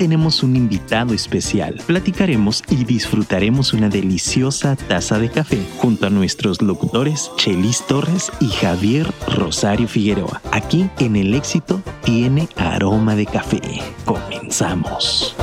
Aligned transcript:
tenemos 0.00 0.42
un 0.42 0.56
invitado 0.56 1.12
especial. 1.12 1.78
Platicaremos 1.86 2.64
y 2.70 2.86
disfrutaremos 2.86 3.74
una 3.74 3.90
deliciosa 3.90 4.74
taza 4.74 5.18
de 5.18 5.28
café 5.28 5.58
junto 5.76 6.06
a 6.06 6.10
nuestros 6.10 6.62
locutores 6.62 7.30
Chelis 7.36 7.86
Torres 7.86 8.32
y 8.40 8.48
Javier 8.48 9.06
Rosario 9.28 9.86
Figueroa. 9.86 10.40
Aquí 10.52 10.88
en 11.00 11.16
El 11.16 11.34
Éxito 11.34 11.82
tiene 12.02 12.48
aroma 12.56 13.14
de 13.14 13.26
café. 13.26 13.60
Comenzamos. 14.06 15.36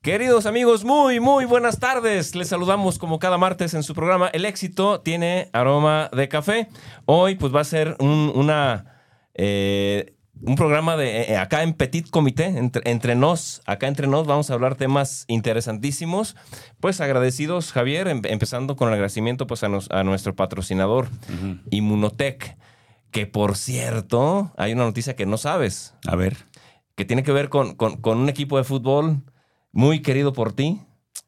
Queridos 0.00 0.46
amigos, 0.46 0.84
muy, 0.84 1.20
muy 1.20 1.44
buenas 1.44 1.78
tardes. 1.78 2.34
Les 2.34 2.48
saludamos 2.48 2.98
como 2.98 3.18
cada 3.18 3.36
martes 3.36 3.74
en 3.74 3.82
su 3.82 3.94
programa 3.94 4.28
El 4.28 4.46
éxito 4.46 5.02
tiene 5.02 5.50
aroma 5.52 6.08
de 6.16 6.30
café. 6.30 6.68
Hoy 7.04 7.34
pues 7.34 7.54
va 7.54 7.60
a 7.60 7.64
ser 7.64 7.96
un, 7.98 8.32
una, 8.34 8.86
eh, 9.34 10.16
un 10.42 10.56
programa 10.56 10.96
de 10.96 11.22
eh, 11.22 11.36
acá 11.36 11.62
en 11.62 11.74
Petit 11.74 12.08
Comité, 12.08 12.46
entre, 12.46 12.82
entre, 12.90 13.14
nos, 13.14 13.62
acá 13.66 13.88
entre 13.88 14.06
nos 14.06 14.26
vamos 14.26 14.50
a 14.50 14.54
hablar 14.54 14.74
temas 14.74 15.24
interesantísimos. 15.28 16.36
Pues 16.80 17.00
agradecidos, 17.00 17.72
Javier, 17.72 18.08
em, 18.08 18.22
empezando 18.24 18.76
con 18.76 18.88
el 18.88 18.94
agradecimiento 18.94 19.46
pues 19.46 19.62
a, 19.64 19.68
nos, 19.68 19.90
a 19.90 20.02
nuestro 20.04 20.34
patrocinador, 20.34 21.08
Inmunotech, 21.70 22.56
que 23.10 23.26
por 23.26 23.56
cierto, 23.56 24.52
hay 24.56 24.72
una 24.72 24.84
noticia 24.84 25.16
que 25.16 25.26
no 25.26 25.36
sabes. 25.36 25.94
A 26.06 26.16
ver. 26.16 26.36
Que 26.94 27.04
tiene 27.04 27.22
que 27.22 27.32
ver 27.32 27.48
con, 27.48 27.74
con, 27.74 27.96
con 27.96 28.18
un 28.18 28.28
equipo 28.28 28.58
de 28.58 28.64
fútbol 28.64 29.22
muy 29.72 30.00
querido 30.00 30.32
por 30.32 30.52
ti. 30.52 30.80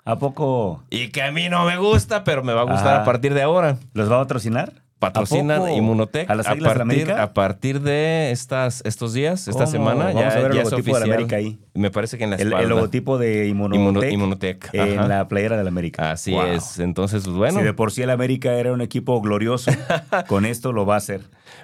¿A 0.04 0.18
poco? 0.18 0.82
Y 0.90 1.08
que 1.10 1.22
a 1.22 1.30
mí 1.30 1.48
no 1.48 1.64
me 1.64 1.76
gusta, 1.76 2.24
pero 2.24 2.42
me 2.42 2.52
va 2.52 2.62
a 2.62 2.64
gustar 2.64 3.00
a 3.00 3.04
partir 3.04 3.34
de 3.34 3.42
ahora. 3.42 3.78
¿Los 3.94 4.10
va 4.10 4.16
a 4.16 4.22
patrocinar? 4.22 4.81
Patrocinan 5.02 5.62
¿A? 5.62 5.72
Inmunotech 5.72 6.30
¿A 6.30 6.34
las 6.36 6.46
a 6.46 6.52
Águilas 6.52 6.74
de 6.74 6.78
partir, 6.78 7.02
América? 7.02 7.22
a 7.24 7.34
partir 7.34 7.80
de 7.80 8.30
estas, 8.30 8.82
estos 8.84 9.12
días, 9.12 9.48
esta 9.48 9.64
¿Cómo? 9.64 9.72
semana. 9.72 10.04
Vamos 10.06 10.20
ya, 10.22 10.28
a 10.28 10.34
ver 10.36 10.50
el 10.52 10.56
ya 10.58 10.62
logotipo 10.62 10.94
de 10.98 11.06
la. 11.06 11.14
América 11.14 11.36
ahí. 11.36 11.58
Me 11.74 11.90
parece 11.90 12.18
que 12.18 12.24
en 12.24 12.30
la 12.30 12.36
El, 12.36 12.42
espalda. 12.42 12.62
el 12.62 12.68
logotipo 12.68 13.18
de 13.18 13.48
Inmuno- 13.48 13.74
Inmunotech, 13.74 14.12
Inmunotech, 14.12 14.68
en 14.74 15.08
la 15.08 15.26
playera 15.26 15.56
de 15.56 15.64
la 15.64 15.68
América. 15.70 16.12
Así 16.12 16.32
Wow. 16.32 16.42
es. 16.46 16.78
Entonces, 16.78 17.24
pues, 17.24 17.34
bueno. 17.36 17.58
Si 17.58 17.64
de 17.64 17.74
por 17.74 17.90
sí 17.90 18.02
el 18.02 18.10
América 18.10 18.52
era 18.54 18.72
un 18.72 18.80
equipo 18.80 19.20
glorioso, 19.20 19.70
con 20.28 20.46
esto 20.46 20.70
lo 20.72 20.86
va 20.86 20.94
a 20.94 20.98
hacer. 20.98 21.22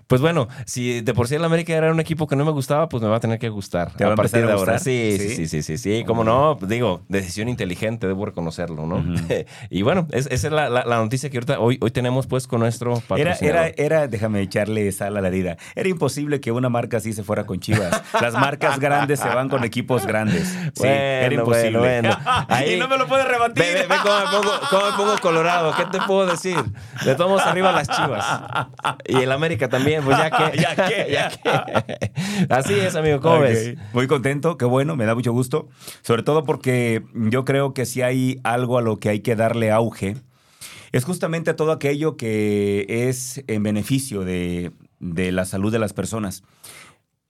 Pues 0.08 0.20
bueno, 0.22 0.48
si 0.64 1.02
de 1.02 1.12
por 1.14 1.28
sí 1.28 1.34
el 1.34 1.44
América 1.44 1.74
era 1.74 1.92
un 1.92 2.00
equipo 2.00 2.26
que 2.26 2.34
no 2.34 2.44
me 2.46 2.50
gustaba, 2.50 2.88
pues 2.88 3.02
me 3.02 3.08
va 3.10 3.16
a 3.16 3.20
tener 3.20 3.38
que 3.38 3.50
gustar. 3.50 3.92
¿Te 3.92 4.04
va 4.06 4.14
a 4.14 4.16
partir 4.16 4.46
de 4.46 4.52
ahora. 4.52 4.78
Sí, 4.78 5.16
sí, 5.18 5.28
¿Sí? 5.36 5.46
sí, 5.46 5.62
sí, 5.62 5.76
sí. 5.78 6.04
Cómo 6.06 6.24
no, 6.24 6.58
digo, 6.62 7.02
decisión 7.08 7.48
inteligente, 7.50 8.06
debo 8.06 8.24
reconocerlo, 8.24 8.86
¿no? 8.86 9.04
y 9.70 9.82
bueno, 9.82 10.06
es- 10.10 10.26
esa 10.30 10.46
es 10.48 10.52
la, 10.52 10.70
la- 10.70 10.84
la 10.86 10.96
noticia 10.96 11.28
que 11.28 11.36
ahorita 11.36 11.60
hoy, 11.60 11.76
hoy 11.82 11.90
tenemos 11.90 12.26
pues 12.26 12.46
con 12.46 12.60
nuestro 12.60 12.94
patrocinador. 13.06 13.44
era, 13.44 13.66
era, 13.76 14.08
déjame 14.08 14.40
echarle 14.40 14.90
sal 14.92 15.16
a 15.16 15.20
la 15.20 15.28
herida. 15.28 15.58
Era 15.74 15.88
imposible 15.90 16.40
que 16.40 16.52
una 16.52 16.70
marca 16.70 16.96
así 16.96 17.12
se 17.12 17.22
fuera 17.22 17.44
con 17.44 17.60
Chivas. 17.60 18.02
Las 18.20 18.32
marcas 18.32 18.78
grandes 18.80 19.20
se 19.20 19.28
van 19.28 19.50
con 19.50 19.62
equipos 19.62 20.06
grandes. 20.06 20.48
Sí, 20.48 20.70
Bueno, 20.78 20.94
era 20.94 21.34
imposible. 21.34 21.78
bueno, 21.78 22.08
bueno. 22.16 22.46
Ahí- 22.48 22.74
y 22.74 22.78
no 22.78 22.88
me 22.88 22.96
lo 22.96 23.06
puedes 23.06 23.28
rebatir. 23.28 23.62
Ve, 23.62 23.74
ve, 23.74 23.86
ve 23.86 23.94
cómo, 24.02 24.18
me 24.18 24.24
pongo, 24.30 24.52
cómo 24.70 24.90
me 24.90 24.96
pongo 24.96 25.18
colorado. 25.20 25.74
¿Qué 25.76 25.84
te 25.86 25.98
puedo 26.06 26.26
decir? 26.26 26.56
Le 27.04 27.14
tomamos 27.14 27.42
arriba 27.42 27.72
las 27.72 27.88
chivas. 27.88 28.24
Y 29.06 29.16
el 29.16 29.32
América 29.32 29.68
también, 29.68 29.97
pues 30.02 30.18
ya 30.18 30.30
que. 30.50 30.58
¿Ya 30.58 30.74
qué? 30.74 31.08
ya 31.12 31.30
que. 31.30 32.12
Así 32.48 32.74
es, 32.74 32.94
amigo. 32.94 33.20
¿Cómo 33.20 33.40
ves? 33.40 33.74
Muy 33.92 34.06
contento, 34.06 34.56
qué 34.56 34.64
bueno, 34.64 34.96
me 34.96 35.06
da 35.06 35.14
mucho 35.14 35.32
gusto. 35.32 35.68
Sobre 36.02 36.22
todo 36.22 36.44
porque 36.44 37.02
yo 37.14 37.44
creo 37.44 37.74
que 37.74 37.86
si 37.86 38.02
hay 38.02 38.40
algo 38.44 38.78
a 38.78 38.82
lo 38.82 38.98
que 38.98 39.08
hay 39.08 39.20
que 39.20 39.36
darle 39.36 39.70
auge, 39.70 40.16
es 40.92 41.04
justamente 41.04 41.50
a 41.50 41.56
todo 41.56 41.72
aquello 41.72 42.16
que 42.16 42.86
es 42.88 43.42
en 43.46 43.62
beneficio 43.62 44.24
de, 44.24 44.72
de 45.00 45.32
la 45.32 45.44
salud 45.44 45.72
de 45.72 45.78
las 45.78 45.92
personas. 45.92 46.42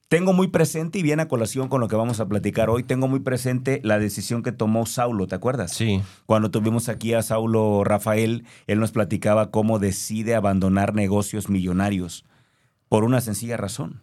Tengo 0.08 0.32
muy 0.32 0.48
presente, 0.48 0.98
y 0.98 1.02
viene 1.02 1.22
a 1.22 1.28
colación 1.28 1.68
con 1.68 1.82
lo 1.82 1.88
que 1.88 1.96
vamos 1.96 2.18
a 2.18 2.26
platicar 2.26 2.70
hoy, 2.70 2.82
tengo 2.82 3.08
muy 3.08 3.20
presente 3.20 3.80
la 3.84 3.98
decisión 3.98 4.42
que 4.42 4.52
tomó 4.52 4.86
Saulo, 4.86 5.26
¿te 5.26 5.34
acuerdas? 5.34 5.72
Sí. 5.72 6.00
Cuando 6.24 6.50
tuvimos 6.50 6.88
aquí 6.88 7.12
a 7.12 7.22
Saulo 7.22 7.84
Rafael, 7.84 8.46
él 8.66 8.80
nos 8.80 8.92
platicaba 8.92 9.50
cómo 9.50 9.78
decide 9.78 10.34
abandonar 10.34 10.94
negocios 10.94 11.50
millonarios 11.50 12.24
por 12.88 13.04
una 13.04 13.20
sencilla 13.20 13.56
razón 13.56 14.02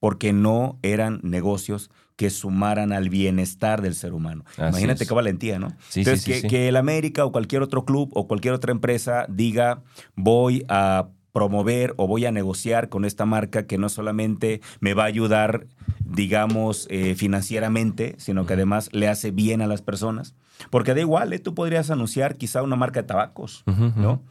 porque 0.00 0.32
no 0.32 0.78
eran 0.82 1.20
negocios 1.22 1.90
que 2.16 2.30
sumaran 2.30 2.92
al 2.92 3.10
bienestar 3.10 3.80
del 3.82 3.94
ser 3.94 4.12
humano. 4.12 4.44
Así 4.52 4.62
Imagínate 4.62 5.04
es. 5.04 5.08
qué 5.08 5.14
valentía, 5.14 5.58
¿no? 5.58 5.68
Sí, 5.88 6.00
Entonces, 6.00 6.24
sí, 6.24 6.40
sí, 6.40 6.48
que, 6.48 6.68
el 6.68 6.76
América 6.76 7.24
o 7.24 7.32
cualquier 7.32 7.62
otro 7.62 7.84
club 7.84 8.10
o 8.14 8.26
cualquier 8.26 8.54
otra 8.54 8.72
empresa 8.72 9.26
diga, 9.28 9.82
voy 10.16 10.64
a 10.68 11.08
promover 11.32 11.94
o 11.96 12.08
voy 12.08 12.26
a 12.26 12.32
negociar 12.32 12.88
con 12.88 13.04
esta 13.04 13.24
marca 13.24 13.66
que 13.66 13.78
no 13.78 13.88
solamente 13.88 14.60
me 14.80 14.94
va 14.94 15.04
a 15.04 15.06
ayudar, 15.06 15.66
digamos, 16.04 16.88
eh, 16.90 17.14
financieramente, 17.14 18.16
sino 18.18 18.46
que 18.46 18.54
además 18.54 18.88
le 18.92 19.08
hace 19.08 19.30
bien 19.30 19.62
a 19.62 19.68
las 19.68 19.82
personas. 19.82 20.34
Porque 20.70 20.94
da 20.94 21.00
igual, 21.00 21.32
¿eh? 21.32 21.38
tú 21.38 21.54
podrías 21.54 21.90
anunciar 21.90 22.36
quizá 22.36 22.62
una 22.62 22.74
marca 22.74 23.02
de 23.02 23.06
tabacos. 23.06 23.62
¿no? 23.66 24.22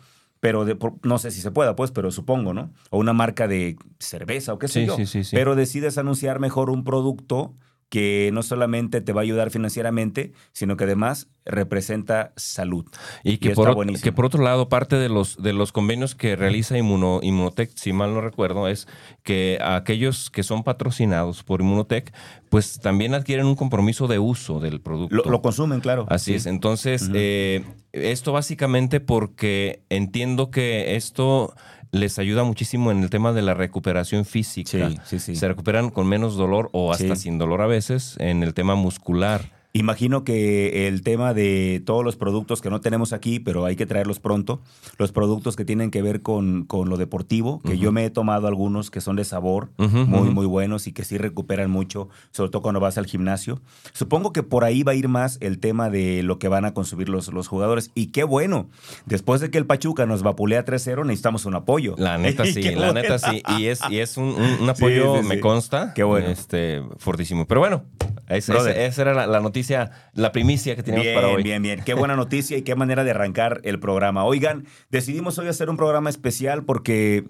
Pero 0.47 0.63
de- 0.63 0.75
por- 0.77 0.93
no 1.05 1.17
sé 1.17 1.29
si 1.31 1.41
se 1.41 1.51
pueda, 1.51 1.75
pues, 1.75 1.91
pero 1.91 2.09
supongo, 2.09 2.53
¿no? 2.53 2.71
O 2.89 2.99
una 2.99 3.11
marca 3.11 3.49
de 3.49 3.75
cerveza 3.99 4.53
o 4.53 4.59
qué 4.59 4.69
sé 4.69 4.79
Sí, 4.79 4.85
yo. 4.87 4.95
sí, 4.95 5.05
sí, 5.05 5.25
sí. 5.25 5.35
Pero 5.35 5.55
decides 5.57 5.97
anunciar 5.97 6.39
mejor 6.39 6.69
un 6.69 6.85
producto 6.85 7.53
que 7.89 8.31
no 8.33 8.43
solamente 8.43 9.01
te 9.01 9.13
va 9.13 9.21
a 9.21 9.23
ayudar 9.23 9.49
financieramente, 9.49 10.33
sino 10.51 10.75
que 10.75 10.83
además 10.83 11.29
representa 11.45 12.33
salud. 12.35 12.85
Y 13.23 13.37
que, 13.37 13.49
Y 13.49 13.53
por, 13.53 13.73
que 14.01 14.13
otro 14.21 14.43
lado, 14.43 14.67
parte 14.67 14.97
de 14.97 15.07
los, 15.07 15.41
de 15.41 15.53
los 15.53 15.71
convenios 15.71 16.13
que 16.13 16.35
realiza 16.35 16.77
Inmuno, 16.77 17.19
Inmunotech, 17.23 17.71
si 17.75 17.93
mal 17.93 18.13
no 18.13 18.19
recuerdo, 18.19 18.67
es 18.67 18.87
que 19.23 19.57
aquellos 19.61 20.29
que 20.29 20.43
son 20.43 20.63
patrocinados 20.63 21.43
por 21.43 21.61
Inmunotech, 21.61 22.13
pues 22.49 22.79
también 22.79 23.13
adquieren 23.13 23.45
un 23.45 23.55
compromiso 23.55 24.07
de 24.07 24.19
uso 24.19 24.59
del 24.59 24.81
producto. 24.81 25.15
Lo, 25.15 25.23
lo 25.23 25.41
consumen, 25.41 25.79
claro. 25.79 26.05
Así 26.09 26.31
Sí. 26.31 26.35
es. 26.35 26.45
Entonces, 26.45 27.09
eh, 27.13 27.63
esto 27.93 28.33
básicamente 28.33 28.99
porque 28.99 29.83
entiendo 29.89 30.51
que 30.51 30.97
esto 30.97 31.55
les 31.91 32.19
ayuda 32.19 32.43
muchísimo 32.43 32.91
en 32.91 33.03
el 33.03 33.09
tema 33.09 33.33
de 33.33 33.41
la 33.41 33.53
recuperación 33.53 34.25
física. 34.25 34.89
Sí, 34.89 34.97
sí, 35.05 35.19
sí. 35.19 35.35
Se 35.35 35.47
recuperan 35.47 35.89
con 35.89 36.07
menos 36.07 36.35
dolor 36.35 36.69
o 36.73 36.91
hasta 36.91 37.15
sin 37.15 37.37
dolor 37.37 37.61
a 37.61 37.67
veces 37.67 38.15
en 38.19 38.43
el 38.43 38.53
tema 38.53 38.75
muscular. 38.75 39.56
Imagino 39.73 40.23
que 40.23 40.87
el 40.87 41.03
tema 41.03 41.35
de 41.35 41.83
todos 41.85 42.03
los 42.03 42.15
productos 42.15 42.61
que 42.61 42.69
no 42.71 42.81
tenemos 42.81 43.13
aquí, 43.13 43.39
pero 43.39 43.63
hay 43.65 43.75
que 43.75 43.85
traerlos 43.85 44.19
pronto, 44.19 44.59
los 44.97 45.11
productos 45.11 45.55
que 45.55 45.65
tienen 45.65 45.91
que 45.91 46.01
ver 46.01 46.21
con, 46.23 46.63
con 46.65 46.89
lo 46.89 46.97
deportivo, 46.97 47.59
que 47.61 47.77
yo 47.77 47.91
me 47.91 48.03
he 48.05 48.09
tomado 48.09 48.47
algunos 48.47 48.89
que 48.89 49.01
son 49.01 49.17
de 49.17 49.23
sabor, 49.23 49.69
muy, 49.77 50.29
muy 50.31 50.47
buenos 50.47 50.87
y 50.87 50.93
que 50.93 51.03
sí 51.03 51.17
recuperan 51.19 51.69
mucho, 51.69 52.09
sobre 52.31 52.49
todo 52.49 52.63
cuando 52.63 52.79
vas 52.79 52.97
al 52.97 53.05
gimnasio. 53.05 53.61
Supongo 53.93 54.33
que 54.33 54.41
por 54.41 54.63
ahí 54.63 54.81
va 54.81 54.93
a 54.93 54.95
ir 54.95 55.09
más 55.09 55.37
el 55.41 55.59
tema 55.59 55.91
de 55.91 56.23
lo 56.23 56.39
que 56.39 56.47
van 56.47 56.65
a 56.65 56.73
consumir 56.73 57.07
los, 57.09 57.31
los 57.31 57.47
jugadores. 57.47 57.91
Y 57.93 58.07
qué 58.07 58.23
bueno, 58.23 58.69
después 59.05 59.41
de 59.41 59.51
que 59.51 59.59
el 59.59 59.67
Pachuca 59.67 60.07
nos 60.07 60.23
vapulea 60.23 60.65
3-0, 60.65 61.05
necesitamos 61.05 61.45
un 61.45 61.53
apoyo. 61.53 61.93
La 61.99 62.17
neta 62.17 62.45
sí, 62.45 62.63
la 62.63 62.93
neta 62.93 63.19
sí. 63.19 63.43
Y 63.59 63.65
es, 63.67 63.81
y 63.91 63.99
es 63.99 64.17
un, 64.17 64.29
un- 64.29 64.61
un 64.61 64.69
apoyo, 64.69 65.17
Sí, 65.17 65.21
sí, 65.21 65.27
me 65.27 65.35
sí. 65.35 65.41
consta. 65.41 65.93
Qué 65.93 66.03
bueno. 66.03 66.29
Este, 66.29 66.81
fortísimo. 66.97 67.45
Pero 67.45 67.59
bueno, 67.59 67.83
esa, 68.27 68.53
Brother. 68.53 68.71
esa- 68.71 68.85
esa 68.85 69.01
era 69.03 69.13
la, 69.13 69.27
la 69.27 69.39
noticia, 69.39 69.66
la 70.13 70.31
primicia 70.31 70.75
que 70.75 70.83
teníamos 70.83 71.05
Bien, 71.05 71.15
para 71.15 71.27
hoy. 71.29 71.43
bien, 71.43 71.61
bien. 71.61 71.81
Qué 71.85 71.93
buena 71.93 72.15
noticia 72.15 72.57
y 72.57 72.61
qué 72.61 72.75
manera 72.75 73.03
de 73.03 73.11
arrancar 73.11 73.61
el 73.63 73.79
programa. 73.79 74.23
Oigan, 74.25 74.65
decidimos 74.89 75.37
hoy 75.37 75.47
hacer 75.47 75.69
un 75.69 75.77
programa 75.77 76.09
especial 76.09 76.63
porque 76.63 77.25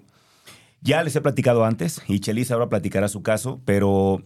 ya 0.80 1.02
les 1.02 1.16
he 1.16 1.20
platicado 1.20 1.64
antes 1.64 2.02
y 2.06 2.20
Chelis 2.20 2.50
ahora 2.50 2.68
platicará 2.68 3.08
su 3.08 3.22
caso, 3.22 3.60
pero 3.64 4.22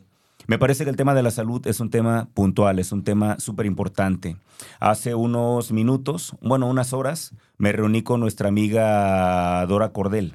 me 0.46 0.58
parece 0.58 0.84
que 0.84 0.90
el 0.90 0.96
tema 0.96 1.14
de 1.14 1.22
la 1.22 1.30
salud 1.30 1.66
es 1.66 1.80
un 1.80 1.90
tema 1.90 2.28
puntual, 2.34 2.78
es 2.78 2.92
un 2.92 3.04
tema 3.04 3.38
súper 3.38 3.66
importante. 3.66 4.36
Hace 4.80 5.14
unos 5.14 5.72
minutos, 5.72 6.36
bueno, 6.40 6.66
unas 6.66 6.92
horas, 6.92 7.34
me 7.58 7.72
reuní 7.72 8.02
con 8.02 8.20
nuestra 8.20 8.48
amiga 8.48 9.64
Dora 9.66 9.90
Cordel. 9.92 10.32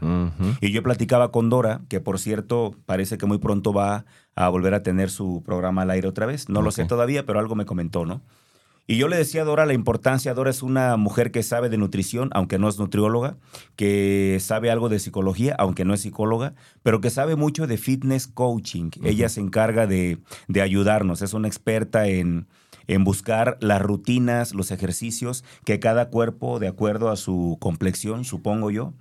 Y 0.62 0.72
yo 0.72 0.84
platicaba 0.84 1.32
con 1.32 1.50
Dora, 1.50 1.82
que 1.90 2.00
por 2.00 2.20
cierto 2.20 2.76
parece 2.86 3.18
que 3.18 3.26
muy 3.26 3.38
pronto 3.38 3.74
va 3.74 4.06
a 4.36 4.50
volver 4.50 4.74
a 4.74 4.84
tener 4.84 5.10
su 5.10 5.42
programa 5.46 5.82
al 5.82 5.92
aire 5.92 6.08
otra 6.08 6.26
vez. 6.26 6.50
No 6.50 6.62
lo 6.62 6.72
sé 6.72 6.86
todavía, 6.86 7.26
pero 7.26 7.40
algo 7.40 7.56
me 7.56 7.66
comentó, 7.66 8.06
¿no? 8.06 8.22
Y 8.90 8.96
yo 8.96 9.10
le 9.10 9.18
decía 9.18 9.42
a 9.42 9.46
Dora 9.46 9.66
la 9.66 9.74
importancia. 9.74 10.34
Dora 10.34 10.50
es 10.50 10.64
una 10.64 10.96
mujer 10.96 11.32
que 11.32 11.44
sabe 11.44 11.68
de 11.68 11.78
nutrición, 11.78 12.30
aunque 12.32 12.58
no 12.58 12.70
es 12.70 12.80
nutrióloga, 12.80 13.36
que 13.76 14.38
sabe 14.40 14.72
algo 14.72 14.88
de 14.88 15.00
psicología, 15.00 15.56
aunque 15.60 15.84
no 15.84 15.94
es 15.94 16.02
psicóloga, 16.02 16.56
pero 16.84 17.02
que 17.02 17.10
sabe 17.10 17.36
mucho 17.36 17.68
de 17.68 17.78
fitness 17.78 18.28
coaching. 18.28 18.92
Ella 19.04 19.28
se 19.28 19.42
encarga 19.42 19.88
de, 19.88 20.20
de 20.48 20.62
ayudarnos, 20.62 21.22
es 21.22 21.34
una 21.34 21.50
experta 21.50 22.08
en, 22.08 22.48
en 22.88 23.04
buscar 23.04 23.58
las 23.60 23.82
rutinas, 23.82 24.54
los 24.54 24.72
ejercicios 24.72 25.44
que 25.66 25.80
cada 25.80 26.10
cuerpo, 26.10 26.60
de 26.60 26.70
acuerdo 26.70 27.10
a 27.10 27.18
su 27.18 27.58
complexión, 27.60 28.24
supongo 28.24 28.72
yo, 28.72 28.94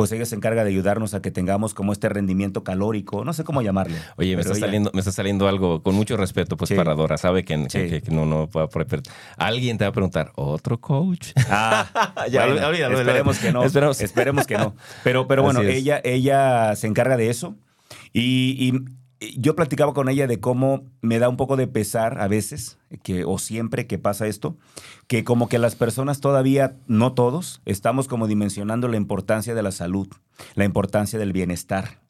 pues 0.00 0.12
ella 0.12 0.24
se 0.24 0.34
encarga 0.34 0.64
de 0.64 0.70
ayudarnos 0.70 1.14
a 1.14 1.20
que 1.22 1.30
tengamos 1.30 1.74
como 1.74 1.92
este 1.92 2.08
rendimiento 2.08 2.64
calórico, 2.64 3.24
no 3.24 3.32
sé 3.32 3.44
cómo 3.44 3.60
llamarle. 3.62 3.96
Oye, 4.16 4.34
me 4.34 4.42
está, 4.42 4.54
ella- 4.54 4.60
saliendo, 4.66 4.90
me 4.94 5.00
está 5.00 5.12
saliendo 5.12 5.46
algo 5.48 5.82
con 5.82 5.94
mucho 5.94 6.16
respeto, 6.16 6.56
pues 6.56 6.68
Sí. 6.70 6.74
para 6.74 6.94
Dora. 6.94 7.18
Sabe 7.18 7.44
que, 7.44 7.54
que- 7.64 7.70
Sí. 7.70 7.90
que- 7.90 8.02
que 8.02 8.10
no, 8.10 8.24
no 8.26 8.48
pero 8.50 9.02
Alguien 9.36 9.76
te 9.78 9.84
va 9.84 9.90
a 9.90 9.92
preguntar, 9.92 10.32
¿otro 10.36 10.80
coach? 10.80 11.28
Ah, 11.48 11.86
Ya, 12.30 12.46
bueno, 12.46 12.66
olvídalo, 12.66 12.98
esperemos 12.98 13.38
que 13.38 13.52
no. 13.52 13.62
Esperemos. 13.64 14.00
Esperemos. 14.00 14.46
que 14.46 14.56
no. 14.56 14.74
Pero, 15.04 15.26
pero 15.28 15.42
bueno, 15.44 15.60
ella, 15.62 16.00
ella 16.02 16.74
se 16.76 16.86
encarga 16.86 17.16
de 17.16 17.30
eso. 17.30 17.56
Y, 18.12 18.56
y 18.58 18.72
yo 19.36 19.54
platicaba 19.54 19.92
con 19.92 20.08
ella 20.08 20.26
de 20.26 20.40
cómo 20.40 20.84
me 21.02 21.18
da 21.18 21.28
un 21.28 21.36
poco 21.36 21.56
de 21.56 21.66
pesar 21.66 22.20
a 22.20 22.28
veces, 22.28 22.78
que, 23.02 23.24
o 23.24 23.38
siempre 23.38 23.86
que 23.86 23.98
pasa 23.98 24.26
esto, 24.26 24.56
que 25.06 25.24
como 25.24 25.48
que 25.48 25.58
las 25.58 25.76
personas 25.76 26.20
todavía, 26.20 26.76
no 26.86 27.12
todos, 27.12 27.60
estamos 27.66 28.08
como 28.08 28.26
dimensionando 28.26 28.88
la 28.88 28.96
importancia 28.96 29.54
de 29.54 29.62
la 29.62 29.72
salud, 29.72 30.08
la 30.54 30.64
importancia 30.64 31.18
del 31.18 31.32
bienestar. 31.32 32.00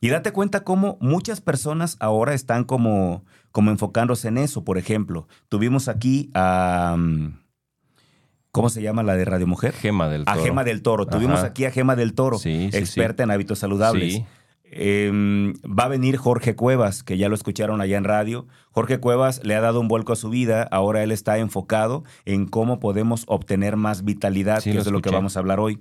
Y 0.00 0.08
date 0.08 0.32
cuenta 0.32 0.64
cómo 0.64 0.98
muchas 1.00 1.40
personas 1.40 1.96
ahora 2.00 2.34
están 2.34 2.64
como, 2.64 3.24
como 3.52 3.70
enfocándose 3.70 4.28
en 4.28 4.38
eso. 4.38 4.62
Por 4.64 4.76
ejemplo, 4.76 5.26
tuvimos 5.48 5.88
aquí 5.88 6.30
a... 6.34 6.96
Mm, 6.98 7.38
¿Cómo 8.50 8.70
se 8.70 8.80
llama 8.80 9.02
la 9.02 9.16
de 9.16 9.24
Radio 9.26 9.46
Mujer? 9.46 9.74
Gema 9.74 10.08
del 10.08 10.24
Toro. 10.24 10.40
A 10.40 10.42
Gema 10.42 10.64
del 10.64 10.80
Toro. 10.80 11.06
Tuvimos 11.06 11.40
aquí 11.40 11.66
a 11.66 11.70
Gema 11.70 11.94
del 11.94 12.14
Toro, 12.14 12.38
experta 12.42 13.22
en 13.22 13.30
hábitos 13.30 13.58
saludables. 13.58 14.22
Em, 14.70 15.54
va 15.64 15.84
a 15.84 15.88
venir 15.88 16.16
Jorge 16.16 16.56
Cuevas, 16.56 17.02
que 17.02 17.16
ya 17.18 17.28
lo 17.28 17.34
escucharon 17.34 17.80
allá 17.80 17.96
en 17.96 18.04
radio. 18.04 18.46
Jorge 18.72 18.98
Cuevas 18.98 19.40
le 19.44 19.54
ha 19.54 19.60
dado 19.60 19.80
un 19.80 19.88
vuelco 19.88 20.12
a 20.12 20.16
su 20.16 20.28
vida. 20.28 20.62
Ahora 20.70 21.02
él 21.02 21.12
está 21.12 21.38
enfocado 21.38 22.04
en 22.24 22.46
cómo 22.46 22.80
podemos 22.80 23.24
obtener 23.26 23.76
más 23.76 24.04
vitalidad, 24.04 24.62
que 24.62 24.76
es 24.76 24.84
de 24.84 24.90
lo 24.90 25.02
que 25.02 25.10
vamos 25.10 25.36
a 25.36 25.40
hablar 25.40 25.60
hoy. 25.60 25.80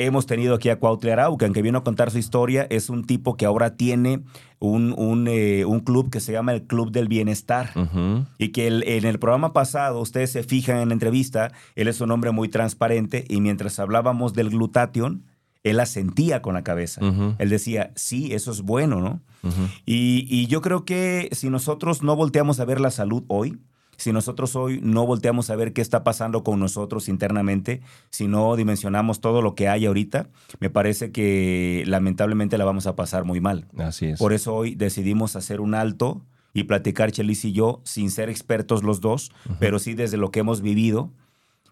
Hemos 0.00 0.26
tenido 0.26 0.54
aquí 0.54 0.68
a 0.68 0.78
Cuautle 0.78 1.10
Arau, 1.12 1.36
que 1.38 1.44
aunque 1.44 1.60
vino 1.60 1.78
a 1.78 1.82
contar 1.82 2.12
su 2.12 2.18
historia, 2.18 2.68
es 2.70 2.88
un 2.88 3.04
tipo 3.04 3.36
que 3.36 3.46
ahora 3.46 3.74
tiene 3.74 4.22
un, 4.60 4.94
un, 4.96 5.26
eh, 5.28 5.64
club 5.84 6.08
que 6.08 6.20
se 6.20 6.30
llama 6.30 6.52
el 6.52 6.62
Club 6.68 6.92
del 6.92 7.08
Bienestar. 7.08 7.70
Y 8.38 8.50
que 8.50 8.68
en 8.68 9.04
el 9.04 9.18
programa 9.18 9.52
pasado, 9.52 10.00
ustedes 10.00 10.30
se 10.30 10.44
fijan 10.44 10.78
en 10.78 10.90
la 10.90 10.94
entrevista, 10.94 11.50
él 11.74 11.88
es 11.88 12.00
un 12.00 12.12
hombre 12.12 12.30
muy 12.30 12.48
transparente 12.48 13.24
y 13.28 13.40
mientras 13.40 13.80
hablábamos 13.80 14.34
del 14.34 14.50
glutatión, 14.50 15.24
él 15.64 15.80
asentía 15.80 16.42
con 16.42 16.54
la 16.54 16.62
cabeza. 16.62 17.00
Él 17.38 17.48
decía, 17.48 17.92
sí, 17.96 18.32
eso 18.32 18.50
es 18.50 18.62
bueno, 18.62 19.00
¿no? 19.00 19.22
y, 19.86 20.26
y, 20.28 20.46
yo 20.46 20.60
creo 20.60 20.84
que 20.84 21.28
si 21.32 21.48
nosotros 21.48 22.02
no 22.02 22.16
volteamos 22.16 22.58
a 22.60 22.64
ver 22.64 22.80
la 22.80 22.90
salud 22.90 23.24
hoy, 23.28 23.58
si 23.98 24.12
nosotros 24.12 24.54
hoy 24.54 24.80
no 24.82 25.06
volteamos 25.06 25.50
a 25.50 25.56
ver 25.56 25.72
qué 25.72 25.80
está 25.80 26.04
pasando 26.04 26.44
con 26.44 26.60
nosotros 26.60 27.08
internamente, 27.08 27.82
si 28.10 28.28
no 28.28 28.54
dimensionamos 28.54 29.20
todo 29.20 29.42
lo 29.42 29.56
que 29.56 29.68
hay 29.68 29.86
ahorita, 29.86 30.30
me 30.60 30.70
parece 30.70 31.10
que 31.10 31.82
lamentablemente 31.86 32.58
la 32.58 32.64
vamos 32.64 32.86
a 32.86 32.94
pasar 32.94 33.24
muy 33.24 33.40
mal. 33.40 33.66
Así 33.76 34.06
es. 34.06 34.18
Por 34.18 34.32
eso 34.32 34.54
hoy 34.54 34.76
decidimos 34.76 35.34
hacer 35.34 35.60
un 35.60 35.74
alto 35.74 36.24
y 36.54 36.64
platicar 36.64 37.10
Chelis 37.10 37.44
y 37.44 37.52
yo, 37.52 37.82
sin 37.84 38.10
ser 38.10 38.30
expertos 38.30 38.84
los 38.84 39.00
dos, 39.00 39.32
pero 39.58 39.80
sí 39.80 39.94
desde 39.94 40.16
lo 40.16 40.30
que 40.30 40.40
hemos 40.40 40.62
vivido, 40.62 41.12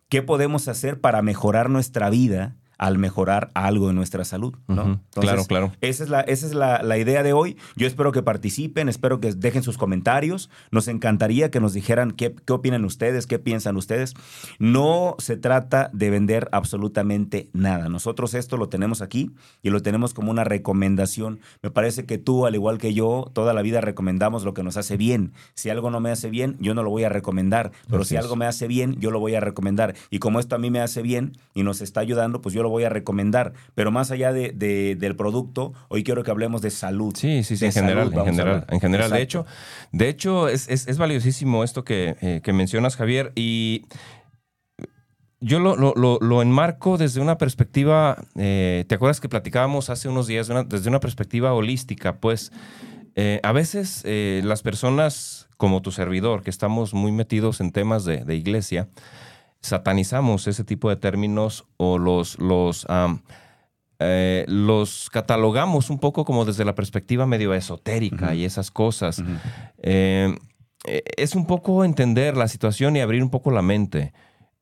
qué 0.09 0.21
podemos 0.21 0.67
hacer 0.67 1.01
para 1.01 1.23
mejorar 1.23 1.71
nuestra 1.71 2.11
vida 2.11 2.57
al 2.79 2.99
mejorar 2.99 3.51
algo 3.55 3.89
en 3.91 3.97
nuestra 3.97 4.25
salud, 4.25 4.55
¿no? 4.69 5.01
claro, 5.13 5.45
claro. 5.45 5.73
Esa 5.81 6.05
es, 6.05 6.11
la, 6.11 6.21
esa 6.21 6.47
es 6.47 6.55
la, 6.55 6.99
idea 6.99 7.23
de 7.23 7.33
hoy. 7.33 7.57
Yo 7.77 7.87
espero 7.87 8.13
que 8.13 8.23
participen, 8.23 8.89
espero 8.89 9.21
que 9.21 9.33
dejen 9.33 9.63
sus 9.63 9.79
comentarios. 9.79 10.51
Nos 10.71 10.89
encantaría 10.89 11.51
que 11.51 11.61
nos 11.61 11.73
dijeran 11.73 12.11
qué, 12.11 12.35
qué 12.35 12.53
opinan 12.53 12.85
ustedes, 12.85 13.27
qué 13.27 13.39
piensan 13.39 13.77
ustedes. 13.77 14.15
No 14.59 15.17
se 15.19 15.37
trata 15.37 15.91
de 15.93 16.11
vender 16.11 16.49
absolutamente 16.53 17.49
nada. 17.53 17.89
Nosotros 17.89 18.35
esto 18.35 18.57
lo 18.57 18.69
tenemos 18.69 19.03
aquí 19.03 19.31
y 19.63 19.71
lo 19.71 19.81
tenemos 19.81 20.15
como 20.15 20.31
una 20.31 20.45
recomendación. 20.45 21.41
Me 21.63 21.71
parece 21.71 22.05
que 22.05 22.19
tú, 22.19 22.47
al 22.47 22.55
igual 22.55 22.79
que 22.79 22.95
yo, 22.95 23.31
toda 23.33 23.55
la 23.55 23.63
vida 23.63 23.81
recomendamos 23.81 24.45
lo 24.45 24.55
que 24.55 24.63
nos 24.63 24.77
hace 24.77 24.97
bien. 24.97 25.33
Si 25.55 25.71
algo 25.71 25.91
no 25.91 26.01
me 26.01 26.11
hace 26.11 26.31
bien, 26.31 26.57
yo 26.61 26.75
no 26.75 26.83
lo 26.83 26.91
voy 26.91 27.05
a 27.05 27.09
recomendar. 27.09 27.73
Pero 27.89 28.05
si 28.05 28.17
algo 28.17 28.37
me 28.37 28.47
hace 28.47 28.67
bien, 28.67 28.97
yo 29.01 29.11
lo 29.11 29.21
voy 29.21 29.35
a 29.35 29.41
recomendar. 29.41 29.95
Y 30.11 30.19
como 30.19 30.41
esto 30.41 30.57
a 30.57 30.59
mí 30.59 30.71
me 30.71 30.81
hace 30.81 31.03
bien 31.03 31.39
y 31.55 31.63
nos 31.63 31.81
está 31.81 32.01
ayudando, 32.01 32.41
pues 32.41 32.55
yo 32.55 32.66
lo 32.67 32.71
voy 32.71 32.85
a 32.85 32.89
recomendar. 32.89 33.53
Pero 33.75 33.93
más 33.93 34.11
allá 34.11 34.33
de, 34.33 34.53
del 34.53 35.17
producto, 35.17 35.73
hoy 35.89 36.03
quiero 36.03 36.25
que 36.25 36.33
hablemos 36.33 36.63
de 36.63 36.71
salud. 36.71 37.15
Sí, 37.17 37.45
sí, 37.45 37.57
sí, 37.57 37.67
en 37.67 37.73
general, 37.73 38.13
en 38.13 38.25
general, 38.25 38.67
en 38.69 38.81
general. 38.81 39.11
De 39.11 39.23
hecho, 39.23 39.47
de 39.93 40.09
hecho 40.09 40.49
es, 40.49 40.69
es, 40.69 40.99
valiosísimo 40.99 41.63
esto 41.63 41.85
que, 41.85 42.17
eh, 42.21 42.41
que, 42.43 42.53
mencionas, 42.53 42.97
Javier, 42.97 43.33
y 43.37 43.87
yo 45.41 45.61
lo, 45.61 45.77
lo, 45.77 45.95
lo, 46.21 46.43
enmarco 46.43 46.99
desde 46.99 47.21
una 47.21 47.39
perspectiva, 47.39 48.17
eh, 48.35 48.85
¿te 48.89 48.97
acuerdas 48.97 49.21
que 49.21 49.29
platicábamos 49.29 49.89
hace 49.89 50.09
unos 50.09 50.27
días 50.27 50.51
desde 50.67 50.89
una 50.89 51.01
perspectiva 51.01 51.53
holística? 51.53 52.17
Pues 52.17 52.51
eh, 53.15 53.41
a 53.45 53.53
veces 53.53 54.03
las 54.05 54.63
personas 54.63 55.49
como 55.57 55.81
tu 55.81 55.93
servidor, 55.93 56.43
que 56.43 56.51
estamos 56.51 56.93
muy 56.93 57.13
metidos 57.13 57.61
en 57.61 57.71
temas 57.73 58.05
de, 58.05 58.25
de 58.25 58.35
iglesia, 58.35 58.89
satanizamos 59.61 60.47
ese 60.47 60.65
tipo 60.65 60.89
de 60.89 60.97
términos 60.97 61.65
o 61.77 61.99
los, 61.99 62.39
los, 62.39 62.87
eh, 63.99 64.45
los 64.49 65.11
catalogamos 65.11 65.91
un 65.91 65.99
poco 65.99 66.25
como 66.25 66.45
desde 66.45 66.65
la 66.65 66.75
perspectiva 66.75 67.27
medio 67.27 67.55
esotérica 67.55 68.35
y 68.35 68.45
esas 68.45 68.71
cosas. 68.71 69.23
Eh, 69.83 70.35
eh, 70.87 71.03
es 71.17 71.35
un 71.35 71.47
poco 71.47 71.85
entender 71.85 72.37
la 72.37 72.49
situación 72.49 72.97
y 72.97 73.01
abrir 73.01 73.23
un 73.23 73.31
poco 73.31 73.51
la 73.51 73.63
mente. 73.63 74.13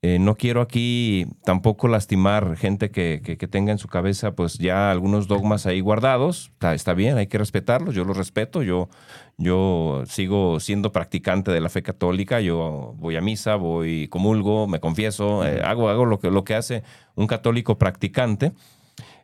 Eh, 0.06 0.18
no 0.18 0.34
quiero 0.34 0.60
aquí 0.60 1.26
tampoco 1.44 1.88
lastimar 1.88 2.56
gente 2.56 2.90
que, 2.90 3.20
tenga 3.50 3.72
en 3.72 3.78
su 3.78 3.88
cabeza 3.88 4.34
pues 4.34 4.58
ya 4.58 4.90
algunos 4.90 5.28
dogmas 5.28 5.64
ahí 5.64 5.80
guardados. 5.80 6.52
Está, 6.60 6.92
bien, 6.92 7.16
hay 7.16 7.26
que 7.26 7.38
respetarlos, 7.38 7.94
yo 7.94 8.04
los 8.04 8.16
respeto, 8.16 8.62
yo, 8.62 8.90
yo 9.36 10.04
sigo 10.06 10.60
siendo 10.60 10.92
practicante 10.92 11.50
de 11.50 11.60
la 11.60 11.68
fe 11.68 11.82
católica, 11.82 12.40
yo 12.40 12.94
voy 12.98 13.16
a 13.16 13.20
misa, 13.20 13.56
voy, 13.56 14.08
comulgo, 14.08 14.66
me 14.66 14.80
confieso, 14.80 15.46
eh, 15.46 15.60
hago, 15.64 15.88
hago 15.88 16.04
lo, 16.04 16.18
que, 16.18 16.30
lo 16.30 16.44
que 16.44 16.54
hace 16.54 16.82
un 17.14 17.26
católico 17.26 17.78
practicante. 17.78 18.52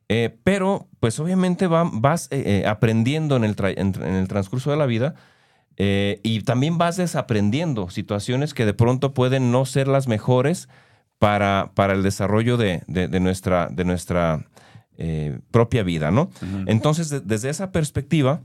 Eh, 0.08 0.36
pero 0.42 0.88
pues 0.98 1.20
obviamente 1.20 1.68
vas 1.68 2.28
aprendiendo 2.66 3.36
en 3.36 3.44
el, 3.44 3.54
en 3.76 3.94
el 4.02 4.26
transcurso 4.26 4.72
de 4.72 4.76
la 4.76 4.86
vida 4.86 5.14
eh, 5.82 6.20
y 6.22 6.42
también 6.42 6.76
vas 6.76 6.98
desaprendiendo 6.98 7.88
situaciones 7.88 8.52
que 8.52 8.66
de 8.66 8.74
pronto 8.74 9.14
pueden 9.14 9.50
no 9.50 9.64
ser 9.64 9.88
las 9.88 10.08
mejores 10.08 10.68
para, 11.18 11.72
para 11.74 11.94
el 11.94 12.02
desarrollo 12.02 12.58
de, 12.58 12.82
nuestra, 13.18 13.70
de 13.70 13.86
nuestra 13.86 14.44
eh, 14.98 15.38
propia 15.50 15.82
vida, 15.82 16.10
¿no? 16.10 16.30
Entonces, 16.66 17.26
desde 17.26 17.48
esa 17.48 17.72
perspectiva, 17.72 18.42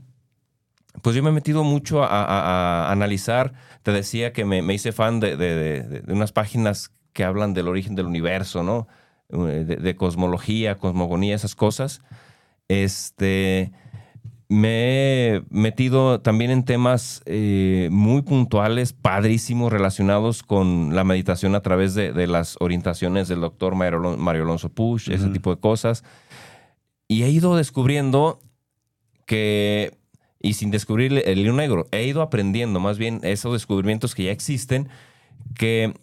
pues 1.02 1.16
yo 1.16 1.22
me 1.22 1.30
he 1.30 1.32
metido 1.32 1.64
mucho 1.64 2.02
a, 2.02 2.90
analizar, 2.90 3.52
te 3.82 3.92
decía 3.92 4.32
que 4.32 4.44
me, 4.44 4.74
hice 4.74 4.92
fan 4.92 5.20
de, 5.20 6.02
unas 6.08 6.32
páginas 6.32 6.92
que 7.12 7.24
hablan 7.24 7.54
del 7.54 7.68
origen 7.68 7.94
del 7.94 8.06
universo, 8.06 8.62
¿no? 8.62 8.88
Eh, 9.30 9.64
de, 9.64 9.96
cosmología, 9.96 10.76
cosmogonía, 10.76 11.34
esas 11.34 11.54
cosas. 11.54 12.02
Este 12.68 13.72
me 14.48 15.34
he 15.34 15.42
metido 15.50 16.20
también 16.20 16.50
en 16.50 16.64
temas 16.64 17.22
eh, 17.26 17.88
muy 17.90 18.22
puntuales, 18.22 18.92
padrísimos, 18.92 19.72
relacionados 19.72 20.42
con 20.44 20.94
la 20.94 21.02
meditación 21.02 21.56
a 21.56 21.62
través 21.62 21.94
de, 21.94 22.26
las 22.26 22.56
orientaciones 22.60 23.26
del 23.26 23.40
doctor 23.40 23.74
Mario 23.74 24.42
Alonso 24.42 24.68
Push, 24.68 25.10
ese 25.10 25.28
tipo 25.28 25.52
de 25.54 25.60
cosas. 25.60 26.04
Y 27.08 27.24
he 27.24 27.30
ido 27.30 27.56
descubriendo 27.56 28.40
que, 29.26 29.98
y 30.40 30.54
sin 30.54 30.70
descubrir 30.70 31.22
el 31.24 31.38
hilo 31.38 31.52
negro, 31.52 31.86
he 31.92 32.04
ido 32.04 32.22
aprendiendo 32.22 32.80
más 32.80 32.98
bien 32.98 33.20
esos 33.22 33.52
descubrimientos 33.52 34.14
que 34.14 34.24
ya 34.24 34.32
existen, 34.32 34.88
que 35.54 35.94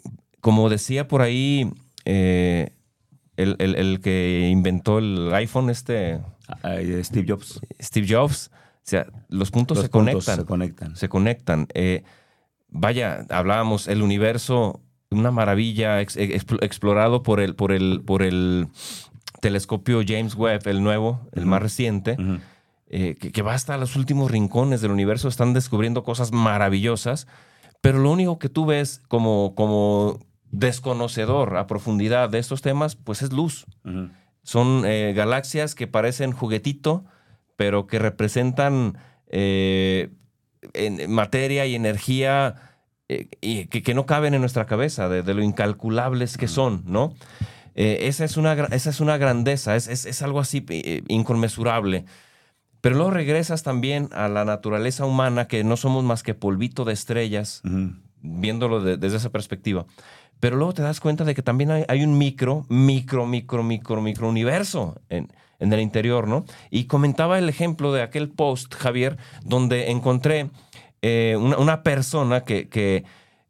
como 0.41 0.69
decía 0.69 1.07
por 1.07 1.21
ahí 1.21 1.71
eh, 2.05 2.71
el, 3.37 3.55
el 3.59 3.99
que 4.01 4.49
inventó 4.51 4.99
el 4.99 5.33
iPhone, 5.33 5.69
este 5.69 6.19
Steve 7.03 7.25
Jobs. 7.27 7.61
Steve 7.81 8.07
Jobs. 8.07 8.51
O 8.53 8.85
sea, 8.85 9.07
los 9.29 9.51
puntos 9.51 9.79
se 9.79 9.89
conectan. 9.89 10.37
Se 10.37 10.45
conectan. 10.45 10.95
Se 10.95 11.09
conectan. 11.09 11.67
Eh, 11.73 12.03
vaya, 12.69 13.25
hablábamos, 13.29 13.87
el 13.87 14.01
universo, 14.01 14.81
una 15.09 15.31
maravilla 15.31 16.01
explorado 16.01 17.23
por 17.23 17.39
el, 17.39 17.55
por, 17.55 17.71
el, 17.71 18.01
por 18.05 18.23
el 18.23 18.67
telescopio 19.39 20.01
James 20.05 20.35
Webb, 20.35 20.67
el 20.67 20.83
nuevo, 20.83 21.21
el 21.31 21.45
más 21.45 21.61
reciente, 21.61 22.17
eh, 22.95 23.15
que, 23.15 23.41
va 23.41 23.55
hasta 23.55 23.77
los 23.77 23.95
últimos 23.95 24.29
rincones 24.29 24.81
del 24.81 24.91
universo, 24.91 25.27
están 25.27 25.53
descubriendo 25.53 26.03
cosas 26.03 26.31
maravillosas, 26.31 27.27
pero 27.81 27.97
lo 27.97 28.11
único 28.11 28.37
que 28.37 28.49
tú 28.49 28.67
ves 28.67 29.01
como, 29.07 29.55
como 29.55 30.19
desconocedor 30.53 31.57
a 31.57 31.65
profundidad 31.65 32.29
de 32.29 32.37
estos 32.37 32.61
temas, 32.61 32.95
pues 32.95 33.23
es 33.23 33.33
luz. 33.33 33.65
Son 34.43 34.83
eh, 34.85 35.13
galaxias 35.15 35.73
que 35.73 35.87
parecen 35.87 36.31
juguetito, 36.31 37.05
pero 37.55 37.87
que 37.87 37.97
representan 37.97 38.99
eh, 39.27 40.11
materia 41.09 41.65
y 41.65 41.73
energía 41.73 42.55
eh, 43.09 43.29
y 43.41 43.65
que, 43.65 43.93
no 43.95 44.05
caben 44.05 44.35
en 44.35 44.41
nuestra 44.41 44.67
cabeza, 44.67 45.09
de, 45.09 45.33
lo 45.33 45.41
incalculables 45.41 46.37
que 46.37 46.47
son, 46.47 46.83
¿no? 46.85 47.15
esa, 47.73 48.23
es 48.23 48.37
una, 48.37 48.53
esa 48.53 48.91
es 48.91 48.99
una 48.99 49.17
grandeza, 49.17 49.75
es, 49.75 50.21
algo 50.21 50.39
así 50.39 50.63
inconmensurable. 51.07 52.05
Pero 52.83 52.97
luego 52.97 53.11
regresas 53.11 53.63
también 53.63 54.09
a 54.11 54.27
la 54.27 54.43
naturaleza 54.43 55.05
humana, 55.05 55.47
que 55.47 55.63
no 55.63 55.77
somos 55.77 56.03
más 56.03 56.21
que 56.21 56.33
polvito 56.33 56.83
de 56.83 56.91
estrellas, 56.91 57.61
viéndolo 58.21 58.81
desde 58.81 59.15
esa 59.15 59.29
perspectiva. 59.29 59.85
Pero 60.41 60.57
luego 60.57 60.73
te 60.73 60.81
das 60.81 60.99
cuenta 60.99 61.23
de 61.23 61.33
que 61.33 61.41
también 61.41 61.71
hay, 61.87 62.03
un 62.03 62.17
micro, 62.17 62.65
micro, 62.67 63.25
micro, 63.25 63.63
micro, 63.63 64.01
micro 64.01 64.27
universo 64.27 64.99
en, 65.07 65.31
en 65.59 65.71
el 65.71 65.79
interior, 65.79 66.27
¿no? 66.27 66.43
Y 66.71 66.83
comentaba 66.87 67.39
el 67.39 67.47
ejemplo 67.47 67.93
de 67.93 68.01
aquel 68.01 68.27
post, 68.27 68.75
Javier, 68.75 69.15
donde 69.45 69.89
encontré 69.89 70.49
eh, 71.01 71.37
una, 71.39 71.57
una, 71.59 71.83
persona 71.83 72.41
que, 72.41 72.67
que 72.67 73.05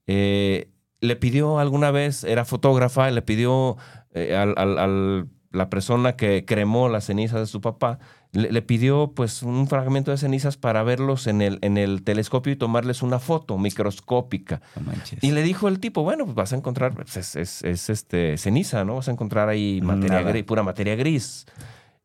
eh, 0.06 0.70
le 1.02 1.16
pidió 1.16 1.58
alguna 1.58 1.90
vez, 1.90 2.24
era 2.24 2.46
fotógrafa, 2.46 3.10
le 3.10 3.24
pidió 3.24 3.78
eh, 4.14 4.36
al, 4.36 4.56
al, 4.60 5.28
la 5.50 5.72
persona 5.72 6.16
que 6.16 6.46
cremó 6.46 6.88
las 6.88 7.06
cenizas 7.06 7.40
de 7.40 7.48
su 7.48 7.62
papá, 7.62 7.98
le, 8.34 8.62
pidió 8.62 9.14
pues 9.16 9.44
un 9.44 9.68
fragmento 9.68 10.12
de 10.12 10.18
cenizas 10.18 10.58
para 10.58 10.84
verlos 10.84 11.28
en 11.28 11.42
el, 11.42 11.60
en 11.62 11.78
el 11.78 12.04
telescopio 12.04 12.52
y 12.52 12.56
tomarles 12.56 13.02
una 13.02 13.20
foto 13.20 13.58
microscópica. 13.58 14.62
y 15.22 15.32
le 15.32 15.44
dijo 15.44 15.68
el 15.68 15.80
tipo, 15.80 16.04
bueno, 16.04 16.26
pues 16.26 16.36
vas 16.36 16.54
a 16.54 16.58
encontrar, 16.58 16.94
pues, 16.94 17.16
es, 17.16 17.64
es, 17.64 17.90
este, 17.90 18.38
ceniza, 18.38 18.84
¿no? 18.84 18.96
Vas 18.96 19.08
a 19.08 19.12
encontrar 19.12 19.50
ahí 19.50 19.82
materia 19.82 20.22
gris, 20.22 20.44
pura 20.44 20.64
materia 20.64 20.96
gris. 20.96 21.46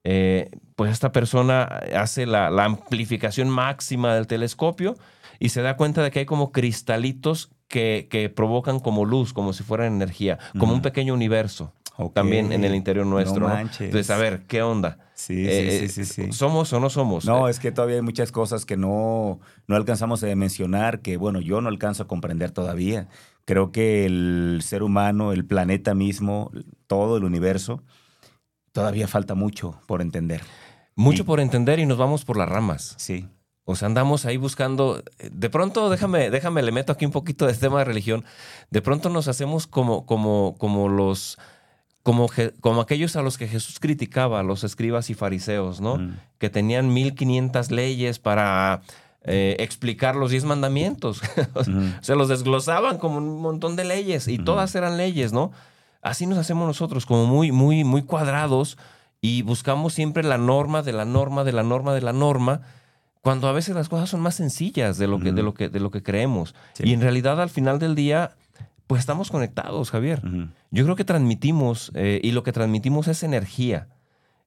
Eh, 0.05 0.51
pues 0.77 0.93
esta 0.93 1.13
persona 1.13 1.63
hace 1.97 2.25
la, 2.25 2.51
la 2.51 2.65
amplificación 2.65 3.49
máxima 3.49 4.15
del 4.15 4.27
telescopio 4.27 4.97
y 5.41 5.49
se 5.49 5.61
da 5.63 5.77
cuenta 5.77 6.03
de 6.03 6.11
que 6.11 6.21
hay 6.21 6.27
como 6.27 6.53
cristalitos 6.53 7.51
que, 7.67 8.07
que, 8.11 8.31
provocan 8.31 8.81
como 8.81 9.05
luz, 9.05 9.33
como 9.33 9.53
si 9.53 9.65
fueran 9.65 9.93
energía, 9.93 10.39
como 10.59 10.73
un 10.73 10.81
pequeño 10.83 11.13
universo 11.13 11.73
también 12.13 12.53
en 12.53 12.65
el 12.65 12.75
interior 12.75 13.07
nuestro. 13.07 13.49
No 13.49 13.59
Entonces, 13.59 14.11
a 14.11 14.17
ver, 14.17 14.43
¿qué 14.47 14.63
onda? 14.63 14.99
Sí, 15.19 15.45
sí, 15.47 15.89
sí, 15.89 16.05
sí, 16.05 16.33
¿Somos 16.33 16.73
o 16.73 16.79
no 16.79 16.91
somos? 16.91 17.25
No, 17.25 17.49
es 17.49 17.59
que 17.59 17.73
todavía 17.73 17.97
hay 17.97 18.03
muchas 18.03 18.31
cosas 18.31 18.65
que 18.65 18.77
no, 18.77 19.41
no 19.67 19.75
alcanzamos 19.75 20.23
a 20.23 20.33
mencionar, 20.37 21.01
que 21.01 21.17
bueno, 21.17 21.41
yo 21.41 21.61
no 21.61 21.69
alcanzo 21.69 22.05
a 22.05 22.07
comprender 22.07 22.53
todavía. 22.53 23.09
Creo 23.45 23.73
que 23.73 24.07
el 24.07 24.61
ser 24.63 24.85
humano, 24.85 25.33
el 25.33 25.45
planeta 25.45 25.93
mismo, 25.93 26.53
todo 26.87 27.17
el 27.17 27.25
universo, 27.25 27.83
todavía 28.71 29.09
falta 29.09 29.35
mucho 29.35 29.81
por 29.89 30.03
entender. 30.03 30.41
Mucho 30.95 31.25
por 31.25 31.41
entender 31.41 31.81
y 31.81 31.87
nos 31.87 31.99
vamos 31.99 32.25
por 32.25 32.37
las 32.37 32.49
ramas. 32.49 32.95
Sí. 32.97 33.27
O 33.65 33.75
sea, 33.75 33.87
andamos 33.87 34.25
ahí 34.25 34.37
buscando. 34.37 35.03
De 35.33 35.51
pronto, 35.51 35.91
déjame, 35.91 36.31
déjame, 36.31 36.63
le 36.63 36.71
meto 36.71 36.93
aquí 36.93 37.05
un 37.05 37.13
poquito 37.13 37.47
de 37.47 37.53
este 37.53 37.67
tema 37.67 37.81
de 37.81 37.87
religión. 37.87 38.25
De 38.71 38.83
pronto 38.83 39.09
nos 39.09 39.27
hacemos 39.27 39.67
como, 39.67 40.07
como, 40.07 40.55
como 40.59 40.89
los 40.89 41.39
como, 42.03 42.29
como 42.61 42.81
aquellos 42.81 43.17
a 43.17 43.23
los 43.23 43.39
que 43.39 43.49
Jesús 43.49 43.81
criticaba, 43.81 44.43
los 44.43 44.65
escribas 44.65 45.11
y 45.11 45.15
fariseos, 45.15 45.81
¿no? 45.81 45.99
Que 46.39 46.51
tenían 46.51 46.93
1500 46.93 47.71
leyes 47.71 48.19
para 48.19 48.83
eh, 49.23 49.57
explicar 49.59 50.17
los 50.17 50.31
diez 50.31 50.45
mandamientos. 50.45 51.21
Se 52.01 52.15
los 52.15 52.29
desglosaban 52.29 52.99
como 52.99 53.19
un 53.19 53.41
montón 53.41 53.77
de 53.77 53.85
leyes 53.85 54.29
y 54.29 54.39
todas 54.39 54.75
eran 54.75 54.97
leyes, 54.97 55.33
¿no? 55.33 55.53
Así 56.01 56.27
nos 56.27 56.39
hacemos 56.39 56.67
nosotros, 56.67 57.05
como 57.05 57.27
muy, 57.27 57.53
muy, 57.53 57.85
muy 57.85 58.03
cuadrados 58.03 58.79
y 59.21 59.43
buscamos 59.43 59.93
siempre 59.93 60.23
la 60.23 60.39
norma 60.39 60.83
de 60.83 60.93
la 60.93 61.05
norma 61.05 61.45
de 61.45 61.53
la 61.53 61.63
norma 61.63 61.93
de 61.93 62.01
la 62.01 62.13
norma 62.13 62.63
cuando 63.21 63.49
a 63.49 63.53
veces 63.53 63.75
las 63.75 63.89
cosas 63.89 64.09
son 64.09 64.21
más 64.21 64.37
sencillas 64.37 64.97
de 64.97 65.07
lo 65.09 65.19
que, 65.19 65.33
de 65.33 65.43
lo 65.43 65.53
que, 65.53 65.69
de 65.69 65.81
lo 65.81 65.91
que 65.91 66.03
creemos. 66.03 66.55
Y 66.79 66.93
en 66.95 67.01
realidad 67.01 67.41
al 67.43 67.51
final 67.51 67.79
del 67.79 67.95
día 67.95 68.37
pues 68.89 69.01
estamos 69.01 69.31
conectados, 69.31 69.91
Javier. 69.91 70.23
Yo 70.71 70.85
creo 70.85 70.97
que 70.97 71.05
transmitimos, 71.05 71.93
eh, 71.95 72.21
y 72.25 72.33
lo 72.33 72.43
que 72.43 72.53
transmitimos 72.53 73.07
es 73.07 73.23
energía, 73.23 73.89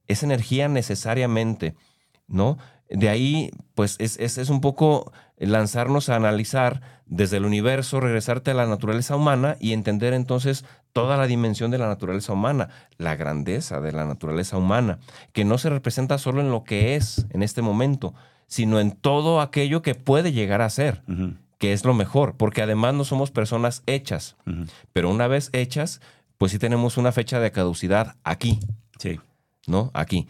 es 0.08 0.24
energía 0.24 0.68
necesariamente, 0.68 1.76
¿no? 2.28 2.58
De 2.90 3.08
ahí, 3.08 3.52
pues 3.76 3.96
es, 4.00 4.18
es, 4.18 4.50
un 4.50 4.60
poco 4.60 5.14
lanzarnos 5.38 6.10
a 6.10 6.16
analizar 6.16 6.82
desde 7.06 7.38
el 7.38 7.46
universo, 7.46 8.00
regresarte 8.00 8.52
a 8.52 8.56
la 8.56 8.66
naturaleza 8.66 9.16
humana 9.16 9.58
y 9.60 9.74
entender 9.74 10.14
entonces 10.14 10.66
toda 10.92 11.18
la 11.18 11.28
dimensión 11.28 11.70
de 11.70 11.78
la 11.78 11.88
naturaleza 11.88 12.34
humana, 12.34 12.70
la 12.98 13.16
grandeza 13.16 13.80
de 13.80 13.92
la 13.92 14.06
naturaleza 14.06 14.58
humana, 14.58 14.98
que 15.34 15.46
no 15.46 15.60
se 15.60 15.70
representa 15.70 16.18
solo 16.18 16.42
en 16.42 16.50
lo 16.50 16.64
que 16.64 16.96
es 16.96 17.28
en 17.30 17.44
este 17.44 17.62
momento, 17.62 18.16
sino 18.48 18.80
en 18.80 18.92
todo 18.92 19.40
aquello 19.40 19.84
que 19.84 19.94
puede 19.94 20.34
llegar 20.34 20.62
a 20.64 20.70
ser 20.70 21.04
que 21.62 21.74
es 21.74 21.86
lo 21.86 21.94
mejor, 21.94 22.38
porque 22.38 22.63
además 22.63 22.96
no 22.96 23.03
somos 23.03 23.30
personas 23.30 23.84
hechas, 23.86 24.36
pero 24.94 25.12
una 25.12 25.27
vez 25.27 25.51
hechas, 25.53 26.01
pues 26.39 26.51
sí 26.51 26.58
tenemos 26.58 26.98
una 26.98 27.12
fecha 27.12 27.39
de 27.39 27.51
caducidad 27.51 28.15
aquí. 28.24 28.60
Sí. 28.98 29.20
¿No? 29.68 29.91
Aquí. 29.94 30.27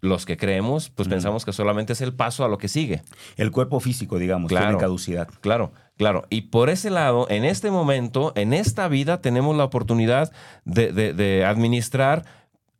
Los 0.00 0.26
que 0.26 0.36
creemos, 0.36 0.90
pues 0.90 1.06
pensamos 1.06 1.44
que 1.44 1.52
solamente 1.52 1.92
es 1.92 2.00
el 2.00 2.12
paso 2.12 2.44
a 2.44 2.48
lo 2.48 2.58
que 2.58 2.66
sigue. 2.66 3.02
El 3.36 3.52
cuerpo 3.52 3.78
físico, 3.78 4.18
digamos, 4.18 4.48
tiene 4.48 4.76
caducidad. 4.76 5.28
Claro, 5.40 5.72
claro. 5.96 6.26
Y 6.30 6.42
por 6.42 6.68
ese 6.68 6.90
lado, 6.90 7.28
en 7.30 7.44
este 7.44 7.70
momento, 7.70 8.32
en 8.34 8.52
esta 8.52 8.88
vida, 8.88 9.20
tenemos 9.20 9.56
la 9.56 9.62
oportunidad 9.62 10.32
de, 10.64 10.92
de 10.92 11.44
administrar 11.44 12.24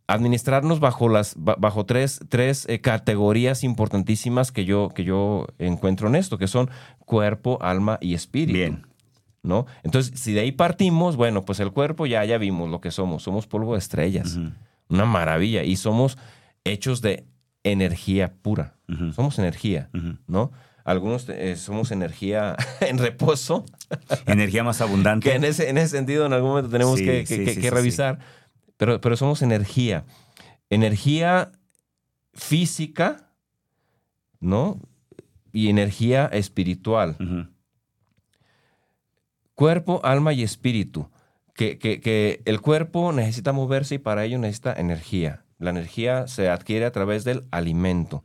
administrarnos 0.06 0.80
bajo 0.80 1.08
las 1.08 1.34
bajo 1.36 1.86
tres, 1.86 2.20
tres 2.28 2.66
eh, 2.68 2.80
categorías 2.80 3.64
importantísimas 3.64 4.52
que 4.52 4.64
yo, 4.64 4.90
que 4.90 5.04
yo 5.04 5.46
encuentro 5.58 6.08
en 6.08 6.16
esto, 6.16 6.38
que 6.38 6.48
son 6.48 6.70
cuerpo, 6.98 7.58
alma 7.62 7.98
y 8.00 8.14
espíritu. 8.14 8.58
Bien. 8.58 8.86
¿No? 9.44 9.66
Entonces, 9.82 10.20
si 10.20 10.32
de 10.32 10.40
ahí 10.40 10.52
partimos, 10.52 11.16
bueno, 11.16 11.44
pues 11.44 11.58
el 11.58 11.72
cuerpo 11.72 12.06
ya, 12.06 12.24
ya 12.24 12.38
vimos 12.38 12.70
lo 12.70 12.80
que 12.80 12.92
somos. 12.92 13.24
Somos 13.24 13.48
polvo 13.48 13.72
de 13.72 13.80
estrellas. 13.80 14.38
Una 14.88 15.04
maravilla. 15.04 15.64
Y 15.64 15.74
somos 15.74 16.16
hechos 16.62 17.02
de 17.02 17.26
energía 17.64 18.34
pura. 18.40 18.76
Somos 19.14 19.40
energía, 19.40 19.90
¿no? 20.28 20.52
Algunos 20.84 21.28
eh, 21.28 21.56
somos 21.56 21.90
energía 21.90 22.56
en 22.80 22.98
reposo. 22.98 23.64
Energía 24.26 24.62
más 24.64 24.80
abundante. 24.80 25.28
que 25.28 25.36
en 25.36 25.44
ese, 25.44 25.70
en 25.70 25.78
ese 25.78 25.88
sentido 25.96 26.26
en 26.26 26.32
algún 26.32 26.50
momento 26.50 26.70
tenemos 26.70 26.98
que, 26.98 27.24
que 27.24 27.70
revisar 27.70 28.18
pero, 28.76 29.16
somos 29.16 29.42
energía. 29.42 30.04
Energía 30.70 31.52
física, 32.32 33.30
¿no? 34.40 34.80
Y 35.52 35.68
energía 35.68 36.26
espiritual. 36.26 37.16
Cuerpo, 39.54 40.00
alma 40.04 40.32
y 40.32 40.42
espíritu. 40.42 41.10
Que, 41.54 41.78
que, 41.78 42.42
el 42.44 42.60
cuerpo 42.60 43.12
necesita 43.12 43.52
moverse 43.52 43.96
y 43.96 43.98
para 43.98 44.24
ello 44.24 44.38
necesita 44.38 44.72
energía. 44.72 45.44
La 45.58 45.70
energía 45.70 46.26
se 46.26 46.48
adquiere 46.48 46.86
a 46.86 46.90
través 46.90 47.22
del 47.22 47.44
alimento. 47.52 48.22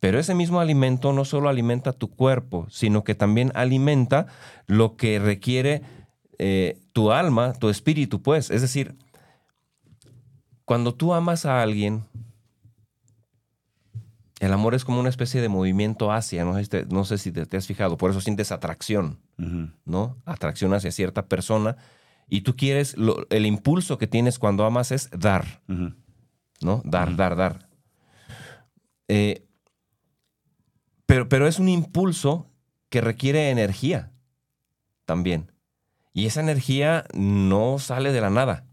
Pero 0.00 0.18
ese 0.18 0.34
mismo 0.34 0.58
alimento 0.58 1.12
no 1.12 1.24
solo 1.24 1.48
alimenta 1.48 1.92
tu 1.92 2.08
cuerpo, 2.10 2.66
sino 2.68 3.04
que 3.04 3.14
también 3.14 3.52
alimenta 3.54 4.26
lo 4.66 4.96
que 4.96 5.20
requiere 5.20 5.82
eh, 6.38 6.80
tu 6.92 7.12
alma, 7.12 7.52
tu 7.52 7.68
espíritu, 7.68 8.22
pues. 8.22 8.50
Es 8.50 8.62
decir, 8.62 8.96
cuando 10.70 10.94
tú 10.94 11.14
amas 11.14 11.46
a 11.46 11.62
alguien, 11.62 12.04
el 14.38 14.52
amor 14.52 14.76
es 14.76 14.84
como 14.84 15.00
una 15.00 15.08
especie 15.08 15.40
de 15.40 15.48
movimiento 15.48 16.12
hacia, 16.12 16.44
no 16.44 16.54
sé, 16.54 16.62
si 16.62 16.70
te, 16.70 16.86
no 16.86 17.04
sé 17.04 17.18
si 17.18 17.32
te, 17.32 17.56
has 17.56 17.66
fijado, 17.66 17.96
por 17.96 18.12
eso 18.12 18.20
sientes 18.20 18.52
atracción, 18.52 19.18
¿no? 19.84 20.16
Atracción 20.24 20.72
hacia 20.72 20.92
cierta 20.92 21.26
persona. 21.26 21.76
Y 22.28 22.42
tú 22.42 22.54
quieres, 22.54 22.94
el 23.30 23.46
impulso 23.46 23.98
que 23.98 24.06
tienes 24.06 24.38
cuando 24.38 24.64
amas 24.64 24.92
es 24.92 25.10
dar, 25.10 25.60
¿no? 25.66 26.82
Dar, 26.84 27.16
dar, 27.16 27.34
dar. 27.34 27.68
Eh, 29.08 29.48
pero, 31.04 31.28
pero 31.28 31.48
es 31.48 31.58
un 31.58 31.68
impulso 31.68 32.48
que 32.90 33.00
requiere 33.00 33.50
energía 33.50 34.12
también. 35.04 35.50
Y 36.12 36.26
esa 36.26 36.42
energía 36.42 37.06
no 37.12 37.80
sale 37.80 38.12
de 38.12 38.20
la 38.20 38.30
nada. 38.30 38.69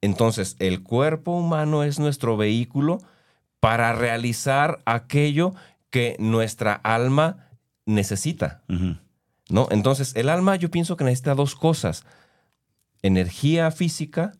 Entonces, 0.00 0.56
el 0.58 0.82
cuerpo 0.82 1.32
humano 1.32 1.82
es 1.84 1.98
nuestro 1.98 2.36
vehículo 2.36 2.98
para 3.60 3.92
realizar 3.92 4.80
aquello 4.86 5.54
que 5.90 6.16
nuestra 6.18 6.74
alma 6.74 7.48
necesita. 7.84 8.62
¿No? 9.48 9.68
Entonces, 9.70 10.14
el 10.16 10.28
alma 10.28 10.56
yo 10.56 10.70
pienso 10.70 10.96
que 10.96 11.04
necesita 11.04 11.34
dos 11.34 11.54
cosas. 11.54 12.04
Energía 13.02 13.70
física, 13.70 14.32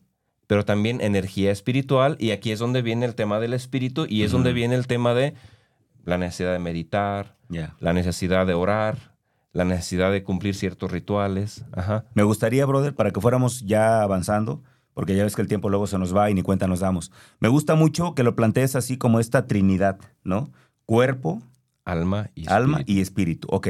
pero 0.47 0.65
también 0.65 1.01
energía 1.01 1.51
espiritual. 1.51 2.15
Y 2.19 2.31
aquí 2.31 2.51
es 2.51 2.59
donde 2.59 2.81
viene 2.81 3.05
el 3.05 3.15
tema 3.15 3.39
del 3.39 3.53
espíritu 3.53 4.05
y 4.09 4.23
es 4.23 4.31
donde 4.31 4.53
viene 4.53 4.75
el 4.75 4.87
tema 4.87 5.13
de 5.13 5.35
la 6.03 6.17
necesidad 6.17 6.53
de 6.53 6.59
meditar, 6.59 7.35
la 7.79 7.93
necesidad 7.93 8.47
de 8.47 8.53
orar, 8.53 9.15
la 9.53 9.65
necesidad 9.65 10.11
de 10.11 10.23
cumplir 10.23 10.55
ciertos 10.55 10.91
rituales. 10.91 11.65
Me 12.13 12.23
gustaría, 12.23 12.65
brother, 12.65 12.95
para 12.95 13.11
que 13.11 13.21
fuéramos 13.21 13.61
ya 13.61 14.01
avanzando, 14.01 14.63
porque 14.93 15.15
ya 15.15 15.23
ves 15.23 15.35
que 15.35 15.41
el 15.41 15.47
tiempo 15.47 15.69
luego 15.69 15.87
se 15.87 15.97
nos 15.97 16.15
va 16.15 16.29
y 16.29 16.33
ni 16.33 16.41
cuenta 16.41 16.67
nos 16.67 16.79
damos. 16.79 17.11
Me 17.39 17.47
gusta 17.47 17.75
mucho 17.75 18.15
que 18.15 18.23
lo 18.23 18.35
plantees 18.35 18.75
así 18.75 18.97
como 18.97 19.19
esta 19.19 19.47
trinidad, 19.47 19.99
¿no? 20.23 20.49
Cuerpo, 20.85 21.41
alma 21.85 22.29
y 22.35 22.41
espíritu. 22.41 22.53
Alma 22.53 22.81
y 22.85 23.01
espíritu. 23.01 23.47
Ok. 23.51 23.67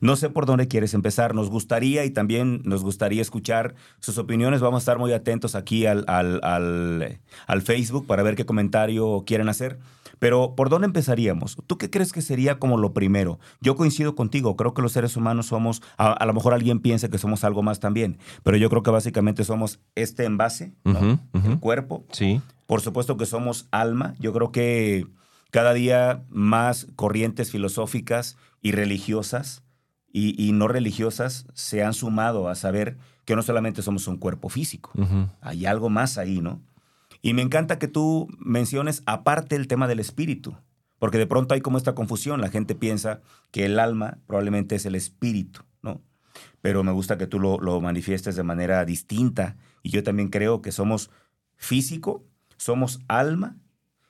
No 0.00 0.16
sé 0.16 0.30
por 0.30 0.46
dónde 0.46 0.68
quieres 0.68 0.94
empezar. 0.94 1.34
Nos 1.34 1.50
gustaría 1.50 2.04
y 2.04 2.10
también 2.10 2.62
nos 2.64 2.82
gustaría 2.82 3.22
escuchar 3.22 3.74
sus 4.00 4.18
opiniones. 4.18 4.60
Vamos 4.60 4.80
a 4.80 4.82
estar 4.82 4.98
muy 4.98 5.12
atentos 5.12 5.54
aquí 5.54 5.86
al, 5.86 6.04
al, 6.08 6.40
al, 6.42 7.20
al 7.46 7.62
Facebook 7.62 8.06
para 8.06 8.22
ver 8.22 8.36
qué 8.36 8.46
comentario 8.46 9.24
quieren 9.26 9.48
hacer. 9.48 9.78
Pero 10.22 10.54
¿por 10.54 10.68
dónde 10.68 10.86
empezaríamos? 10.86 11.56
¿Tú 11.66 11.78
qué 11.78 11.90
crees 11.90 12.12
que 12.12 12.22
sería 12.22 12.60
como 12.60 12.78
lo 12.78 12.92
primero? 12.92 13.40
Yo 13.60 13.74
coincido 13.74 14.14
contigo, 14.14 14.54
creo 14.54 14.72
que 14.72 14.80
los 14.80 14.92
seres 14.92 15.16
humanos 15.16 15.46
somos, 15.46 15.82
a, 15.96 16.12
a 16.12 16.26
lo 16.26 16.32
mejor 16.32 16.54
alguien 16.54 16.78
piensa 16.78 17.08
que 17.08 17.18
somos 17.18 17.42
algo 17.42 17.64
más 17.64 17.80
también, 17.80 18.18
pero 18.44 18.56
yo 18.56 18.70
creo 18.70 18.84
que 18.84 18.92
básicamente 18.92 19.42
somos 19.42 19.80
este 19.96 20.24
envase, 20.24 20.74
el 20.84 21.58
cuerpo. 21.58 22.04
Sí. 22.12 22.40
Por 22.68 22.82
supuesto 22.82 23.16
que 23.16 23.26
somos 23.26 23.66
alma. 23.72 24.14
Yo 24.20 24.32
creo 24.32 24.52
que 24.52 25.08
cada 25.50 25.74
día 25.74 26.22
más 26.28 26.86
corrientes 26.94 27.50
filosóficas 27.50 28.36
y 28.60 28.70
religiosas 28.70 29.64
y, 30.12 30.40
y 30.40 30.52
no 30.52 30.68
religiosas 30.68 31.46
se 31.54 31.82
han 31.82 31.94
sumado 31.94 32.48
a 32.48 32.54
saber 32.54 32.96
que 33.24 33.34
no 33.34 33.42
solamente 33.42 33.82
somos 33.82 34.06
un 34.06 34.18
cuerpo 34.18 34.48
físico, 34.48 34.92
hay 35.40 35.66
algo 35.66 35.90
más 35.90 36.16
ahí, 36.16 36.40
¿no? 36.40 36.60
Y 37.22 37.34
me 37.34 37.42
encanta 37.42 37.78
que 37.78 37.88
tú 37.88 38.28
menciones 38.38 39.02
aparte 39.06 39.56
el 39.56 39.68
tema 39.68 39.86
del 39.88 40.00
espíritu, 40.00 40.56
porque 40.98 41.18
de 41.18 41.26
pronto 41.26 41.54
hay 41.54 41.60
como 41.60 41.78
esta 41.78 41.94
confusión, 41.94 42.40
la 42.40 42.50
gente 42.50 42.74
piensa 42.74 43.20
que 43.52 43.64
el 43.64 43.78
alma 43.78 44.18
probablemente 44.26 44.74
es 44.74 44.84
el 44.86 44.94
espíritu, 44.96 45.60
¿no? 45.82 46.00
Pero 46.60 46.82
me 46.82 46.92
gusta 46.92 47.18
que 47.18 47.26
tú 47.26 47.38
lo, 47.40 47.58
lo 47.58 47.80
manifiestes 47.80 48.34
de 48.36 48.42
manera 48.42 48.84
distinta 48.84 49.56
y 49.82 49.90
yo 49.90 50.02
también 50.02 50.28
creo 50.28 50.62
que 50.62 50.72
somos 50.72 51.10
físico, 51.56 52.24
somos 52.56 53.00
alma 53.08 53.56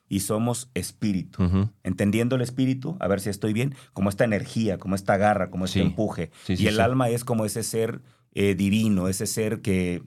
y 0.08 0.20
somos 0.20 0.70
espíritu. 0.74 1.42
Entendiendo 1.82 2.36
el 2.36 2.42
espíritu, 2.42 2.96
a 3.00 3.08
ver 3.08 3.20
si 3.20 3.30
estoy 3.30 3.52
bien, 3.54 3.74
como 3.94 4.10
esta 4.10 4.24
energía, 4.24 4.78
como 4.78 4.94
esta 4.94 5.16
garra, 5.16 5.50
como 5.50 5.64
este 5.64 5.80
Sí. 5.80 5.86
empuje. 5.86 6.30
Sí, 6.44 6.54
y 6.58 6.66
el 6.66 6.80
alma 6.80 7.08
es 7.08 7.24
como 7.24 7.44
ese 7.46 7.62
ser 7.62 8.02
eh, 8.34 8.54
divino, 8.54 9.08
ese 9.08 9.26
ser 9.26 9.60
que, 9.62 10.02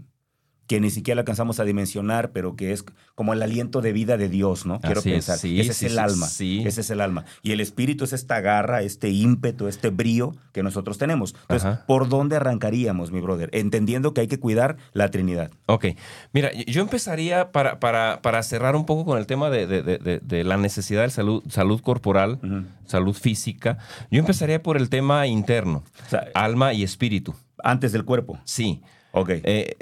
que 0.68 0.80
ni 0.82 0.90
siquiera 0.90 1.20
alcanzamos 1.22 1.60
a 1.60 1.64
dimensionar, 1.64 2.32
pero 2.32 2.56
que 2.56 2.72
es 2.72 2.84
como 3.14 3.34
el 3.34 3.44
aliento 3.44 3.82
de 3.82 3.94
vida 3.94 4.18
de 4.18 4.30
Dios, 4.30 4.66
¿no? 4.66 4.80
Quiero 4.82 5.00
Así 5.00 5.10
es, 5.10 5.16
pensar. 5.16 5.38
sí, 5.38 5.60
ese 5.60 5.74
sí, 5.74 5.86
es 5.86 5.92
el 5.92 5.98
sí, 5.98 6.04
alma. 6.04 6.28
sí. 6.28 6.64
Ese 6.66 6.82
es 6.82 6.90
el 6.90 7.02
alma. 7.02 7.26
Y 7.44 7.52
el 7.52 7.62
espíritu 7.62 8.04
es 8.04 8.14
esta 8.14 8.42
garra, 8.42 8.82
este 8.82 9.10
ímpetu, 9.10 9.68
este 9.68 9.90
brío 9.90 10.36
que 10.54 10.64
nosotros 10.64 10.98
tenemos. 10.98 11.36
Entonces, 11.44 11.66
Ajá. 11.66 11.86
¿por 11.86 12.10
dónde 12.10 12.36
arrancaríamos, 12.38 13.12
mi 13.12 13.22
brother? 13.22 13.50
Entendiendo 13.54 14.14
que 14.14 14.22
hay 14.22 14.28
que 14.28 14.40
cuidar 14.40 14.78
la 14.94 15.12
Trinidad. 15.12 15.52
Ok, 15.68 15.86
mira, 16.34 16.52
yo 16.54 16.82
empezaría 16.82 17.52
para, 17.52 17.80
para, 17.80 18.22
para 18.24 18.42
cerrar 18.44 18.76
un 18.76 18.86
poco 18.86 19.06
con 19.06 19.18
el 19.20 19.28
tema 19.28 19.50
de, 19.50 19.68
de- 19.68 20.20
de- 20.22 20.44
la 20.44 20.58
necesidad 20.58 21.04
de 21.04 21.10
salud, 21.12 21.44
salud 21.48 21.80
corporal, 21.82 22.40
salud 22.88 23.14
física. 23.14 23.78
Yo 24.10 24.20
empezaría 24.20 24.62
por 24.64 24.78
el 24.78 24.90
tema 24.90 25.28
interno, 25.28 25.84
O 26.08 26.10
sea, 26.10 26.28
alma 26.34 26.74
y 26.74 26.84
espíritu. 26.84 27.36
antes 27.64 27.92
del 27.92 28.04
cuerpo. 28.04 28.40
Sí. 28.46 28.82
Ok. 29.12 29.30
Eh, 29.44 29.78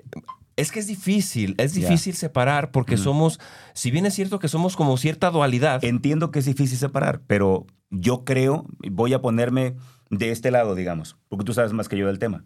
es 0.56 0.72
que 0.72 0.80
es 0.80 0.88
difícil, 0.88 1.56
es 1.58 1.74
difícil 1.74 2.14
separar 2.16 2.72
porque 2.72 2.96
somos, 2.98 3.40
si 3.74 3.92
bien 3.92 4.06
es 4.06 4.14
cierto 4.14 4.40
que 4.40 4.48
somos 4.48 4.76
como 4.76 4.98
cierta 4.98 5.30
dualidad, 5.32 5.84
Entiendo 5.84 6.32
que 6.32 6.40
es 6.40 6.46
difícil 6.46 6.78
separar, 6.78 7.22
pero 7.28 7.66
yo 7.90 8.24
creo, 8.24 8.66
voy 8.92 9.14
a 9.14 9.22
ponerme 9.22 9.76
de 10.10 10.32
este 10.32 10.52
lado, 10.52 10.76
digamos, 10.76 11.18
porque 11.30 11.46
tú 11.46 11.54
sabes 11.54 11.74
más 11.74 11.90
que 11.90 11.98
yo 11.98 12.08
del 12.08 12.20
tema. 12.20 12.44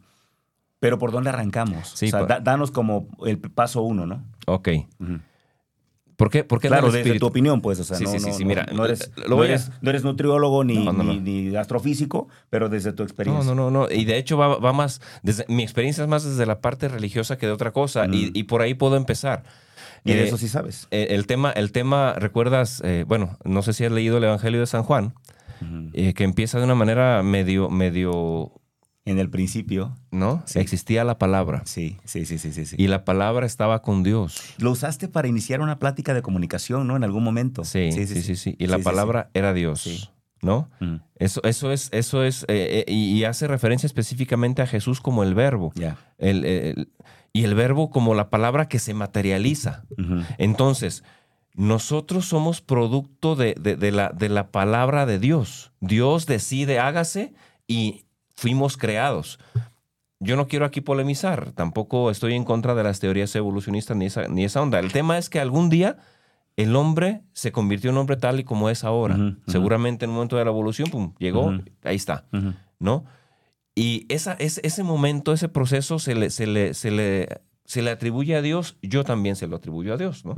Pero 0.80 1.00
¿por 1.00 1.12
dónde 1.12 1.30
arrancamos? 1.32 1.90
Sí, 1.96 2.08
o 2.08 2.10
sea, 2.12 2.24
da- 2.26 2.40
danos 2.40 2.72
como 2.72 3.08
el 3.26 3.40
paso 3.40 3.82
uno, 3.82 4.06
¿no? 4.06 4.24
ok. 4.46 4.70
Ujú. 5.00 5.20
¿Por 6.18 6.30
qué? 6.32 6.44
¿Por 6.44 6.60
qué 6.60 6.68
Claro, 6.68 6.88
desde 6.88 7.00
espíritu? 7.00 7.26
tu 7.26 7.30
opinión, 7.30 7.62
pues, 7.62 7.80
o 7.80 7.84
sea, 7.84 7.96
Sí, 7.96 8.04
no, 8.04 8.12
sí, 8.12 8.20
sí, 8.20 8.26
no- 8.28 8.34
sí, 8.34 8.44
no- 8.44 8.48
mira, 8.50 8.66
no 8.74 8.86
eres, 8.86 9.12
lo 9.18 9.30
no 9.30 9.36
voy 9.38 9.46
a- 9.46 9.50
eres- 9.52 9.72
no 9.82 9.90
eres 9.92 10.04
nutriólogo 10.04 10.64
ni, 10.64 10.84
No, 10.84 10.92
no, 10.92 11.04
no. 11.04 11.14
ni- 11.14 11.20
ni 11.50 11.56
astrofísico, 11.56 12.28
pero 12.50 12.68
desde 12.70 12.92
tu 12.92 13.04
experiencia. 13.04 13.54
no, 13.54 13.56
no, 13.56 13.70
no. 13.72 13.88
Y 13.90 14.04
de 14.06 14.18
hecho 14.18 14.36
va, 14.38 14.58
va 14.58 14.74
más, 14.74 15.00
desde, 15.22 15.46
mi 15.48 15.62
experiencia 15.64 16.04
es 16.04 16.10
más 16.10 16.24
desde 16.24 16.46
la 16.48 16.60
parte 16.60 16.88
religiosa 16.90 17.38
que 17.38 17.46
de 17.46 17.52
otra 17.52 17.72
cosa. 17.72 18.08
Mm. 18.08 18.14
Y, 18.16 18.32
y 18.34 18.44
por 18.44 18.62
ahí 18.64 18.74
puedo 18.74 18.98
empezar. 18.98 19.44
Y 20.04 20.14
de 20.14 20.22
Eh, 20.24 20.28
eso 20.28 20.38
sí 20.38 20.48
sabes. 20.48 20.88
eh, 20.90 21.08
el 21.12 21.28
tema, 21.28 21.52
el 21.52 21.72
tema, 21.72 22.14
recuerdas, 22.18 22.82
Eh, 22.84 23.06
bueno, 23.08 23.38
no 23.46 23.62
sé 23.62 23.74
si 23.74 23.86
has 23.86 23.92
leído 23.92 24.18
el 24.18 24.24
Evangelio 24.24 24.60
de 24.60 24.66
San 24.68 24.82
Juan, 24.84 25.14
eh, 25.94 26.14
que 26.14 26.24
empieza 26.24 26.58
de 26.60 26.66
una 26.66 26.76
manera 26.76 27.22
medio, 27.24 27.70
medio, 27.70 28.52
En 29.08 29.20
el 29.20 29.30
principio, 29.30 29.96
¿no? 30.12 30.44
Sí. 30.46 30.60
Existía 30.60 31.04
la 31.04 31.18
palabra. 31.18 31.62
sí, 31.66 31.98
sí, 32.04 32.26
sí, 32.26 32.38
sí, 32.38 32.52
sí. 32.66 32.76
Y 32.78 32.88
la 32.88 33.06
palabra 33.06 33.46
estaba 33.46 33.82
con 33.82 34.04
Dios. 34.04 34.42
Lo 34.58 34.72
usaste 34.72 35.08
para 35.08 35.28
iniciar 35.28 35.62
una 35.62 35.80
plática 35.80 36.14
de 36.14 36.22
comunicación, 36.22 36.88
¿no? 36.88 36.96
En 36.98 37.04
algún 37.04 37.24
momento. 37.24 37.64
Sí, 37.64 37.92
sí, 37.92 38.06
sí, 38.06 38.36
sí. 38.36 38.56
Y 38.60 38.68
la 38.68 38.80
palabra 38.80 39.30
era 39.34 39.54
Dios. 39.54 40.12
¿no? 40.42 40.70
Mm, 40.80 40.98
Eso, 41.16 41.42
eso 41.44 41.72
es, 41.72 41.90
eso 41.92 42.24
es, 42.24 42.44
eh, 42.48 42.86
eh, 42.88 42.92
y, 42.94 43.24
hace 43.24 43.48
referencia 43.48 43.88
específicamente 43.88 44.62
a 44.62 44.68
Jesús 44.68 45.02
como 45.02 45.24
el 45.24 45.34
verbo. 45.34 45.72
Ya. 45.74 45.98
El- 46.20 46.46
el- 46.46 46.90
y 47.34 47.44
el 47.44 47.56
verbo 47.56 47.90
como 47.90 48.14
la 48.14 48.30
palabra 48.30 48.68
que 48.68 48.78
se 48.78 48.94
materializa. 48.94 49.84
Entonces, 50.38 51.04
nosotros 51.56 52.26
somos 52.26 52.62
producto 52.62 53.36
de, 53.36 53.56
de- 53.60 53.76
de 53.78 53.92
la, 53.92 54.10
de 54.10 54.30
la 54.30 54.52
palabra 54.52 55.06
de 55.06 55.18
Dios. 55.20 55.72
Dios 55.82 56.26
decide, 56.28 56.78
hágase 56.80 57.34
y 57.68 58.06
fuimos 58.38 58.78
creados. 58.78 59.40
Yo 60.20 60.36
no 60.36 60.48
quiero 60.48 60.66
aquí 60.66 60.80
polemizar, 60.82 61.52
tampoco 61.52 62.10
estoy 62.10 62.34
en 62.34 62.44
contra 62.44 62.74
de 62.74 62.84
las 62.84 63.00
teorías 63.00 63.36
evolucionistas 63.36 63.98
ni 63.98 64.06
esa, 64.06 64.28
ni 64.30 64.46
esa 64.46 64.62
onda. 64.62 64.80
El 64.80 64.92
tema 64.92 65.18
es 65.18 65.30
que 65.30 65.40
algún 65.40 65.70
día 65.70 65.98
el 66.56 66.76
hombre 66.76 67.22
se 67.34 67.52
convirtió 67.52 67.92
en 67.92 67.98
hombre 67.98 68.16
tal 68.18 68.40
y 68.40 68.44
como 68.44 68.70
es 68.70 68.84
ahora. 68.84 69.36
Seguramente 69.48 70.06
en 70.06 70.10
un 70.12 70.16
momento 70.16 70.38
de 70.38 70.46
la 70.46 70.50
evolución, 70.50 70.90
pum, 70.90 71.14
llegó, 71.20 71.48
Ujú. 71.48 71.62
ahí 71.84 71.96
está. 71.96 72.26
¿no? 72.80 73.06
Y 73.76 74.06
esa, 74.10 74.34
ese, 74.34 74.62
ese 74.64 74.82
momento, 74.84 75.34
ese 75.34 75.50
proceso 75.50 76.00
se 76.00 76.16
le, 76.16 76.32
se, 76.32 76.48
le, 76.48 76.74
se, 76.74 76.90
le, 76.90 77.42
se 77.66 77.84
le 77.84 77.92
atribuye 77.92 78.36
a 78.36 78.42
Dios, 78.42 78.78
yo 78.82 79.04
también 79.04 79.36
se 79.36 79.46
lo 79.46 79.58
atribuyo 79.58 79.94
a 79.94 79.98
Dios, 79.98 80.26
¿no? 80.26 80.36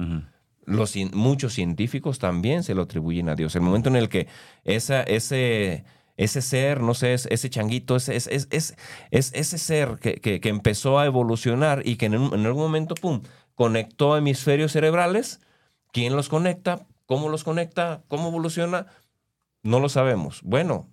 Los, 0.65 0.95
muchos 1.13 1.53
científicos 1.53 2.19
también 2.19 2.63
se 2.63 2.75
lo 2.75 2.81
atribuyen 2.81 3.29
a 3.29 3.35
Dios. 3.35 3.55
El 3.55 3.61
momento 3.61 3.87
en 3.89 3.95
el 3.95 4.09
que 4.09 4.27
esa, 4.65 5.01
ese, 5.03 5.85
ese 6.21 6.41
ser, 6.41 6.81
no 6.81 6.93
sé, 6.93 7.13
es- 7.13 7.27
ese 7.31 7.49
changuito, 7.49 7.95
ese, 7.95 8.15
es, 8.15 8.27
es, 8.27 8.47
es- 8.51 8.75
es- 9.09 9.31
ese 9.33 9.57
ser 9.57 9.97
que, 10.01 10.15
que- 10.15 10.41
que 10.41 10.49
empezó 10.49 10.99
a 10.99 11.05
evolucionar 11.05 11.81
y 11.85 11.95
que 11.95 12.07
en, 12.07 12.13
en 12.15 12.45
algún 12.45 12.63
momento, 12.63 12.93
pum, 12.95 13.21
conectó 13.55 14.17
hemisferios 14.17 14.73
cerebrales, 14.73 15.39
¿quién 15.93 16.15
los 16.17 16.27
conecta? 16.27 16.85
¿Cómo 17.05 17.29
los 17.29 17.43
conecta? 17.45 18.03
¿Cómo 18.09 18.27
evoluciona? 18.27 18.87
No 19.63 19.79
lo 19.79 19.87
sabemos. 19.89 20.41
Bueno, 20.43 20.89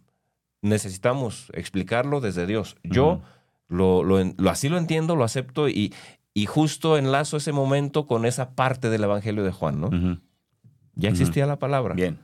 necesitamos 0.63 1.51
explicarlo 1.55 2.21
desde 2.21 2.47
Dios. 2.47 2.77
Yo 2.83 3.07
Ujú. 3.15 3.23
lo, 3.69 4.03
lo 4.05 4.21
en- 4.21 4.35
lo- 4.39 4.51
así 4.51 4.69
lo 4.69 4.79
entiendo, 4.79 5.17
lo 5.17 5.25
acepto 5.25 5.69
y, 5.69 5.93
y 6.35 6.47
justo 6.47 6.97
enlazo 6.99 7.37
ese 7.37 7.53
momento 7.53 8.07
con 8.07 8.27
esa 8.27 8.55
parte 8.55 8.91
del 8.91 9.05
Evangelio 9.05 9.45
de 9.45 9.53
Juan, 9.53 9.81
¿no? 9.81 9.89
Ujú. 9.89 10.21
Ya 10.95 11.09
Ujú. 11.11 11.21
existía 11.21 11.47
la 11.47 11.59
palabra. 11.59 11.95
Bien. 11.95 12.19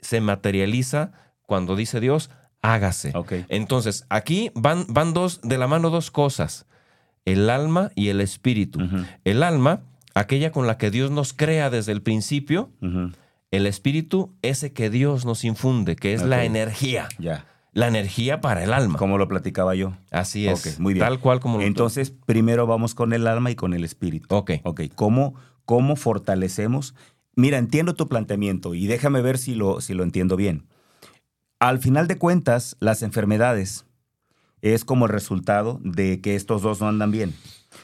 Se 0.00 0.20
materializa 0.20 1.12
cuando 1.46 1.76
dice 1.76 2.00
Dios, 2.00 2.30
hágase. 2.64 3.12
Entonces, 3.48 4.06
aquí 4.08 4.50
van, 4.54 4.86
van 4.88 5.12
dos, 5.12 5.40
de 5.42 5.58
la 5.58 5.66
mano 5.66 5.90
dos 5.90 6.10
cosas, 6.10 6.66
el 7.24 7.50
alma 7.50 7.90
y 7.94 8.08
el 8.08 8.20
espíritu. 8.20 8.80
El 9.24 9.42
alma, 9.42 9.82
aquella 10.14 10.50
con 10.50 10.66
la 10.66 10.78
que 10.78 10.90
Dios 10.90 11.10
nos 11.10 11.32
crea 11.32 11.70
desde 11.70 11.92
el 11.92 12.02
principio, 12.02 12.70
el 13.50 13.66
espíritu, 13.66 14.34
ese 14.42 14.72
que 14.72 14.90
Dios 14.90 15.24
nos 15.24 15.44
infunde, 15.44 15.94
que 15.96 16.14
es 16.14 16.22
la 16.22 16.44
energía, 16.44 17.08
Ya. 17.18 17.44
la 17.72 17.86
energía 17.88 18.40
para 18.40 18.64
el 18.64 18.72
alma. 18.72 18.98
Como 18.98 19.18
lo 19.18 19.28
platicaba 19.28 19.74
yo. 19.74 19.92
Así 20.10 20.48
es. 20.48 20.80
Muy 20.80 20.94
bien. 20.94 21.04
Tal 21.06 21.20
cual 21.20 21.40
como 21.40 21.58
lo 21.58 21.64
Entonces, 21.64 22.12
primero 22.26 22.66
vamos 22.66 22.94
con 22.94 23.12
el 23.12 23.26
alma 23.26 23.50
y 23.50 23.54
con 23.56 23.74
el 23.74 23.84
espíritu. 23.84 24.34
Ok. 24.34 24.52
Ok. 24.64 24.82
¿Cómo, 24.94 25.34
cómo 25.64 25.96
fortalecemos? 25.96 26.94
Mira, 27.36 27.58
entiendo 27.58 27.94
tu 27.94 28.08
planteamiento 28.08 28.74
y 28.74 28.86
déjame 28.86 29.20
ver 29.22 29.38
si 29.38 29.54
lo, 29.54 29.80
si 29.80 29.92
lo 29.94 30.02
entiendo 30.04 30.36
bien. 30.36 30.66
Al 31.58 31.78
final 31.78 32.08
de 32.08 32.18
cuentas, 32.18 32.76
las 32.80 33.02
enfermedades 33.02 33.84
es 34.60 34.84
como 34.84 35.06
el 35.06 35.12
resultado 35.12 35.78
de 35.82 36.20
que 36.20 36.36
estos 36.36 36.62
dos 36.62 36.80
no 36.80 36.88
andan 36.88 37.10
bien. 37.10 37.34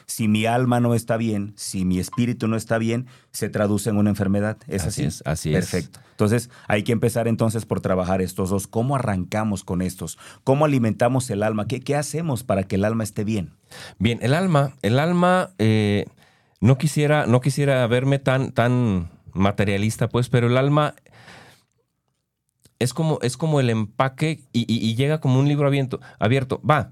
Si 0.05 0.27
mi 0.27 0.45
alma 0.45 0.79
no 0.79 0.95
está 0.95 1.17
bien, 1.17 1.53
si 1.55 1.85
mi 1.85 1.99
espíritu 1.99 2.47
no 2.47 2.55
está 2.55 2.77
bien, 2.77 3.07
se 3.31 3.49
traduce 3.49 3.89
en 3.89 3.97
una 3.97 4.09
enfermedad. 4.09 4.57
¿Es 4.67 4.83
Así 4.83 5.01
así? 5.01 5.03
es, 5.03 5.23
así 5.25 5.53
es. 5.53 5.69
Perfecto. 5.69 5.99
Entonces, 6.11 6.49
hay 6.67 6.83
que 6.83 6.91
empezar 6.91 7.27
entonces 7.27 7.65
por 7.65 7.81
trabajar 7.81 8.21
estos 8.21 8.49
dos. 8.49 8.67
¿Cómo 8.67 8.95
arrancamos 8.95 9.63
con 9.63 9.81
estos? 9.81 10.17
¿Cómo 10.43 10.65
alimentamos 10.65 11.29
el 11.29 11.43
alma? 11.43 11.67
¿Qué, 11.67 11.81
qué 11.81 11.95
hacemos 11.95 12.43
para 12.43 12.63
que 12.63 12.75
el 12.75 12.85
alma 12.85 13.03
esté 13.03 13.23
bien? 13.23 13.51
Bien, 13.99 14.19
el 14.21 14.33
alma, 14.33 14.73
el 14.81 14.99
alma, 14.99 15.51
eh, 15.57 16.05
no 16.61 16.77
quisiera, 16.77 17.25
no 17.25 17.41
quisiera 17.41 17.85
verme 17.87 18.17
tan, 18.19 18.51
tan 18.51 19.11
materialista, 19.33 20.09
pues, 20.09 20.29
pero 20.29 20.47
el 20.47 20.57
alma 20.57 20.95
es 22.81 22.93
como, 22.93 23.19
es 23.21 23.37
como 23.37 23.59
el 23.59 23.69
empaque 23.69 24.43
y, 24.53 24.61
y- 24.71 24.85
y 24.85 24.95
llega 24.95 25.19
como 25.21 25.39
un 25.39 25.47
libro 25.47 25.67
abierto. 25.67 25.99
abierto. 26.19 26.61
Va. 26.69 26.91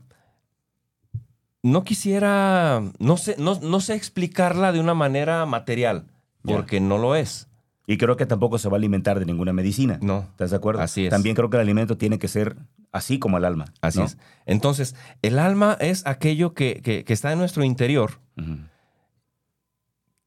No 1.61 1.83
quisiera, 1.83 2.81
no 2.99 3.17
sé, 3.17 3.35
no, 3.37 3.59
no 3.61 3.79
sé 3.81 3.95
explicarla 3.95 4.71
de 4.71 4.79
una 4.79 4.93
manera 4.93 5.45
material, 5.45 6.05
porque 6.43 6.79
no 6.79 6.97
lo 6.97 7.15
es. 7.15 7.47
Y 7.85 7.97
creo 7.97 8.15
que 8.15 8.25
tampoco 8.25 8.57
se 8.59 8.69
va 8.69 8.75
a 8.75 8.77
alimentar 8.77 9.19
de 9.19 9.25
ninguna 9.25 9.51
medicina. 9.51 9.97
No. 10.01 10.19
¿Estás 10.31 10.51
de 10.51 10.55
acuerdo? 10.57 10.81
Así 10.81 11.05
es. 11.05 11.09
También 11.09 11.35
creo 11.35 11.49
que 11.49 11.57
el 11.57 11.61
alimento 11.61 11.97
tiene 11.97 12.17
que 12.19 12.27
ser 12.27 12.55
así 12.91 13.19
como 13.19 13.37
el 13.39 13.45
alma. 13.45 13.65
Así 13.81 13.99
¿no? 13.99 14.05
es. 14.05 14.17
Entonces, 14.45 14.95
el 15.21 15.37
alma 15.39 15.75
es 15.81 16.05
aquello 16.05 16.53
que, 16.53 16.81
que- 16.83 17.03
que 17.03 17.13
está 17.13 17.33
en 17.33 17.39
nuestro 17.39 17.63
interior, 17.63 18.19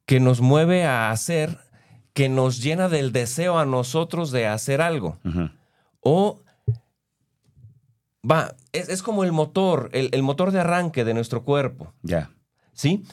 que 0.06 0.20
nos 0.20 0.40
mueve 0.40 0.84
a 0.84 1.10
hacer 1.12 1.58
que 2.12 2.28
nos 2.28 2.62
llena 2.62 2.88
del 2.88 3.12
deseo 3.12 3.58
a 3.58 3.64
nosotros 3.66 4.30
de 4.30 4.46
hacer 4.46 4.80
algo. 4.80 5.18
O 6.00 6.40
va, 8.28 8.54
es, 8.72 8.88
es 8.88 9.02
como 9.02 9.24
el 9.24 9.32
motor, 9.32 9.88
el, 9.92 10.10
el 10.12 10.22
motor 10.22 10.50
de 10.52 10.60
arranque 10.60 11.04
de 11.04 11.14
nuestro 11.14 11.44
cuerpo, 11.44 11.92
Ya. 12.02 12.30
¿sí? 12.72 13.04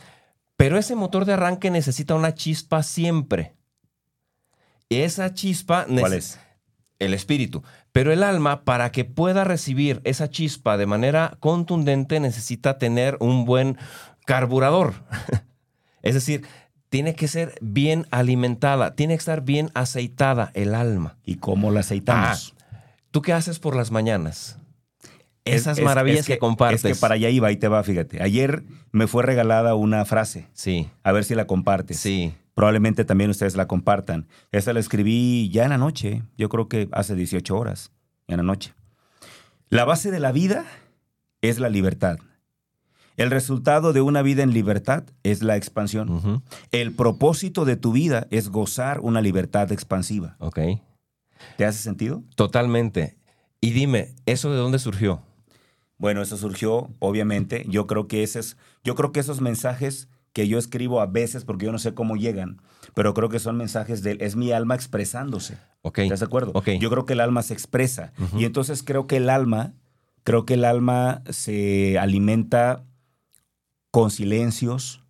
Pero 0.57 0.77
ese 0.77 0.95
motor 0.95 1.23
de 1.23 1.33
arranque 1.33 1.71
necesita 1.71 2.15
una 2.15 2.33
chispa 2.33 2.83
siempre. 2.83 3.53
Y 4.89 4.97
esa 4.97 5.33
chispa 5.33 5.85
¿Cuál 5.85 6.13
es? 6.13 6.37
el 6.99 7.13
espíritu. 7.13 7.63
Pero 7.93 8.11
el 8.11 8.23
alma, 8.23 8.65
para 8.65 8.91
que 8.91 9.05
pueda 9.05 9.45
recibir 9.45 10.01
esa 10.03 10.29
chispa 10.29 10.75
de 10.75 10.85
manera 10.85 11.37
contundente, 11.39 12.19
necesita 12.19 12.77
tener 12.77 13.15
un 13.21 13.45
buen 13.45 13.77
carburador. 14.25 14.95
es 16.01 16.13
decir, 16.15 16.45
tiene 16.89 17.15
que 17.15 17.27
ser 17.27 17.55
bien 17.61 18.05
alimentada, 18.11 18.95
tiene 18.95 19.13
que 19.13 19.19
estar 19.19 19.41
bien 19.43 19.69
aceitada 19.73 20.51
el 20.55 20.73
alma. 20.75 21.17
¿Y 21.23 21.35
cómo 21.35 21.71
la 21.71 21.81
aceitamos? 21.81 22.55
¿Tú 23.11 23.21
qué 23.21 23.33
haces 23.33 23.59
por 23.59 23.75
las 23.75 23.91
mañanas? 23.91 24.57
Es- 25.45 25.61
Esas 25.61 25.77
es- 25.79 25.83
maravillas 25.85 26.21
es 26.21 26.25
que, 26.27 26.37
compartes. 26.39 26.83
Es 26.85 26.95
que 26.97 26.99
para 27.01 27.15
allá 27.15 27.29
iba, 27.29 27.47
ahí 27.47 27.57
te 27.57 27.67
va, 27.67 27.81
fíjate. 27.83 28.21
Ayer 28.21 28.63
me 28.91 29.07
fue 29.07 29.23
regalada 29.23 29.73
una 29.75 30.03
frase. 30.05 30.47
Sí, 30.53 30.89
A 31.03 31.11
ver 31.11 31.23
si 31.23 31.35
la 31.35 31.45
compartes. 31.47 31.99
sí. 31.99 32.33
Probablemente 32.55 33.05
también 33.05 33.29
ustedes 33.29 33.55
la 33.55 33.67
compartan. 33.69 34.27
Esa 34.51 34.73
la 34.73 34.81
escribí 34.81 35.49
ya 35.49 35.63
en 35.63 35.69
la 35.69 35.77
noche, 35.77 36.23
yo 36.37 36.49
creo 36.49 36.67
que 36.67 36.89
hace 36.91 37.15
18 37.15 37.55
horas, 37.57 37.93
en 38.27 38.35
la 38.35 38.43
noche. 38.43 38.73
La 39.69 39.85
base 39.85 40.11
de 40.11 40.19
la 40.19 40.33
vida 40.33 40.65
es 41.41 41.59
la 41.59 41.69
libertad. 41.69 42.17
El 43.19 43.31
resultado 43.31 43.91
de 43.91 43.99
una 43.99 44.21
vida 44.21 44.43
en 44.43 44.53
libertad 44.53 45.03
es 45.23 45.43
la 45.43 45.57
expansión. 45.57 46.41
El 46.71 46.93
propósito 46.93 47.65
de 47.65 47.75
tu 47.75 47.91
vida 47.91 48.27
es 48.31 48.47
gozar 48.47 49.01
una 49.01 49.19
libertad 49.19 49.73
expansiva. 49.73 50.37
Ok. 50.39 50.59
¿Te 51.57 51.65
hace 51.65 51.79
sentido? 51.83 52.23
Totalmente. 52.35 53.17
Y 53.59 53.71
dime, 53.71 54.15
¿eso 54.25 54.51
de 54.51 54.57
dónde 54.57 54.79
surgió? 54.79 55.21
Bueno, 55.97 56.21
eso 56.21 56.37
surgió, 56.37 56.91
obviamente. 56.99 57.65
Yo 57.67 57.87
creo 57.87 58.07
que 58.07 58.23
ese 58.23 58.39
es, 58.39 58.55
yo 58.85 58.95
creo 58.95 59.11
que 59.11 59.19
esos 59.19 59.41
mensajes 59.41 60.07
que 60.31 60.47
yo 60.47 60.57
escribo 60.57 61.01
a 61.01 61.05
veces, 61.05 61.43
porque 61.43 61.65
yo 61.65 61.73
no 61.73 61.79
sé 61.79 61.93
cómo 61.93 62.15
llegan, 62.15 62.61
pero 62.93 63.13
creo 63.13 63.27
que 63.27 63.39
son 63.39 63.57
mensajes 63.57 64.01
de 64.01 64.15
es 64.21 64.37
mi 64.37 64.53
alma 64.53 64.75
expresándose. 64.75 65.57
Ok. 65.81 65.99
¿Estás 65.99 66.21
de 66.21 66.25
acuerdo? 66.25 66.53
Ok. 66.55 66.69
Yo 66.79 66.89
creo 66.89 67.05
que 67.05 67.13
el 67.13 67.19
alma 67.19 67.41
se 67.41 67.53
expresa. 67.53 68.13
Y 68.37 68.45
entonces 68.45 68.81
creo 68.81 69.07
que 69.07 69.17
el 69.17 69.29
alma, 69.29 69.73
creo 70.23 70.45
que 70.45 70.53
el 70.53 70.63
alma 70.63 71.21
se 71.29 71.99
alimenta 71.99 72.85
con 73.91 74.11
silencios. 74.11 75.03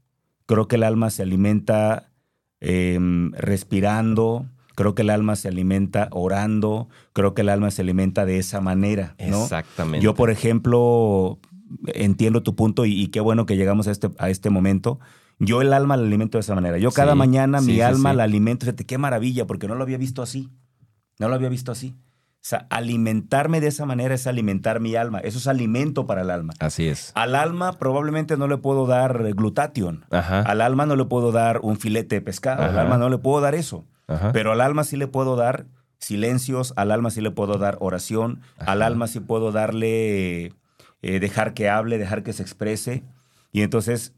Creo 0.46 0.68
que 0.68 0.78
el 0.78 0.84
alma 0.84 1.10
se 1.10 1.22
alimenta 1.24 2.12
em, 2.60 3.32
respirando. 3.34 4.46
Creo 4.76 4.96
que 4.96 5.02
el 5.02 5.10
alma 5.10 5.36
se 5.36 5.48
alimenta 5.50 6.08
orando. 6.12 6.88
Creo 7.13 7.34
que 7.34 7.42
el 7.42 7.50
alma 7.50 7.70
se 7.72 7.82
alimenta 7.82 8.26
de 8.26 8.38
esa 8.38 8.62
manera. 8.62 9.15
¿no? 9.20 9.44
Exactamente. 9.44 10.04
Yo, 10.04 10.15
por 10.15 10.30
ejemplo, 10.32 11.39
entiendo 11.88 12.44
tu 12.44 12.56
punto 12.56 12.86
y, 12.86 12.94
y 12.94 13.08
qué 13.08 13.20
bueno 13.20 13.46
que 13.46 13.58
llegamos 13.58 13.88
a 13.88 13.92
este, 13.92 14.10
a 14.18 14.30
este 14.30 14.50
momento. 14.50 15.00
Yo 15.38 15.62
el 15.62 15.72
alma 15.74 15.96
la 15.98 16.04
alimento 16.04 16.38
de 16.38 16.42
esa 16.42 16.56
manera. 16.56 16.78
Yo 16.78 16.92
cada 16.92 17.13
Sí, 17.13 17.18
mañana 17.18 17.60
sí, 17.60 17.68
mi 17.68 17.74
sí, 17.76 17.82
alma 17.82 18.13
la 18.13 18.24
alimento. 18.24 18.65
Fíjate, 18.65 18.86
qué 18.86 18.98
maravilla, 18.98 19.48
porque 19.48 19.68
no 19.68 19.76
lo 19.76 19.84
había 19.84 19.98
visto 19.98 20.22
así. 20.22 20.50
No 21.18 21.30
lo 21.30 21.36
había 21.36 21.50
visto 21.50 21.72
así. 21.72 21.96
O 22.41 22.47
sea, 22.49 22.67
alimentarme 22.69 23.60
de 23.60 23.67
esa 23.67 23.86
manera 23.86 24.15
es 24.15 24.25
alimentar 24.25 24.80
mi 24.80 24.95
alma. 24.95 25.19
Eso 25.19 25.38
es 25.38 25.47
alimento 25.47 26.08
para 26.08 26.21
el 26.21 26.30
alma. 26.30 26.54
Así 26.60 26.88
es. 26.88 27.12
Al 27.15 27.36
alma 27.36 27.73
probablemente 27.73 28.38
no 28.38 28.47
le 28.47 28.58
puedo 28.58 28.88
dar 28.88 29.34
glutatión. 29.34 30.06
Ajá. 30.10 30.41
Al 30.41 30.62
alma 30.62 30.86
no 30.86 30.95
le 30.95 31.04
puedo 31.04 31.34
dar 31.34 31.60
un 31.62 31.78
filete 31.78 32.15
de 32.15 32.21
pescado. 32.21 32.63
Al 32.63 32.80
alma 32.80 32.97
no 32.97 33.10
le 33.10 33.17
puedo 33.17 33.41
dar 33.41 33.56
eso. 33.56 33.86
Ajá. 34.08 34.32
Pero 34.32 34.54
al 34.54 34.62
alma 34.62 34.86
sí 34.86 34.95
le 34.95 35.08
puedo 35.08 35.36
dar 35.36 35.65
silencios, 35.99 36.73
al 36.78 36.91
alma 36.91 37.10
sí 37.10 37.19
le 37.21 37.32
puedo 37.32 37.58
dar 37.58 37.78
oración, 37.82 38.41
al 38.58 38.82
alma 38.82 39.08
sí 39.08 39.19
puedo 39.19 39.52
darle, 39.52 40.54
eh, 41.02 41.19
dejar 41.19 41.54
que 41.54 41.69
hable, 41.69 41.97
dejar 41.97 42.23
que 42.23 42.32
se 42.34 42.41
exprese. 42.41 43.04
Y 43.52 43.63
entonces 43.63 44.13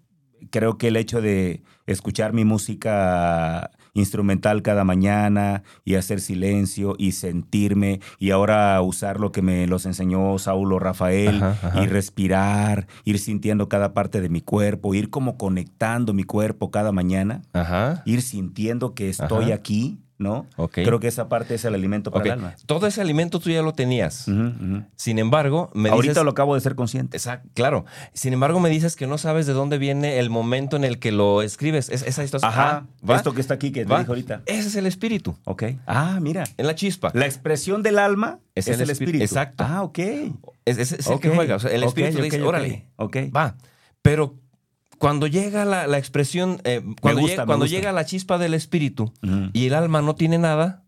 creo 0.49 0.77
que 0.77 0.87
el 0.87 0.97
hecho 0.97 1.21
de 1.21 1.61
escuchar 1.87 2.33
mi 2.33 2.45
música 2.45 3.71
instrumental 3.93 4.61
cada 4.61 4.85
mañana 4.85 5.63
y 5.83 5.95
hacer 5.95 6.21
silencio 6.21 6.95
y 6.97 7.11
sentirme 7.11 7.99
y 8.19 8.31
ahora 8.31 8.81
usar 8.81 9.19
lo 9.19 9.33
que 9.33 9.41
me 9.41 9.67
los 9.67 9.85
enseñó 9.85 10.37
Saulo 10.39 10.79
Rafael 10.79 11.43
Ajá, 11.43 11.67
ajá. 11.67 11.83
y 11.83 11.87
respirar, 11.87 12.87
ir 13.03 13.19
sintiendo 13.19 13.67
cada 13.67 13.93
parte 13.93 14.21
de 14.21 14.29
mi 14.29 14.39
cuerpo, 14.39 14.93
ir 14.95 15.09
como 15.09 15.37
conectando 15.37 16.13
mi 16.13 16.23
cuerpo 16.23 16.71
cada 16.71 16.93
mañana 16.93 17.41
Ajá. 17.51 18.01
ir 18.05 18.21
sintiendo 18.21 18.93
que 18.93 19.09
estoy 19.09 19.51
aquí, 19.51 19.99
¿no? 20.21 20.45
Creo 20.71 20.99
que 20.99 21.07
esa 21.07 21.27
parte 21.27 21.55
es 21.55 21.65
el 21.65 21.73
alimento 21.73 22.11
para 22.11 22.25
el 22.25 22.31
alma. 22.31 22.55
Todo 22.65 22.87
ese 22.87 23.01
alimento 23.01 23.39
tú 23.39 23.49
ya 23.49 23.61
lo 23.61 23.73
tenías. 23.73 24.27
Sin 24.95 25.19
embargo, 25.19 25.69
me 25.73 25.89
Ahorita 25.89 26.11
dices... 26.13 26.23
lo 26.23 26.31
acabo 26.31 26.55
de 26.55 26.61
ser 26.61 26.75
consciente. 26.75 27.17
Exacto, 27.17 27.49
claro. 27.53 27.85
Sin 28.13 28.33
embargo, 28.33 28.59
me 28.59 28.69
dices 28.69 28.95
que 28.95 29.07
no 29.07 29.17
sabes 29.17 29.45
de 29.47 29.53
dónde 29.53 29.77
viene 29.77 30.19
el 30.19 30.29
momento 30.29 30.75
en 30.77 30.83
el 30.83 30.99
que 30.99 31.11
lo 31.11 31.41
escribes. 31.41 31.89
Es- 31.89 32.03
esa 32.03 32.23
situación. 32.23 32.49
Ajá, 32.51 32.85
Ah, 33.07 33.15
esto 33.15 33.33
que 33.33 33.41
está 33.41 33.55
aquí 33.55 33.71
que 33.71 33.83
te 33.85 33.91
¿Va? 33.91 33.99
dije 33.99 34.09
ahorita. 34.11 34.41
Ese 34.45 34.67
es 34.69 34.75
el 34.75 34.85
espíritu. 34.85 35.35
Ok. 35.45 35.63
Ah, 35.87 36.19
mira. 36.21 36.43
En 36.57 36.67
la 36.67 36.75
chispa. 36.75 37.11
La 37.13 37.25
expresión 37.25 37.81
del 37.83 37.97
alma 37.99 38.39
es, 38.55 38.67
Es 38.67 38.75
el, 38.75 38.81
el 38.83 38.89
espí- 38.89 38.91
espíritu. 39.03 39.23
exacto. 39.23 39.63
Ah, 39.67 39.81
ok. 39.83 39.99
Es, 40.65 40.77
es- 40.77 40.91
es 40.93 41.07
el 41.07 41.19
que 41.19 41.29
juega. 41.29 41.55
O 41.55 41.59
sea, 41.59 41.71
el 41.71 41.83
espíritu 41.83 42.21
dice, 42.21 42.41
órale, 42.41 42.85
Ok. 42.95 43.17
va. 43.35 43.55
Pero 44.01 44.35
cuando 45.01 45.25
llega 45.27 45.65
la, 45.65 45.87
la 45.87 45.97
expresión, 45.97 46.61
eh, 46.63 46.81
cuando, 47.01 47.21
gusta, 47.21 47.45
cuando 47.45 47.65
llega 47.65 47.91
la 47.91 48.05
chispa 48.05 48.37
del 48.37 48.53
espíritu 48.53 49.11
y 49.51 49.65
el 49.65 49.73
alma 49.73 50.01
no 50.01 50.15
tiene 50.15 50.37
nada, 50.37 50.83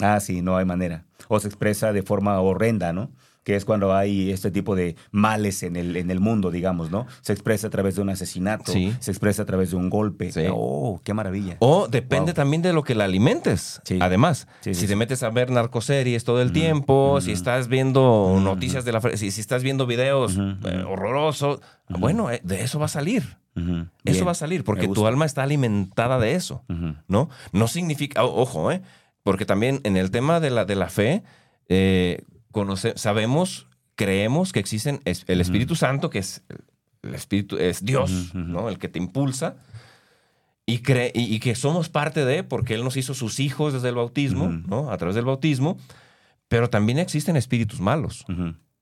Ah, 0.00 0.18
sí, 0.20 0.42
no 0.42 0.56
hay 0.56 0.64
manera. 0.64 1.06
O 1.28 1.38
se 1.40 1.48
expresa 1.48 1.92
de 1.92 2.02
forma 2.02 2.38
horrenda, 2.40 2.92
¿no? 2.92 3.12
Que 3.44 3.54
es 3.56 3.64
cuando 3.64 3.94
hay 3.94 4.30
este 4.32 4.50
tipo 4.50 4.74
de 4.74 4.96
males 5.12 5.62
en 5.62 5.76
el, 5.76 5.96
en 5.96 6.10
el 6.10 6.18
mundo, 6.18 6.50
digamos, 6.50 6.90
¿no? 6.90 7.06
Se 7.20 7.32
expresa 7.32 7.66
a 7.66 7.70
través 7.70 7.94
de 7.96 8.02
un 8.02 8.08
asesinato, 8.08 8.72
Sí. 8.72 8.94
se 9.00 9.10
expresa 9.10 9.42
a 9.42 9.44
través 9.44 9.70
de 9.70 9.76
un 9.76 9.90
golpe. 9.90 10.32
Sí. 10.32 10.46
Oh, 10.50 11.00
qué 11.04 11.12
maravilla. 11.14 11.56
o 11.60 11.86
depende 11.88 12.32
Wow. 12.32 12.34
también 12.34 12.62
de 12.62 12.72
lo 12.72 12.82
que 12.82 12.94
la 12.94 13.04
alimentes. 13.04 13.80
Sí. 13.84 13.98
Además, 14.00 14.48
si 14.62 14.86
te 14.86 14.96
metes 14.96 15.22
a 15.22 15.30
ver 15.30 15.50
narcoseries 15.50 16.24
todo 16.24 16.40
el 16.40 16.48
Ujú, 16.48 16.54
tiempo, 16.54 17.20
si 17.20 17.28
ujú. 17.30 17.36
estás 17.36 17.68
viendo 17.68 18.38
noticias 18.42 18.84
de 18.84 18.92
la... 18.92 19.00
Si, 19.14 19.30
si 19.30 19.40
estás 19.40 19.62
viendo 19.62 19.86
videos 19.86 20.36
eh, 20.38 20.82
horrorosos, 20.86 21.60
bueno, 21.88 22.30
eh, 22.30 22.40
de 22.42 22.62
eso 22.62 22.78
va 22.78 22.86
a 22.86 22.88
salir. 22.88 23.36
Eso 23.56 23.86
Bien. 24.04 24.26
va 24.26 24.30
a 24.32 24.34
salir 24.34 24.64
porque 24.64 24.88
tu 24.88 25.06
alma 25.06 25.26
está 25.26 25.42
alimentada 25.42 26.18
de 26.18 26.34
eso. 26.34 26.64
¿no? 27.08 27.28
No 27.52 27.68
significa, 27.68 28.24
ojo, 28.24 28.72
¿eh? 28.72 28.80
Porque 29.22 29.46
también 29.46 29.80
en 29.84 29.96
el 29.96 30.10
tema 30.10 30.40
de 30.40 30.50
la, 30.50 30.64
de 30.64 30.74
la 30.74 30.88
fe, 30.88 31.22
eh, 31.68 32.22
conoce- 32.54 32.96
sabemos, 32.96 33.66
creemos 33.96 34.52
que 34.52 34.60
existen 34.60 35.00
es- 35.04 35.24
el. 35.28 35.42
Espíritu 35.42 35.74
Santo, 35.76 36.08
que 36.08 36.20
es 36.20 36.42
el 37.02 37.14
Espíritu, 37.14 37.58
es 37.58 37.84
Dios. 37.84 38.34
¿no? 38.34 38.70
El 38.70 38.78
que 38.78 38.88
te 38.88 38.98
impulsa. 38.98 39.56
Y, 40.66 40.78
cree, 40.78 41.12
y, 41.14 41.34
y 41.34 41.40
que 41.40 41.54
somos 41.54 41.90
parte 41.90 42.24
de, 42.24 42.42
porque 42.42 42.72
Él 42.72 42.84
nos 42.84 42.96
hizo 42.96 43.12
sus 43.12 43.38
hijos 43.38 43.74
desde 43.74 43.90
el 43.90 43.96
bautismo. 43.96 44.48
¿no? 44.48 44.90
A 44.90 44.96
través 44.96 45.14
del 45.14 45.26
bautismo. 45.26 45.76
Pero 46.48 46.70
también 46.70 46.98
existen 46.98 47.36
espíritus 47.36 47.80
malos. 47.80 48.24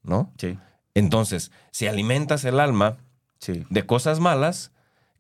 ¿no? 0.05 0.33
Sí, 0.39 0.59
Entonces, 0.95 1.51
si 1.73 1.87
alimentas 1.89 2.45
el 2.45 2.61
alma 2.61 2.99
sí. 3.41 3.65
de 3.71 3.87
cosas 3.87 4.21
malas, 4.21 4.71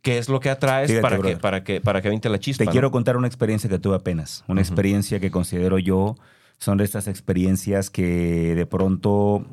¿qué 0.02 0.18
es 0.18 0.28
lo 0.28 0.38
que 0.40 0.50
atraes 0.50 0.90
Fíjate, 0.90 1.02
para, 1.02 1.18
que, 1.22 1.36
para, 1.36 1.64
que, 1.64 1.80
para 1.80 2.02
que 2.02 2.28
la 2.28 2.38
chispa? 2.38 2.58
Te 2.62 2.66
¿no? 2.66 2.72
quiero 2.72 2.90
contar 2.92 3.16
una 3.16 3.26
experiencia 3.26 3.68
que 3.70 3.78
tuve 3.80 3.96
apenas. 3.96 4.44
Una 4.46 4.60
experiencia 4.60 5.18
que 5.18 5.30
considero 5.32 5.78
yo 5.78 6.16
son 6.62 6.78
de 6.78 6.84
estas 6.84 7.08
experiencias 7.08 7.90
que 7.90 8.54
de 8.54 8.66
pronto 8.66 9.44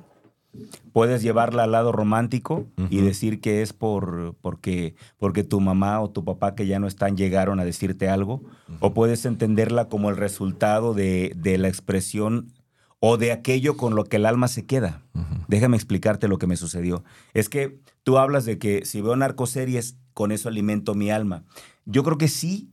puedes 0.93 1.23
llevarla 1.23 1.63
al 1.63 1.71
lado 1.71 1.91
romántico 1.91 2.67
y 2.91 3.01
decir 3.01 3.41
que 3.41 3.63
es 3.63 3.73
por 3.73 4.35
porque 4.41 4.93
porque 5.17 5.43
tu 5.43 5.59
mamá 5.59 6.01
o 6.01 6.11
tu 6.11 6.23
papá 6.23 6.53
que 6.53 6.67
ya 6.67 6.77
no 6.77 6.85
están 6.85 7.17
llegaron 7.17 7.59
a 7.59 7.65
decirte 7.65 8.09
algo 8.09 8.43
o 8.79 8.93
puedes 8.93 9.25
entenderla 9.25 9.89
como 9.89 10.11
el 10.11 10.17
resultado 10.17 10.93
de, 10.93 11.33
de 11.35 11.57
la 11.57 11.67
expresión 11.67 12.53
o 12.99 13.17
de 13.17 13.31
aquello 13.31 13.75
con 13.75 13.95
lo 13.95 14.03
que 14.03 14.17
el 14.17 14.27
alma 14.27 14.47
se 14.47 14.67
queda. 14.67 15.01
Déjame 15.47 15.77
explicarte 15.77 16.27
lo 16.27 16.37
que 16.37 16.45
me 16.45 16.57
sucedió. 16.57 17.03
Es 17.33 17.49
que 17.49 17.79
tú 18.03 18.19
hablas 18.19 18.45
de 18.45 18.59
que 18.59 18.85
si 18.85 19.01
veo 19.01 19.15
narcoseries, 19.15 19.97
con 20.13 20.31
eso 20.31 20.47
alimento 20.47 20.93
mi 20.93 21.09
alma. 21.09 21.43
Yo 21.85 22.03
creo 22.03 22.19
que 22.19 22.27
sí 22.27 22.69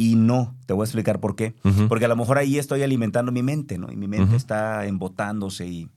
y 0.00 0.14
no. 0.14 0.56
Te 0.64 0.72
voy 0.72 0.84
a 0.84 0.86
explicar 0.86 1.20
por 1.20 1.36
qué. 1.36 1.52
Porque 1.86 2.06
a 2.06 2.08
lo 2.08 2.16
mejor 2.16 2.38
ahí 2.38 2.56
estoy 2.56 2.82
alimentando 2.82 3.32
mi 3.32 3.42
mente, 3.42 3.76
¿no? 3.76 3.92
Y 3.92 3.96
mi 3.96 4.08
mente 4.08 4.34
está 4.34 4.86
embotándose 4.86 5.66
y 5.66 5.90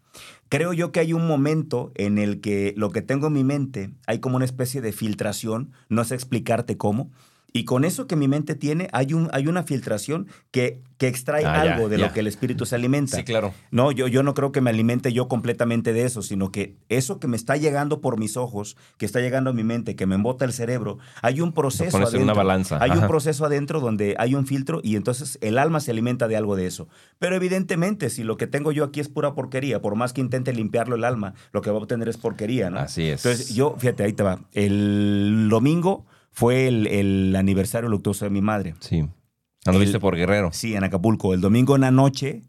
creo 0.49 0.73
yo 0.73 0.91
que 0.91 0.99
hay 0.99 1.13
un 1.13 1.25
momento 1.25 1.93
en 1.95 2.17
el 2.17 2.41
que 2.41 2.73
lo 2.75 2.89
que 2.89 3.01
tengo 3.01 3.27
en 3.27 3.33
mi 3.33 3.45
mente 3.45 3.91
hay 4.05 4.19
como 4.19 4.35
una 4.35 4.43
especie 4.43 4.81
de 4.81 4.91
filtración, 4.91 5.71
no 5.87 6.03
sé 6.03 6.15
explicarte 6.15 6.75
cómo, 6.75 7.11
Y 7.55 7.65
con 7.65 7.85
eso 7.85 8.07
que 8.07 8.15
mi 8.15 8.27
mente 8.27 8.55
tiene, 8.55 8.89
hay, 8.93 9.13
un, 9.13 9.29
hay 9.31 9.45
una 9.47 9.61
filtración 9.61 10.27
que, 10.49 10.81
que 10.97 11.07
extrae 11.07 11.45
Ah, 11.45 11.63
ya, 11.65 11.73
algo 11.75 11.87
de 11.87 11.99
ya. 11.99 12.07
lo 12.07 12.13
que 12.13 12.21
el 12.21 12.27
espíritu 12.27 12.65
se 12.65 12.73
alimenta. 12.73 13.15
Sí, 13.17 13.23
claro. 13.23 13.53
No, 13.69 13.91
yo, 13.91 14.07
yo 14.07 14.23
no 14.23 14.33
creo 14.33 14.51
que 14.51 14.59
me 14.59 14.71
alimente 14.71 15.13
yo 15.13 15.27
completamente 15.27 15.93
de 15.93 16.03
eso, 16.03 16.23
sino 16.23 16.51
que 16.51 16.75
eso 16.89 17.19
que 17.19 17.27
me 17.27 17.37
está 17.37 17.55
llegando 17.55 18.01
por 18.01 18.17
mis 18.17 18.37
ojos, 18.37 18.75
que 18.97 19.05
está 19.05 19.19
llegando 19.19 19.51
a 19.51 19.53
mi 19.53 19.63
mente, 19.63 19.95
que 19.95 20.07
me 20.07 20.15
embota 20.15 20.45
el 20.45 20.51
cerebro, 20.53 20.97
hay 21.21 21.41
un 21.41 21.53
proceso 21.53 21.95
adentro. 21.97 22.23
una 22.23 22.33
balanza, 22.33 22.79
Hay 22.81 22.89
un 22.89 23.07
proceso 23.07 23.45
adentro 23.45 23.79
donde 23.79 24.15
hay 24.17 24.33
un 24.33 24.47
filtro 24.47 24.79
y 24.83 24.95
entonces 24.95 25.37
el 25.41 25.59
alma 25.59 25.79
se 25.79 25.91
alimenta 25.91 26.27
de 26.27 26.35
algo 26.35 26.55
de 26.55 26.65
eso. 26.65 26.87
Pero 27.19 27.35
evidentemente, 27.35 28.09
si 28.09 28.23
lo 28.23 28.35
que 28.35 28.47
tengo 28.47 28.71
yo 28.71 28.83
aquí 28.83 28.99
es 28.99 29.09
pura 29.09 29.35
porquería, 29.35 29.79
por 29.79 29.95
más 29.95 30.11
que 30.11 30.21
intente 30.21 30.53
limpiarlo 30.53 30.95
el 30.95 31.03
alma, 31.03 31.35
lo 31.51 31.61
que 31.61 31.69
va 31.69 31.77
a 31.77 31.81
obtener 31.81 32.09
es 32.09 32.17
porquería, 32.17 32.71
¿no? 32.71 32.79
Así 32.79 33.03
es. 33.09 33.23
Entonces, 33.23 33.53
yo, 33.53 33.75
fíjate, 33.77 34.03
ahí 34.05 34.13
te 34.13 34.23
va. 34.23 34.39
El 34.53 35.49
domingo 35.51 36.07
fue 36.33 36.67
el, 36.67 36.87
el 36.87 37.35
aniversario 37.37 37.87
luctuoso 37.89 38.25
de 38.25 38.31
mi 38.31 38.41
madre. 38.41 38.75
Sí. 38.81 39.07
Anduviste 39.65 39.95
El- 39.97 40.01
por 40.01 40.15
Guerrero. 40.17 40.51
Sí, 40.51 40.75
en 40.75 40.83
Acapulco. 40.83 41.33
El 41.33 41.39
domingo 41.39 41.75
en 41.75 41.81
la 41.81 41.91
noche 41.91 42.41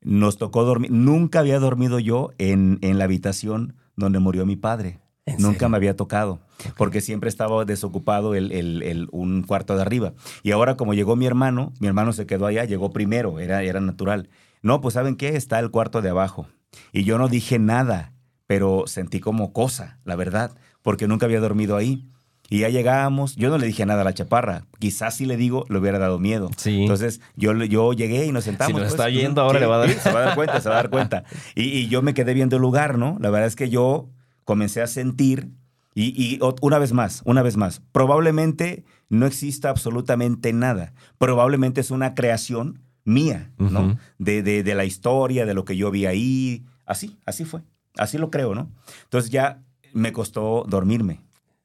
nos 0.00 0.38
tocó 0.38 0.64
dormir. 0.64 0.90
Nunca 0.90 1.40
había 1.40 1.58
dormido 1.58 1.98
yo 1.98 2.30
en, 2.38 2.78
en 2.80 2.98
la 2.98 3.04
habitación 3.04 3.74
donde 3.96 4.18
murió 4.18 4.46
mi 4.46 4.56
padre. 4.56 5.00
¿En 5.26 5.36
Nunca 5.38 5.52
serio? 5.60 5.68
me 5.70 5.76
había 5.78 5.96
tocado, 5.96 6.40
porque 6.76 7.00
siempre 7.00 7.30
estaba 7.30 7.64
desocupado 7.64 8.34
el, 8.34 8.52
el- 8.52 8.82
el- 8.82 9.08
un 9.10 9.42
cuarto 9.42 9.74
de 9.74 9.80
arriba. 9.82 10.12
Y 10.42 10.50
ahora 10.50 10.76
como 10.76 10.92
llegó 10.92 11.16
mi 11.16 11.24
hermano, 11.26 11.72
mi 11.80 11.86
hermano 11.86 12.12
se 12.12 12.26
quedó 12.26 12.44
allá, 12.46 12.64
llegó 12.66 12.90
primero, 12.92 13.38
era, 13.40 13.62
era 13.62 13.80
natural. 13.80 14.28
No, 14.60 14.82
pues 14.82 14.94
¿saben 14.94 15.16
qué? 15.16 15.28
Está 15.36 15.58
el 15.60 15.70
cuarto 15.70 16.02
de 16.02 16.10
abajo. 16.10 16.46
Y 16.92 17.04
yo 17.04 17.16
no 17.16 17.28
dije 17.28 17.58
nada, 17.58 18.12
pero 18.46 18.84
sentí 18.86 19.18
como 19.20 19.54
cosa, 19.54 19.98
la 20.04 20.14
verdad, 20.16 20.52
porque 20.82 21.08
nunca 21.08 21.24
había 21.24 21.40
dormido 21.40 21.76
ahí. 21.76 22.06
Y 22.50 22.58
ya 22.60 22.68
llegábamos, 22.68 23.36
yo 23.36 23.48
no 23.48 23.56
le 23.58 23.66
dije 23.66 23.86
nada 23.86 24.02
a 24.02 24.04
la 24.04 24.12
chaparra, 24.12 24.66
quizás 24.78 25.16
si 25.16 25.24
le 25.26 25.36
digo, 25.36 25.64
le 25.70 25.78
hubiera 25.78 25.98
dado 25.98 26.18
miedo. 26.18 26.50
Sí. 26.58 26.82
Entonces 26.82 27.20
yo, 27.36 27.52
yo 27.64 27.92
llegué 27.94 28.26
y 28.26 28.32
nos 28.32 28.44
sentamos. 28.44 28.68
Si 28.68 28.72
nos 28.74 28.82
pues, 28.82 28.92
está 28.92 29.04
mm, 29.04 29.06
oyendo, 29.16 29.40
ahora 29.40 29.60
le 29.60 29.66
va 29.66 29.76
a 29.76 29.78
dar- 29.78 29.88
sí, 29.90 29.96
se 30.00 30.12
va 30.12 30.20
a 30.20 30.22
dar 30.26 30.34
cuenta, 30.34 30.60
se 30.60 30.68
va 30.68 30.74
a 30.74 30.78
dar 30.78 30.90
cuenta. 30.90 31.24
Y, 31.54 31.62
y 31.64 31.88
yo 31.88 32.02
me 32.02 32.12
quedé 32.14 32.34
viendo 32.34 32.56
el 32.56 32.62
lugar, 32.62 32.98
¿no? 32.98 33.16
La 33.20 33.30
verdad 33.30 33.46
es 33.48 33.56
que 33.56 33.70
yo 33.70 34.10
comencé 34.44 34.82
a 34.82 34.86
sentir, 34.86 35.48
y, 35.96 36.38
una 36.60 36.78
vez 36.78 36.92
más, 36.92 37.22
una 37.24 37.40
vez 37.42 37.56
más, 37.56 37.80
probablemente 37.92 38.84
no 39.08 39.26
exista 39.26 39.70
absolutamente 39.70 40.52
nada. 40.52 40.92
Probablemente 41.18 41.80
es 41.80 41.90
una 41.90 42.14
creación 42.14 42.80
mía, 43.04 43.52
¿no? 43.58 43.96
De, 44.18 44.42
de- 44.42 44.62
de 44.62 44.74
la 44.74 44.84
historia, 44.84 45.46
de 45.46 45.54
lo 45.54 45.64
que 45.64 45.76
yo 45.76 45.90
vi 45.90 46.06
ahí. 46.06 46.64
Así, 46.84 47.16
así 47.26 47.44
fue. 47.44 47.62
Así 47.96 48.18
lo 48.18 48.30
creo, 48.30 48.54
¿no? 48.54 48.70
Entonces 49.04 49.30
ya 49.30 49.62
me 49.92 50.12
costó 50.12 50.64
dormirme. 50.68 51.20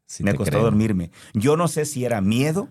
Sí 0.10 0.24
me 0.24 0.34
costó 0.34 0.50
creo. 0.54 0.64
dormirme. 0.64 1.12
Yo 1.34 1.56
no 1.56 1.68
sé 1.68 1.86
si 1.86 2.04
era 2.04 2.20
miedo 2.20 2.70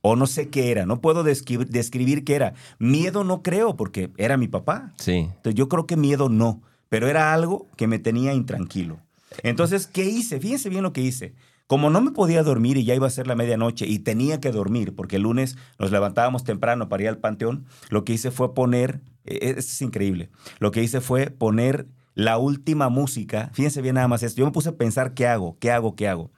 o 0.00 0.16
no 0.16 0.26
sé 0.26 0.48
qué 0.48 0.70
era. 0.70 0.86
No 0.86 1.02
puedo 1.02 1.22
descri- 1.22 1.66
describir 1.66 2.24
qué 2.24 2.36
era. 2.36 2.54
Miedo 2.78 3.22
no 3.22 3.42
creo 3.42 3.76
porque 3.76 4.10
era 4.16 4.38
mi 4.38 4.48
papá. 4.48 4.94
Sí. 4.98 5.28
Entonces 5.36 5.54
yo 5.56 5.68
creo 5.68 5.86
que 5.86 5.96
miedo 5.98 6.30
no, 6.30 6.62
pero 6.88 7.06
era 7.06 7.34
algo 7.34 7.68
que 7.76 7.86
me 7.86 7.98
tenía 7.98 8.32
intranquilo. 8.32 8.98
Entonces, 9.42 9.86
¿qué 9.86 10.04
hice? 10.06 10.40
Fíjense 10.40 10.70
bien 10.70 10.82
lo 10.84 10.94
que 10.94 11.02
hice. 11.02 11.34
Como 11.66 11.90
no 11.90 12.00
me 12.00 12.12
podía 12.12 12.42
dormir 12.42 12.78
y 12.78 12.84
ya 12.84 12.94
iba 12.94 13.06
a 13.06 13.10
ser 13.10 13.26
la 13.26 13.34
medianoche 13.34 13.86
y 13.86 13.98
tenía 13.98 14.40
que 14.40 14.50
dormir, 14.50 14.94
porque 14.94 15.16
el 15.16 15.22
lunes 15.22 15.56
nos 15.78 15.90
levantábamos 15.90 16.44
temprano 16.44 16.88
para 16.88 17.02
ir 17.02 17.08
al 17.10 17.18
panteón, 17.18 17.66
lo 17.90 18.04
que 18.04 18.14
hice 18.14 18.30
fue 18.30 18.54
poner, 18.54 19.00
esto 19.24 19.60
es 19.60 19.82
increíble, 19.82 20.30
lo 20.60 20.70
que 20.70 20.82
hice 20.82 21.00
fue 21.00 21.30
poner 21.30 21.86
la 22.14 22.38
última 22.38 22.88
música, 22.88 23.50
fíjense 23.52 23.82
bien 23.82 23.96
nada 23.96 24.08
más 24.08 24.22
esto, 24.22 24.38
yo 24.38 24.46
me 24.46 24.52
puse 24.52 24.70
a 24.70 24.76
pensar 24.76 25.14
qué 25.14 25.26
hago, 25.26 25.58
qué 25.58 25.70
hago, 25.70 25.96
qué 25.96 26.08
hago. 26.08 26.30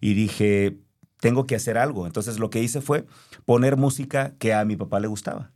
Y 0.00 0.14
dije, 0.14 0.78
tengo 1.20 1.46
que 1.46 1.56
hacer 1.56 1.78
algo. 1.78 2.06
Entonces 2.06 2.38
lo 2.38 2.50
que 2.50 2.62
hice 2.62 2.80
fue 2.80 3.06
poner 3.44 3.76
música 3.76 4.34
que 4.38 4.54
a 4.54 4.64
mi 4.64 4.76
papá 4.76 5.00
le 5.00 5.08
gustaba. 5.08 5.52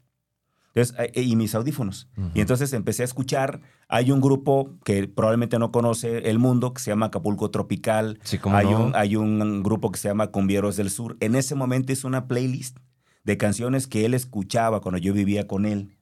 Entonces, 0.75 0.97
eh, 1.15 1.23
y 1.23 1.37
mis 1.37 1.55
audífonos. 1.55 2.09
Y 2.35 2.41
entonces 2.41 2.73
empecé 2.73 3.03
a 3.03 3.05
escuchar. 3.05 3.61
Hay 3.89 4.11
un 4.11 4.21
grupo 4.21 4.77
que 4.85 5.09
probablemente 5.09 5.59
no 5.59 5.73
conoce 5.73 6.31
el 6.31 6.39
mundo 6.39 6.73
que 6.73 6.81
se 6.81 6.91
llama 6.91 7.07
Acapulco 7.07 7.51
Tropical. 7.51 8.19
Sí, 8.23 8.39
cómo 8.39 8.57
hay, 8.57 8.67
no. 8.67 8.87
un, 8.87 8.97
hay 8.97 9.17
un 9.17 9.63
grupo 9.63 9.91
que 9.91 9.99
se 9.99 10.09
llama 10.09 10.29
Cumbieros 10.29 10.77
del 10.77 10.91
Sur. 10.91 11.17
En 11.21 11.35
ese 11.35 11.55
momento 11.55 11.93
hice 11.93 12.07
una 12.07 12.29
playlist 12.29 12.79
de 13.25 13.37
canciones 13.37 13.87
que 13.87 14.05
él 14.05 14.15
escuchaba 14.15 14.81
cuando 14.81 14.99
yo 14.99 15.13
vivía 15.13 15.47
con 15.47 15.67
él. 15.67 15.98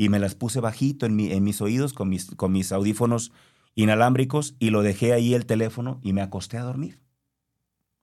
Y 0.00 0.08
me 0.08 0.18
las 0.18 0.34
puse 0.34 0.60
bajito 0.60 1.04
en, 1.04 1.14
mi- 1.14 1.30
en 1.30 1.44
mis 1.44 1.60
oídos 1.60 1.92
con 1.92 2.08
mis, 2.08 2.72
audífonos 2.72 3.32
inalámbricos 3.74 4.56
y 4.58 4.70
lo 4.70 4.80
dejé 4.80 5.12
ahí 5.12 5.34
el 5.34 5.44
teléfono 5.44 6.00
y 6.02 6.14
me 6.14 6.22
acosté 6.22 6.56
a 6.56 6.62
dormir. 6.62 7.02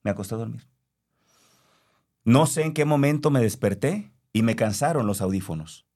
Me 0.04 0.12
acosté 0.12 0.36
a 0.36 0.38
dormir. 0.38 0.68
No 2.24 2.46
sé 2.46 2.62
en 2.62 2.76
qué 2.76 2.86
momento 2.86 3.32
me 3.32 3.40
desperté 3.42 4.12
y 4.32 4.44
me 4.44 4.56
cansaron 4.56 5.08
los 5.08 5.22
audífonos. 5.22 5.88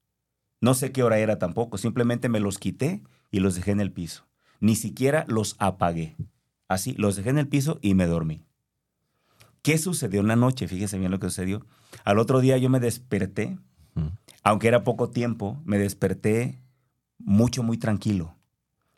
No 0.60 0.74
sé 0.74 0.92
qué 0.92 1.04
hora 1.04 1.20
era 1.20 1.38
tampoco, 1.38 1.78
simplemente 1.78 2.30
me 2.30 2.40
los 2.40 2.58
quité 2.58 3.04
y 3.30 3.40
los 3.40 3.54
dejé 3.54 3.70
en 3.70 3.80
el 3.80 3.92
piso. 3.92 4.26
Ni 4.60 4.76
siquiera 4.76 5.24
los 5.28 5.56
apagué. 5.60 6.18
Así, 6.68 6.94
los 6.94 7.16
dejé 7.16 7.30
en 7.30 7.38
el 7.38 7.48
piso 7.48 7.78
y 7.84 7.94
me 7.94 8.08
dormí. 8.08 8.44
¿Qué 9.62 9.78
sucedió 9.78 10.22
una 10.22 10.36
noche? 10.36 10.68
Fíjese 10.68 10.98
bien 10.98 11.12
lo 11.12 11.20
que 11.20 11.28
sucedió. 11.28 11.64
Al 12.06 12.18
otro 12.18 12.40
día 12.40 12.58
yo 12.58 12.70
me 12.72 12.80
desperté, 12.80 13.60
Mm. 13.93 14.08
aunque 14.43 14.67
era 14.67 14.84
poco 14.84 15.10
tiempo, 15.10 15.62
me 15.65 15.77
desperté 15.77 16.62
mucho, 17.17 17.63
muy 17.63 17.77
tranquilo. 17.77 18.36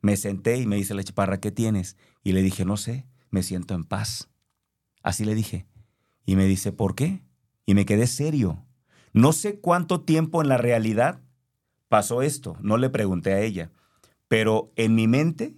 Me 0.02 0.18
senté 0.18 0.58
y 0.58 0.68
me 0.68 0.76
dice 0.76 0.94
la 0.94 1.04
chaparra, 1.04 1.40
¿qué 1.40 1.52
tienes? 1.52 1.98
Y 2.24 2.34
le 2.34 2.42
dije, 2.42 2.66
no 2.66 2.78
sé, 2.78 3.06
me 3.30 3.42
siento 3.44 3.74
en 3.74 3.84
paz. 3.86 4.30
Así 5.02 5.26
le 5.26 5.36
dije. 5.36 5.66
Y 6.26 6.36
me 6.36 6.46
dice, 6.46 6.72
¿por 6.72 6.96
qué? 6.96 7.22
Y 7.66 7.74
me 7.74 7.86
quedé 7.86 8.08
serio. 8.08 8.64
No 9.14 9.34
sé 9.34 9.60
cuánto 9.60 10.02
tiempo 10.02 10.42
en 10.42 10.50
la 10.50 10.58
realidad 10.58 11.22
pasó 11.88 12.22
esto, 12.22 12.58
no 12.62 12.78
le 12.78 12.90
pregunté 12.90 13.34
a 13.34 13.42
ella, 13.42 13.72
pero 14.28 14.72
en 14.76 14.96
mi 14.96 15.08
mente 15.08 15.56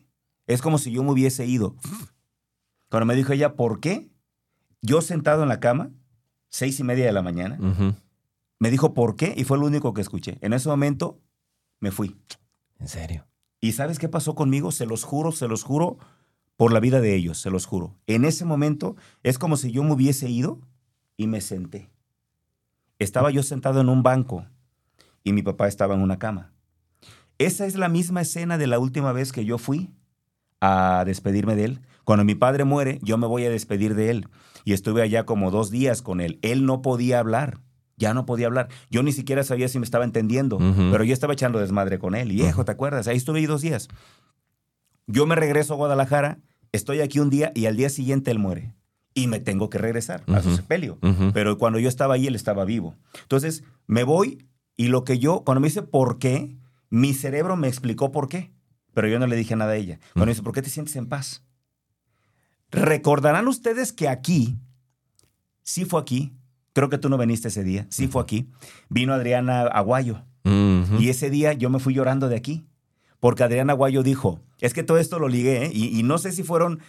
es 0.47 0.61
como 0.61 0.77
si 0.77 0.91
yo 0.91 1.01
me 1.03 1.11
hubiese 1.11 1.45
ido. 1.45 1.75
Cuando 2.89 3.05
me 3.05 3.15
dijo 3.15 3.31
ella, 3.33 3.55
¿por 3.55 3.79
qué? 3.79 4.09
Yo 4.81 5.01
sentado 5.01 5.43
en 5.43 5.49
la 5.49 5.59
cama, 5.59 5.91
seis 6.49 6.79
y 6.79 6.83
media 6.83 7.05
de 7.05 7.13
la 7.13 7.21
mañana, 7.21 7.57
Ujú. 7.59 7.95
Me 8.59 8.71
dijo, 8.71 8.93
¿por 8.93 9.15
qué? 9.15 9.33
Y 9.35 9.43
fue 9.43 9.57
lo 9.57 9.65
único 9.65 9.93
que 9.93 10.01
escuché. 10.01 10.37
En 10.41 10.53
ese 10.53 10.69
momento 10.69 11.19
me 11.79 11.91
fui. 11.91 12.15
En 12.79 12.87
serio. 12.87 13.27
¿Y 13.61 13.73
sabes 13.73 13.99
qué 13.99 14.09
pasó 14.09 14.35
conmigo? 14.35 14.71
Se 14.71 14.85
los 14.85 15.03
juro, 15.03 15.31
se 15.31 15.47
los 15.47 15.63
juro 15.63 15.97
por 16.57 16.71
la 16.71 16.79
vida 16.79 17.01
de 17.01 17.15
ellos, 17.15 17.39
se 17.39 17.49
los 17.49 17.65
juro. 17.65 17.95
En 18.07 18.25
ese 18.25 18.45
momento 18.45 18.95
es 19.23 19.37
como 19.39 19.57
si 19.57 19.71
yo 19.71 19.83
me 19.83 19.93
hubiese 19.93 20.29
ido 20.29 20.59
y 21.17 21.27
me 21.27 21.41
senté. 21.41 21.89
Estaba 22.99 23.31
yo 23.31 23.43
sentado 23.43 23.81
en 23.81 23.89
un 23.89 24.03
banco 24.03 24.45
y 25.23 25.33
mi 25.33 25.41
papá 25.41 25.67
estaba 25.67 25.95
en 25.95 26.01
una 26.01 26.19
cama. 26.19 26.53
Esa 27.37 27.65
es 27.65 27.75
la 27.75 27.89
misma 27.89 28.21
escena 28.21 28.57
de 28.57 28.67
la 28.67 28.79
última 28.79 29.11
vez 29.11 29.33
que 29.33 29.43
yo 29.43 29.57
fui 29.57 29.91
a 30.61 31.03
despedirme 31.05 31.55
de 31.55 31.65
él. 31.65 31.81
Cuando 32.05 32.23
mi 32.23 32.35
padre 32.35 32.63
muere, 32.63 32.99
yo 33.01 33.17
me 33.17 33.27
voy 33.27 33.43
a 33.45 33.49
despedir 33.49 33.95
de 33.95 34.11
él. 34.11 34.27
Y 34.63 34.73
estuve 34.73 35.01
allá 35.01 35.25
como 35.25 35.51
dos 35.51 35.69
días 35.71 36.01
con 36.01 36.21
él. 36.21 36.39
Él 36.41 36.65
no 36.65 36.81
podía 36.81 37.19
hablar. 37.19 37.59
Ya 37.97 38.13
no 38.13 38.25
podía 38.25 38.47
hablar. 38.47 38.69
Yo 38.89 39.03
ni 39.03 39.11
siquiera 39.11 39.43
sabía 39.43 39.67
si 39.67 39.79
me 39.79 39.85
estaba 39.85 40.03
entendiendo. 40.03 40.57
Pero 40.57 41.03
yo 41.03 41.13
estaba 41.13 41.33
echando 41.33 41.59
desmadre 41.59 41.99
con 41.99 42.15
él. 42.15 42.29
Viejo, 42.29 42.65
¿te 42.65 42.71
acuerdas? 42.71 43.07
Ahí 43.07 43.17
estuve 43.17 43.39
ahí 43.39 43.45
dos 43.45 43.61
días. 43.61 43.87
Yo 45.07 45.25
me 45.25 45.35
regreso 45.35 45.73
a 45.73 45.77
Guadalajara, 45.77 46.39
estoy 46.71 47.01
aquí 47.01 47.19
un 47.19 47.29
día 47.29 47.51
y 47.55 47.67
al 47.67 47.77
día 47.77 47.89
siguiente 47.89 48.31
él 48.31 48.39
muere. 48.39 48.73
Y 49.13 49.27
me 49.27 49.39
tengo 49.39 49.69
que 49.69 49.77
regresar 49.77 50.23
a 50.27 50.41
su 50.41 50.55
sepelio. 50.55 50.97
Pero 51.33 51.57
cuando 51.57 51.79
yo 51.79 51.87
estaba 51.87 52.15
ahí, 52.15 52.27
él 52.27 52.35
estaba 52.35 52.65
vivo. 52.65 52.95
Entonces, 53.21 53.63
me 53.87 54.03
voy 54.03 54.45
y 54.75 54.87
lo 54.87 55.05
que 55.05 55.19
yo, 55.19 55.43
cuando 55.45 55.61
me 55.61 55.67
dice 55.67 55.83
por 55.83 56.19
qué, 56.19 56.57
mi 56.89 57.13
cerebro 57.13 57.55
me 57.55 57.69
explicó 57.69 58.11
por 58.11 58.27
qué. 58.27 58.51
Pero 58.93 59.07
yo 59.07 59.19
no 59.19 59.27
le 59.27 59.35
dije 59.35 59.55
nada 59.55 59.71
a 59.73 59.75
ella. 59.75 59.99
Cuando 60.13 60.25
me 60.25 60.31
dice, 60.31 60.43
¿por 60.43 60.53
qué 60.53 60.61
te 60.61 60.69
sientes 60.69 60.95
en 60.97 61.07
paz? 61.07 61.43
Recordarán 62.71 63.47
ustedes 63.47 63.93
que 63.93 64.09
aquí, 64.09 64.57
sí 65.63 65.85
fue 65.85 66.01
aquí, 66.01 66.33
creo 66.75 66.89
que 66.89 66.97
tú 66.99 67.07
no 67.09 67.17
viniste 67.17 67.47
ese 67.47 67.63
día, 67.63 67.87
sí 67.89 68.07
fue 68.07 68.21
aquí, 68.21 68.49
vino 68.89 69.13
Adriana 69.13 69.61
Aguayo. 69.61 70.21
Y 70.99 71.09
ese 71.09 71.31
día 71.31 71.53
yo 71.53 71.71
me 71.71 71.79
fui 71.79 71.95
llorando 71.95 72.29
de 72.29 72.35
aquí, 72.35 72.67
porque 73.19 73.43
Adriana 73.43 73.73
Aguayo 73.73 74.03
dijo, 74.03 74.41
es 74.61 74.73
que 74.75 74.83
todo 74.83 74.99
esto 74.99 75.17
lo 75.17 75.27
ligué, 75.29 75.65
¿eh? 75.65 75.71
y, 75.73 75.97
y 75.97 76.03
no 76.03 76.17
sé 76.19 76.31
si 76.33 76.43
fueron 76.43 76.81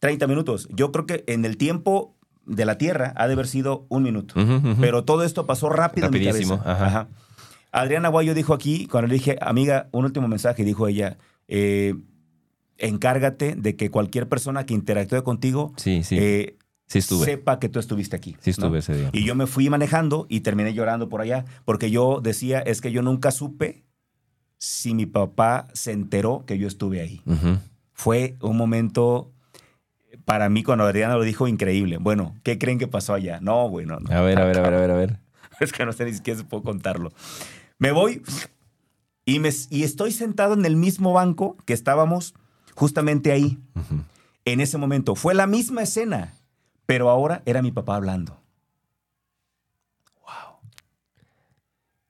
30 0.00 0.26
minutos, 0.26 0.66
yo 0.72 0.90
creo 0.90 1.06
que 1.06 1.22
en 1.28 1.44
el 1.44 1.56
tiempo 1.56 2.16
de 2.46 2.64
la 2.64 2.78
Tierra 2.78 3.12
ha 3.16 3.26
de 3.28 3.34
haber 3.34 3.46
sido 3.46 3.86
un 3.90 4.02
minuto, 4.02 4.34
pero 4.80 5.04
todo 5.04 5.22
esto 5.22 5.46
pasó 5.46 5.68
rápido 5.68 6.06
en 6.08 6.12
mi 6.14 6.24
cabeza. 6.24 6.54
ajá. 6.64 7.08
Adriana 7.72 8.08
Aguayo 8.08 8.34
dijo 8.34 8.54
aquí, 8.54 8.86
cuando 8.86 9.06
le 9.08 9.14
dije, 9.14 9.36
amiga, 9.40 9.88
un 9.92 10.04
último 10.06 10.26
mensaje, 10.26 10.64
dijo 10.64 10.88
ella, 10.88 11.18
eh, 11.46 11.94
encárgate 12.78 13.54
de 13.56 13.76
que 13.76 13.90
cualquier 13.90 14.28
persona 14.28 14.64
que 14.66 14.74
interactúe 14.74 15.22
contigo 15.22 15.72
Sí, 15.76 16.02
sí. 16.02 16.16
eh, 16.18 16.56
sí 16.90 16.98
estuve. 16.98 17.24
sepa 17.24 17.58
que 17.58 17.68
tú 17.68 17.78
estuviste 17.78 18.16
aquí. 18.16 18.36
Sí 18.40 18.50
¿no? 18.50 18.66
estuve 18.66 18.78
ese 18.80 18.96
día. 18.96 19.10
Y 19.12 19.24
yo 19.24 19.34
me 19.34 19.46
fui 19.46 19.70
manejando 19.70 20.26
y 20.28 20.40
terminé 20.40 20.74
llorando 20.74 21.08
por 21.08 21.20
allá, 21.20 21.44
porque 21.64 21.90
yo 21.90 22.20
decía, 22.20 22.58
es 22.60 22.80
que 22.80 22.92
yo 22.92 23.00
nunca 23.02 23.30
supe 23.30 23.84
si 24.58 24.92
mi 24.92 25.06
papá 25.06 25.68
se 25.72 25.92
enteró 25.92 26.44
que 26.46 26.58
yo 26.58 26.66
estuve 26.68 27.00
ahí. 27.00 27.22
Fue 27.94 28.36
un 28.42 28.56
momento 28.56 29.32
para 30.24 30.48
mí 30.48 30.62
cuando 30.62 30.84
Adriana 30.84 31.14
lo 31.14 31.22
dijo, 31.22 31.48
increíble. 31.48 31.98
Bueno, 31.98 32.34
¿qué 32.42 32.58
creen 32.58 32.78
que 32.78 32.86
pasó 32.86 33.14
allá? 33.14 33.38
No, 33.40 33.68
bueno. 33.68 33.98
No, 34.00 34.14
A 34.14 34.20
ver, 34.20 34.38
a 34.38 34.44
ver, 34.44 34.58
a 34.58 34.62
ver, 34.62 34.74
a 34.74 34.80
ver, 34.80 34.90
a 34.90 34.94
ver. 34.96 35.20
Es 35.60 35.72
que 35.72 35.84
no 35.84 35.92
sé 35.92 36.04
ni 36.06 36.14
siquiera 36.14 36.38
si 36.38 36.44
puedo 36.44 36.62
contarlo. 36.62 37.12
Me 37.78 37.92
voy 37.92 38.22
y, 39.24 39.38
me, 39.38 39.50
y 39.70 39.82
estoy 39.84 40.12
sentado 40.12 40.54
en 40.54 40.64
el 40.64 40.76
mismo 40.76 41.12
banco 41.12 41.56
que 41.66 41.72
estábamos 41.72 42.34
justamente 42.74 43.32
ahí. 43.32 43.58
Ujú. 43.74 44.02
En 44.44 44.60
ese 44.60 44.78
momento. 44.78 45.14
Fue 45.14 45.34
la 45.34 45.46
misma 45.46 45.82
escena, 45.82 46.34
pero 46.90 47.08
ahora 47.08 47.40
era 47.46 47.62
mi 47.62 47.70
papá 47.70 47.94
hablando. 47.94 48.42
Wow. 50.22 50.58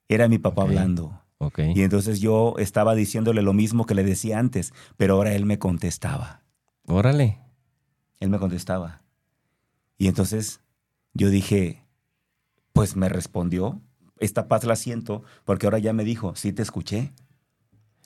Era 0.09 0.27
mi 0.27 0.38
papá 0.38 0.62
hablando. 0.62 1.21
Ok. 1.37 1.59
Y 1.75 1.83
entonces 1.83 2.19
yo 2.19 2.55
estaba 2.57 2.95
diciéndole 2.95 3.43
lo 3.43 3.53
mismo 3.53 3.85
que 3.85 3.95
le 3.95 4.05
decía 4.05 4.38
antes, 4.38 4.73
pero 4.97 5.16
ahora 5.16 5.35
él 5.35 5.45
me 5.45 5.59
contestaba. 5.59 6.45
Órale. 6.87 7.40
Él 8.21 8.31
me 8.31 8.38
contestaba. 8.38 9.03
Y 9.99 10.09
entonces 10.09 10.62
yo 11.12 11.29
dije, 11.29 11.85
pues 12.73 12.97
me 12.97 13.11
respondió, 13.11 13.83
esta 14.16 14.49
paz 14.49 14.64
la 14.64 14.77
siento, 14.77 15.25
porque 15.45 15.66
ahora 15.66 15.79
ya 15.79 15.93
me 15.93 16.05
dijo, 16.05 16.35
sí 16.37 16.55
te 16.55 16.62
escuché. 16.62 17.12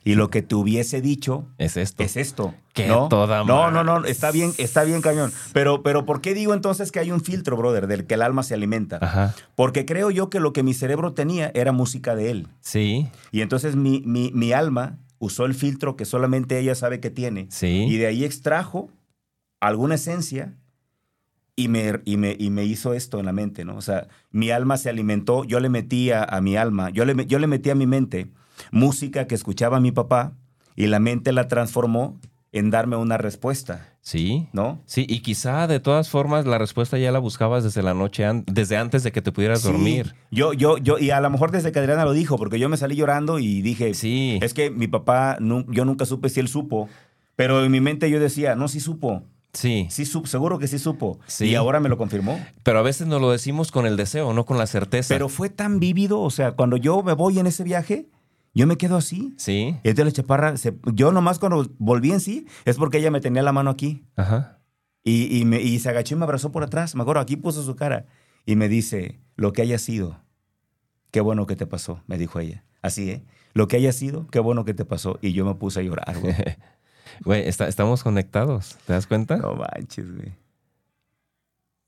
Y 0.06 0.16
lo 0.16 0.28
que 0.28 0.42
te 0.42 0.54
hubiese 0.54 1.00
dicho 1.00 1.46
Es 1.56 1.78
esto. 1.78 2.02
es 2.02 2.16
esto. 2.18 2.54
Qué 2.74 2.86
¿no? 2.88 3.08
toda 3.08 3.42
no, 3.44 3.70
no, 3.70 3.82
no, 3.84 4.04
está 4.04 4.30
bien, 4.30 4.52
está 4.58 4.84
bien 4.84 5.00
cañón. 5.00 5.32
Pero, 5.54 5.82
pero 5.82 6.04
¿por 6.04 6.20
qué 6.20 6.34
digo 6.34 6.52
entonces 6.52 6.92
que 6.92 7.00
hay 7.00 7.10
un 7.10 7.22
filtro, 7.22 7.56
brother, 7.56 7.86
del 7.86 8.06
que 8.06 8.14
el 8.14 8.22
alma 8.22 8.42
se 8.42 8.52
alimenta? 8.54 8.98
Ajá. 9.00 9.34
Porque 9.54 9.86
creo 9.86 10.10
yo 10.10 10.28
que 10.28 10.40
lo 10.40 10.52
que 10.52 10.62
mi 10.62 10.74
cerebro 10.74 11.14
tenía 11.14 11.50
era 11.54 11.72
música 11.72 12.14
de 12.14 12.30
él. 12.30 12.48
Sí. 12.60 13.08
Y 13.32 13.40
entonces 13.40 13.76
mi, 13.76 14.02
mi, 14.04 14.30
mi 14.34 14.52
alma 14.52 14.98
usó 15.18 15.46
el 15.46 15.54
filtro 15.54 15.96
que 15.96 16.04
solamente 16.04 16.58
ella 16.58 16.74
sabe 16.74 17.00
que 17.00 17.10
tiene. 17.10 17.46
Sí. 17.50 17.86
Y 17.88 17.96
de 17.96 18.06
ahí 18.06 18.24
extrajo 18.24 18.90
alguna 19.60 19.94
esencia 19.94 20.52
y 21.56 21.68
me, 21.68 22.00
y, 22.04 22.16
me, 22.16 22.36
y 22.38 22.50
me 22.50 22.64
hizo 22.64 22.92
esto 22.92 23.20
en 23.20 23.26
la 23.26 23.32
mente, 23.32 23.64
¿no? 23.64 23.76
O 23.76 23.80
sea, 23.80 24.08
mi 24.30 24.50
alma 24.50 24.76
se 24.76 24.90
alimentó, 24.90 25.44
yo 25.44 25.60
le 25.60 25.68
metía 25.70 26.24
a 26.24 26.40
mi 26.40 26.56
alma, 26.56 26.90
yo 26.90 27.04
le, 27.04 27.24
yo 27.26 27.38
le 27.38 27.46
metí 27.46 27.70
a 27.70 27.74
mi 27.74 27.86
mente 27.86 28.28
música 28.70 29.26
que 29.26 29.34
escuchaba 29.34 29.80
mi 29.80 29.92
papá 29.92 30.32
y 30.76 30.86
la 30.86 30.98
mente 31.00 31.32
la 31.32 31.48
transformó 31.48 32.18
en 32.52 32.70
darme 32.70 32.94
una 32.96 33.16
respuesta, 33.18 33.88
Sí. 34.00 34.48
¿no? 34.52 34.80
Sí, 34.86 35.06
y 35.08 35.20
quizá 35.20 35.66
de 35.66 35.80
todas 35.80 36.08
formas 36.08 36.46
la 36.46 36.56
respuesta 36.58 36.98
ya 36.98 37.10
la 37.10 37.18
buscabas 37.18 37.64
desde 37.64 37.82
la 37.82 37.94
noche, 37.94 38.24
an- 38.24 38.44
desde 38.46 38.76
antes 38.76 39.02
de 39.02 39.10
que 39.10 39.22
te 39.22 39.32
pudieras 39.32 39.62
Sí. 39.62 39.68
dormir. 39.72 40.14
Yo, 40.30 40.52
yo, 40.52 40.78
yo, 40.78 40.98
y 40.98 41.10
a 41.10 41.20
lo 41.20 41.30
mejor 41.30 41.50
desde 41.50 41.72
que 41.72 41.80
Adriana 41.80 42.04
lo 42.04 42.12
dijo, 42.12 42.36
porque 42.38 42.58
yo 42.60 42.68
me 42.68 42.76
salí 42.76 42.94
llorando 42.94 43.40
y 43.40 43.60
dije, 43.62 43.94
Sí. 43.94 44.38
es 44.40 44.54
que 44.54 44.70
mi 44.70 44.86
papá, 44.86 45.36
yo 45.40 45.84
nunca 45.84 46.06
supe 46.06 46.28
si 46.28 46.38
él 46.38 46.46
supo, 46.48 46.88
pero 47.34 47.64
en 47.64 47.72
mi 47.72 47.80
mente 47.80 48.08
yo 48.08 48.20
decía, 48.20 48.54
no, 48.54 48.68
sí 48.68 48.78
supo, 48.78 49.24
Sí. 49.52 49.88
sí 49.90 50.04
supo, 50.04 50.26
seguro 50.28 50.58
que 50.60 50.68
sí 50.68 50.78
supo. 50.78 51.18
Sí. 51.26 51.46
Y 51.46 51.54
ahora 51.56 51.80
me 51.80 51.88
lo 51.88 51.96
confirmó. 51.96 52.38
Pero 52.62 52.78
a 52.78 52.82
veces 52.82 53.08
nos 53.08 53.20
lo 53.20 53.32
decimos 53.32 53.72
con 53.72 53.84
el 53.86 53.96
deseo, 53.96 54.32
no 54.32 54.44
con 54.46 54.58
la 54.58 54.66
certeza. 54.68 55.12
Pero 55.12 55.28
fue 55.28 55.48
tan 55.48 55.80
vívido, 55.80 56.20
o 56.20 56.30
sea, 56.30 56.52
cuando 56.52 56.76
yo 56.76 57.02
me 57.02 57.14
voy 57.14 57.38
en 57.40 57.46
ese 57.48 57.64
viaje, 57.64 58.06
yo 58.54 58.66
me 58.66 58.76
quedo 58.76 58.96
así. 58.96 59.34
Sí. 59.36 59.76
Y 59.82 59.88
entonces 59.88 60.04
la 60.06 60.12
chaparra, 60.12 60.56
se- 60.56 60.78
yo 60.92 61.12
nomás 61.12 61.38
cuando 61.38 61.66
volví 61.78 62.12
en 62.12 62.20
sí, 62.20 62.46
es 62.64 62.76
porque 62.76 62.98
ella 62.98 63.10
me 63.10 63.20
tenía 63.20 63.42
la 63.42 63.52
mano 63.52 63.70
aquí. 63.70 64.04
Ajá. 64.16 64.60
Y, 65.02 65.36
y 65.38 65.44
me- 65.44 65.60
y 65.60 65.78
se 65.80 65.88
agachó 65.90 66.14
y 66.14 66.18
me 66.18 66.24
abrazó 66.24 66.50
por 66.52 66.62
atrás. 66.64 66.94
Me 66.94 67.02
acuerdo, 67.02 67.20
aquí 67.20 67.36
puso 67.36 67.62
su 67.62 67.76
cara. 67.76 68.06
Y 68.46 68.56
me 68.56 68.68
dice, 68.68 69.20
lo 69.36 69.52
que 69.52 69.62
haya 69.62 69.78
sido, 69.78 70.20
qué 71.10 71.20
bueno 71.20 71.46
que 71.46 71.56
te 71.56 71.66
pasó, 71.66 72.02
me 72.06 72.16
dijo 72.18 72.40
ella. 72.40 72.64
Así, 72.82 73.10
¿eh? 73.10 73.24
Lo 73.54 73.68
que 73.68 73.76
haya 73.76 73.92
sido, 73.92 74.26
qué 74.28 74.38
bueno 74.40 74.64
que 74.64 74.74
te 74.74 74.84
pasó. 74.84 75.18
Y 75.22 75.32
yo 75.32 75.44
me 75.44 75.54
puse 75.54 75.80
a 75.80 75.82
llorar, 75.82 76.18
güey. 76.20 76.34
Güey, 77.24 77.46
está- 77.46 77.68
estamos 77.68 78.02
conectados. 78.02 78.76
¿Te 78.86 78.92
das 78.94 79.06
cuenta? 79.06 79.36
No 79.36 79.54
manches, 79.54 80.10
güey. 80.12 80.32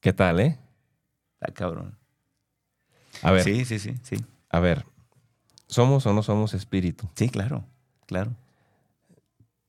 ¿Qué 0.01 0.13
tal, 0.13 0.39
eh? 0.41 0.59
Está 1.41 1.53
cabrón. 1.53 1.99
A 3.23 3.33
ver, 3.33 3.43
Sí, 3.43 3.65
sí, 3.65 3.79
sí, 3.79 3.95
sí. 4.03 4.17
a 4.51 4.61
ver. 4.61 4.85
¿Somos 5.69 6.07
o 6.07 6.13
no 6.13 6.23
somos 6.23 6.55
espíritu? 6.55 7.09
Sí, 7.15 7.29
claro, 7.29 7.65
claro. 8.07 8.33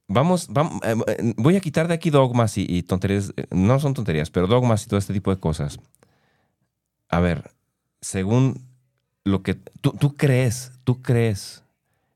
Vamos, 0.09 0.49
vam- 0.49 0.79
eh, 0.83 0.95
eh, 1.19 1.33
voy 1.37 1.57
a 1.57 1.59
quitar 1.59 1.87
de 1.87 1.93
aquí 1.93 2.09
dogmas 2.09 2.57
y, 2.57 2.65
y 2.67 2.83
tonterías. 2.83 3.33
eh, 3.35 3.45
No 3.51 3.79
son 3.79 3.93
tonterías, 3.93 4.29
pero 4.29 4.47
dogmas 4.47 4.85
y 4.85 4.87
todo 4.87 4.97
este 4.99 5.13
tipo 5.13 5.31
de 5.33 5.39
cosas. 5.39 5.79
A 7.09 7.19
ver, 7.19 7.51
según 7.99 8.61
lo 9.25 9.43
que 9.43 9.55
tú, 9.55 9.91
tú 9.91 10.15
crees, 10.15 10.71
tú 10.85 11.01
crees 11.01 11.63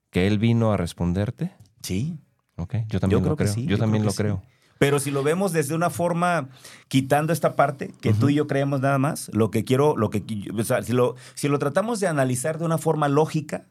que 0.10 0.28
él 0.28 0.40
vino 0.40 0.72
a 0.72 0.78
responderte. 0.78 1.52
Sí. 1.82 2.18
Ok, 2.58 2.76
yo 2.88 3.00
también 3.00 3.24
lo 3.26 3.36
creo. 3.36 3.54
sí, 3.54 3.64
yo, 3.64 3.72
yo 3.72 3.78
también 3.78 4.04
creo 4.04 4.06
lo 4.10 4.12
sí. 4.12 4.18
creo. 4.18 4.44
Pero 4.78 5.00
si 5.00 5.12
lo 5.12 5.22
vemos 5.22 5.52
desde 5.52 5.76
una 5.76 5.90
forma, 5.92 6.50
quitando 6.88 7.34
esta 7.34 7.56
parte 7.56 7.94
que 8.02 8.14
tú 8.14 8.30
y 8.30 8.36
yo 8.36 8.48
creemos 8.48 8.82
nada 8.82 8.98
más, 8.98 9.30
lo 9.34 9.52
que 9.52 9.64
quiero, 9.64 9.96
lo 9.96 10.10
que, 10.10 10.24
o 10.58 10.64
sea, 10.64 10.82
si 10.82 10.94
lo, 10.94 11.16
si 11.36 11.48
lo 11.50 11.60
tratamos 11.60 12.00
de 12.00 12.08
analizar 12.08 12.58
de 12.58 12.66
una 12.66 12.80
forma 12.80 13.08
lógica, 13.08 13.68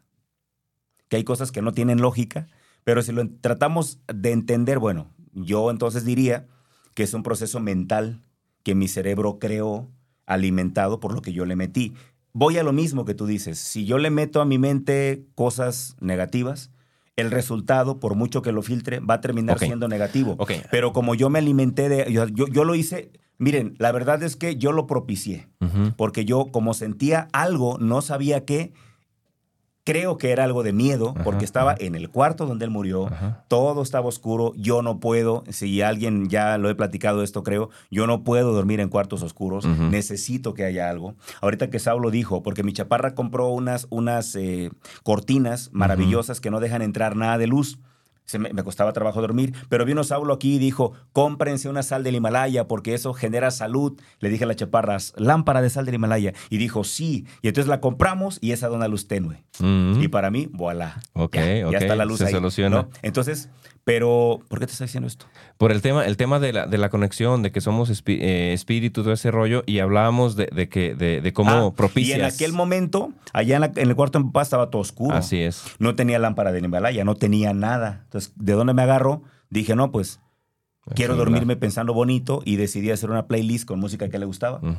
que 1.10 1.16
hay 1.18 1.24
cosas 1.24 1.52
que 1.52 1.60
no 1.60 1.72
tienen 1.72 2.00
lógica, 2.00 2.46
pero 2.82 3.02
si 3.02 3.12
lo 3.12 3.28
tratamos 3.28 4.00
de 4.08 4.32
entender, 4.32 4.78
bueno, 4.78 5.10
yo 5.34 5.70
entonces 5.70 6.06
diría 6.06 6.46
que 6.94 7.02
es 7.02 7.12
un 7.12 7.22
proceso 7.22 7.60
mental 7.60 8.22
que 8.62 8.74
mi 8.74 8.88
cerebro 8.88 9.38
creó, 9.38 9.90
alimentado 10.24 11.00
por 11.00 11.12
lo 11.12 11.20
que 11.20 11.34
yo 11.34 11.44
le 11.44 11.56
metí. 11.56 11.92
Voy 12.32 12.56
a 12.56 12.62
lo 12.62 12.72
mismo 12.72 13.04
que 13.04 13.14
tú 13.14 13.26
dices, 13.26 13.58
si 13.58 13.84
yo 13.84 13.98
le 13.98 14.08
meto 14.10 14.40
a 14.40 14.46
mi 14.46 14.56
mente 14.56 15.26
cosas 15.34 15.96
negativas, 16.00 16.70
el 17.16 17.30
resultado, 17.30 18.00
por 18.00 18.14
mucho 18.14 18.40
que 18.40 18.52
lo 18.52 18.62
filtre, 18.62 19.00
va 19.00 19.14
a 19.14 19.20
terminar 19.20 19.58
siendo 19.58 19.88
negativo. 19.88 20.36
Ok. 20.38 20.52
Pero 20.70 20.92
como 20.92 21.14
yo 21.14 21.28
me 21.28 21.38
alimenté 21.38 21.88
de... 21.88 22.10
Yo, 22.10 22.26
yo, 22.28 22.46
yo 22.46 22.64
lo 22.64 22.74
hice... 22.74 23.10
Miren, 23.36 23.74
la 23.78 23.90
verdad 23.90 24.22
es 24.22 24.36
que 24.36 24.56
yo 24.56 24.70
lo 24.72 24.86
propicié. 24.86 25.48
Porque 25.96 26.24
yo, 26.24 26.46
como 26.52 26.72
sentía 26.72 27.28
algo, 27.32 27.78
no 27.78 28.00
sabía 28.02 28.44
qué. 28.44 28.72
Creo 29.84 30.18
que 30.18 30.30
era 30.30 30.44
algo 30.44 30.62
de 30.62 30.72
miedo, 30.72 31.14
Ajá, 31.14 31.24
porque 31.24 31.44
estaba 31.44 31.74
en 31.78 31.94
el 31.94 32.10
cuarto 32.10 32.46
donde 32.46 32.66
él 32.66 32.70
murió. 32.70 33.06
Ajá. 33.06 33.44
Todo 33.48 33.82
estaba 33.82 34.06
oscuro. 34.06 34.52
Yo 34.56 34.82
no 34.82 35.00
puedo, 35.00 35.42
si 35.48 35.80
alguien 35.80 36.28
ya 36.28 36.58
lo 36.58 36.68
he 36.68 36.74
platicado 36.74 37.22
esto, 37.22 37.42
creo, 37.42 37.70
yo 37.90 38.06
no 38.06 38.22
puedo 38.22 38.52
dormir 38.52 38.80
en 38.80 38.88
cuartos 38.90 39.22
oscuros. 39.22 39.64
Necesito 39.66 40.54
que 40.54 40.64
haya 40.64 40.90
algo. 40.90 41.14
Ahorita 41.40 41.70
que 41.70 41.78
Saulo 41.78 42.10
dijo, 42.10 42.42
porque 42.42 42.62
mi 42.62 42.72
chaparra 42.72 43.14
compró 43.14 43.48
unas, 43.48 43.86
unas 43.90 44.34
eh, 44.36 44.70
cortinas 45.02 45.70
maravillosas 45.72 46.40
que 46.40 46.50
no 46.50 46.60
dejan 46.60 46.82
entrar 46.82 47.16
nada 47.16 47.38
de 47.38 47.46
luz. 47.46 47.78
Se 48.30 48.38
me, 48.38 48.52
me 48.52 48.62
costaba 48.62 48.92
trabajo 48.92 49.20
dormir, 49.20 49.52
pero 49.68 49.84
vino 49.84 50.04
Saulo 50.04 50.32
aquí 50.34 50.54
y 50.54 50.58
dijo, 50.58 50.92
cómprense 51.12 51.68
una 51.68 51.82
sal 51.82 52.04
del 52.04 52.14
Himalaya 52.14 52.68
porque 52.68 52.94
eso 52.94 53.12
genera 53.12 53.50
salud. 53.50 54.00
Le 54.20 54.28
dije 54.28 54.44
a 54.44 54.46
la 54.46 54.54
chaparra, 54.54 54.98
lámpara 55.16 55.62
de 55.62 55.68
sal 55.70 55.84
del 55.84 55.96
Himalaya. 55.96 56.32
Y 56.48 56.58
dijo, 56.58 56.84
sí. 56.84 57.26
Y 57.42 57.48
entonces 57.48 57.68
la 57.68 57.80
compramos 57.80 58.38
y 58.40 58.52
esa 58.52 58.68
da 58.68 58.76
una 58.76 58.86
luz 58.86 59.08
tenue. 59.08 59.42
Mm. 59.58 60.00
Y 60.00 60.06
para 60.08 60.30
mí, 60.30 60.48
voilà. 60.52 61.00
Ok, 61.14 61.34
ya, 61.34 61.66
ok, 61.66 61.72
ya 61.72 61.78
está 61.78 61.96
la 61.96 62.04
luz 62.04 62.18
se 62.18 62.26
ahí. 62.26 62.32
soluciona. 62.32 62.82
¿no? 62.82 62.90
Entonces, 63.02 63.48
pero, 63.84 64.40
¿por 64.48 64.60
qué 64.60 64.66
te 64.66 64.72
está 64.72 64.84
diciendo 64.84 65.06
esto? 65.08 65.26
Por 65.58 65.72
el 65.72 65.82
tema, 65.82 66.04
el 66.06 66.16
tema 66.16 66.38
de 66.38 66.52
la, 66.52 66.66
de 66.66 66.78
la 66.78 66.90
conexión, 66.90 67.42
de 67.42 67.50
que 67.50 67.60
somos 67.60 67.90
espi- 67.90 68.18
eh, 68.20 68.52
espíritu, 68.52 69.02
todo 69.02 69.12
ese 69.12 69.30
rollo, 69.30 69.62
y 69.66 69.78
hablábamos 69.80 70.36
de, 70.36 70.48
de 70.52 70.68
que, 70.68 70.94
de, 70.94 71.20
de 71.20 71.32
cómo 71.32 71.50
Ah, 71.50 71.74
propicias. 71.74 72.18
Y 72.18 72.20
en 72.20 72.26
aquel 72.26 72.52
momento, 72.52 73.12
allá 73.32 73.56
en, 73.56 73.60
la- 73.62 73.72
en 73.74 73.88
el 73.88 73.96
cuarto 73.96 74.18
de 74.18 74.24
mi 74.24 74.30
papá 74.30 74.42
estaba 74.42 74.70
todo 74.70 74.82
oscuro. 74.82 75.16
Así 75.16 75.40
es. 75.40 75.64
No 75.78 75.94
tenía 75.96 76.18
lámpara 76.18 76.52
del 76.52 76.64
Himalaya, 76.64 77.04
no 77.04 77.14
tenía 77.16 77.52
nada. 77.54 78.02
Entonces, 78.04 78.32
¿de 78.36 78.52
dónde 78.52 78.74
me 78.74 78.82
agarro? 78.82 79.22
Dije, 79.48 79.74
no, 79.74 79.90
pues 79.90 80.20
quiero 80.94 81.16
dormirme 81.16 81.56
pensando 81.56 81.94
bonito 81.94 82.42
y 82.44 82.56
decidí 82.56 82.90
hacer 82.90 83.10
una 83.10 83.26
playlist 83.26 83.64
con 83.66 83.80
música 83.80 84.08
que 84.08 84.18
le 84.18 84.26
gustaba. 84.26 84.58
Mm. 84.62 84.76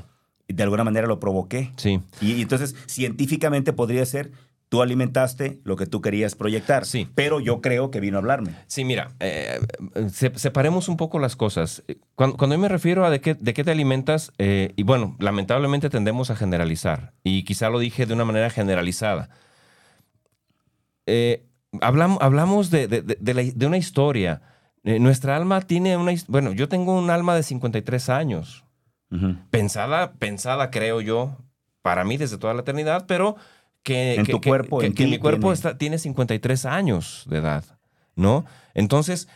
De 0.47 0.63
alguna 0.63 0.83
manera 0.83 1.07
lo 1.07 1.19
provoqué. 1.19 1.71
Sí. 1.77 2.01
Y, 2.21 2.33
y 2.33 2.41
entonces, 2.41 2.75
científicamente 2.85 3.73
podría 3.73 4.05
ser, 4.05 4.31
tú 4.71 4.81
alimentaste 4.81 5.59
lo 5.65 5.75
que 5.75 5.85
tú 5.85 5.99
querías 5.99 6.33
proyectar. 6.35 6.85
Sí. 6.85 7.05
Pero 7.13 7.41
yo 7.41 7.59
creo 7.59 7.91
que 7.91 7.99
vino 7.99 8.15
a 8.17 8.19
hablarme. 8.19 8.55
Sí, 8.67 8.85
mira, 8.85 9.11
eh, 9.19 9.59
se- 10.09 10.31
separemos 10.39 10.87
un 10.87 10.95
poco 10.95 11.19
las 11.19 11.35
cosas. 11.35 11.83
Cuando, 12.15 12.37
cuando 12.37 12.55
yo 12.55 12.59
me 12.61 12.69
refiero 12.69 13.03
a 13.05 13.09
de 13.09 13.19
qué, 13.19 13.33
de 13.33 13.53
qué 13.53 13.65
te 13.65 13.71
alimentas, 13.71 14.31
eh, 14.37 14.71
y 14.77 14.83
bueno, 14.83 15.17
lamentablemente 15.19 15.89
tendemos 15.89 16.31
a 16.31 16.37
generalizar, 16.37 17.11
y 17.21 17.43
quizá 17.43 17.69
lo 17.69 17.79
dije 17.79 18.05
de 18.05 18.13
una 18.13 18.23
manera 18.23 18.49
generalizada. 18.49 19.27
Eh, 21.05 21.43
hablamos, 21.81 22.19
hablamos 22.21 22.69
de, 22.69 22.87
de- 22.87 23.01
de- 23.01 23.17
de 23.19 23.33
la- 23.33 23.43
de 23.43 23.65
una 23.65 23.77
historia. 23.77 24.41
Eh, 24.85 24.99
nuestra 24.99 25.35
alma 25.35 25.59
tiene 25.59 25.97
una... 25.97 26.13
Bueno, 26.27 26.53
yo 26.53 26.69
tengo 26.69 26.97
un 26.97 27.09
alma 27.09 27.35
de 27.35 27.43
53 27.43 28.07
años. 28.07 28.63
Pensada, 29.49 30.13
pensada, 30.13 30.71
creo 30.71 31.01
yo, 31.01 31.35
para 31.81 32.05
mí 32.05 32.15
desde 32.15 32.37
toda 32.37 32.53
la 32.53 32.61
eternidad, 32.61 33.03
pero 33.07 33.35
que, 33.83 34.15
En 34.15 34.25
que- 34.25 34.31
tu 34.33 34.41
que- 34.41 34.49
cuerpo, 34.49 34.79
que, 34.79 34.87
en 34.87 34.93
que 34.93 35.05
ti 35.05 35.09
mi 35.11 35.17
cuerpo 35.17 35.41
tiene- 35.47 35.53
está, 35.53 35.77
tiene 35.77 35.97
53 35.97 36.65
años 36.65 37.25
de 37.29 37.37
edad, 37.37 37.63
¿no? 38.15 38.45
Entonces, 38.73 39.27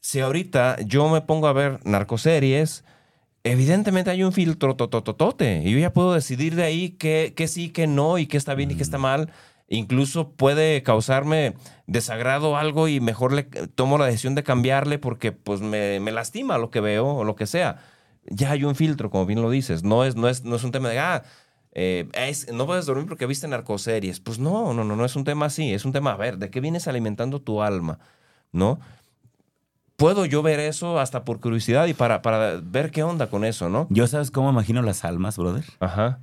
si 0.00 0.20
ahorita 0.20 0.78
yo 0.84 1.08
me 1.08 1.20
pongo 1.20 1.46
a 1.46 1.52
ver 1.52 1.78
narcoseries, 1.84 2.84
evidentemente 3.44 4.10
hay 4.10 4.22
un 4.22 4.32
filtro 4.32 4.76
totototote 4.76 5.62
y 5.64 5.72
yo 5.72 5.78
ya 5.78 5.92
puedo 5.92 6.12
decidir 6.14 6.54
de 6.54 6.64
ahí 6.64 6.90
qué, 6.90 7.32
qué 7.36 7.48
sí, 7.48 7.70
qué 7.70 7.86
no 7.86 8.18
y 8.18 8.26
qué 8.26 8.36
está 8.36 8.54
bien 8.54 8.70
y 8.70 8.74
qué 8.76 8.82
está 8.82 8.98
mal. 8.98 9.30
Incluso 9.68 10.32
puede 10.32 10.82
causarme 10.82 11.54
desagrado 11.86 12.56
algo 12.56 12.88
y 12.88 13.00
mejor 13.00 13.32
le 13.32 13.44
tomo 13.44 13.96
la 13.98 14.06
decisión 14.06 14.34
de 14.34 14.42
cambiarle 14.42 14.98
porque 14.98 15.32
pues 15.32 15.60
me, 15.60 15.98
me 15.98 16.12
lastima 16.12 16.58
lo 16.58 16.70
que 16.70 16.80
veo 16.80 17.06
o 17.06 17.24
lo 17.24 17.36
que 17.36 17.46
sea. 17.46 17.78
Ya 18.26 18.50
hay 18.52 18.64
un 18.64 18.74
filtro, 18.76 19.10
como 19.10 19.24
bien 19.26 19.40
lo 19.42 19.50
dices. 19.50 19.82
No 19.82 20.04
es, 20.04 20.14
no 20.14 20.28
es, 20.28 20.44
no 20.44 20.56
es 20.56 20.64
un 20.64 20.72
tema 20.72 20.88
de, 20.90 20.98
ah, 20.98 21.22
eh, 21.72 22.08
es- 22.14 22.52
no 22.52 22.66
puedes 22.66 22.86
dormir 22.86 23.06
porque 23.06 23.26
viste 23.26 23.48
narcoseries. 23.48 24.20
Pues 24.20 24.38
no, 24.38 24.72
no, 24.74 24.84
no, 24.84 24.94
no 24.96 25.04
es 25.04 25.16
un 25.16 25.24
tema 25.24 25.46
así. 25.46 25.72
Es 25.72 25.84
un 25.84 25.92
tema, 25.92 26.12
a 26.12 26.16
ver, 26.16 26.38
¿de 26.38 26.50
qué 26.50 26.60
vienes 26.60 26.86
alimentando 26.88 27.40
tu 27.40 27.62
alma? 27.62 27.98
¿No? 28.52 28.78
Puedo 29.96 30.24
yo 30.26 30.42
ver 30.42 30.58
eso 30.58 30.98
hasta 30.98 31.24
por 31.24 31.38
curiosidad 31.40 31.86
y 31.86 31.94
para, 31.94 32.22
para 32.22 32.56
ver 32.60 32.90
qué 32.90 33.02
onda 33.02 33.28
con 33.28 33.44
eso, 33.44 33.68
¿no? 33.68 33.86
Yo 33.90 34.06
sabes 34.06 34.30
cómo 34.30 34.50
imagino 34.50 34.82
las 34.82 35.04
almas, 35.04 35.36
brother. 35.38 35.64
Ajá. 35.80 36.18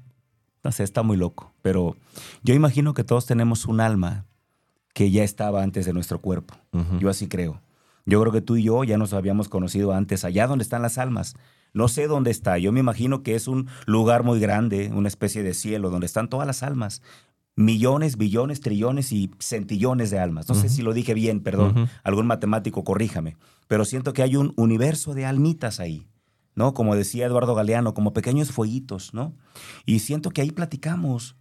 No 0.64 0.72
sé, 0.74 0.84
está 0.84 1.02
muy 1.02 1.16
loco. 1.16 1.54
Pero 1.62 1.96
yo 2.44 2.54
imagino 2.54 2.94
que 2.94 3.04
todos 3.06 3.26
tenemos 3.26 3.66
un 3.66 3.80
alma 3.80 4.26
que 4.94 5.12
ya 5.12 5.24
estaba 5.24 5.64
antes 5.64 5.86
de 5.86 5.94
nuestro 5.94 6.20
cuerpo. 6.20 6.56
Yo 7.00 7.10
así 7.10 7.28
creo. 7.30 7.62
Yo 8.06 8.20
creo 8.20 8.34
que 8.34 8.42
tú 8.42 8.58
y 8.58 8.64
yo 8.64 8.84
ya 8.84 8.98
nos 8.98 9.14
habíamos 9.14 9.48
conocido 9.48 9.94
antes, 9.94 10.26
allá 10.26 10.48
donde 10.48 10.64
están 10.64 10.82
las 10.82 10.98
almas. 10.98 11.36
No 11.74 11.88
sé 11.88 12.08
dónde 12.08 12.32
está. 12.32 12.58
Yo 12.58 12.72
me 12.72 12.80
imagino 12.80 13.24
que 13.24 13.36
es 13.36 13.48
un 13.48 13.68
lugar 13.86 14.24
muy 14.24 14.40
grande, 14.40 14.92
una 14.94 15.08
especie 15.08 15.44
de 15.44 15.54
cielo, 15.54 15.90
donde 15.90 16.06
están 16.06 16.30
todas 16.30 16.48
las 16.48 16.64
almas. 16.64 17.02
Millones, 17.56 18.18
billones, 18.18 18.62
trillones 18.62 19.12
y 19.12 19.32
centillones 19.40 20.12
de 20.12 20.20
almas. 20.20 20.48
No 20.48 20.56
sé 20.56 20.70
si 20.70 20.82
lo 20.82 20.94
dije 20.94 21.14
bien, 21.14 21.42
perdón. 21.42 21.90
Algún 22.04 22.26
matemático, 22.26 22.84
corríjame. 22.84 23.36
Pero 23.68 23.86
siento 23.86 24.14
que 24.14 24.24
hay 24.24 24.36
un 24.36 24.54
universo 24.56 25.14
de 25.14 25.26
almitas 25.26 25.80
ahí. 25.80 26.08
¿no? 26.56 26.74
Como 26.74 26.96
decía 26.96 27.26
Eduardo 27.26 27.56
Galeano, 27.56 27.94
como 27.94 28.12
pequeños 28.12 28.52
fueguitos, 28.52 29.14
¿no? 29.14 29.34
Y 29.86 30.00
siento 30.00 30.30
que 30.32 30.42
ahí 30.42 30.52
platicamos. 30.52 31.38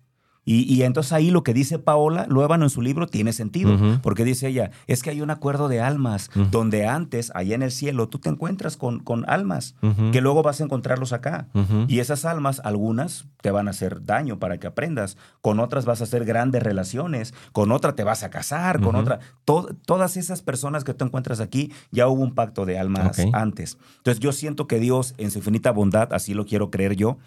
Y, 0.51 0.63
y 0.75 0.83
entonces 0.83 1.13
ahí 1.13 1.31
lo 1.31 1.43
que 1.43 1.53
dice 1.53 1.79
Paola 1.79 2.25
Luébano 2.27 2.65
en 2.65 2.71
su 2.71 2.81
libro 2.81 3.07
tiene 3.07 3.35
sentido, 3.35 3.77
porque 4.03 4.25
dice 4.25 4.49
ella, 4.49 4.71
es 4.87 5.03
que 5.03 5.11
hay 5.11 5.21
un 5.21 5.31
acuerdo 5.31 5.69
de 5.69 5.83
almas, 5.83 6.31
donde 6.51 6.87
antes, 6.87 7.31
allá 7.35 7.55
en 7.55 7.63
el 7.63 7.71
cielo, 7.71 8.09
tú 8.09 8.19
te 8.19 8.31
encuentras 8.31 8.77
con, 8.79 9.01
con 9.01 9.29
almas, 9.29 9.75
que 10.11 10.21
luego 10.23 10.43
vas 10.43 10.61
a 10.61 10.65
encontrarlos 10.65 11.13
acá. 11.13 11.49
Y 11.87 11.99
esas 11.99 12.25
almas, 12.25 12.63
algunas 12.65 13.27
te 13.43 13.51
van 13.51 13.69
a 13.69 13.73
hacer 13.73 14.05
daño 14.07 14.39
para 14.39 14.59
que 14.59 14.67
aprendas, 14.67 15.17
con 15.43 15.61
otras 15.61 15.85
vas 15.85 16.01
a 16.01 16.05
hacer 16.05 16.25
grandes 16.25 16.63
relaciones, 16.63 17.35
con 17.53 17.71
otra 17.71 17.95
te 17.95 18.05
vas 18.05 18.23
a 18.23 18.31
casar, 18.31 18.81
con 18.81 18.95
otra... 18.97 19.19
to- 19.45 19.69
todas 19.85 20.17
esas 20.17 20.41
personas 20.43 20.83
que 20.83 20.95
tú 20.95 21.05
encuentras 21.05 21.41
aquí, 21.41 21.73
ya 21.91 22.09
hubo 22.09 22.23
un 22.23 22.35
pacto 22.35 22.65
de 22.65 22.79
almas 22.79 23.19
antes. 23.35 23.77
Entonces 23.99 24.21
yo 24.21 24.33
siento 24.33 24.67
que 24.67 24.81
Dios, 24.81 25.15
en 25.19 25.31
su 25.31 25.39
infinita 25.39 25.73
bondad, 25.73 26.13
así 26.15 26.33
lo 26.33 26.47
quiero 26.47 26.71
creer 26.71 26.97
yo, 26.97 27.19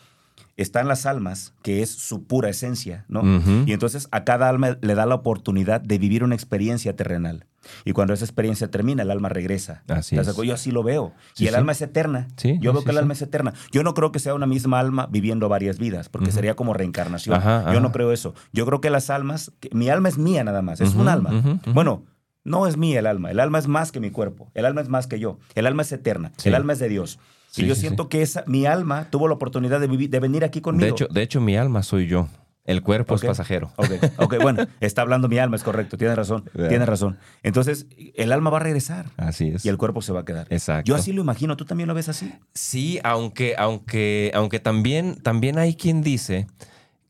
están 0.62 0.88
las 0.88 1.06
almas, 1.06 1.54
que 1.62 1.82
es 1.82 1.90
su 1.92 2.26
pura 2.26 2.50
esencia, 2.50 3.06
¿no? 3.08 3.22
Y 3.66 3.74
entonces 3.74 4.08
a 4.12 4.24
cada 4.24 4.50
alma 4.50 4.78
le 4.82 4.96
da 4.96 5.06
la 5.06 5.16
oportunidad 5.16 5.82
de 5.82 5.98
vivir 5.98 6.24
una 6.24 6.36
experiencia 6.36 6.96
terrenal. 6.96 7.46
Y 7.86 7.92
cuando 7.92 8.14
esa 8.16 8.26
experiencia 8.26 8.72
termina, 8.72 9.04
el 9.04 9.12
alma 9.12 9.30
regresa. 9.30 9.84
Así 9.88 10.16
¿Estás 10.16 10.26
de 10.26 10.32
es. 10.32 10.36
acuerdo? 10.36 10.44
Yo 10.50 10.54
así 10.56 10.72
lo 10.72 10.82
veo. 10.82 11.14
Sí, 11.34 11.44
y 11.44 11.48
el 11.48 11.54
sí. 11.54 11.58
alma 11.60 11.72
es 11.74 11.82
eterna. 11.84 12.28
Sí, 12.36 12.58
Yo 12.60 12.74
veo 12.74 12.84
que 12.84 12.90
el 12.90 12.98
alma 12.98 13.14
es 13.14 13.22
eterna. 13.22 13.54
Yo 13.72 13.84
no 13.84 13.94
creo 13.94 14.12
que 14.12 14.18
sea 14.18 14.34
una 14.34 14.48
misma 14.48 14.80
alma 14.80 15.08
viviendo 15.12 15.48
varias 15.48 15.78
vidas, 15.78 16.10
porque 16.10 16.32
sería 16.32 16.56
como 16.56 16.74
reencarnación. 16.74 17.36
Ajá, 17.36 17.72
Yo 17.72 17.80
no 17.80 17.92
creo 17.92 18.12
eso. 18.12 18.34
Yo 18.52 18.66
creo 18.66 18.82
que 18.82 18.90
las 18.90 19.12
almas, 19.12 19.52
que- 19.60 19.70
mi 19.74 19.90
alma 19.90 20.10
es 20.10 20.18
mía 20.18 20.44
nada 20.44 20.64
más, 20.64 20.82
es 20.82 20.96
un 20.96 21.08
alma. 21.08 21.60
Bueno, 21.74 22.04
no 22.44 22.66
es 22.66 22.78
mía 22.78 22.98
el 22.98 23.06
alma. 23.06 23.30
El 23.30 23.40
alma 23.40 23.60
es 23.60 23.68
más 23.68 23.92
que 23.92 24.00
mi 24.00 24.10
cuerpo. 24.10 24.50
El 24.56 24.66
alma 24.66 24.82
es 24.82 24.90
más 24.90 25.06
que 25.06 25.20
yo. 25.20 25.38
El 25.54 25.68
alma 25.68 25.84
es 25.84 25.92
eterna. 25.92 26.32
El 26.44 26.56
alma 26.56 26.74
es 26.74 26.80
de 26.80 26.90
Dios. 26.90 27.20
Sí, 27.52 27.64
y 27.64 27.68
yo 27.68 27.76
sí, 27.76 27.82
siento 27.82 28.04
sí. 28.04 28.10
que 28.10 28.22
esa, 28.22 28.44
mi 28.48 28.66
alma 28.66 29.10
tuvo 29.12 29.28
la 29.28 29.34
oportunidad 29.36 29.80
de, 29.82 29.88
vivir, 29.88 30.10
de 30.10 30.20
venir 30.20 30.44
aquí 30.46 30.62
conmigo. 30.62 30.86
De 30.86 30.92
hecho, 30.92 31.08
de 31.12 31.22
hecho, 31.22 31.42
mi 31.42 31.56
alma 31.58 31.84
soy 31.84 32.08
yo. 32.08 32.28
El 32.64 32.82
cuerpo 32.84 33.16
es 33.16 33.22
pasajero. 33.24 33.72
Ok, 33.76 33.90
ok, 34.18 34.36
bueno, 34.42 34.66
está 34.80 35.02
hablando 35.02 35.28
mi 35.28 35.38
alma, 35.40 35.56
es 35.58 35.64
correcto, 35.64 35.98
tienes 35.98 36.16
razón, 36.16 36.46
Ya. 36.56 36.70
tienes 36.70 36.88
razón. 36.88 37.18
Entonces, 37.44 37.88
el 38.16 38.32
alma 38.32 38.50
va 38.52 38.58
a 38.58 38.62
regresar 38.62 39.08
Así 39.18 39.50
es. 39.50 39.66
y 39.66 39.70
el 39.70 39.78
cuerpo 39.78 40.02
se 40.02 40.14
va 40.14 40.22
a 40.22 40.26
quedar. 40.26 40.48
Exacto. 40.52 40.88
Yo 40.88 40.96
así 40.96 41.12
lo 41.12 41.22
imagino, 41.22 41.58
¿tú 41.58 41.66
también 41.66 41.88
lo 41.90 41.94
ves 41.96 42.08
así? 42.08 42.32
Sí, 42.54 43.00
aunque, 43.04 43.56
aunque, 43.58 44.32
aunque 44.34 44.60
también, 44.60 45.16
también 45.22 45.58
hay 45.58 45.76
quien 45.76 46.02
dice 46.04 46.48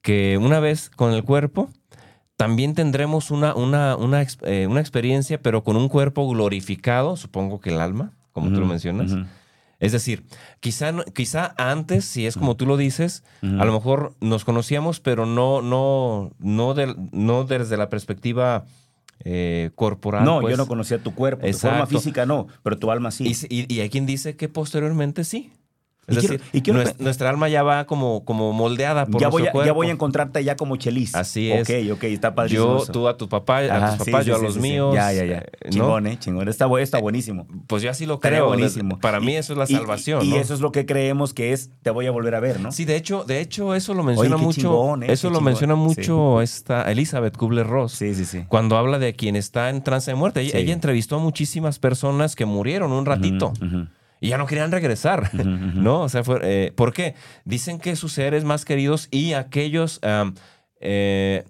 que 0.01 0.37
una 0.37 0.59
vez 0.59 0.89
con 0.89 1.11
el 1.13 1.23
cuerpo, 1.23 1.69
también 2.37 2.73
tendremos 2.73 3.29
una, 3.29 3.53
una, 3.53 3.95
una, 3.97 4.25
eh, 4.43 4.65
una 4.67 4.79
experiencia, 4.79 5.39
pero 5.41 5.63
con 5.63 5.75
un 5.75 5.89
cuerpo 5.89 6.27
glorificado, 6.29 7.15
supongo 7.17 7.59
que 7.59 7.69
el 7.69 7.79
alma, 7.81 8.13
como 8.31 8.49
tú 8.51 8.59
lo 8.61 8.65
mencionas. 8.65 9.11
ujú. 9.11 9.25
Es 9.81 9.91
decir, 9.91 10.23
quizá, 10.61 10.93
quizá 11.13 11.53
antes, 11.57 12.05
si 12.05 12.25
es 12.25 12.37
como 12.37 12.55
tú 12.55 12.65
lo 12.65 12.77
dices, 12.77 13.23
a 13.41 13.65
lo 13.65 13.73
mejor 13.73 14.13
nos 14.21 14.45
conocíamos, 14.45 14.99
pero 15.01 15.25
no, 15.25 15.61
no, 15.61 16.31
no, 16.39 16.73
del- 16.73 16.95
no 17.11 17.43
desde 17.43 17.75
la 17.75 17.89
perspectiva 17.89 18.63
eh, 19.23 19.71
corporal. 19.75 20.23
no, 20.23 20.39
pues. 20.39 20.51
yo 20.51 20.57
no 20.57 20.67
conocía 20.67 20.97
tu 20.99 21.13
cuerpo, 21.13 21.41
tu 21.45 21.57
forma 21.57 21.85
física 21.87 22.25
no, 22.25 22.47
pero 22.63 22.77
tu 22.79 22.89
alma 22.91 23.11
sí. 23.11 23.27
Y, 23.49 23.55
y- 23.61 23.73
y 23.73 23.79
hay 23.81 23.89
quien 23.89 24.05
dice 24.05 24.35
que 24.35 24.49
posteriormente 24.49 25.23
sí. 25.23 25.51
Es 26.11 26.17
Y 26.17 26.27
quiero- 26.27 26.33
decir, 26.33 26.49
y 26.53 26.61
quiero 26.61 26.79
nues- 26.81 26.93
pe- 26.95 27.03
nuestra 27.03 27.29
alma 27.29 27.49
ya 27.49 27.63
va 27.63 27.85
como, 27.85 28.23
como 28.25 28.53
moldeada 28.53 29.05
por 29.05 29.21
ya, 29.21 29.29
voy 29.29 29.43
a, 29.43 29.45
ya 29.45 29.51
cuerpo. 29.51 29.73
voy 29.73 29.87
a 29.87 29.91
encontrarte 29.91 30.43
ya 30.43 30.55
como 30.55 30.75
chelis. 30.75 31.15
Así 31.15 31.51
es. 31.51 31.69
Ok, 31.69 31.75
ok, 31.97 32.03
está 32.05 32.35
padrísimo 32.35 32.65
Yo, 32.77 32.83
eso. 32.83 32.91
tú 32.91 33.07
a 33.07 33.17
tu 33.17 33.27
papá, 33.29 33.59
a 33.59 33.95
tus 33.97 34.05
papás, 34.07 34.23
sí, 34.25 34.29
yo 34.29 34.35
a 34.35 34.39
los 34.39 34.55
sí, 34.55 34.59
míos. 34.59 34.93
Ya, 34.93 35.11
ya, 35.13 35.25
ya. 35.25 35.37
eh, 35.39 35.51
¿no? 35.65 35.69
Chingón, 35.71 36.07
¿eh? 36.07 36.17
Chingón. 36.19 36.47
Está, 36.47 36.67
está 36.79 36.99
buenísimo. 36.99 37.47
Pues 37.67 37.81
yo 37.83 37.89
así 37.89 38.05
lo 38.05 38.19
creo. 38.19 38.47
buenísimo. 38.47 38.99
Para 38.99 39.19
mí 39.19 39.35
eso 39.35 39.53
es 39.53 39.59
la 39.59 39.67
salvación. 39.67 40.25
Y, 40.25 40.31
¿no? 40.31 40.35
eso 40.37 40.53
es 40.53 40.59
lo 40.61 40.71
que 40.71 40.85
creemos 40.85 41.33
que 41.33 41.53
es, 41.53 41.69
te 41.81 41.89
voy 41.89 42.07
a 42.07 42.11
volver 42.11 42.35
a 42.35 42.39
ver, 42.39 42.59
¿no? 42.59 42.71
Sí, 42.71 42.85
de 42.85 42.95
hecho, 42.95 43.23
de 43.23 43.39
hecho, 43.41 43.75
eso 43.75 43.93
lo 43.93 44.03
menciona 44.03 44.37
mucho. 44.37 44.61
chingón, 44.61 45.03
¿eh? 45.03 45.11
Eso 45.11 45.29
lo 45.29 45.41
menciona 45.41 45.75
mucho 45.75 46.41
esta 46.41 46.91
Elizabeth 46.91 47.37
Kubler-Ross. 47.37 47.93
Sí, 47.93 48.13
sí, 48.15 48.25
sí. 48.25 48.43
Cuando 48.47 48.77
habla 48.77 48.99
de 48.99 49.13
quien 49.13 49.35
está 49.35 49.69
en 49.69 49.83
trance 49.83 50.11
de 50.11 50.15
muerte. 50.15 50.41
Ella, 50.41 50.73
entrevistó 50.73 51.17
a 51.17 51.19
muchísimas 51.19 51.79
personas 51.79 52.35
que 52.35 52.45
murieron 52.45 52.91
un 52.91 53.05
ratito. 53.05 53.53
Y 54.21 54.29
ya 54.29 54.37
no 54.37 54.45
querían 54.47 54.71
regresar. 54.71 55.29
¿No? 55.83 56.01
O 56.03 56.07
sea, 56.09 56.23
fue, 56.23 56.39
eh, 56.43 56.71
¿por 56.73 56.93
qué? 56.93 57.15
Dicen 57.43 57.77
que 57.79 57.97
sus 57.97 58.13
seres 58.13 58.45
más 58.45 58.63
queridos 58.63 59.09
y 59.11 59.33
aquellos, 59.33 59.99
eh, 60.79 61.43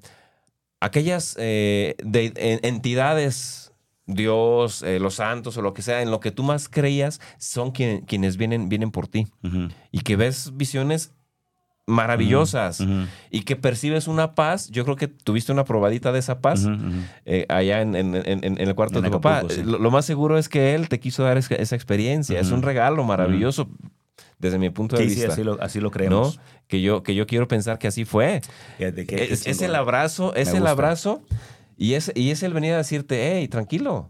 aquellas 0.79 1.35
eh, 1.39 1.95
de- 2.03 2.33
en- 2.35 2.59
entidades, 2.63 3.71
Dios, 4.07 4.81
eh, 4.83 4.99
los 4.99 5.15
santos 5.15 5.55
o 5.57 5.61
lo 5.61 5.73
que 5.73 5.81
sea, 5.83 6.01
en 6.01 6.11
lo 6.11 6.19
que 6.19 6.31
tú 6.31 6.43
más 6.43 6.67
creías, 6.67 7.21
son 7.37 7.71
quien- 7.71 8.01
quienes 8.01 8.35
vienen, 8.37 8.67
vienen 8.67 8.91
por 8.91 9.07
ti. 9.07 9.27
Y 9.91 9.99
que 10.01 10.15
ves 10.15 10.57
visiones 10.57 11.13
maravillosas 11.91 12.83
y 13.29 13.41
que 13.41 13.55
percibes 13.55 14.07
una 14.07 14.33
paz. 14.35 14.69
Yo 14.69 14.83
creo 14.83 14.95
que 14.95 15.07
tuviste 15.07 15.51
una 15.51 15.63
probadita 15.65 16.11
de 16.11 16.19
esa 16.19 16.39
paz 16.39 16.67
eh, 17.25 17.45
allá 17.49 17.81
en, 17.81 17.95
en- 17.95 18.15
en- 18.15 18.43
en 18.43 18.57
el 18.59 18.73
cuarto 18.75 19.01
de 19.01 19.09
tu 19.09 19.21
papá. 19.21 19.43
Sí. 19.49 19.63
Lo, 19.63 19.77
lo 19.77 19.91
más 19.91 20.05
seguro 20.05 20.37
es 20.37 20.49
que 20.49 20.73
él 20.75 20.89
te 20.89 20.99
quiso 20.99 21.23
dar 21.23 21.37
esa, 21.37 21.55
esa 21.55 21.75
experiencia. 21.75 22.39
Es 22.39 22.51
un 22.51 22.61
regalo 22.61 23.03
maravilloso 23.03 23.69
desde 24.39 24.57
mi 24.57 24.69
punto 24.71 24.97
de 24.97 25.03
Sí, 25.03 25.09
sí, 25.09 25.15
vista. 25.17 25.33
así 25.33 25.43
lo, 25.43 25.61
así 25.61 25.79
lo 25.79 25.85
¿no? 25.87 25.91
creemos. 25.91 26.39
Que 26.67 26.81
yo, 26.81 27.03
que 27.03 27.13
yo 27.13 27.27
quiero 27.27 27.47
pensar 27.47 27.77
que 27.77 27.87
así 27.87 28.05
fue. 28.05 28.41
Es, 28.79 29.61
el 29.61 29.75
abrazo, 29.75 30.33
es 30.35 30.47
Me 30.47 30.53
el 30.53 30.59
gusta. 30.61 30.71
abrazo 30.71 31.21
y 31.77 31.93
es, 31.93 32.11
y 32.15 32.31
es 32.31 32.41
el 32.43 32.53
venir 32.53 32.73
a 32.73 32.77
decirte, 32.77 33.33
hey, 33.37 33.47
tranquilo. 33.47 34.09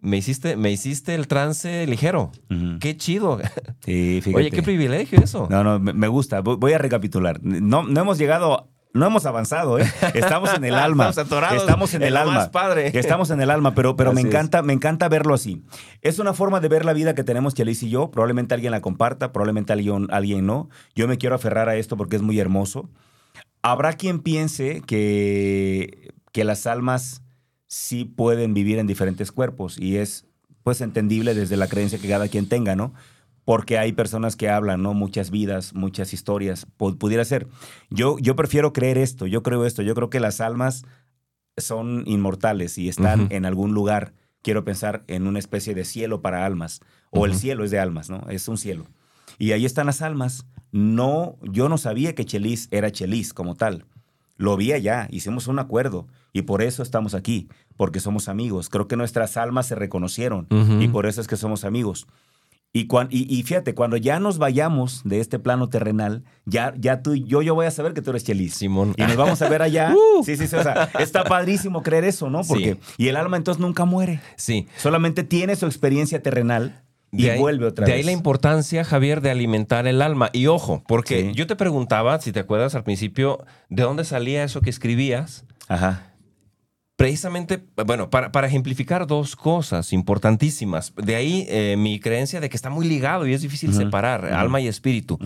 Me 0.00 0.16
hiciste, 0.16 0.56
me 0.56 0.70
hiciste 0.70 1.14
el 1.14 1.28
trance 1.28 1.86
ligero. 1.86 2.32
Qué 2.80 2.96
chido. 2.96 3.38
Sí, 3.84 4.20
fíjate. 4.22 4.36
Oye, 4.36 4.50
qué 4.50 4.62
privilegio 4.62 5.18
eso. 5.22 5.48
No, 5.50 5.64
no, 5.64 5.80
me 5.80 6.06
gusta. 6.08 6.40
Voy 6.42 6.72
a 6.74 6.78
recapitular. 6.78 7.42
No, 7.42 7.82
no 7.82 8.00
hemos 8.02 8.18
llegado, 8.18 8.68
no 8.92 9.06
hemos 9.06 9.24
avanzado, 9.24 9.78
¿eh? 9.78 9.90
Estamos 10.14 10.52
en 10.54 10.64
el 10.64 10.74
alma. 10.74 11.08
Estamos 11.08 11.26
atorados 11.26 11.62
Estamos 11.62 11.94
en 11.94 12.02
el 12.02 12.16
alma. 12.16 12.34
más 12.34 12.48
padre. 12.50 12.90
Estamos 12.98 13.30
en 13.30 13.40
el 13.40 13.50
alma, 13.50 13.74
pero, 13.74 13.96
pero 13.96 14.12
me 14.12 14.20
es. 14.20 14.26
encanta, 14.26 14.62
me 14.62 14.74
encanta 14.74 15.08
verlo 15.08 15.32
así. 15.34 15.62
Es 16.02 16.18
una 16.18 16.34
forma 16.34 16.60
de 16.60 16.68
ver 16.68 16.84
la 16.84 16.92
vida 16.92 17.14
que 17.14 17.24
tenemos 17.24 17.54
Chelis 17.54 17.82
y 17.82 17.88
yo. 17.90 18.10
Probablemente 18.10 18.54
alguien 18.54 18.72
la 18.72 18.80
comparta, 18.82 19.32
probablemente 19.32 19.72
alguien, 19.72 20.06
alguien 20.10 20.44
no. 20.44 20.68
Yo 20.94 21.08
me 21.08 21.16
quiero 21.18 21.34
aferrar 21.36 21.68
a 21.68 21.76
esto 21.76 21.96
porque 21.96 22.16
es 22.16 22.22
muy 22.22 22.38
hermoso. 22.38 22.90
Habrá 23.62 23.94
quien 23.94 24.20
piense 24.20 24.82
que, 24.86 26.12
que 26.32 26.44
las 26.44 26.66
almas 26.66 27.22
sí 27.70 28.04
pueden 28.04 28.52
vivir 28.52 28.78
en 28.78 28.86
diferentes 28.88 29.30
cuerpos 29.30 29.78
y 29.78 29.96
es 29.96 30.26
pues 30.64 30.80
entendible 30.80 31.34
desde 31.34 31.56
la 31.56 31.68
creencia 31.68 31.98
que 32.00 32.08
cada 32.08 32.26
quien 32.28 32.48
tenga, 32.48 32.74
¿no? 32.76 32.92
Porque 33.44 33.78
hay 33.78 33.92
personas 33.92 34.34
que 34.36 34.48
hablan, 34.50 34.82
¿no? 34.82 34.92
Muchas 34.92 35.30
vidas, 35.30 35.72
muchas 35.72 36.12
historias, 36.12 36.66
pu- 36.78 36.98
pudiera 36.98 37.24
ser. 37.24 37.46
Yo, 37.88 38.18
yo 38.18 38.34
prefiero 38.36 38.72
creer 38.72 38.98
esto, 38.98 39.26
yo 39.26 39.42
creo 39.44 39.64
esto, 39.64 39.82
yo 39.82 39.94
creo 39.94 40.10
que 40.10 40.20
las 40.20 40.40
almas 40.40 40.84
son 41.56 42.02
inmortales 42.06 42.76
y 42.76 42.88
están 42.88 43.28
en 43.30 43.44
algún 43.46 43.72
lugar. 43.72 44.14
Quiero 44.42 44.64
pensar 44.64 45.04
en 45.06 45.26
una 45.26 45.38
especie 45.38 45.74
de 45.74 45.84
cielo 45.84 46.22
para 46.22 46.44
almas, 46.46 46.80
o 47.10 47.24
el 47.26 47.34
cielo 47.34 47.64
es 47.64 47.70
de 47.70 47.78
almas, 47.78 48.10
¿no? 48.10 48.26
Es 48.30 48.48
un 48.48 48.58
cielo. 48.58 48.86
Y 49.38 49.52
ahí 49.52 49.64
están 49.64 49.86
las 49.86 50.02
almas. 50.02 50.44
No, 50.72 51.36
yo 51.42 51.68
no 51.68 51.78
sabía 51.78 52.14
que 52.14 52.24
Chelis 52.24 52.68
era 52.70 52.90
Chelis 52.90 53.32
como 53.34 53.54
tal. 53.54 53.84
Lo 54.40 54.56
vi 54.56 54.72
allá, 54.72 55.06
hicimos 55.10 55.48
un 55.48 55.58
acuerdo 55.58 56.06
y 56.32 56.42
por 56.42 56.62
eso 56.62 56.82
estamos 56.82 57.12
aquí, 57.14 57.48
porque 57.76 58.00
somos 58.00 58.26
amigos. 58.26 58.70
Creo 58.70 58.88
que 58.88 58.96
nuestras 58.96 59.36
almas 59.36 59.66
se 59.66 59.74
reconocieron 59.74 60.46
y 60.80 60.88
por 60.88 61.04
eso 61.04 61.20
es 61.20 61.26
que 61.26 61.36
somos 61.36 61.64
amigos. 61.64 62.06
Y, 62.72 62.86
cuan- 62.86 63.08
y, 63.10 63.26
y 63.36 63.42
fíjate, 63.42 63.74
cuando 63.74 63.96
ya 63.98 64.18
nos 64.18 64.38
vayamos 64.38 65.02
de 65.04 65.20
este 65.20 65.38
plano 65.40 65.68
terrenal, 65.68 66.22
ya, 66.46 66.72
ya 66.78 67.02
tú 67.02 67.14
y 67.14 67.24
yo, 67.24 67.42
yo 67.42 67.54
voy 67.54 67.66
a 67.66 67.70
saber 67.70 67.92
que 67.94 68.00
tú 68.00 68.10
eres 68.10 68.24
Chelis. 68.24 68.54
Simón. 68.54 68.94
Y 68.96 69.02
nos 69.02 69.16
vamos 69.16 69.42
a 69.42 69.48
ver 69.50 69.60
allá. 69.60 69.92
Uh. 70.18 70.24
Sí, 70.24 70.36
sí, 70.36 70.46
sí. 70.46 70.56
O 70.56 70.62
sea, 70.62 70.88
está 71.00 71.24
padrísimo 71.24 71.82
creer 71.82 72.04
eso, 72.04 72.30
¿no? 72.30 72.42
Porque, 72.42 72.78
Y 72.96 73.08
el 73.08 73.16
alma 73.16 73.36
entonces 73.36 73.60
nunca 73.60 73.84
muere. 73.84 74.20
Sí. 74.36 74.68
Solamente 74.78 75.22
tiene 75.24 75.56
su 75.56 75.66
experiencia 75.66 76.22
terrenal 76.22 76.80
y 77.12 77.24
De 77.24 77.30
ahí- 77.32 77.38
vuelve 77.40 77.66
otra 77.66 77.84
de 77.86 77.92
vez. 77.92 77.98
ahí 77.98 78.04
la 78.04 78.12
importancia, 78.12 78.84
Javier, 78.84 79.20
de 79.20 79.30
alimentar 79.30 79.86
el 79.86 80.00
alma. 80.02 80.30
Y 80.32 80.46
ojo, 80.46 80.82
porque 80.86 81.30
Sí. 81.30 81.32
yo 81.34 81.46
te 81.46 81.56
preguntaba, 81.56 82.20
si 82.20 82.30
te 82.32 82.40
acuerdas 82.40 82.74
al 82.74 82.84
principio, 82.84 83.44
¿de 83.68 83.82
dónde 83.82 84.04
salía 84.04 84.44
eso 84.44 84.60
que 84.60 84.70
escribías? 84.70 85.44
Ajá. 85.68 86.06
Precisamente, 86.96 87.64
bueno, 87.86 88.10
para, 88.10 88.30
para 88.30 88.46
ejemplificar 88.46 89.06
dos 89.06 89.34
cosas 89.34 89.92
importantísimas. 89.94 90.92
De 90.96 91.16
ahí 91.16 91.46
eh, 91.48 91.76
mi 91.78 91.98
creencia 91.98 92.40
de 92.40 92.50
que 92.50 92.56
está 92.56 92.68
muy 92.68 92.86
ligado 92.86 93.26
y 93.26 93.32
es 93.32 93.40
difícil 93.40 93.72
separar 93.72 94.26
alma 94.26 94.60
y 94.60 94.68
espíritu. 94.68 95.18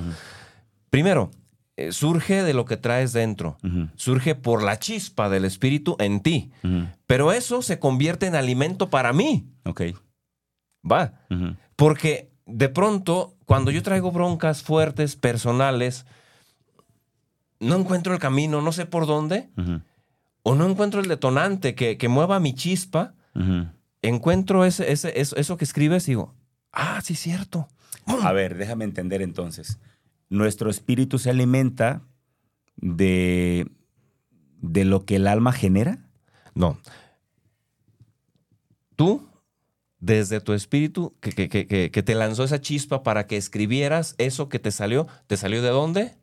Primero, 0.90 1.32
eh, 1.76 1.90
surge 1.90 2.44
de 2.44 2.54
lo 2.54 2.64
que 2.64 2.76
traes 2.76 3.12
dentro. 3.12 3.56
Surge 3.96 4.36
por 4.36 4.62
la 4.62 4.78
chispa 4.78 5.28
del 5.28 5.44
espíritu 5.44 5.96
en 5.98 6.20
ti. 6.20 6.52
Pero 7.08 7.32
eso 7.32 7.60
se 7.60 7.80
convierte 7.80 8.26
en 8.28 8.36
alimento 8.36 8.88
para 8.88 9.12
mí. 9.12 9.48
Ok. 9.64 9.82
Va. 10.88 11.14
Ujú, 11.30 11.56
Porque 11.76 12.30
de 12.46 12.68
pronto, 12.68 13.34
cuando 13.46 13.70
yo 13.70 13.82
traigo 13.82 14.12
broncas 14.12 14.62
fuertes, 14.62 15.16
personales, 15.16 16.04
no 17.60 17.76
encuentro 17.76 18.12
el 18.12 18.20
camino, 18.20 18.60
no 18.60 18.72
sé 18.72 18.86
por 18.86 19.06
dónde, 19.06 19.48
o 20.42 20.54
no 20.54 20.68
encuentro 20.68 21.00
el 21.00 21.08
detonante 21.08 21.74
que, 21.74 21.96
que 21.96 22.08
mueva 22.08 22.38
mi 22.40 22.54
chispa, 22.54 23.14
encuentro 24.02 24.64
ese, 24.64 24.92
ese- 24.92 25.18
eso, 25.20 25.36
eso 25.36 25.56
que 25.56 25.64
escribes 25.64 26.06
y 26.08 26.12
digo, 26.12 26.34
ah, 26.72 27.00
sí, 27.02 27.14
cierto. 27.14 27.68
A 28.22 28.32
ver, 28.32 28.56
déjame 28.58 28.84
entender 28.84 29.22
entonces. 29.22 29.78
Nuestro 30.28 30.68
espíritu 30.68 31.18
se 31.18 31.30
alimenta 31.30 32.02
de, 32.76 33.70
de 34.60 34.84
lo 34.84 35.04
que 35.06 35.16
el 35.16 35.26
alma 35.26 35.52
genera. 35.52 35.98
No. 36.54 36.78
Tú, 38.96 39.26
desde 40.04 40.40
tu 40.40 40.52
espíritu, 40.52 41.14
que, 41.20 41.30
que- 41.32 41.48
que- 41.48 41.66
que- 41.66 41.90
que 41.90 42.02
te 42.02 42.14
lanzó 42.14 42.44
esa 42.44 42.60
chispa 42.60 43.02
para 43.02 43.26
que 43.26 43.36
escribieras 43.36 44.14
eso 44.18 44.48
que 44.48 44.58
te 44.58 44.70
salió, 44.70 45.06
¿te 45.26 45.36
salió 45.36 45.62
de 45.62 45.70
dónde? 45.70 46.16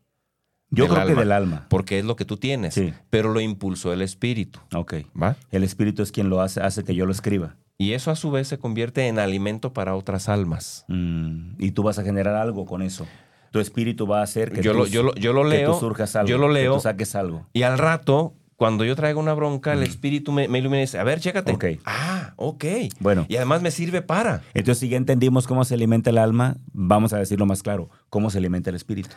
Yo 0.69 0.85
Del 0.85 0.93
creo 0.93 1.07
que 1.07 1.15
del 1.15 1.31
alma. 1.31 1.65
Porque 1.69 1.99
es 1.99 2.05
lo 2.05 2.15
que 2.15 2.23
tú 2.23 2.37
tienes. 2.37 2.75
Sí. 2.75 2.93
Pero 3.09 3.33
lo 3.33 3.41
impulsó 3.41 3.91
el 3.91 4.01
espíritu. 4.01 4.59
Ok. 4.73 4.93
¿Va? 5.21 5.35
El 5.51 5.63
espíritu 5.63 6.01
es 6.03 6.11
quien 6.11 6.29
lo 6.29 6.41
hace, 6.41 6.61
hace 6.61 6.83
que 6.83 6.95
yo 6.95 7.05
lo 7.05 7.11
escriba. 7.11 7.57
Y 7.77 7.93
eso 7.93 8.11
a 8.11 8.15
su 8.15 8.29
vez 8.31 8.47
se 8.47 8.57
convierte 8.59 9.07
en 9.07 9.17
alimento 9.19 9.73
para 9.73 9.95
otras 9.95 10.29
almas. 10.29 10.85
Mm, 10.87 11.55
y 11.57 11.71
tú 11.71 11.83
vas 11.83 11.97
a 11.99 12.03
generar 12.03 12.35
algo 12.35 12.65
con 12.65 12.83
eso. 12.83 13.07
Tu 13.51 13.59
espíritu 13.59 14.05
va 14.07 14.19
a 14.19 14.23
hacer 14.23 14.51
que, 14.51 14.61
Yo 14.61 14.71
tú, 14.71 14.77
lo, 14.77 14.85
yo, 14.87 15.03
lo, 15.03 15.15
yo 15.15 15.33
lo 15.33 15.43
que 15.43 15.49
leo 15.49 15.73
tú 15.73 15.79
surjas 15.79 16.15
algo. 16.15 16.29
yo 16.29 16.37
lo 16.37 16.47
Que 16.47 16.53
leo. 16.53 16.75
tú 16.75 16.79
saques 16.81 17.15
algo. 17.15 17.47
y 17.51 17.63
al 17.63 17.77
rato, 17.77 18.33
cuando 18.61 18.85
yo 18.85 18.95
traigo 18.95 19.19
una 19.19 19.33
bronca, 19.33 19.73
el 19.73 19.81
espíritu 19.81 20.31
me, 20.31 20.47
me 20.47 20.59
ilumina 20.59 20.77
y 20.77 20.81
dice, 20.81 20.99
a 20.99 21.03
ver, 21.03 21.19
chécate. 21.19 21.51
Ok. 21.51 21.65
Ah, 21.83 22.35
ok. 22.35 22.63
Bueno, 22.99 23.25
Y 23.27 23.37
además 23.37 23.63
me 23.63 23.71
sirve 23.71 24.03
para. 24.03 24.43
entonces 24.53 24.77
si 24.77 24.87
ya 24.87 24.97
entendimos 24.97 25.47
cómo 25.47 25.65
se 25.65 25.73
alimenta 25.73 26.11
el 26.11 26.19
alma, 26.19 26.57
vamos 26.71 27.11
a 27.11 27.17
decirlo 27.17 27.47
más 27.47 27.63
claro. 27.63 27.89
¿Cómo 28.11 28.29
se 28.29 28.37
alimenta 28.37 28.69
el 28.69 28.75
espíritu? 28.75 29.09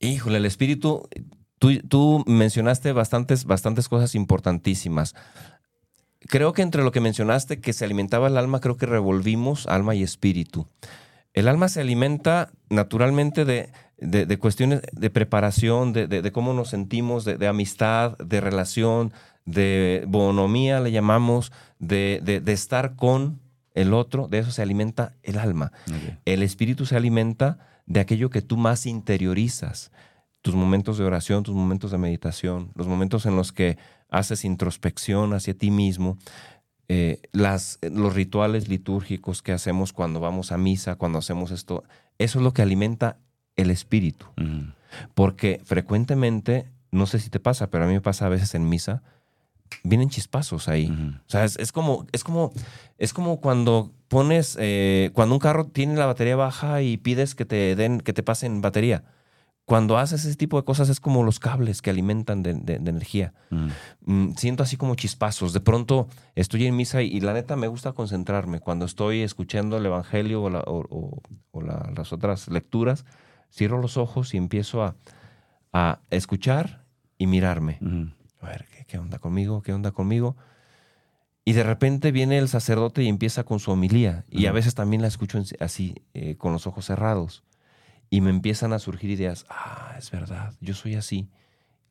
Híjole, 0.00 0.36
el 0.36 0.44
espíritu, 0.44 1.08
tú, 1.58 1.78
tú 1.88 2.24
mencionaste 2.26 2.92
bastantes, 2.92 3.46
bastantes 3.46 3.88
cosas 3.88 4.14
importantísimas. 4.14 5.14
Creo 6.20 6.52
que 6.52 6.60
entre 6.60 6.82
lo 6.82 6.92
que 6.92 7.00
mencionaste 7.00 7.62
que 7.62 7.72
se 7.72 7.86
alimentaba 7.86 8.28
el 8.28 8.36
alma, 8.36 8.60
creo 8.60 8.76
que 8.76 8.84
revolvimos 8.84 9.66
alma 9.66 9.94
y 9.94 10.02
espíritu. 10.02 10.68
El 11.32 11.48
alma 11.48 11.70
se 11.70 11.80
alimenta 11.80 12.50
naturalmente 12.68 13.46
de, 13.46 13.70
de- 13.98 14.26
de 14.26 14.38
cuestiones 14.38 14.82
de 14.92 15.10
preparación, 15.10 15.92
de, 15.92 16.06
de- 16.06 16.22
de 16.22 16.32
cómo 16.32 16.52
nos 16.52 16.68
sentimos, 16.70 17.24
de, 17.24 17.36
de 17.36 17.46
amistad, 17.48 18.16
de 18.18 18.40
relación, 18.40 19.12
de 19.44 20.04
bonomía, 20.08 20.80
le 20.80 20.90
llamamos, 20.92 21.52
de, 21.78 22.20
de- 22.24 22.40
de 22.40 22.52
estar 22.52 22.96
con 22.96 23.40
el 23.74 23.92
otro. 23.92 24.28
De 24.28 24.38
eso 24.38 24.50
se 24.50 24.62
alimenta 24.62 25.14
el 25.22 25.38
alma. 25.38 25.72
El 26.24 26.42
espíritu 26.42 26.86
se 26.86 26.96
alimenta 26.96 27.58
de 27.86 28.00
aquello 28.00 28.30
que 28.30 28.40
tú 28.42 28.56
más 28.56 28.86
interiorizas. 28.86 29.90
Tus 30.42 30.54
momentos 30.54 30.98
de 30.98 31.04
oración, 31.04 31.42
tus 31.42 31.54
momentos 31.54 31.90
de 31.90 31.98
meditación, 31.98 32.70
los 32.74 32.86
momentos 32.86 33.24
en 33.26 33.36
los 33.36 33.52
que 33.52 33.78
haces 34.10 34.44
introspección 34.44 35.32
hacia 35.32 35.54
ti 35.56 35.70
mismo, 35.70 36.18
eh, 36.88 37.20
las, 37.32 37.78
los 37.82 38.14
rituales 38.14 38.68
litúrgicos 38.68 39.40
que 39.40 39.52
hacemos 39.52 39.92
cuando 39.94 40.20
vamos 40.20 40.52
a 40.52 40.58
misa, 40.58 40.96
cuando 40.96 41.18
hacemos 41.18 41.50
esto, 41.50 41.82
eso 42.18 42.38
es 42.38 42.42
lo 42.44 42.52
que 42.52 42.60
alimenta 42.62 43.16
el 43.56 43.70
espíritu. 43.70 44.26
Ujú. 44.38 44.72
Porque 45.14 45.60
frecuentemente, 45.64 46.66
no 46.90 47.06
sé 47.06 47.18
si 47.18 47.30
te 47.30 47.40
pasa, 47.40 47.68
pero 47.68 47.84
a 47.84 47.86
mí 47.86 47.92
me 47.94 48.00
pasa 48.00 48.26
a 48.26 48.28
veces 48.28 48.54
en 48.54 48.68
misa, 48.68 49.02
vienen 49.82 50.08
chispazos 50.10 50.68
ahí. 50.68 50.86
O 51.26 51.30
sea, 51.30 51.44
es, 51.44 51.56
es 51.58 51.72
como, 51.72 52.06
es 52.12 52.22
como, 52.24 52.52
es 52.98 53.12
como 53.12 53.40
cuando 53.40 53.90
pones, 54.08 54.56
eh, 54.60 55.10
cuando 55.14 55.34
un 55.34 55.40
carro 55.40 55.66
tiene 55.66 55.94
la 55.96 56.06
batería 56.06 56.36
baja 56.36 56.82
y 56.82 56.96
pides 56.96 57.34
que 57.34 57.44
te 57.44 57.74
den, 57.74 58.00
que 58.00 58.12
te 58.12 58.22
pasen 58.22 58.60
batería. 58.60 59.04
Cuando 59.66 59.96
haces 59.96 60.26
ese 60.26 60.36
tipo 60.36 60.58
de 60.60 60.64
cosas 60.66 60.90
es 60.90 61.00
como 61.00 61.22
los 61.24 61.40
cables 61.40 61.80
que 61.80 61.88
alimentan 61.88 62.42
de, 62.42 62.52
de- 62.52 62.78
de 62.78 62.90
energía. 62.90 63.32
Ujú. 63.50 63.68
Mm, 64.04 64.34
siento 64.36 64.62
así 64.62 64.76
como 64.76 64.94
chispazos. 64.94 65.54
De 65.54 65.60
pronto 65.60 66.06
estoy 66.34 66.66
en 66.66 66.76
misa 66.76 67.00
y, 67.02 67.06
y 67.08 67.20
la 67.20 67.32
neta 67.32 67.56
me 67.56 67.66
gusta 67.66 67.92
concentrarme. 67.92 68.60
Cuando 68.60 68.84
estoy 68.84 69.22
escuchando 69.22 69.78
el 69.78 69.86
Evangelio 69.86 70.42
o, 70.42 70.50
la- 70.50 70.60
o- 70.60 70.84
o- 70.90 71.22
o 71.50 71.62
la- 71.62 71.90
las 71.96 72.12
otras 72.12 72.48
lecturas, 72.48 73.06
cierro 73.54 73.80
los 73.80 73.96
ojos 73.96 74.34
y 74.34 74.36
empiezo 74.36 74.82
a, 74.82 74.96
a 75.72 76.00
escuchar 76.10 76.84
y 77.18 77.26
mirarme. 77.26 77.78
A 78.40 78.46
ver, 78.48 78.66
¿qué, 78.66 78.84
qué 78.84 78.98
onda 78.98 79.18
conmigo? 79.18 79.62
¿Qué 79.62 79.72
onda 79.72 79.92
conmigo? 79.92 80.36
Y 81.44 81.52
de 81.52 81.62
repente 81.62 82.10
viene 82.10 82.38
el 82.38 82.48
sacerdote 82.48 83.02
y 83.02 83.08
empieza 83.08 83.44
con 83.44 83.60
su 83.60 83.70
homilía. 83.70 84.24
Y 84.30 84.46
a 84.46 84.52
veces 84.52 84.74
también 84.74 85.02
la 85.02 85.08
escucho 85.08 85.40
así, 85.60 85.94
eh, 86.14 86.36
con 86.36 86.52
los 86.52 86.66
ojos 86.66 86.86
cerrados. 86.86 87.44
Y 88.10 88.22
me 88.22 88.30
empiezan 88.30 88.72
a 88.72 88.78
surgir 88.78 89.10
ideas. 89.10 89.44
Ah, 89.48 89.94
es 89.98 90.10
verdad, 90.10 90.54
yo 90.60 90.74
soy 90.74 90.94
así. 90.94 91.28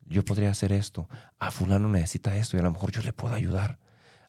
Yo 0.06 0.24
podría 0.24 0.50
hacer 0.50 0.72
esto. 0.72 1.08
Ah, 1.38 1.50
fulano 1.50 1.88
necesita 1.88 2.36
esto 2.36 2.56
y 2.56 2.60
a 2.60 2.64
lo 2.64 2.72
mejor 2.72 2.90
yo 2.90 3.00
le 3.02 3.12
puedo 3.12 3.34
ayudar. 3.34 3.78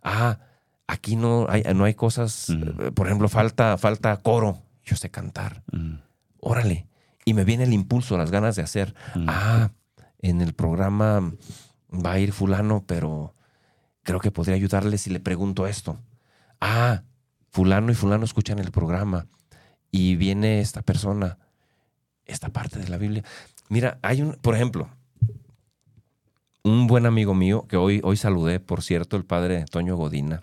Ah, 0.03 0.39
aquí 0.87 1.15
no 1.15 1.47
hay, 1.49 1.63
no 1.73 1.83
hay 1.83 1.95
cosas, 1.95 2.49
eh, 2.49 2.91
por 2.93 3.07
ejemplo, 3.07 3.27
falta, 3.27 3.77
falta 3.77 4.15
coro. 4.17 4.61
Yo 4.83 4.95
sé 4.95 5.09
cantar. 5.09 5.63
Órale. 6.39 6.87
Y 7.25 7.33
me 7.33 7.43
viene 7.43 7.63
el 7.63 7.73
impulso, 7.73 8.17
las 8.17 8.31
ganas 8.31 8.55
de 8.55 8.61
hacer. 8.61 8.93
Ujú. 9.15 9.25
Ah, 9.27 9.71
en 10.19 10.41
el 10.41 10.53
programa 10.53 11.33
va 11.91 12.13
a 12.13 12.19
ir 12.19 12.31
fulano, 12.31 12.83
pero 12.85 13.35
creo 14.03 14.19
que 14.19 14.31
podría 14.31 14.55
ayudarle 14.55 14.97
si 14.97 15.09
le 15.09 15.19
pregunto 15.19 15.67
esto. 15.67 15.99
Ah, 16.61 17.03
fulano 17.51 17.91
y 17.91 17.95
fulano 17.95 18.23
escuchan 18.23 18.59
el 18.59 18.71
programa 18.71 19.27
y 19.91 20.15
viene 20.15 20.59
esta 20.59 20.81
persona, 20.81 21.37
esta 22.25 22.49
parte 22.49 22.79
de 22.79 22.89
la 22.89 22.97
Biblia. 22.97 23.23
Mira, 23.69 23.97
hay 24.01 24.21
un, 24.21 24.33
por 24.33 24.55
ejemplo, 24.55 24.89
un 26.63 26.87
buen 26.87 27.05
amigo 27.05 27.33
mío 27.33 27.65
que 27.67 27.77
hoy, 27.77 28.01
hoy 28.03 28.17
saludé, 28.17 28.59
por 28.59 28.83
cierto, 28.83 29.17
el 29.17 29.25
padre 29.25 29.65
Toño 29.65 29.95
Godina. 29.95 30.41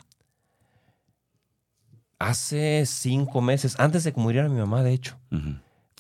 Hace 2.19 2.85
cinco 2.87 3.41
meses, 3.41 3.79
antes 3.79 4.05
de 4.05 4.13
que 4.13 4.21
muriera 4.21 4.49
mi 4.49 4.59
mamá, 4.59 4.83
de 4.83 4.93
hecho. 4.93 5.19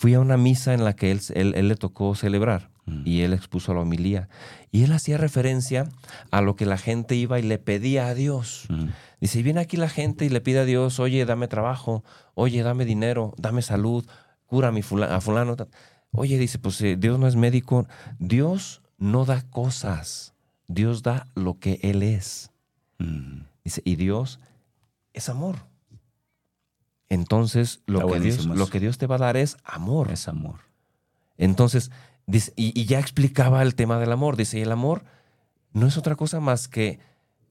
Fui 0.02 0.14
a 0.14 0.20
una 0.20 0.36
misa 0.36 0.74
en 0.74 0.82
la 0.82 0.96
que 0.96 1.12
él, 1.12 1.20
él- 1.36 1.54
él 1.54 1.68
le 1.68 1.76
tocó 1.76 2.16
celebrar 2.16 2.70
Ujú. 2.88 3.02
y 3.04 3.20
él 3.20 3.32
expuso 3.34 3.72
la 3.72 3.82
homilía. 3.82 4.28
Y 4.72 4.82
él 4.82 4.90
hacía 4.90 5.16
referencia 5.16 5.88
a 6.32 6.40
lo 6.40 6.56
que 6.56 6.66
la 6.66 6.76
gente 6.76 7.14
iba 7.14 7.38
y 7.38 7.42
le 7.44 7.58
pedía 7.58 8.08
a 8.08 8.14
Dios. 8.14 8.64
Ujú. 8.68 8.88
Dice, 9.20 9.38
y 9.38 9.42
viene 9.44 9.60
aquí 9.60 9.76
la 9.76 9.88
gente 9.88 10.24
y 10.24 10.28
le 10.28 10.40
pide 10.40 10.58
a 10.58 10.64
Dios, 10.64 10.98
oye, 10.98 11.24
dame 11.24 11.46
trabajo, 11.46 12.02
oye, 12.34 12.64
dame 12.64 12.84
dinero, 12.84 13.32
dame 13.38 13.62
salud, 13.62 14.04
cura 14.46 14.68
a, 14.68 14.72
mi 14.72 14.82
fula- 14.82 15.14
a 15.14 15.20
fulano. 15.20 15.54
Oye, 16.10 16.36
dice, 16.36 16.58
pues 16.58 16.80
eh, 16.82 16.96
Dios 16.98 17.20
no 17.20 17.28
es 17.28 17.36
médico. 17.36 17.86
Dios 18.18 18.82
no 18.98 19.24
da 19.24 19.42
cosas, 19.50 20.34
Dios 20.66 21.04
da 21.04 21.28
lo 21.36 21.60
que 21.60 21.78
Él 21.84 22.02
es. 22.02 22.50
Ujú. 22.98 23.44
Dice, 23.62 23.82
y 23.84 23.94
Dios 23.94 24.40
es 25.12 25.28
amor. 25.28 25.70
Entonces, 27.12 27.82
lo, 27.86 27.98
que 28.00 28.04
Dios, 28.06 28.18
buenísimo 28.18 28.54
lo 28.54 28.62
eso. 28.64 28.72
que 28.72 28.80
Dios 28.80 28.96
te 28.96 29.06
va 29.06 29.16
a 29.16 29.18
dar 29.18 29.36
es 29.36 29.58
amor. 29.64 30.10
Es 30.10 30.28
amor. 30.28 30.60
Entonces, 31.36 31.90
dice- 32.26 32.52
y, 32.56 32.78
y 32.80 32.86
ya 32.86 32.98
explicaba 33.00 33.60
el 33.62 33.74
tema 33.74 33.98
del 33.98 34.12
amor. 34.12 34.36
Dice, 34.36 34.58
y 34.58 34.62
el 34.62 34.72
amor 34.72 35.04
no 35.72 35.86
es 35.86 35.98
otra 35.98 36.16
cosa 36.16 36.40
más 36.40 36.68
que 36.68 37.00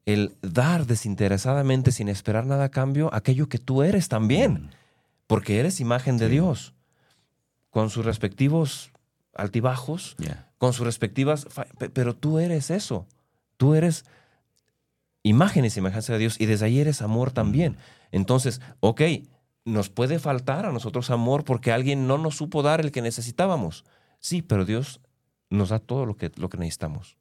el 0.05 0.35
dar 0.41 0.87
desinteresadamente, 0.87 1.91
sin 1.91 2.09
esperar 2.09 2.47
nada 2.47 2.65
a 2.65 2.69
cambio, 2.69 3.13
aquello 3.13 3.49
que 3.49 3.59
tú 3.59 3.83
eres 3.83 4.09
también, 4.09 4.71
porque 5.27 5.59
eres 5.59 5.79
imagen 5.79 6.17
de 6.17 6.25
Sí. 6.25 6.31
Dios, 6.31 6.73
con 7.69 7.91
sus 7.91 8.03
respectivos 8.03 8.91
altibajos, 9.35 10.15
con 10.57 10.73
sus 10.73 10.85
respectivas, 10.87 11.47
pero 11.93 12.15
tú 12.15 12.39
eres 12.39 12.71
eso, 12.71 13.05
tú 13.57 13.75
eres 13.75 14.05
imagen 15.23 15.65
y 15.65 15.69
semejanza 15.69 16.13
de 16.13 16.19
Dios 16.19 16.35
y 16.39 16.47
desde 16.47 16.65
ahí 16.65 16.79
eres 16.79 17.01
amor 17.03 17.31
también. 17.31 17.77
Entonces, 18.11 18.59
ok, 18.79 19.01
nos 19.65 19.89
puede 19.89 20.19
faltar 20.19 20.65
a 20.65 20.71
nosotros 20.71 21.09
amor 21.09 21.43
porque 21.43 21.71
alguien 21.71 22.07
no 22.07 22.17
nos 22.17 22.35
supo 22.35 22.63
dar 22.63 22.81
el 22.81 22.91
que 22.91 23.01
necesitábamos. 23.01 23.85
Sí, 24.19 24.41
pero 24.41 24.65
Dios 24.65 25.01
nos 25.49 25.69
da 25.69 25.79
todo 25.79 26.05
lo 26.05 26.15
que, 26.15 26.31
lo 26.35 26.49
que 26.49 26.57
necesitamos. 26.57 27.17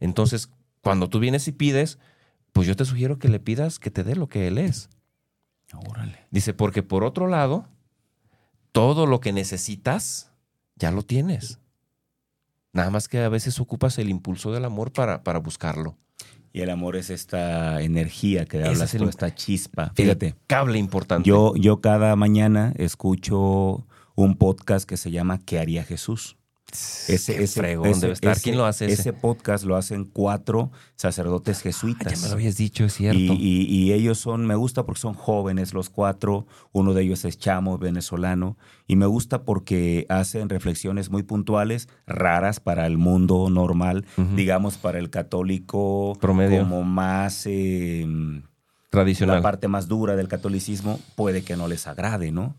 Entonces, 0.00 0.50
cuando 0.82 1.08
tú 1.08 1.18
vienes 1.18 1.48
y 1.48 1.52
pides, 1.52 1.98
pues 2.52 2.66
yo 2.66 2.76
te 2.76 2.84
sugiero 2.84 3.18
que 3.18 3.28
le 3.28 3.40
pidas 3.40 3.78
que 3.78 3.90
te 3.90 4.04
dé 4.04 4.16
lo 4.16 4.28
que 4.28 4.46
Él 4.46 4.58
es. 4.58 4.90
Órale. 5.88 6.26
Dice, 6.30 6.54
porque 6.54 6.82
por 6.82 7.04
otro 7.04 7.26
lado, 7.26 7.68
todo 8.72 9.06
lo 9.06 9.20
que 9.20 9.32
necesitas, 9.32 10.32
ya 10.76 10.90
lo 10.90 11.02
tienes. 11.02 11.58
Nada 12.72 12.90
más 12.90 13.08
que 13.08 13.20
a 13.20 13.28
veces 13.28 13.60
ocupas 13.60 13.98
el 13.98 14.08
impulso 14.08 14.52
del 14.52 14.64
amor 14.64 14.92
para, 14.92 15.24
para 15.24 15.38
buscarlo. 15.38 15.96
Y 16.52 16.62
el 16.62 16.70
amor 16.70 16.96
es 16.96 17.10
esta 17.10 17.82
energía 17.82 18.46
que 18.46 18.58
Ese 18.60 18.68
hablas 18.68 18.88
es 18.88 18.94
el- 18.94 19.02
tú, 19.02 19.08
esta 19.10 19.34
chispa. 19.34 19.92
Fíjate, 19.94 20.26
Fíjate, 20.28 20.34
cable 20.46 20.78
importante. 20.78 21.28
yo, 21.28 21.54
yo 21.56 21.80
cada 21.82 22.16
mañana 22.16 22.72
escucho 22.76 23.86
un 24.14 24.36
podcast 24.36 24.88
que 24.88 24.96
se 24.96 25.10
llama 25.10 25.38
¿Qué 25.44 25.58
haría 25.58 25.84
Jesús? 25.84 26.36
Ese, 26.70 27.42
ese- 27.42 27.60
fregón 27.60 27.88
ese- 27.88 28.00
debe 28.02 28.12
estar. 28.12 28.32
ese- 28.32 28.42
¿Quién 28.42 28.58
lo 28.58 28.66
hace 28.66 28.86
ese? 28.86 29.12
Podcast 29.14 29.64
lo 29.64 29.76
hacen 29.76 30.04
cuatro 30.04 30.70
sacerdotes 30.96 31.58
Ah, 31.58 31.62
jesuitas. 31.62 32.12
ya 32.12 32.20
me 32.20 32.28
lo 32.28 32.34
habías 32.34 32.56
dicho, 32.56 32.84
es 32.84 32.92
cierto. 32.94 33.18
Y, 33.18 33.32
y- 33.32 33.64
y 33.66 33.92
ellos 33.94 34.18
son, 34.18 34.46
me 34.46 34.54
gusta 34.54 34.84
porque 34.84 35.00
son 35.00 35.14
jóvenes 35.14 35.72
los 35.72 35.88
cuatro, 35.88 36.46
uno 36.72 36.92
de 36.92 37.02
ellos 37.04 37.24
es 37.24 37.38
chamo, 37.38 37.78
venezolano, 37.78 38.58
y 38.86 38.96
me 38.96 39.06
gusta 39.06 39.44
porque 39.44 40.04
hacen 40.10 40.48
reflexiones 40.50 41.10
muy 41.10 41.22
puntuales, 41.22 41.88
raras 42.06 42.60
para 42.60 42.86
el 42.86 42.98
mundo 42.98 43.48
normal, 43.50 44.04
digamos 44.36 44.76
para 44.76 44.98
el 44.98 45.08
católico 45.10 46.16
Promedio. 46.20 46.60
como 46.60 46.82
más... 46.84 47.44
eh, 47.46 48.06
Tradicional. 48.90 49.36
la 49.36 49.42
parte 49.42 49.68
más 49.68 49.86
dura 49.86 50.16
del 50.16 50.28
catolicismo 50.28 50.98
puede 51.14 51.42
que 51.42 51.56
no 51.56 51.68
les 51.68 51.86
agrade, 51.86 52.32
¿no? 52.32 52.56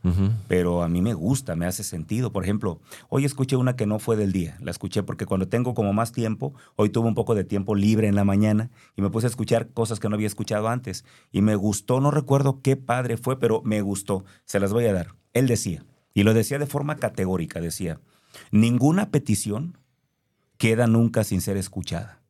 Pero 0.47 0.83
a 0.83 0.87
mí 0.87 1.01
me 1.01 1.15
gusta, 1.15 1.55
me 1.55 1.65
hace 1.65 1.83
sentido. 1.83 2.31
Por 2.31 2.43
ejemplo, 2.43 2.79
hoy 3.09 3.25
escuché 3.25 3.55
una 3.55 3.75
que 3.75 3.87
no 3.87 3.97
fue 3.97 4.15
del 4.15 4.31
día. 4.31 4.55
La 4.61 4.69
escuché 4.69 5.01
porque 5.01 5.25
cuando 5.25 5.47
tengo 5.47 5.73
como 5.73 5.91
más 5.91 6.11
tiempo, 6.11 6.53
hoy 6.75 6.89
tuve 6.91 7.07
un 7.07 7.15
poco 7.15 7.33
de 7.33 7.45
tiempo 7.45 7.73
libre 7.73 8.07
en 8.07 8.13
la 8.13 8.25
mañana 8.25 8.69
y 8.95 9.01
me 9.01 9.09
puse 9.09 9.25
a 9.25 9.29
escuchar 9.29 9.69
cosas 9.69 9.99
que 9.99 10.07
no 10.07 10.15
había 10.15 10.27
escuchado 10.27 10.67
antes. 10.67 11.03
Y 11.31 11.41
me 11.41 11.55
gustó, 11.55 11.99
no 11.99 12.11
recuerdo 12.11 12.61
qué 12.61 12.75
padre 12.75 13.17
fue, 13.17 13.39
pero 13.39 13.63
me 13.63 13.81
gustó. 13.81 14.23
Se 14.45 14.59
las 14.59 14.71
voy 14.71 14.85
a 14.85 14.93
dar. 14.93 15.15
Él 15.33 15.47
decía, 15.47 15.83
y 16.13 16.23
lo 16.23 16.35
decía 16.35 16.59
de 16.59 16.67
forma 16.67 16.97
categórica, 16.97 17.59
decía, 17.59 17.99
ninguna 18.51 19.09
petición 19.09 19.79
queda 20.57 20.85
nunca 20.85 21.23
sin 21.23 21.41
ser 21.41 21.57
escuchada. 21.57 22.21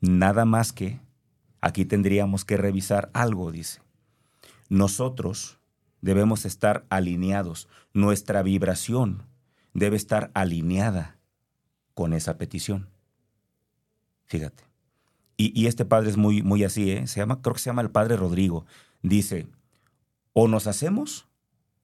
Nada 0.00 0.44
más 0.44 0.72
que, 0.72 1.00
aquí 1.62 1.86
tendríamos 1.86 2.44
que 2.44 2.58
revisar 2.58 3.10
algo, 3.14 3.50
dice. 3.50 3.80
Nosotros 4.68 5.58
debemos 6.02 6.44
estar 6.44 6.84
alineados. 6.90 7.68
Nuestra 7.94 8.42
vibración 8.42 9.22
debe 9.72 9.96
estar 9.96 10.30
alineada 10.34 11.16
con 11.94 12.12
esa 12.12 12.36
petición. 12.36 12.88
Fíjate. 14.26 14.64
Y, 15.38 15.58
y 15.58 15.66
este 15.66 15.84
padre 15.84 16.10
es 16.10 16.16
muy, 16.18 16.42
muy 16.42 16.64
así, 16.64 16.90
¿eh? 16.90 17.06
Se 17.06 17.20
llama, 17.20 17.40
creo 17.40 17.54
que 17.54 17.60
se 17.60 17.70
llama 17.70 17.82
el 17.82 17.90
padre 17.90 18.16
Rodrigo. 18.16 18.66
Dice, 19.02 19.46
o 20.34 20.48
nos 20.48 20.66
hacemos 20.66 21.26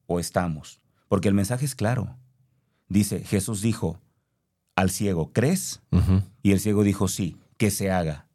o 0.07 0.21
estamos. 0.21 0.81
Porque 1.09 1.29
el 1.29 1.35
mensaje 1.35 1.65
es 1.65 1.75
claro. 1.75 2.17
Dice, 2.89 3.25
Jesús 3.25 3.63
dijo 3.63 4.01
al 4.77 4.91
ciego, 4.91 5.33
¿crees? 5.33 5.83
Y 6.43 6.53
el 6.53 6.61
ciego 6.61 6.85
dijo, 6.85 7.09
sí, 7.09 7.37
que 7.57 7.71
se 7.71 7.91
haga. 7.91 8.28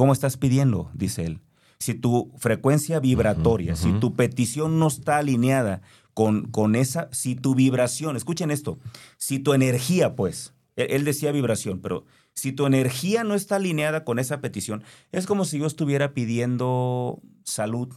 ¿Cómo 0.00 0.14
estás 0.14 0.38
pidiendo? 0.38 0.90
Dice 0.94 1.26
él. 1.26 1.40
Si 1.78 1.92
tu 1.92 2.32
frecuencia 2.38 3.00
vibratoria, 3.00 3.76
si 3.76 3.92
tu 3.92 4.14
petición 4.16 4.78
no 4.78 4.86
está 4.88 5.18
alineada 5.18 5.82
con, 6.14 6.44
con 6.50 6.74
esa, 6.74 7.10
si 7.12 7.34
tu 7.34 7.54
vibración, 7.54 8.16
escuchen 8.16 8.50
esto, 8.50 8.78
si 9.18 9.40
tu 9.40 9.52
energía, 9.52 10.16
pues, 10.16 10.54
él, 10.76 10.86
él 10.88 11.04
decía 11.04 11.32
vibración, 11.32 11.80
pero 11.80 12.06
si 12.32 12.50
tu 12.52 12.64
energía 12.64 13.24
no 13.24 13.34
está 13.34 13.56
alineada 13.56 14.02
con 14.06 14.18
esa 14.18 14.40
petición, 14.40 14.84
es 15.12 15.26
como 15.26 15.44
si 15.44 15.58
yo 15.58 15.66
estuviera 15.66 16.14
pidiendo 16.14 17.20
salud, 17.44 17.92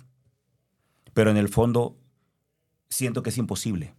pero 1.13 1.31
en 1.31 1.37
el 1.37 1.47
fondo 1.47 1.95
siento 2.89 3.23
que 3.23 3.29
es 3.29 3.37
imposible. 3.37 3.95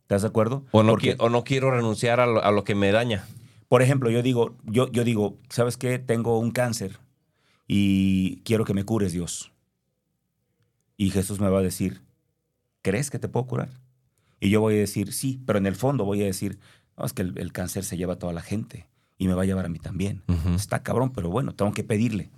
¿Estás 0.00 0.22
de 0.22 0.26
acuerdo? 0.28 0.64
O, 0.72 0.82
no 0.82 0.90
Porque- 0.94 1.16
qui- 1.16 1.20
o 1.20 1.28
no 1.28 1.44
quiero 1.44 1.70
renunciar 1.70 2.18
a 2.18 2.26
lo, 2.26 2.42
a 2.42 2.50
lo 2.50 2.64
que 2.64 2.74
me 2.74 2.90
daña. 2.90 3.28
por 3.68 3.80
ejemplo, 3.80 4.10
yo 4.10 4.22
digo, 4.24 4.56
yo, 4.64 4.90
yo 4.90 5.04
digo, 5.04 5.38
¿sabes 5.50 5.76
qué? 5.76 6.00
Tengo 6.00 6.40
un 6.40 6.50
cáncer 6.50 6.98
y 7.66 8.36
quiero 8.44 8.64
que 8.64 8.74
me 8.74 8.84
cures, 8.84 9.12
Dios. 9.12 9.52
Y 10.96 11.10
Jesús 11.10 11.40
me 11.40 11.48
va 11.48 11.58
a 11.58 11.62
decir, 11.62 12.02
¿crees 12.82 13.10
que 13.10 13.18
te 13.18 13.28
puedo 13.28 13.46
curar? 13.46 13.68
Y 14.40 14.50
yo 14.50 14.60
voy 14.60 14.74
a 14.74 14.78
decir, 14.78 15.12
sí, 15.12 15.40
pero 15.46 15.58
en 15.58 15.66
el 15.66 15.74
fondo 15.74 16.04
voy 16.04 16.22
a 16.22 16.26
decir, 16.26 16.58
no, 16.96 17.04
es 17.04 17.12
que 17.12 17.22
el, 17.22 17.38
el 17.38 17.52
cáncer 17.52 17.84
se 17.84 17.96
lleva 17.96 18.14
a 18.14 18.18
toda 18.18 18.32
la 18.32 18.42
gente 18.42 18.86
y 19.16 19.26
me 19.26 19.34
va 19.34 19.42
a 19.42 19.46
llevar 19.46 19.64
a 19.64 19.68
mí 19.68 19.78
también. 19.78 20.22
Está 20.54 20.82
cabrón, 20.82 21.12
pero 21.12 21.30
bueno, 21.30 21.54
tengo 21.54 21.72
que 21.72 21.82
pedirle. 21.84 22.30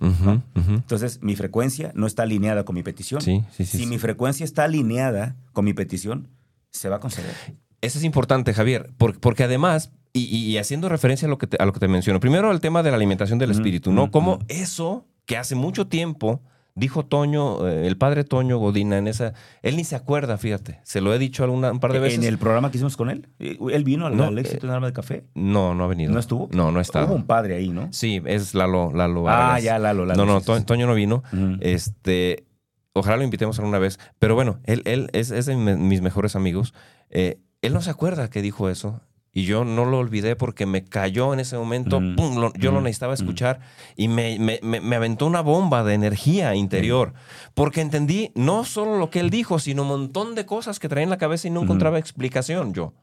Entonces, 0.55 1.21
mi 1.21 1.35
frecuencia 1.35 1.91
no 1.95 2.07
está 2.07 2.23
alineada 2.23 2.63
con 2.65 2.75
mi 2.75 2.83
petición. 2.83 3.21
Sí, 3.21 3.43
sí, 3.51 3.65
sí. 3.65 3.77
si 3.79 3.85
mi 3.87 3.97
frecuencia 3.97 4.43
está 4.43 4.63
alineada 4.63 5.35
con 5.53 5.65
mi 5.65 5.73
petición, 5.73 6.29
se 6.71 6.89
va 6.89 6.97
a 6.97 6.99
conceder. 6.99 7.33
Eso 7.81 7.99
es 7.99 8.03
importante, 8.05 8.53
Javier, 8.53 8.91
por- 8.97 9.19
porque 9.19 9.43
además, 9.43 9.91
y, 10.13 10.21
y- 10.35 10.57
haciendo 10.57 10.89
referencia 10.89 11.27
a 11.27 11.29
lo, 11.29 11.37
que 11.37 11.47
te, 11.47 11.57
a 11.61 11.65
lo 11.65 11.73
que 11.73 11.79
te 11.79 11.87
menciono, 11.87 12.19
primero 12.19 12.51
el 12.51 12.59
tema 12.59 12.81
de 12.81 12.89
la 12.91 12.95
alimentación 12.97 13.37
del 13.37 13.51
espíritu, 13.51 13.91
¿no? 13.91 14.09
ujú. 14.37 14.45
eso 14.47 15.05
que 15.27 15.37
hace 15.37 15.53
mucho 15.53 15.87
tiempo 15.87 16.41
dijo 16.73 17.05
Toño, 17.05 17.67
eh, 17.67 17.87
el 17.87 17.97
padre 17.97 18.23
Toño 18.23 18.59
Godina 18.59 18.97
en 18.97 19.07
esa, 19.07 19.33
él 19.63 19.75
ni 19.77 19.83
se 19.83 19.95
acuerda, 19.95 20.37
fíjate, 20.37 20.79
se 20.83 21.01
lo 21.01 21.13
he 21.13 21.19
dicho 21.19 21.43
alguna, 21.43 21.71
un 21.71 21.79
par 21.79 21.91
de 21.91 21.99
veces. 21.99 22.19
En 22.19 22.23
el 22.25 22.37
programa 22.37 22.69
que 22.71 22.77
hicimos 22.77 22.95
con 22.95 23.09
él, 23.09 23.27
eh, 23.39 23.57
él 23.71 23.83
vino 23.83 24.05
al, 24.05 24.15
No, 24.15 24.25
al 24.25 24.37
éxito 24.37 24.67
en 24.67 24.73
Alma 24.73 24.87
de 24.87 24.93
Café. 24.93 25.25
No, 25.33 25.73
no 25.73 25.83
ha 25.83 25.87
venido. 25.87 26.13
¿No 26.13 26.19
estuvo? 26.19 26.49
No, 26.51 26.71
no 26.71 26.79
está. 26.79 27.03
Hubo 27.05 27.15
un 27.15 27.25
padre 27.25 27.55
ahí, 27.55 27.69
¿no? 27.69 27.91
Sí, 27.91 28.21
es 28.25 28.53
Lalo, 28.53 28.91
Lalo 28.93 29.27
Ah, 29.27 29.59
ya, 29.59 29.79
Lalo, 29.79 30.05
Lalo. 30.05 30.23
No, 30.25 30.31
no, 30.31 30.41
To-. 30.41 30.63
Toño 30.63 30.85
no 30.87 30.93
vino. 30.93 31.23
Este, 31.61 32.45
ojalá 32.93 33.17
lo 33.17 33.23
invitemos 33.23 33.57
alguna 33.59 33.79
vez. 33.79 33.99
Pero 34.19 34.35
bueno, 34.35 34.59
él, 34.63 34.83
él 34.85 35.09
es, 35.13 35.31
es 35.31 35.47
de 35.47 35.55
mis 35.55 36.01
mejores 36.01 36.35
amigos. 36.35 36.75
Eh, 37.09 37.39
él 37.63 37.73
no 37.73 37.81
se 37.81 37.89
acuerda 37.89 38.29
que 38.29 38.41
dijo 38.43 38.69
eso. 38.69 39.01
Y 39.37 39.43
yo 39.45 39.63
no 39.63 39.85
lo 39.85 39.99
olvidé 39.99 40.35
porque 40.35 40.65
me 40.65 40.83
cayó 40.83 41.31
en 41.31 41.39
ese 41.39 41.55
momento. 41.59 41.99
Pum, 41.99 42.37
lo- 42.39 42.51
yo 42.53 42.71
lo 42.71 42.77
Ujú. 42.77 42.85
necesitaba 42.85 43.13
escuchar. 43.13 43.59
Y 43.95 44.07
me, 44.07 44.39
me- 44.39 44.59
me- 44.63 44.95
aventó 44.95 45.27
una 45.27 45.41
bomba 45.41 45.83
de 45.83 45.93
energía 45.93 46.55
interior. 46.55 47.13
Porque 47.53 47.81
entendí 47.81 48.31
no 48.33 48.65
solo 48.65 48.97
lo 48.97 49.11
que 49.11 49.19
él 49.19 49.29
dijo, 49.29 49.59
sino 49.59 49.83
un 49.83 49.89
montón 49.89 50.33
de 50.33 50.47
cosas 50.47 50.79
que 50.79 50.89
traía 50.89 51.03
en 51.03 51.11
la 51.11 51.19
cabeza 51.19 51.47
y 51.47 51.51
no 51.51 51.61
encontraba 51.61 51.99
explicación 51.99 52.73
yo. 52.73 52.93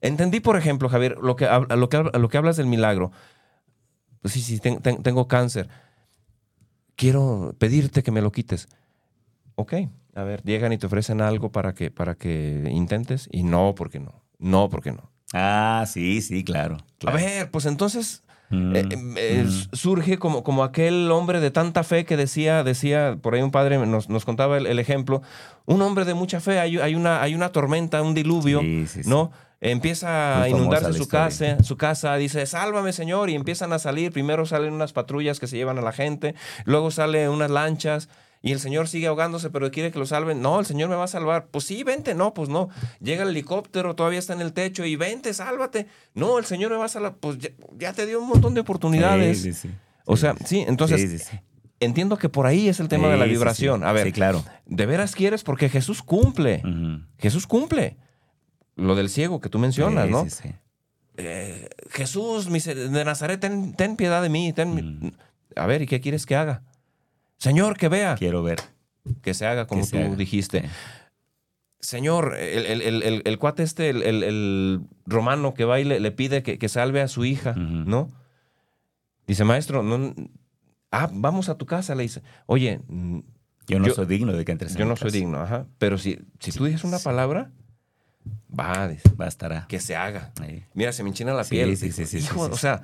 Entendí, 0.00 0.40
por 0.40 0.56
ejemplo, 0.56 0.88
Javier, 0.88 1.16
lo 1.22 1.36
que, 1.36 1.46
lo 1.76 1.88
que, 1.88 2.02
lo 2.18 2.28
que 2.28 2.36
hablas 2.38 2.56
del 2.56 2.66
milagro. 2.66 3.12
Pues 4.20 4.34
sí, 4.34 4.40
sí, 4.40 4.58
ten- 4.58 4.80
ten- 4.82 5.00
tengo 5.04 5.28
cáncer. 5.28 5.68
Quiero 6.96 7.54
pedirte 7.60 8.02
que 8.02 8.10
me 8.10 8.20
lo 8.20 8.32
quites. 8.32 8.66
Ok, 9.54 9.74
a 10.16 10.24
ver, 10.24 10.42
llegan 10.42 10.72
y 10.72 10.78
te 10.78 10.86
ofrecen 10.86 11.20
algo 11.20 11.52
para 11.52 11.72
que, 11.72 11.92
para 11.92 12.16
que 12.16 12.68
intentes 12.68 13.28
y 13.30 13.44
no, 13.44 13.76
porque 13.76 14.00
no. 14.00 14.24
No, 14.40 14.68
porque 14.68 14.90
no. 14.90 15.11
Ah, 15.32 15.84
sí, 15.86 16.20
sí, 16.22 16.44
claro. 16.44 16.78
claro. 16.98 17.18
A 17.18 17.20
ver, 17.20 17.50
pues 17.50 17.66
entonces 17.66 18.22
Mm, 18.52 18.76
eh, 18.76 18.88
eh, 19.16 19.44
mm. 19.46 19.74
surge 19.74 20.18
como, 20.18 20.44
como 20.44 20.62
aquel 20.62 21.10
hombre 21.10 21.40
de 21.40 21.50
tanta 21.50 21.84
fe 21.84 22.04
que 22.04 22.18
decía, 22.18 22.62
decía, 22.62 23.16
por 23.20 23.34
ahí 23.34 23.40
un 23.40 23.50
padre 23.50 23.78
nos, 23.86 24.10
nos 24.10 24.26
contaba 24.26 24.58
el, 24.58 24.66
el 24.66 24.78
ejemplo, 24.78 25.22
un 25.64 25.80
hombre 25.80 26.04
de 26.04 26.12
mucha 26.12 26.38
fe, 26.38 26.60
hay, 26.60 26.76
hay 26.76 26.94
una, 26.94 27.22
hay 27.22 27.34
una 27.34 27.50
tormenta, 27.50 28.02
un 28.02 28.12
diluvio, 28.12 28.60
Sí, 28.60 28.86
sí, 28.86 29.02
sí. 29.04 29.08
¿no? 29.08 29.32
Empieza 29.62 30.34
Muy 30.38 30.44
a 30.44 30.48
inundarse 30.48 30.92
su 30.92 31.08
casa, 31.08 31.62
su 31.62 31.76
casa, 31.76 32.16
dice, 32.16 32.44
sálvame 32.46 32.92
Señor, 32.92 33.30
y 33.30 33.36
empiezan 33.36 33.72
a 33.72 33.78
salir, 33.78 34.12
primero 34.12 34.44
salen 34.44 34.74
unas 34.74 34.92
patrullas 34.92 35.40
que 35.40 35.46
se 35.46 35.56
llevan 35.56 35.78
a 35.78 35.82
la 35.82 35.92
gente, 35.92 36.34
luego 36.64 36.90
salen 36.90 37.30
unas 37.30 37.50
lanchas, 37.50 38.08
y 38.42 38.50
el 38.52 38.58
Señor 38.58 38.88
sigue 38.88 39.06
ahogándose, 39.06 39.50
pero 39.50 39.70
quiere 39.70 39.92
que 39.92 39.98
lo 40.00 40.06
salven. 40.06 40.42
No, 40.42 40.58
el 40.58 40.66
Señor 40.66 40.90
me 40.90 40.96
va 40.96 41.04
a 41.04 41.08
salvar. 41.08 41.46
Pues 41.50 41.64
sí, 41.64 41.84
vente. 41.84 42.14
No, 42.14 42.34
pues 42.34 42.48
no. 42.48 42.68
Llega 43.00 43.22
el 43.22 43.30
helicóptero, 43.30 43.94
todavía 43.94 44.18
está 44.18 44.32
en 44.32 44.40
el 44.40 44.52
techo 44.52 44.84
y 44.84 44.96
vente, 44.96 45.32
sálvate. 45.32 45.86
No, 46.14 46.38
el 46.38 46.44
Señor 46.44 46.72
me 46.72 46.76
va 46.76 46.86
a 46.86 46.88
salvar. 46.88 47.14
Pues 47.14 47.38
ya, 47.38 47.50
ya 47.78 47.92
te 47.92 48.04
dio 48.04 48.20
un 48.20 48.28
montón 48.28 48.54
de 48.54 48.60
oportunidades. 48.60 49.40
Sí, 49.40 49.52
sí, 49.52 49.68
sí. 49.68 49.74
O 50.06 50.16
sea, 50.16 50.34
sí, 50.44 50.64
entonces 50.66 51.30
entiendo 51.78 52.18
que 52.18 52.28
por 52.28 52.46
ahí 52.46 52.68
es 52.68 52.80
el 52.80 52.88
tema 52.88 53.08
de 53.08 53.16
la 53.16 53.26
vibración. 53.26 53.84
A 53.84 53.92
ver, 53.92 54.12
claro. 54.12 54.44
¿de 54.66 54.86
veras 54.86 55.14
quieres? 55.14 55.44
Porque 55.44 55.68
Jesús 55.68 56.02
cumple. 56.02 56.62
Jesús 57.18 57.46
cumple. 57.46 57.96
Lo 58.74 58.96
del 58.96 59.08
ciego 59.08 59.40
que 59.40 59.48
tú 59.48 59.58
mencionas, 59.58 60.08
¿no? 60.08 60.24
sí, 60.24 60.30
sí. 60.30 60.50
Eh, 61.18 61.68
Jesús 61.90 62.50
de 62.50 63.04
Nazaret, 63.04 63.38
ten, 63.38 63.74
ten 63.74 63.96
piedad 63.96 64.22
de 64.22 64.30
mí. 64.30 64.52
ten-. 64.54 65.14
A 65.56 65.66
ver, 65.66 65.82
¿y 65.82 65.86
qué 65.86 66.00
quieres 66.00 66.24
que 66.24 66.34
haga? 66.34 66.62
Señor, 67.42 67.76
que 67.76 67.88
vea. 67.88 68.14
Quiero 68.14 68.42
ver. 68.44 68.60
Que 69.20 69.34
se 69.34 69.46
haga 69.46 69.66
como 69.66 69.84
tú 69.84 69.96
haga. 69.96 70.14
dijiste. 70.14 70.62
Señor, 71.80 72.36
el, 72.36 72.80
el- 72.82 73.22
el- 73.24 73.38
cuate 73.40 73.64
este, 73.64 73.90
el, 73.90 74.80
romano 75.06 75.52
que 75.52 75.64
va 75.64 75.80
y 75.80 75.84
le, 75.84 75.98
le 75.98 76.12
pide 76.12 76.44
que, 76.44 76.56
que 76.56 76.68
salve 76.68 77.00
a 77.00 77.08
su 77.08 77.24
hija. 77.24 77.54
¿no? 77.56 78.08
Dice, 79.26 79.42
maestro, 79.42 79.82
no, 79.82 80.14
ah, 80.92 81.10
vamos 81.12 81.48
a 81.48 81.56
tu 81.58 81.66
casa, 81.66 81.96
le 81.96 82.04
dice. 82.04 82.22
Oye, 82.46 82.80
Yo 83.66 83.80
no 83.80 83.88
Yo- 83.88 83.94
soy 83.94 84.06
digno 84.06 84.32
de 84.32 84.44
que 84.44 84.52
entres 84.52 84.72
en 84.74 84.78
Yo 84.78 84.84
no 84.84 84.94
soy 84.94 85.10
digno, 85.10 85.40
ajá. 85.40 85.66
Pero 85.78 85.98
si, 85.98 86.20
si 86.38 86.52
tú 86.52 86.64
dices 86.66 86.84
una 86.84 87.00
palabra, 87.00 87.50
va, 88.56 88.88
Bastará. 89.16 89.66
que 89.68 89.80
se 89.80 89.96
haga. 89.96 90.30
Ahí. 90.40 90.64
Mira, 90.74 90.92
se 90.92 91.02
me 91.02 91.08
enchina 91.08 91.34
la 91.34 91.42
Sí, 91.42 91.50
piel. 91.56 91.76
sí, 91.76 91.90
sí, 91.90 92.06
sí, 92.06 92.24
o 92.36 92.56
sea, 92.56 92.82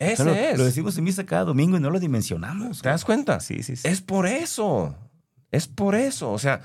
ese 0.00 0.50
es. 0.50 0.58
Lo 0.58 0.64
decimos 0.64 0.96
en 0.98 1.04
misa 1.04 1.24
cada 1.24 1.44
domingo 1.44 1.76
y 1.76 1.80
no 1.80 1.90
lo 1.90 2.00
dimensionamos. 2.00 2.82
¿Te 2.82 2.88
das 2.88 3.04
cuenta? 3.04 3.38
Sí, 3.40 3.62
sí, 3.62 3.76
sí. 3.76 3.86
Es 3.86 4.00
por 4.00 4.26
eso. 4.26 4.94
Es 5.52 5.66
por 5.68 5.94
eso. 5.94 6.32
O 6.32 6.38
sea, 6.38 6.60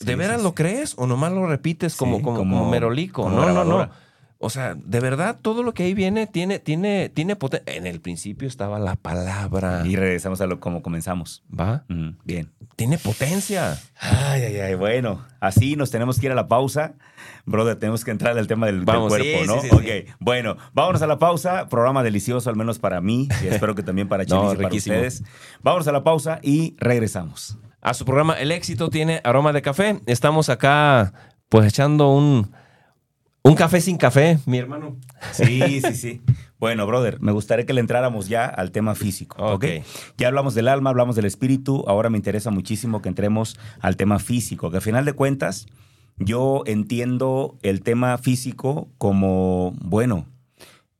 ¿de 0.00 0.12
Sí, 0.12 0.14
veras 0.14 0.38
sí, 0.38 0.42
lo 0.42 0.50
sí. 0.50 0.54
crees 0.56 0.94
o 0.96 1.06
nomás 1.06 1.32
lo 1.32 1.46
repites 1.46 1.96
como, 1.96 2.20
como, 2.22 2.36
como- 2.38 2.58
como 2.58 2.70
merolico? 2.70 3.22
como 3.24 3.36
no, 3.36 3.52
no, 3.52 3.64
no. 3.64 3.90
O 4.44 4.50
sea, 4.50 4.74
de 4.74 5.00
verdad, 5.00 5.38
todo 5.40 5.62
lo 5.62 5.72
que 5.72 5.84
ahí 5.84 5.94
viene 5.94 6.26
tiene, 6.26 6.58
tiene, 6.58 7.08
tiene 7.08 7.34
potencia. 7.34 7.74
En 7.74 7.86
el 7.86 8.02
principio 8.02 8.46
estaba 8.46 8.78
la 8.78 8.94
palabra. 8.94 9.82
Y 9.86 9.96
regresamos 9.96 10.42
a 10.42 10.46
lo 10.46 10.60
como 10.60 10.82
comenzamos. 10.82 11.42
¿Va? 11.48 11.84
Mm, 11.88 12.10
bien. 12.24 12.52
Tiene 12.76 12.98
potencia. 12.98 13.80
Ay, 13.98 14.42
ay, 14.42 14.56
ay. 14.58 14.74
Bueno, 14.74 15.24
así 15.40 15.76
nos 15.76 15.90
tenemos 15.90 16.20
que 16.20 16.26
ir 16.26 16.32
a 16.32 16.34
la 16.34 16.46
pausa. 16.46 16.92
Brother, 17.46 17.76
tenemos 17.76 18.04
que 18.04 18.10
entrar 18.10 18.36
al 18.36 18.46
tema 18.46 18.66
del, 18.66 18.84
cuerpo, 18.84 19.16
sí, 19.16 19.46
¿no? 19.46 19.60
sí, 19.62 19.68
sí, 19.70 19.74
ok, 19.74 20.16
bueno, 20.18 20.58
vámonos 20.74 21.00
a 21.00 21.06
la 21.06 21.18
pausa. 21.18 21.70
Programa 21.70 22.02
delicioso, 22.02 22.50
al 22.50 22.56
menos 22.56 22.78
para 22.78 23.00
mí. 23.00 23.28
Y 23.42 23.46
espero 23.46 23.74
que 23.74 23.82
también 23.82 24.08
para 24.08 24.26
Chelis 24.26 24.42
No, 24.44 24.52
y 24.52 24.56
para 24.56 24.68
riquísimo. 24.68 24.96
ustedes. 24.96 25.22
Vámonos 25.62 25.88
a 25.88 25.92
la 25.92 26.04
pausa 26.04 26.38
y 26.42 26.76
regresamos. 26.78 27.56
A 27.80 27.94
su 27.94 28.04
programa 28.04 28.34
El 28.34 28.52
éxito 28.52 28.90
tiene 28.90 29.22
aroma 29.24 29.54
de 29.54 29.62
café. 29.62 30.00
Estamos 30.04 30.50
acá, 30.50 31.14
pues, 31.48 31.66
echando 31.66 32.10
un, 32.10 32.50
un 33.46 33.54
café 33.54 33.80
sin 33.80 33.98
café, 33.98 34.38
mi 34.46 34.58
hermano. 34.58 34.96
Sí, 35.32 35.80
sí, 35.82 35.94
sí. 35.94 36.22
Bueno, 36.58 36.86
brother, 36.86 37.20
me 37.20 37.30
gustaría 37.30 37.66
que 37.66 37.74
le 37.74 37.80
entráramos 37.80 38.26
ya 38.26 38.46
al 38.46 38.72
tema 38.72 38.94
físico. 38.94 39.36
¿ok? 39.44 39.54
Ok. 39.54 39.86
Ya 40.16 40.28
hablamos 40.28 40.54
del 40.54 40.66
alma, 40.66 40.88
hablamos 40.88 41.14
del 41.14 41.26
espíritu. 41.26 41.84
Ahora 41.86 42.08
me 42.08 42.16
interesa 42.16 42.50
muchísimo 42.50 43.02
que 43.02 43.10
entremos 43.10 43.58
al 43.80 43.96
tema 43.96 44.18
físico, 44.18 44.70
que 44.70 44.78
a 44.78 44.80
final 44.80 45.04
de 45.04 45.12
cuentas 45.12 45.66
yo 46.16 46.62
entiendo 46.64 47.58
el 47.62 47.82
tema 47.82 48.16
físico 48.16 48.88
como, 48.96 49.74
bueno, 49.80 50.26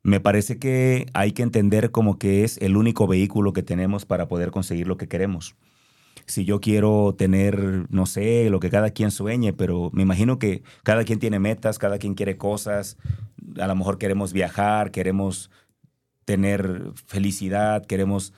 me 0.03 0.19
parece 0.19 0.59
que 0.59 1.07
hay 1.13 1.31
que 1.31 1.41
entender 1.41 1.89
como 1.89 2.19
que 2.19 2.43
es 2.43 2.59
el 2.59 2.77
único 2.77 3.07
vehículo 3.07 3.53
que 3.53 3.63
tenemos 3.63 4.05
para 4.05 4.27
poder 4.27 4.51
conseguir 4.51 4.87
lo 4.87 4.97
que 4.97 5.07
queremos. 5.07 5.55
Si 6.25 6.43
yo 6.45 6.59
quiero 6.59 7.13
tener, 7.17 7.85
no 7.89 8.05
sé, 8.05 8.49
lo 8.49 8.59
que 8.59 8.69
cada 8.69 8.89
quien 8.89 9.11
sueñe, 9.11 9.53
pero 9.53 9.89
me 9.93 10.01
imagino 10.01 10.39
que 10.39 10.63
cada 10.83 11.03
quien 11.03 11.19
tiene 11.19 11.39
metas, 11.39 11.77
cada 11.77 11.97
quien 11.99 12.15
quiere 12.15 12.37
cosas, 12.37 12.97
a 13.59 13.67
lo 13.67 13.75
mejor 13.75 13.97
queremos 13.97 14.33
viajar, 14.33 14.91
queremos 14.91 15.51
tener 16.25 16.91
felicidad, 17.05 17.85
queremos, 17.85 18.33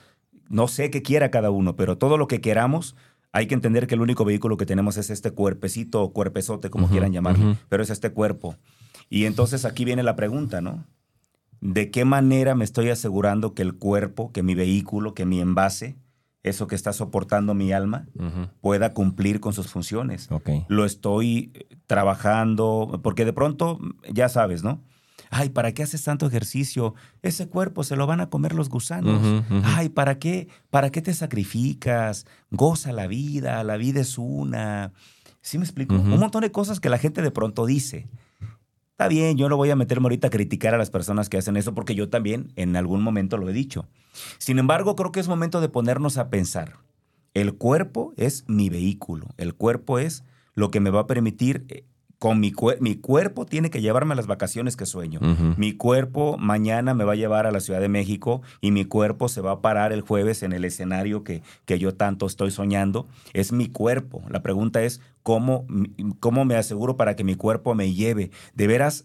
no 0.48 0.68
sé 0.68 0.90
qué 0.90 1.02
quiera 1.02 1.30
cada 1.30 1.50
uno, 1.50 1.76
pero 1.76 1.96
todo 1.96 2.18
lo 2.18 2.28
que 2.28 2.40
queramos, 2.40 2.94
hay 3.32 3.46
que 3.46 3.54
entender 3.54 3.86
que 3.86 3.94
el 3.94 4.00
único 4.00 4.24
vehículo 4.24 4.56
que 4.56 4.66
tenemos 4.66 4.96
es 4.96 5.10
este 5.10 5.30
cuerpecito 5.30 6.02
o 6.02 6.12
cuerpezote, 6.12 6.70
como 6.70 6.88
quieran 6.88 7.12
llamarlo, 7.12 7.56
pero 7.68 7.82
es 7.82 7.90
este 7.90 8.10
cuerpo. 8.10 8.56
Y 9.10 9.24
entonces 9.24 9.64
aquí 9.64 9.84
viene 9.84 10.02
la 10.02 10.16
pregunta, 10.16 10.60
¿no? 10.60 10.84
¿De 11.60 11.90
qué 11.90 12.04
manera 12.04 12.54
me 12.54 12.64
estoy 12.64 12.90
asegurando 12.90 13.54
que 13.54 13.62
el 13.62 13.74
cuerpo, 13.74 14.32
que 14.32 14.42
mi 14.42 14.54
vehículo, 14.54 15.14
que 15.14 15.26
mi 15.26 15.40
envase, 15.40 15.96
eso 16.42 16.66
que 16.66 16.74
está 16.74 16.92
soportando 16.92 17.54
mi 17.54 17.72
alma, 17.72 18.06
pueda 18.60 18.94
cumplir 18.94 19.40
con 19.40 19.52
sus 19.52 19.68
funciones? 19.68 20.28
Lo 20.68 20.84
estoy 20.84 21.52
eh, 21.54 21.76
trabajando, 21.86 23.00
porque 23.02 23.24
de 23.24 23.32
pronto, 23.32 23.78
ya 24.12 24.28
sabes, 24.28 24.62
¿no? 24.62 24.82
Ay, 25.30 25.50
¿para 25.50 25.72
qué 25.72 25.82
haces 25.82 26.02
tanto 26.04 26.26
ejercicio? 26.26 26.94
Ese 27.22 27.48
cuerpo 27.48 27.84
se 27.84 27.96
lo 27.96 28.06
van 28.06 28.20
a 28.20 28.30
comer 28.30 28.54
los 28.54 28.68
gusanos. 28.68 29.44
Ay, 29.64 29.88
¿para 29.90 30.18
qué? 30.18 30.48
¿Para 30.70 30.90
qué 30.90 31.02
te 31.02 31.12
sacrificas? 31.12 32.26
Goza 32.50 32.92
la 32.92 33.06
vida, 33.06 33.62
la 33.64 33.76
vida 33.76 34.00
es 34.00 34.16
una. 34.16 34.92
¿Sí 35.42 35.58
me 35.58 35.64
explico? 35.64 35.94
Un 35.94 36.18
montón 36.18 36.42
de 36.42 36.50
cosas 36.50 36.80
que 36.80 36.88
la 36.88 36.98
gente 36.98 37.20
de 37.20 37.30
pronto 37.30 37.66
dice. 37.66 38.08
Está 38.98 39.06
bien, 39.06 39.36
yo 39.36 39.48
no 39.48 39.56
voy 39.56 39.70
a 39.70 39.76
meterme 39.76 40.06
ahorita 40.06 40.26
a 40.26 40.30
criticar 40.30 40.74
a 40.74 40.76
las 40.76 40.90
personas 40.90 41.28
que 41.28 41.38
hacen 41.38 41.56
eso 41.56 41.72
porque 41.72 41.94
yo 41.94 42.08
también 42.08 42.52
en 42.56 42.74
algún 42.74 43.00
momento 43.00 43.36
lo 43.36 43.48
he 43.48 43.52
dicho. 43.52 43.86
Sin 44.38 44.58
embargo, 44.58 44.96
creo 44.96 45.12
que 45.12 45.20
es 45.20 45.28
momento 45.28 45.60
de 45.60 45.68
ponernos 45.68 46.18
a 46.18 46.30
pensar. 46.30 46.78
El 47.32 47.54
cuerpo 47.54 48.12
es 48.16 48.42
mi 48.48 48.70
vehículo. 48.70 49.28
El 49.36 49.54
cuerpo 49.54 50.00
es 50.00 50.24
lo 50.54 50.72
que 50.72 50.80
me 50.80 50.90
va 50.90 51.02
a 51.02 51.06
permitir, 51.06 51.64
eh, 51.68 51.84
con 52.18 52.40
mi, 52.40 52.52
cuer- 52.52 52.78
mi 52.80 52.96
cuerpo 52.96 53.46
tiene 53.46 53.70
que 53.70 53.80
llevarme 53.80 54.12
a 54.14 54.16
las 54.16 54.26
vacaciones 54.26 54.76
que 54.76 54.86
sueño. 54.86 55.20
Mi 55.56 55.72
cuerpo 55.74 56.36
mañana 56.38 56.92
me 56.94 57.04
va 57.04 57.12
a 57.12 57.16
llevar 57.16 57.46
a 57.46 57.52
la 57.52 57.60
Ciudad 57.60 57.80
de 57.80 57.88
México 57.88 58.42
y 58.60 58.70
mi 58.72 58.84
cuerpo 58.84 59.28
se 59.28 59.40
va 59.40 59.52
a 59.52 59.60
parar 59.60 59.92
el 59.92 60.00
jueves 60.00 60.42
en 60.42 60.52
el 60.52 60.64
escenario 60.64 61.22
que, 61.22 61.42
que 61.64 61.78
yo 61.78 61.94
tanto 61.94 62.26
estoy 62.26 62.50
soñando. 62.50 63.06
Es 63.34 63.52
mi 63.52 63.68
cuerpo. 63.68 64.22
La 64.30 64.42
pregunta 64.42 64.82
es, 64.82 65.00
¿cómo, 65.22 65.66
¿cómo 66.20 66.44
me 66.44 66.56
aseguro 66.56 66.96
para 66.96 67.14
que 67.16 67.24
mi 67.24 67.34
cuerpo 67.36 67.74
me 67.74 67.92
lleve? 67.94 68.30
¿De 68.54 68.66
veras 68.66 69.04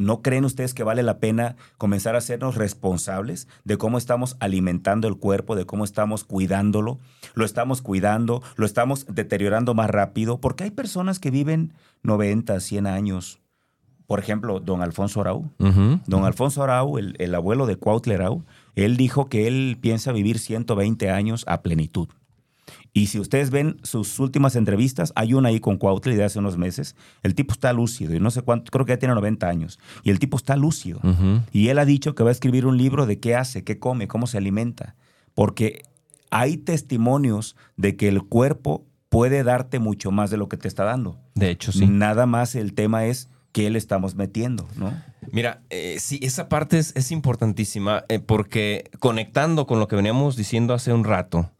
¿No 0.00 0.22
creen 0.22 0.46
ustedes 0.46 0.72
que 0.72 0.82
vale 0.82 1.02
la 1.02 1.18
pena 1.18 1.56
comenzar 1.76 2.14
a 2.14 2.18
hacernos 2.18 2.54
responsables 2.54 3.48
de 3.64 3.76
cómo 3.76 3.98
estamos 3.98 4.34
alimentando 4.40 5.06
el 5.08 5.18
cuerpo, 5.18 5.56
de 5.56 5.66
cómo 5.66 5.84
estamos 5.84 6.24
cuidándolo? 6.24 6.98
Lo 7.34 7.44
estamos 7.44 7.82
cuidando, 7.82 8.42
lo 8.56 8.64
estamos 8.64 9.04
deteriorando 9.10 9.74
más 9.74 9.90
rápido, 9.90 10.40
porque 10.40 10.64
hay 10.64 10.70
personas 10.70 11.18
que 11.18 11.30
viven 11.30 11.74
90, 12.02 12.60
100 12.60 12.86
años. 12.86 13.40
Por 14.06 14.20
ejemplo, 14.20 14.58
don 14.58 14.80
Alfonso 14.80 15.20
Arau. 15.20 15.50
Don 16.06 16.24
Alfonso 16.24 16.62
Arau, 16.62 16.96
el, 16.96 17.14
el 17.18 17.34
abuelo 17.34 17.66
de 17.66 17.76
Cuautle 17.76 18.14
Arau, 18.14 18.46
él 18.76 18.96
dijo 18.96 19.28
que 19.28 19.48
él 19.48 19.76
piensa 19.82 20.12
vivir 20.12 20.38
120 20.38 21.10
años 21.10 21.44
a 21.46 21.60
plenitud. 21.60 22.08
Y 22.92 23.06
si 23.06 23.20
ustedes 23.20 23.50
ven 23.50 23.76
sus 23.82 24.18
últimas 24.18 24.56
entrevistas, 24.56 25.12
hay 25.14 25.34
una 25.34 25.50
ahí 25.50 25.60
con 25.60 25.76
Cuautle 25.76 26.16
de 26.16 26.24
hace 26.24 26.38
unos 26.38 26.56
meses. 26.56 26.96
El 27.22 27.34
tipo 27.34 27.52
está 27.52 27.72
lúcido 27.72 28.14
y 28.14 28.20
no 28.20 28.30
sé 28.30 28.42
cuánto, 28.42 28.70
creo 28.70 28.84
que 28.84 28.92
ya 28.92 28.98
tiene 28.98 29.14
90 29.14 29.48
años. 29.48 29.78
Y 30.02 30.10
el 30.10 30.18
tipo 30.18 30.36
está 30.36 30.56
lúcido. 30.56 31.00
Y 31.52 31.68
él 31.68 31.78
ha 31.78 31.84
dicho 31.84 32.14
que 32.14 32.24
va 32.24 32.30
a 32.30 32.32
escribir 32.32 32.66
un 32.66 32.76
libro 32.76 33.06
de 33.06 33.20
qué 33.20 33.36
hace, 33.36 33.62
qué 33.62 33.78
come, 33.78 34.08
cómo 34.08 34.26
se 34.26 34.38
alimenta. 34.38 34.96
Porque 35.34 35.82
hay 36.30 36.56
testimonios 36.56 37.56
de 37.76 37.96
que 37.96 38.08
el 38.08 38.22
cuerpo 38.22 38.84
puede 39.08 39.42
darte 39.44 39.78
mucho 39.78 40.10
más 40.10 40.30
de 40.30 40.36
lo 40.36 40.48
que 40.48 40.56
te 40.56 40.68
está 40.68 40.84
dando. 40.84 41.18
De 41.34 41.50
hecho, 41.50 41.72
sí. 41.72 41.86
Nada 41.86 42.26
más 42.26 42.54
el 42.54 42.74
tema 42.74 43.06
es 43.06 43.28
qué 43.52 43.70
le 43.70 43.78
estamos 43.78 44.14
metiendo, 44.14 44.66
¿no? 44.76 44.92
Mira, 45.32 45.62
eh, 45.70 45.96
sí, 46.00 46.18
esa 46.22 46.48
parte 46.48 46.78
es, 46.78 46.94
es 46.96 47.10
importantísima 47.10 48.04
eh, 48.08 48.20
porque 48.20 48.90
conectando 49.00 49.66
con 49.66 49.78
lo 49.78 49.88
que 49.88 49.96
veníamos 49.96 50.36
diciendo 50.36 50.74
hace 50.74 50.92
un 50.92 51.04
rato, 51.04 51.50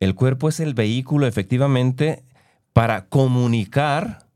el 0.00 0.14
cuerpo 0.14 0.48
es 0.48 0.60
el 0.60 0.74
vehículo 0.74 1.26
efectivamente 1.26 2.24
para 2.72 3.06
comunicar 3.06 4.26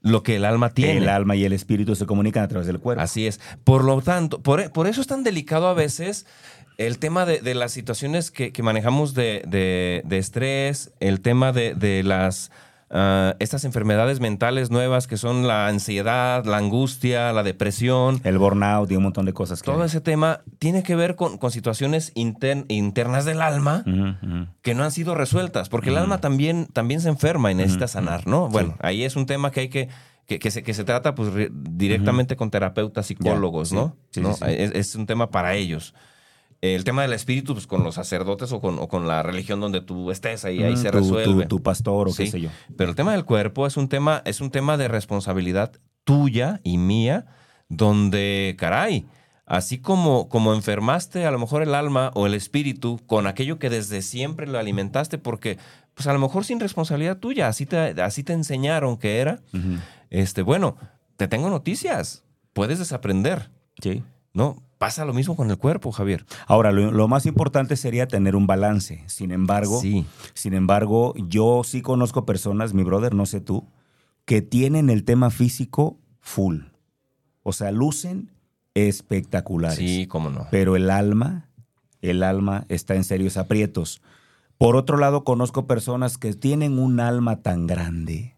lo 0.00 0.22
que 0.22 0.36
el 0.36 0.44
alma 0.44 0.70
tiene. 0.70 0.98
El 0.98 1.08
alma 1.08 1.36
y 1.36 1.44
el 1.44 1.52
espíritu 1.52 1.94
se 1.94 2.06
comunican 2.06 2.42
a 2.42 2.48
través 2.48 2.66
del 2.66 2.80
cuerpo. 2.80 3.02
Así 3.02 3.26
es. 3.26 3.40
Por 3.64 3.84
lo 3.84 4.00
tanto, 4.02 4.40
por, 4.42 4.60
e- 4.60 4.68
por 4.70 4.86
eso 4.86 5.00
es 5.00 5.06
tan 5.06 5.22
delicado 5.22 5.68
a 5.68 5.74
veces 5.74 6.26
el 6.78 6.98
tema 6.98 7.24
de, 7.26 7.40
de 7.40 7.54
las 7.54 7.70
situaciones 7.72 8.30
que, 8.30 8.50
que 8.52 8.62
manejamos 8.62 9.14
de, 9.14 9.42
de- 9.46 10.02
de 10.04 10.18
estrés, 10.18 10.92
el 11.00 11.20
tema 11.20 11.52
de, 11.52 11.74
de 11.74 12.02
las 12.02 12.50
ah, 12.92 13.34
estas 13.40 13.64
enfermedades 13.64 14.20
mentales 14.20 14.70
nuevas 14.70 15.06
que 15.06 15.16
son 15.16 15.46
la 15.48 15.66
ansiedad, 15.66 16.44
la 16.44 16.58
angustia, 16.58 17.32
la 17.32 17.42
depresión. 17.42 18.20
El 18.24 18.38
burnout 18.38 18.90
y 18.92 18.96
un 18.96 19.02
montón 19.02 19.26
de 19.26 19.32
cosas 19.32 19.62
que 19.62 19.66
Todo 19.70 19.80
hay. 19.80 19.86
ese 19.86 20.00
tema 20.00 20.40
tiene 20.58 20.82
que 20.82 20.94
ver 20.94 21.16
con, 21.16 21.38
con 21.38 21.50
situaciones 21.50 22.12
inter- 22.14 22.64
internas 22.68 23.24
del 23.24 23.42
alma 23.42 23.84
que 24.62 24.74
no 24.74 24.84
han 24.84 24.92
sido 24.92 25.14
resueltas, 25.14 25.68
porque 25.68 25.90
el 25.90 25.96
alma 25.96 26.18
también, 26.20 26.66
también 26.72 27.00
se 27.00 27.08
enferma 27.08 27.50
y 27.50 27.54
necesita 27.54 27.88
sanar, 27.88 28.26
¿no? 28.26 28.46
Sí. 28.46 28.52
Bueno, 28.52 28.76
ahí 28.80 29.02
es 29.04 29.16
un 29.16 29.26
tema 29.26 29.50
que 29.50 29.60
hay 29.60 29.68
que, 29.68 29.88
que, 30.26 30.38
que 30.38 30.50
se, 30.50 30.62
que 30.62 30.74
se 30.74 30.84
trata 30.84 31.14
pues 31.14 31.32
re- 31.32 31.50
directamente 31.52 32.36
con 32.36 32.50
terapeutas, 32.50 33.06
psicólogos. 33.06 33.72
¿no? 33.72 33.96
Sí, 34.10 34.20
¿No? 34.20 34.34
sí, 34.34 34.44
sí. 34.44 34.50
Es, 34.56 34.70
es 34.74 34.94
un 34.94 35.06
tema 35.06 35.30
para 35.30 35.54
ellos. 35.54 35.94
El 36.62 36.84
tema 36.84 37.02
del 37.02 37.12
espíritu, 37.12 37.52
pues 37.54 37.66
con 37.66 37.82
los 37.84 37.96
sacerdotes 37.96 38.50
o 38.52 38.60
con, 38.60 38.78
o 38.78 38.86
con 38.88 39.06
la 39.08 39.22
religión 39.22 39.60
donde 39.60 39.80
tú 39.80 40.10
estés, 40.12 40.44
ahí, 40.44 40.62
ahí 40.62 40.76
se 40.76 40.90
tu- 40.90 40.98
resuelve. 40.98 41.42
Tu, 41.42 41.56
tu 41.58 41.62
pastor 41.62 42.08
o 42.08 42.14
qué 42.14 42.28
sé 42.28 42.40
yo. 42.40 42.50
Pero 42.76 42.90
el 42.90 42.96
tema 42.96 43.12
del 43.12 43.24
cuerpo 43.24 43.66
es 43.66 43.76
un 43.76 43.88
tema, 43.88 44.22
es 44.24 44.40
un 44.40 44.50
tema 44.50 44.76
de 44.76 44.86
responsabilidad 44.88 45.72
tuya 46.04 46.60
y 46.62 46.78
mía, 46.78 47.26
donde, 47.68 48.54
caray, 48.58 49.06
así 49.44 49.78
como, 49.78 50.28
como 50.28 50.54
enfermaste 50.54 51.26
a 51.26 51.30
lo 51.32 51.38
mejor 51.40 51.62
el 51.62 51.74
alma 51.74 52.10
o 52.14 52.26
el 52.26 52.34
espíritu 52.34 53.00
con 53.06 53.26
aquello 53.26 53.58
que 53.58 53.68
desde 53.70 54.00
siempre 54.02 54.46
lo 54.46 54.58
alimentaste, 54.58 55.18
porque 55.18 55.58
pues 55.94 56.06
a 56.06 56.12
lo 56.12 56.18
mejor 56.20 56.44
sin 56.44 56.60
responsabilidad 56.60 57.18
tuya, 57.18 57.48
así 57.48 57.66
te, 57.66 57.76
así 58.02 58.22
te 58.22 58.32
enseñaron 58.34 58.96
que 58.98 59.18
era, 59.18 59.40
este, 60.10 60.42
bueno, 60.42 60.76
te 61.16 61.26
tengo 61.28 61.50
noticias, 61.50 62.22
puedes 62.52 62.78
desaprender, 62.78 63.50
Sí. 63.82 64.02
¿no? 64.32 64.62
Pasa 64.82 65.04
lo 65.04 65.14
mismo 65.14 65.36
con 65.36 65.48
el 65.48 65.58
cuerpo, 65.58 65.92
Javier. 65.92 66.26
Ahora, 66.48 66.72
lo, 66.72 66.90
lo 66.90 67.06
más 67.06 67.24
importante 67.24 67.76
sería 67.76 68.08
tener 68.08 68.34
un 68.34 68.48
balance. 68.48 69.04
Sin 69.06 69.30
embargo, 69.30 69.80
Sí. 69.80 70.04
sin 70.34 70.54
embargo, 70.54 71.14
yo 71.28 71.62
sí 71.64 71.82
conozco 71.82 72.26
personas, 72.26 72.74
mi 72.74 72.82
brother, 72.82 73.14
no 73.14 73.24
sé 73.24 73.40
tú, 73.40 73.64
que 74.24 74.42
tienen 74.42 74.90
el 74.90 75.04
tema 75.04 75.30
físico 75.30 76.00
full. 76.20 76.62
O 77.44 77.52
sea, 77.52 77.70
lucen 77.70 78.32
espectaculares. 78.74 79.78
Sí, 79.78 80.06
cómo 80.08 80.30
no. 80.30 80.48
Pero 80.50 80.74
el 80.74 80.90
alma, 80.90 81.48
el 82.00 82.24
alma 82.24 82.64
está 82.68 82.96
en 82.96 83.04
serios 83.04 83.36
aprietos. 83.36 84.02
Por 84.58 84.74
otro 84.74 84.96
lado, 84.96 85.22
conozco 85.22 85.68
personas 85.68 86.18
que 86.18 86.34
tienen 86.34 86.80
un 86.80 86.98
alma 86.98 87.40
tan 87.42 87.68
grande, 87.68 88.36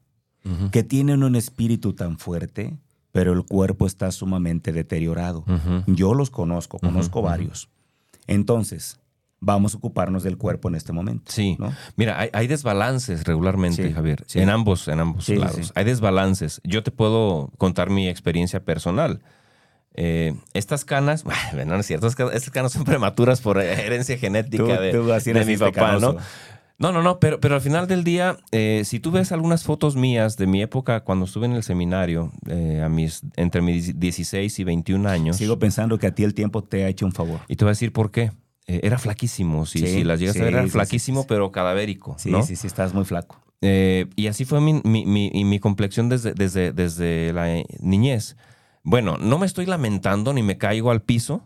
que 0.73 0.83
tienen 0.83 1.23
un 1.23 1.37
espíritu 1.37 1.95
tan 1.95 2.19
fuerte, 2.19 2.77
pero 3.15 3.33
el 3.33 3.45
cuerpo 3.45 3.87
está 3.87 4.11
sumamente 4.11 4.73
deteriorado. 4.73 5.45
Yo 5.87 6.15
los 6.15 6.31
conozco, 6.31 6.81
conozco 6.81 7.23
varios. 7.23 7.69
Entonces, 8.27 8.99
vamos 9.39 9.75
a 9.75 9.77
ocuparnos 9.79 10.25
del 10.25 10.37
cuerpo 10.37 10.69
en 10.69 10.75
este 10.75 10.93
momento. 10.93 11.31
Sí. 11.31 11.55
¿no? 11.61 11.73
Mira, 11.97 12.19
hay, 12.19 12.31
hay 12.33 12.47
desbalances 12.49 13.23
regularmente, 13.25 13.87
Sí, 13.87 13.93
Javier, 13.95 14.25
sí. 14.27 14.41
en 14.41 14.51
ambos, 14.51 14.89
en 14.89 14.99
ambos 14.99 15.27
Sí, 15.27 15.37
lados. 15.37 15.71
Hay 15.77 15.85
desbalances. 15.85 16.61
Yo 16.65 16.83
te 16.83 16.91
puedo 16.91 17.53
contar 17.57 17.89
mi 17.89 18.09
experiencia 18.09 18.65
personal. 18.65 19.21
Eh, 19.97 20.35
estas 20.55 20.85
canas, 20.85 21.23
bueno, 21.53 21.75
no 21.75 21.81
es 21.81 21.87
cierto, 21.87 22.09
estas 22.09 22.51
canas- 22.51 22.73
son 22.73 22.83
prematuras 22.85 23.41
por 23.41 23.61
herencia 23.61 24.19
genética 24.19 24.65
Tú- 24.65 24.83
de, 24.83 24.91
tú 24.93 25.13
así 25.13 25.33
de 25.33 25.45
mi 25.45 25.57
papá. 25.57 25.99
No, 26.01 26.17
no, 26.79 27.03
no, 27.03 27.21
pero, 27.21 27.39
pero 27.41 27.55
al 27.55 27.61
final 27.61 27.87
del 27.87 28.03
día, 28.05 28.37
eh, 28.51 28.83
si 28.85 28.99
tú 29.01 29.11
ves 29.13 29.31
algunas 29.33 29.63
fotos 29.65 29.95
mías 29.97 30.37
de 30.37 30.47
mi 30.47 30.61
época 30.61 31.01
cuando 31.05 31.25
estuve 31.27 31.47
en 31.47 31.53
el 31.53 31.63
seminario, 31.63 32.33
eh, 32.49 32.83
a 32.85 32.89
mis, 32.89 33.23
entre 33.37 33.63
mis 33.63 33.99
16 34.01 34.59
y 34.59 34.65
21 34.65 35.07
años, 35.09 35.37
Sigo 35.37 35.59
pensando 35.59 35.99
que 35.99 36.09
a 36.09 36.15
ti 36.15 36.25
el 36.25 36.35
tiempo 36.35 36.65
te 36.65 36.85
ha 36.85 36.89
hecho 36.89 37.07
un 37.07 37.13
favor. 37.13 37.43
y 37.49 37.57
te 37.57 37.65
voy 37.65 37.71
a 37.71 37.73
decir 37.73 37.93
por 37.93 38.11
qué. 38.11 38.33
Eh, 38.67 38.81
era 38.83 38.99
flaquísimo, 38.99 39.67
si, 39.67 39.81
Sí, 39.81 39.87
si 39.89 40.05
las 40.05 40.19
llegas 40.19 40.35
sí, 40.37 40.41
a 40.41 40.45
ver, 40.45 40.55
era 40.55 40.63
sí, 40.65 40.71
flaquísimo, 40.71 41.27
pero 41.27 41.53
cadavérico, 41.53 42.17
Sí, 42.19 42.31
¿no? 42.31 42.43
sí, 42.43 42.57
sí, 42.57 42.67
estás 42.67 42.95
muy 42.95 43.05
flaco. 43.05 43.41
Eh, 43.61 44.07
y 44.17 44.27
así 44.27 44.45
fue 44.45 44.61
mi, 44.61 44.81
mi, 44.85 45.05
mi- 45.07 45.31
mi 45.45 45.59
complexión 45.61 46.09
desde, 46.09 46.33
desde, 46.35 46.73
desde 46.73 47.33
la 47.33 47.63
niñez. 47.81 48.37
Bueno, 48.87 49.17
no 49.19 49.39
me 49.39 49.47
estoy 49.47 49.65
lamentando 49.65 50.35
ni 50.35 50.43
me 50.43 50.59
caigo 50.59 50.91
al 50.91 51.01
piso, 51.01 51.43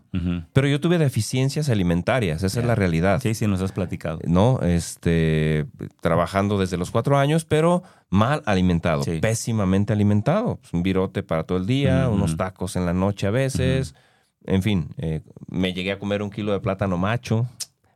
pero 0.51 0.67
yo 0.67 0.81
tuve 0.81 0.97
deficiencias 0.97 1.69
alimentarias, 1.69 2.43
esa 2.43 2.59
es 2.59 2.65
la 2.65 2.75
realidad. 2.75 3.21
Sí, 3.21 3.33
sí, 3.33 3.47
nos 3.47 3.61
has 3.61 3.71
platicado. 3.71 4.19
¿no? 4.25 4.59
Este, 4.61 5.65
trabajando 6.01 6.57
desde 6.59 6.75
los 6.75 6.91
cuatro 6.91 7.17
años, 7.17 7.45
pero 7.45 7.81
mal 8.09 8.43
alimentado, 8.45 9.03
Sí. 9.03 9.19
pésimamente 9.21 9.93
alimentado. 9.93 10.57
Pues, 10.57 10.73
un 10.73 10.83
virote 10.83 11.23
para 11.23 11.43
todo 11.45 11.57
el 11.57 11.65
día, 11.65 12.09
unos 12.09 12.35
tacos 12.35 12.75
en 12.75 12.85
la 12.85 12.93
noche 12.93 13.25
a 13.27 13.31
veces. 13.31 13.95
En 14.43 14.61
fin, 14.61 14.89
eh, 14.97 15.21
me 15.47 15.73
llegué 15.73 15.93
a 15.93 15.99
comer 15.99 16.21
un 16.21 16.29
kilo 16.31 16.51
de 16.51 16.59
plátano 16.59 16.97
macho, 16.97 17.47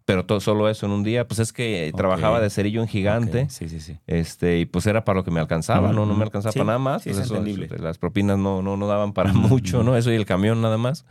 pero 0.06 0.26
todo, 0.26 0.40
solo 0.40 0.70
eso 0.70 0.86
en 0.86 0.92
un 0.92 1.04
día. 1.04 1.28
Pues 1.28 1.40
es 1.40 1.54
que 1.54 1.92
trabajaba 1.96 2.40
de 2.42 2.50
cerillo 2.50 2.82
en 2.82 2.88
gigante. 2.88 3.48
Sí, 3.50 3.70
sí, 3.70 3.80
sí. 3.80 3.98
Este, 4.08 4.60
y 4.60 4.66
pues 4.66 4.86
era 4.86 5.04
para 5.06 5.20
lo 5.20 5.24
que 5.24 5.32
me 5.32 5.40
alcanzaba, 5.40 5.94
¿no? 5.94 6.06
No 6.06 6.14
me 6.14 6.24
alcanzaba 6.24 6.52
Sí, 6.54 6.60
para 6.60 6.68
nada 6.68 6.80
más. 6.80 7.04
sí, 7.04 7.10
pues 7.10 7.20
es 7.20 7.26
eso, 7.26 7.36
entendible. 7.38 7.66
eso, 7.68 7.78
las 7.78 7.98
propinas 7.98 8.38
no, 8.38 8.62
no, 8.62 8.76
no 8.78 8.88
daban 8.88 9.14
para 9.14 9.32
mucho. 9.34 9.84
¿no? 9.84 9.96
Eso 9.96 10.12
y 10.12 10.16
el 10.16 10.26
camión 10.26 10.62
nada 10.62 10.78
más. 10.78 11.06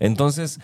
Entonces, 0.00 0.60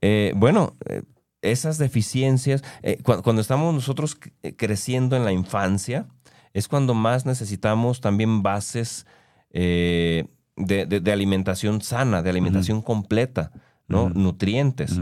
eh, 0.00 0.32
bueno, 0.36 0.76
eh, 0.88 1.02
esas 1.42 1.78
deficiencias, 1.78 2.62
eh, 2.82 2.98
cu- 3.02 3.22
cuando 3.22 3.42
estamos 3.42 3.72
nosotros 3.74 4.18
eh, 4.42 4.54
creciendo 4.56 5.16
en 5.16 5.24
la 5.24 5.32
infancia, 5.32 6.06
es 6.54 6.68
cuando 6.68 6.94
más 6.94 7.26
necesitamos 7.26 8.00
también 8.00 8.42
bases 8.42 9.06
eh, 9.50 10.24
de, 10.56 10.86
de- 10.86 11.00
de 11.00 11.12
alimentación 11.12 11.82
sana, 11.82 12.22
de 12.22 12.30
alimentación 12.30 12.80
completa, 12.82 13.52
¿no? 13.88 14.08
Nutrientes. 14.08 14.98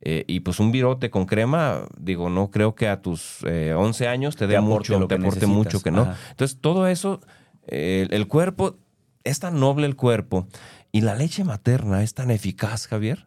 Eh, 0.00 0.24
y 0.28 0.40
pues 0.40 0.60
un 0.60 0.70
virote 0.70 1.10
con 1.10 1.26
crema, 1.26 1.82
digo, 1.98 2.30
no 2.30 2.50
creo 2.50 2.74
que 2.76 2.86
a 2.88 3.02
tus 3.02 3.38
eh, 3.46 3.74
11 3.76 4.06
años 4.08 4.36
te 4.36 4.46
dé 4.46 4.60
mucho, 4.60 4.92
te 4.94 4.98
que 4.98 5.14
aporte 5.14 5.18
necesitas. 5.18 5.48
mucho 5.48 5.80
que 5.80 5.90
no. 5.90 6.02
Ajá. 6.02 6.16
Entonces, 6.30 6.58
todo 6.60 6.86
eso, 6.86 7.20
eh, 7.66 8.06
el, 8.08 8.14
el 8.14 8.28
cuerpo, 8.28 8.76
es 9.24 9.40
tan 9.40 9.58
noble 9.58 9.86
el 9.86 9.96
cuerpo 9.96 10.46
y 10.92 11.00
la 11.00 11.14
leche 11.16 11.42
materna 11.44 12.02
es 12.02 12.14
tan 12.14 12.30
eficaz, 12.30 12.86
Javier, 12.86 13.26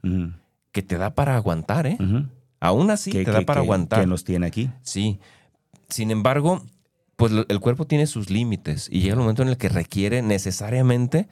que 0.71 0.81
te 0.81 0.97
da 0.97 1.13
para 1.13 1.35
aguantar, 1.35 1.85
¿eh? 1.87 1.97
Aún 2.61 2.89
así 2.89 3.11
¿Qué- 3.11 3.25
te 3.25 3.31
da 3.31 3.41
para 3.41 3.59
qué- 3.59 3.65
aguantar. 3.65 3.99
qué 3.99 4.07
nos 4.07 4.23
tiene 4.23 4.47
aquí? 4.47 4.69
Sí. 4.81 5.19
Sin 5.89 6.09
embargo, 6.09 6.63
pues 7.17 7.33
el 7.49 7.59
cuerpo 7.59 7.85
tiene 7.85 8.07
sus 8.07 8.29
límites 8.29 8.87
y 8.89 9.01
llega 9.01 9.13
el 9.15 9.19
momento 9.19 9.41
en 9.43 9.49
el 9.49 9.57
que 9.57 9.67
requiere 9.69 10.21
necesariamente 10.21 11.27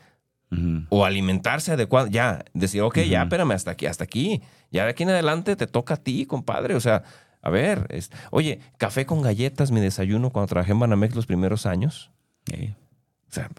O 0.89 1.05
alimentarse 1.05 1.71
adecuado. 1.71 2.07
Ya, 2.07 2.43
decir, 2.53 2.81
ok, 2.81 2.99
ya, 3.01 3.23
espérame, 3.23 3.51
hasta 3.51 3.71
aquí, 3.71 3.85
hasta 3.85 4.03
aquí. 4.03 4.41
Ya 4.71 4.83
de 4.85 4.91
aquí 4.91 5.03
en 5.03 5.09
adelante 5.09 5.55
te 5.55 5.67
toca 5.67 5.93
a 5.95 5.97
ti, 5.97 6.25
compadre. 6.25 6.75
O 6.75 6.79
sea, 6.79 7.03
a 7.41 7.49
ver, 7.49 7.85
es- 7.89 8.09
oye, 8.31 8.59
café 8.77 9.05
con 9.05 9.21
galletas, 9.21 9.71
mi 9.71 9.79
desayuno 9.79 10.31
cuando 10.31 10.47
trabajé 10.47 10.71
en 10.71 10.79
Banamex 10.79 11.15
los 11.15 11.25
primeros 11.27 11.65
años. 11.65 12.11
O 12.51 13.31
sea, 13.31 13.49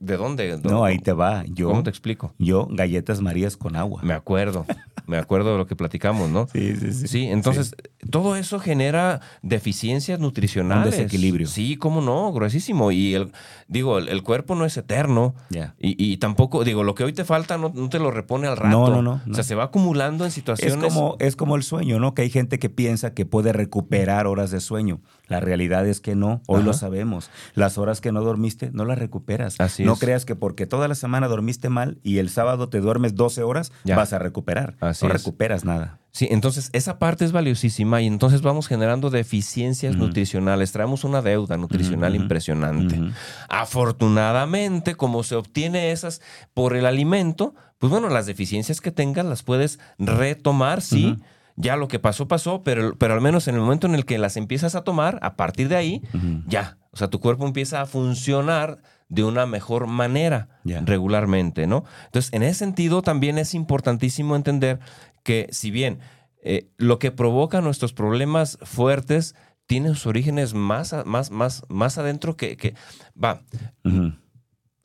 ¿de 0.00 0.16
dónde? 0.16 0.58
No, 0.62 0.84
ahí 0.84 0.98
te 0.98 1.12
va. 1.12 1.44
Yo, 1.48 1.68
¿Cómo 1.68 1.82
te 1.82 1.90
explico? 1.90 2.32
yo 2.38 2.68
galletas 2.70 3.20
marías 3.20 3.56
con 3.56 3.74
agua. 3.76 4.00
Me 4.04 4.14
acuerdo, 4.14 4.64
me 5.06 5.18
acuerdo 5.18 5.52
de 5.52 5.58
lo 5.58 5.66
que 5.66 5.76
platicamos, 5.76 6.30
¿no? 6.30 6.46
Sí, 6.52 6.76
sí, 6.76 6.92
sí. 6.92 7.08
Sí, 7.08 7.26
entonces 7.26 7.74
todo 8.10 8.36
eso 8.36 8.58
genera 8.58 9.20
deficiencias 9.42 10.18
nutricionales. 10.20 10.86
Un 10.86 10.90
desequilibrio. 11.02 11.46
Sí, 11.46 11.76
cómo 11.76 12.00
no, 12.00 12.32
gruesísimo. 12.32 12.90
Y 12.92 13.14
el, 13.14 13.32
digo, 13.68 13.98
el, 13.98 14.08
el 14.08 14.22
cuerpo 14.22 14.54
no 14.54 14.64
es 14.64 14.76
eterno. 14.76 15.34
Y, 15.78 16.02
y 16.12 16.16
tampoco, 16.16 16.64
digo, 16.64 16.82
lo 16.84 16.94
que 16.94 17.04
hoy 17.04 17.12
te 17.12 17.24
falta 17.24 17.58
no, 17.58 17.70
no 17.74 17.88
te 17.88 17.98
lo 17.98 18.10
repone 18.10 18.46
al 18.48 18.56
rato. 18.56 18.70
No, 18.78 18.88
no, 18.88 19.02
no, 19.02 19.12
O 19.14 19.20
no. 19.26 19.34
sea, 19.34 19.44
se 19.44 19.54
va 19.54 19.64
acumulando 19.64 20.24
en 20.24 20.28
Es 20.28 20.34
situaciones. 20.34 20.76
como, 20.82 21.16
es 21.20 21.36
como 21.36 21.56
el 21.56 21.62
sueño, 21.62 21.98
¿no? 22.00 22.14
Que 22.14 22.22
hay 22.22 22.30
gente 22.30 22.58
que 22.58 22.70
piensa 22.70 23.14
que 23.14 23.26
puede 23.26 23.52
recuperar 23.52 24.26
horas 24.26 24.50
de 24.50 24.60
sueño. 24.60 25.00
La 25.26 25.40
realidad 25.40 25.86
es 25.86 26.00
que 26.00 26.14
no. 26.14 26.42
Hoy 26.46 26.58
Ajá. 26.58 26.66
lo 26.66 26.72
sabemos. 26.74 27.30
Las 27.54 27.78
horas 27.78 28.00
que 28.02 28.12
no 28.12 28.22
dormiste, 28.22 28.70
no 28.72 28.84
las 28.84 28.98
recuperas. 28.98 29.58
Así 29.58 29.82
no 29.84 29.94
es. 29.94 29.98
creas 30.00 30.24
que 30.26 30.36
porque 30.36 30.66
toda 30.66 30.86
la 30.86 30.94
semana 30.94 31.28
dormiste 31.28 31.70
mal 31.70 31.98
y 32.02 32.18
el 32.18 32.28
sábado 32.28 32.68
te 32.68 32.80
duermes 32.80 33.14
12 33.14 33.42
horas, 33.42 33.72
Ya. 33.84 33.96
vas 33.96 34.12
a 34.12 34.18
recuperar. 34.18 34.76
Así 34.80 35.06
no 35.06 35.14
es. 35.14 35.22
recuperas 35.22 35.64
nada. 35.64 35.98
Sí, 36.12 36.28
entonces 36.30 36.70
esa 36.74 36.98
parte 37.00 37.24
es 37.24 37.32
valiosísima 37.32 38.00
y 38.00 38.06
entonces 38.06 38.40
vamos 38.42 38.68
generando 38.68 39.10
deficiencias 39.10 39.96
nutricionales. 39.96 40.70
Traemos 40.70 41.02
una 41.02 41.22
deuda 41.22 41.56
nutricional 41.56 42.14
impresionante. 42.14 43.00
Afortunadamente, 43.48 44.94
como 44.94 45.22
se 45.24 45.34
obtiene 45.34 45.90
esas 45.90 46.20
por 46.54 46.76
el 46.76 46.86
alimento, 46.86 47.54
pues 47.78 47.90
bueno, 47.90 48.08
las 48.08 48.26
deficiencias 48.26 48.80
que 48.80 48.92
tengas 48.92 49.26
las 49.26 49.42
puedes 49.42 49.78
retomar, 49.98 50.80
sí. 50.82 51.18
Ya 51.56 51.76
lo 51.76 51.88
que 51.88 51.98
pasó, 51.98 52.26
pasó, 52.26 52.62
pero, 52.64 52.96
pero 52.96 53.14
al 53.14 53.20
menos 53.20 53.46
en 53.46 53.54
el 53.54 53.60
momento 53.60 53.86
en 53.86 53.94
el 53.94 54.04
que 54.04 54.18
las 54.18 54.36
empiezas 54.36 54.74
a 54.74 54.82
tomar, 54.82 55.18
a 55.22 55.36
partir 55.36 55.68
de 55.68 55.76
ahí, 55.76 56.02
ya. 56.46 56.78
O 56.90 56.96
sea, 56.96 57.08
tu 57.08 57.20
cuerpo 57.20 57.46
empieza 57.46 57.80
a 57.80 57.86
funcionar 57.86 58.78
de 59.08 59.24
una 59.24 59.46
mejor 59.46 59.86
manera 59.86 60.48
regularmente, 60.64 61.66
¿no? 61.66 61.84
Entonces, 62.06 62.32
en 62.32 62.42
ese 62.42 62.54
sentido, 62.60 63.02
también 63.02 63.38
es 63.38 63.54
importantísimo 63.54 64.36
entender 64.36 64.80
que 65.22 65.48
si 65.50 65.70
bien 65.70 66.00
eh, 66.42 66.68
lo 66.76 66.98
que 66.98 67.10
provoca 67.10 67.60
nuestros 67.60 67.92
problemas 67.92 68.58
fuertes 68.62 69.34
tiene 69.66 69.88
sus 69.88 70.06
orígenes 70.06 70.54
más, 70.54 70.94
más, 71.06 71.30
más, 71.30 71.64
más 71.68 71.98
adentro 71.98 72.36
que, 72.36 72.56
que... 72.56 72.74
Va. 73.22 73.42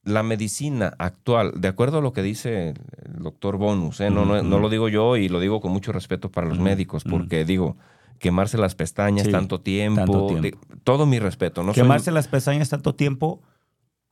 La 0.10 0.24
medicina 0.24 0.94
actual, 0.98 1.54
de 1.56 1.68
acuerdo 1.68 2.00
a 2.00 2.02
lo 2.02 2.12
que 2.14 2.22
dice 2.24 2.70
el 2.70 3.24
doctor 3.24 3.58
Bonus, 3.58 4.02
¿eh? 4.02 4.10
no, 4.10 4.26
no, 4.26 4.42
no 4.44 4.60
lo 4.60 4.70
digo 4.70 4.90
yo 4.90 5.16
y 5.18 5.30
lo 5.30 5.40
digo 5.40 5.62
con 5.62 5.72
mucho 5.72 5.92
respeto 5.92 6.30
para 6.32 6.48
los 6.48 6.60
médicos, 6.60 7.04
porque 7.04 7.46
digo, 7.46 7.78
quemarse 8.20 8.58
las 8.58 8.76
pestañas 8.76 9.26
Sí, 9.28 9.32
tanto, 9.32 9.62
tiempo, 9.62 10.00
tanto 10.02 10.28
tiempo. 10.28 10.42
de- 10.42 10.76
todo 10.84 11.06
mi 11.06 11.20
respeto. 11.20 11.64
No 11.64 11.74
soy- 11.74 11.84
Quemarse 11.84 12.12
las 12.12 12.28
pestañas 12.28 12.70
tanto 12.70 12.94
tiempo, 12.96 13.42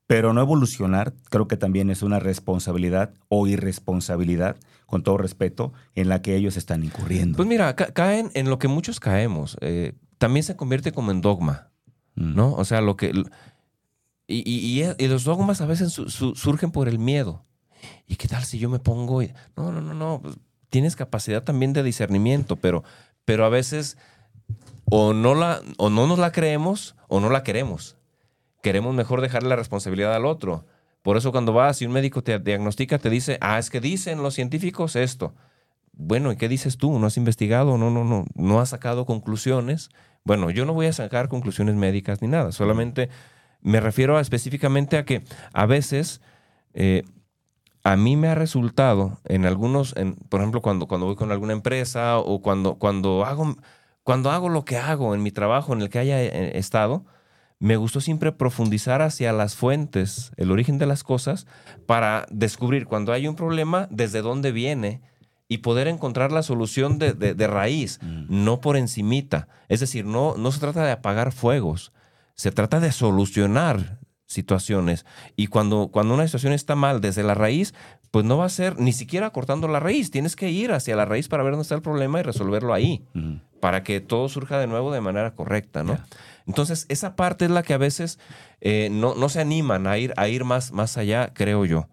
pero 0.07 0.31
no 0.33 0.39
evolucionar, 0.41 1.13
creo 1.29 1.47
que 1.49 1.57
también 1.57 1.89
es 1.89 2.01
una 2.01 2.19
responsabilidad 2.19 3.13
o 3.27 3.45
irresponsabilidad, 3.47 4.55
con 4.85 5.03
todo 5.03 5.17
respeto, 5.17 5.73
en 5.95 6.07
la 6.07 6.21
que 6.21 6.35
ellos 6.37 6.55
están 6.55 6.83
incurriendo. 6.83 7.35
Pues 7.35 7.49
mira, 7.49 7.75
ca- 7.75 7.91
caen 7.91 8.31
en 8.33 8.49
lo 8.49 8.57
que 8.59 8.67
muchos 8.69 8.99
caemos. 9.01 9.57
eh, 9.61 9.93
también 10.17 10.43
se 10.43 10.55
convierte 10.55 10.91
como 10.93 11.11
en 11.11 11.21
dogma, 11.21 11.67
Mm. 12.15 12.35
¿no? 12.35 12.53
O 12.53 12.63
sea, 12.65 12.81
lo 12.81 12.95
que... 12.97 13.11
Y, 14.27 14.37
y- 14.49 14.83
y- 14.83 15.03
y 15.03 15.07
los 15.07 15.23
dogmas 15.23 15.61
a 15.61 15.65
veces 15.65 15.93
su- 15.93 16.09
su- 16.09 16.35
surgen 16.35 16.71
por 16.71 16.87
el 16.89 16.99
miedo. 16.99 17.45
¿Y 18.07 18.15
qué 18.17 18.27
tal 18.27 18.43
si 18.43 18.59
yo 18.59 18.69
me 18.69 18.79
pongo... 18.79 19.21
No, 19.55 19.71
no, 19.71 19.81
no, 19.81 19.93
no. 19.93 20.19
pues, 20.21 20.35
Tienes 20.69 20.95
capacidad 20.97 21.43
también 21.43 21.71
de 21.71 21.81
discernimiento, 21.81 22.57
pero, 22.57 22.83
pero 23.23 23.45
a 23.45 23.49
veces 23.49 23.97
o 24.89 25.13
no, 25.13 25.33
la, 25.33 25.61
o 25.77 25.89
no 25.89 26.07
nos 26.07 26.19
la 26.19 26.31
creemos 26.33 26.95
o 27.07 27.19
no 27.21 27.29
la 27.29 27.43
queremos. 27.43 27.95
Queremos 28.61 28.93
mejor 28.93 29.21
dejarle 29.21 29.47
la 29.49 29.55
responsabilidad 29.55 30.13
al 30.13 30.25
otro. 30.25 30.65
Por 31.03 31.15
eso 31.15 31.31
cuando 31.31 31.53
vas 31.53 31.81
y 31.81 31.85
un 31.85 31.93
médico 31.93 32.21
te 32.21 32.37
diagnostica, 32.39 32.97
te 32.97 33.09
dice, 33.09 33.37
ah, 33.39 33.59
es 33.59 33.69
que 33.69 33.79
dicen 33.79 34.21
los 34.23 34.33
científicos 34.33 34.97
esto. 34.97 35.33
Bueno, 35.93 36.31
¿y 36.33 36.35
qué 36.37 36.49
dices 36.49 36.77
tú? 36.77 36.99
¿No 36.99 37.07
has 37.07 37.15
investigado? 37.17 37.77
¿No, 37.77 37.89
no, 37.89 38.03
no, 38.03 38.25
no 38.35 38.59
has 38.59 38.69
sacado 38.69 39.05
conclusiones? 39.05 39.89
Bueno, 40.25 40.49
yo 40.51 40.65
no 40.65 40.73
voy 40.73 40.87
a 40.87 40.93
sacar 40.93 41.29
conclusiones 41.29 41.75
médicas 41.75 42.21
ni 42.21 42.27
nada. 42.27 42.51
Solamente 42.51 43.09
me 43.61 43.79
refiero 43.79 44.17
a- 44.17 44.21
específicamente 44.21 44.97
a 44.97 45.05
que 45.05 45.23
a 45.53 45.65
veces 45.65 46.21
eh, 46.73 47.03
a 47.83 47.95
mí 47.95 48.17
me 48.17 48.27
ha 48.27 48.35
resultado 48.35 49.19
en 49.25 49.45
algunos, 49.45 49.95
en, 49.97 50.15
por 50.15 50.41
ejemplo, 50.41 50.61
cuando, 50.61 50.87
cuando 50.87 51.05
voy 51.07 51.15
con 51.15 51.31
alguna 51.31 51.53
empresa 51.53 52.17
o 52.19 52.41
cuando, 52.41 52.75
cuando, 52.75 53.25
hago, 53.25 53.55
cuando 54.03 54.31
hago 54.31 54.49
lo 54.49 54.65
que 54.65 54.77
hago 54.77 55.15
en 55.15 55.23
mi 55.23 55.31
trabajo 55.31 55.73
en 55.73 55.81
el 55.81 55.89
que 55.89 55.99
haya 55.99 56.21
eh, 56.21 56.57
estado, 56.57 57.05
me 57.59 57.75
gustó 57.77 58.01
siempre 58.01 58.31
profundizar 58.31 59.01
hacia 59.01 59.33
las 59.33 59.55
fuentes, 59.55 60.31
el 60.37 60.51
origen 60.51 60.77
de 60.77 60.85
las 60.85 61.03
cosas, 61.03 61.47
para 61.87 62.25
descubrir 62.29 62.85
cuando 62.85 63.13
hay 63.13 63.27
un 63.27 63.35
problema, 63.35 63.87
desde 63.89 64.21
dónde 64.21 64.51
viene 64.51 65.01
y 65.47 65.59
poder 65.59 65.87
encontrar 65.87 66.31
la 66.31 66.43
solución 66.43 66.99
de, 66.99 67.13
de- 67.13 67.33
de 67.33 67.47
raíz, 67.47 67.99
no 68.03 68.59
por 68.59 68.75
encimita. 68.77 69.47
Es 69.69 69.79
decir, 69.79 70.05
no, 70.05 70.35
no 70.37 70.51
se 70.51 70.59
trata 70.59 70.83
de 70.85 70.91
apagar 70.91 71.31
fuegos, 71.31 71.93
se 72.37 72.51
trata 72.51 72.79
de 72.79 72.91
solucionar 72.91 73.99
situaciones. 74.27 75.05
Y 75.35 75.47
cuando, 75.47 75.87
cuando 75.87 76.13
una 76.13 76.25
situación 76.25 76.53
está 76.53 76.75
mal 76.75 77.01
desde 77.01 77.23
la 77.23 77.33
raíz, 77.33 77.73
pues 78.11 78.25
no 78.25 78.37
va 78.37 78.45
a 78.45 78.49
ser 78.49 78.79
ni 78.79 78.93
siquiera 78.93 79.31
cortando 79.31 79.67
la 79.67 79.79
raíz. 79.79 80.11
Tienes 80.11 80.35
que 80.35 80.51
ir 80.51 80.71
hacia 80.71 80.95
la 80.95 81.05
raíz 81.05 81.27
para 81.27 81.43
ver 81.43 81.53
dónde 81.53 81.63
está 81.63 81.75
el 81.75 81.81
problema 81.81 82.19
y 82.19 82.23
resolverlo 82.23 82.73
ahí, 82.73 83.05
para 83.59 83.83
que 83.83 83.99
todo 84.01 84.29
surja 84.29 84.59
de 84.59 84.67
nuevo 84.67 84.91
de 84.91 85.01
manera 85.01 85.33
correcta, 85.33 85.83
¿no? 85.83 85.97
Entonces, 86.45 86.85
esa 86.89 87.15
parte 87.15 87.45
es 87.45 87.51
la 87.51 87.63
que 87.63 87.73
a 87.73 87.77
veces 87.77 88.19
eh, 88.61 88.89
no, 88.91 89.15
no 89.15 89.29
se 89.29 89.41
animan 89.41 89.87
a 89.87 89.97
ir, 89.97 90.13
a 90.15 90.29
ir 90.29 90.43
más, 90.43 90.71
más 90.71 90.97
allá, 90.97 91.33
creo 91.33 91.65
yo. 91.65 91.89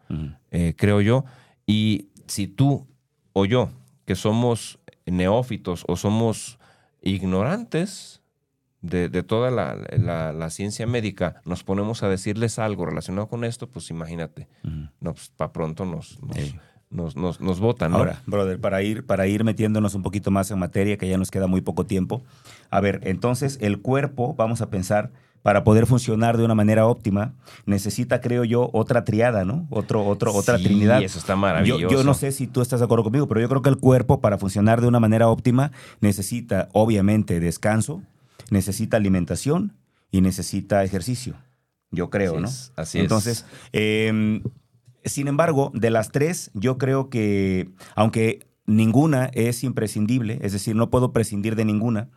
Eh, 0.50 0.74
creo 0.76 1.00
yo. 1.00 1.24
Y 1.66 2.08
si 2.26 2.46
tú 2.46 2.86
o 3.32 3.46
yo, 3.46 3.70
que 4.04 4.14
somos 4.14 4.78
neófitos 5.06 5.84
o 5.88 5.96
somos 5.96 6.58
ignorantes 7.02 8.22
de, 8.84 9.08
de 9.08 9.22
toda 9.22 9.50
la, 9.50 9.76
la- 9.96 10.32
la 10.32 10.50
ciencia 10.50 10.86
médica, 10.86 11.40
nos 11.44 11.64
ponemos 11.64 12.02
a 12.02 12.08
decirles 12.08 12.58
algo 12.58 12.84
relacionado 12.84 13.28
con 13.28 13.44
esto, 13.44 13.66
pues 13.68 13.88
imagínate, 13.90 14.46
no, 15.00 15.14
pues 15.14 15.30
para 15.36 15.52
pronto 15.52 15.84
nos, 15.86 16.22
nos, 16.22 16.36
Sí. 16.36 16.54
nos, 16.90 17.16
nos- 17.16 17.40
nos 17.40 17.60
botan, 17.60 17.92
¿no? 17.92 17.98
Ahora, 17.98 18.22
brother, 18.26 18.60
para 18.60 18.82
ir, 18.82 19.06
para 19.06 19.26
ir 19.26 19.42
metiéndonos 19.42 19.94
un 19.94 20.02
poquito 20.02 20.30
más 20.30 20.50
en 20.50 20.58
materia, 20.58 20.98
que 20.98 21.08
ya 21.08 21.16
nos 21.16 21.30
queda 21.30 21.46
muy 21.46 21.62
poco 21.62 21.86
tiempo. 21.86 22.22
A 22.70 22.80
ver, 22.80 23.00
entonces 23.04 23.58
el 23.62 23.80
cuerpo, 23.80 24.34
vamos 24.34 24.60
a 24.60 24.68
pensar, 24.68 25.10
para 25.42 25.62
poder 25.62 25.84
funcionar 25.86 26.36
de 26.38 26.44
una 26.44 26.54
manera 26.54 26.86
óptima, 26.86 27.34
necesita, 27.66 28.20
creo 28.22 28.44
yo, 28.44 28.70
otra 28.72 29.04
triada, 29.04 29.44
¿no? 29.44 29.66
Otro, 29.70 30.04
otro, 30.06 30.32
otra 30.34 30.56
trinidad. 30.58 31.02
eso 31.02 31.18
está 31.18 31.34
Yo, 31.34 31.38
maravilloso. 31.38 31.88
yo 31.94 32.02
no 32.04 32.14
sé 32.14 32.32
si 32.32 32.46
tú 32.46 32.62
estás 32.62 32.80
de 32.80 32.84
acuerdo 32.86 33.04
conmigo, 33.04 33.28
pero 33.28 33.40
yo 33.40 33.48
creo 33.50 33.60
que 33.60 33.68
el 33.68 33.76
cuerpo, 33.78 34.20
para 34.22 34.38
funcionar 34.38 34.80
de 34.80 34.86
una 34.88 35.00
manera 35.00 35.28
óptima, 35.28 35.70
necesita, 36.00 36.68
obviamente, 36.72 37.40
descanso, 37.40 38.02
necesita 38.50 38.96
alimentación 38.96 39.76
y 40.10 40.20
necesita 40.20 40.84
ejercicio. 40.84 41.36
Yo 41.90 42.10
creo, 42.10 42.32
Así 42.32 42.42
¿no? 42.42 42.48
es, 42.48 42.72
así 42.76 42.98
es. 42.98 43.02
Entonces, 43.02 43.46
eh, 43.72 44.42
sin 45.04 45.28
embargo, 45.28 45.70
de 45.74 45.90
las 45.90 46.10
tres, 46.10 46.50
yo 46.54 46.78
creo 46.78 47.10
que, 47.10 47.70
aunque 47.94 48.46
ninguna 48.66 49.26
es 49.34 49.62
imprescindible, 49.64 50.38
es 50.42 50.52
decir, 50.52 50.74
no 50.74 50.90
puedo 50.90 51.12
prescindir 51.12 51.56
de 51.56 51.64
ninguna, 51.64 52.08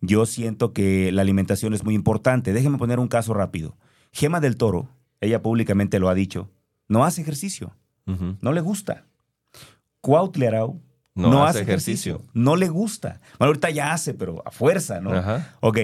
yo 0.00 0.26
siento 0.26 0.72
que 0.72 1.12
la 1.12 1.22
alimentación 1.22 1.74
es 1.74 1.84
muy 1.84 1.94
importante. 1.94 2.52
Déjenme 2.52 2.78
poner 2.78 2.98
un 3.00 3.08
caso 3.08 3.34
rápido. 3.34 3.76
Gema 4.12 4.40
del 4.40 4.56
Toro, 4.56 4.88
ella 5.20 5.42
públicamente 5.42 5.98
lo 5.98 6.08
ha 6.08 6.14
dicho, 6.14 6.50
no 6.88 7.04
hace 7.04 7.22
ejercicio, 7.22 7.76
no 8.40 8.52
le 8.52 8.62
gusta. 8.62 9.04
Cuautli 10.00 10.46
Arau 10.46 10.80
No 11.18 11.30
no, 11.30 11.44
hace 11.44 11.58
hace 11.60 11.70
ejercicio. 11.70 12.14
ejercicio. 12.16 12.32
no 12.34 12.56
le 12.56 12.68
gusta. 12.68 13.20
Bueno, 13.38 13.48
ahorita 13.50 13.70
ya 13.70 13.92
hace, 13.92 14.14
pero 14.14 14.42
a 14.46 14.50
fuerza, 14.50 15.00
¿no? 15.00 15.12
Ajá. 15.12 15.56
Ok, 15.60 15.78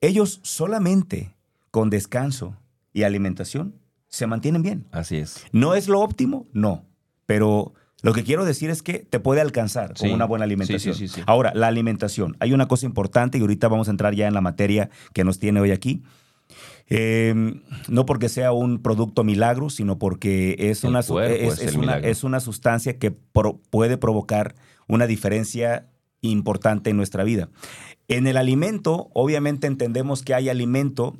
ellos 0.00 0.40
solamente 0.42 1.34
con 1.70 1.90
descanso 1.90 2.56
y 2.92 3.02
alimentación 3.04 3.74
se 4.08 4.26
mantienen 4.26 4.62
bien. 4.62 4.86
Así 4.92 5.16
es. 5.16 5.44
¿No 5.52 5.74
es 5.74 5.88
lo 5.88 6.00
óptimo? 6.00 6.46
No. 6.52 6.84
Pero 7.26 7.74
lo 8.02 8.12
que 8.12 8.22
quiero 8.24 8.44
decir 8.44 8.70
es 8.70 8.82
que 8.82 9.00
te 9.00 9.18
puede 9.20 9.40
alcanzar 9.40 9.88
con 9.94 10.08
Sí. 10.08 10.12
una 10.14 10.24
buena 10.26 10.44
alimentación. 10.44 10.94
Sí, 10.94 11.00
sí, 11.00 11.08
sí, 11.08 11.14
sí. 11.16 11.22
Ahora, 11.26 11.52
la 11.54 11.66
alimentación. 11.66 12.36
Hay 12.40 12.52
una 12.52 12.68
cosa 12.68 12.86
importante 12.86 13.38
y 13.38 13.40
ahorita 13.40 13.68
vamos 13.68 13.88
a 13.88 13.90
entrar 13.90 14.14
ya 14.14 14.28
en 14.28 14.34
la 14.34 14.40
materia 14.40 14.90
que 15.12 15.24
nos 15.24 15.38
tiene 15.38 15.60
hoy 15.60 15.70
aquí. 15.72 16.02
Eh, 16.88 17.34
no 17.88 18.06
porque 18.06 18.28
sea 18.28 18.52
un 18.52 18.80
producto 18.82 19.24
milagro, 19.24 19.70
sino 19.70 19.98
porque 19.98 20.56
es, 20.58 20.84
El 20.84 20.90
una, 20.90 21.00
es, 21.00 21.10
es 21.10 21.52
es 21.60 21.68
el 21.68 21.74
una, 21.74 21.80
milagro. 21.80 22.08
es 22.08 22.24
una 22.24 22.40
sustancia 22.40 22.98
que 22.98 23.10
pro- 23.10 23.60
puede 23.70 23.98
provocar 23.98 24.54
una 24.86 25.06
diferencia 25.06 25.88
importante 26.20 26.90
en 26.90 26.96
nuestra 26.96 27.24
vida. 27.24 27.48
En 28.08 28.26
el 28.28 28.36
alimento, 28.36 29.10
obviamente 29.14 29.66
entendemos 29.66 30.22
que 30.22 30.34
hay 30.34 30.48
alimento 30.48 31.16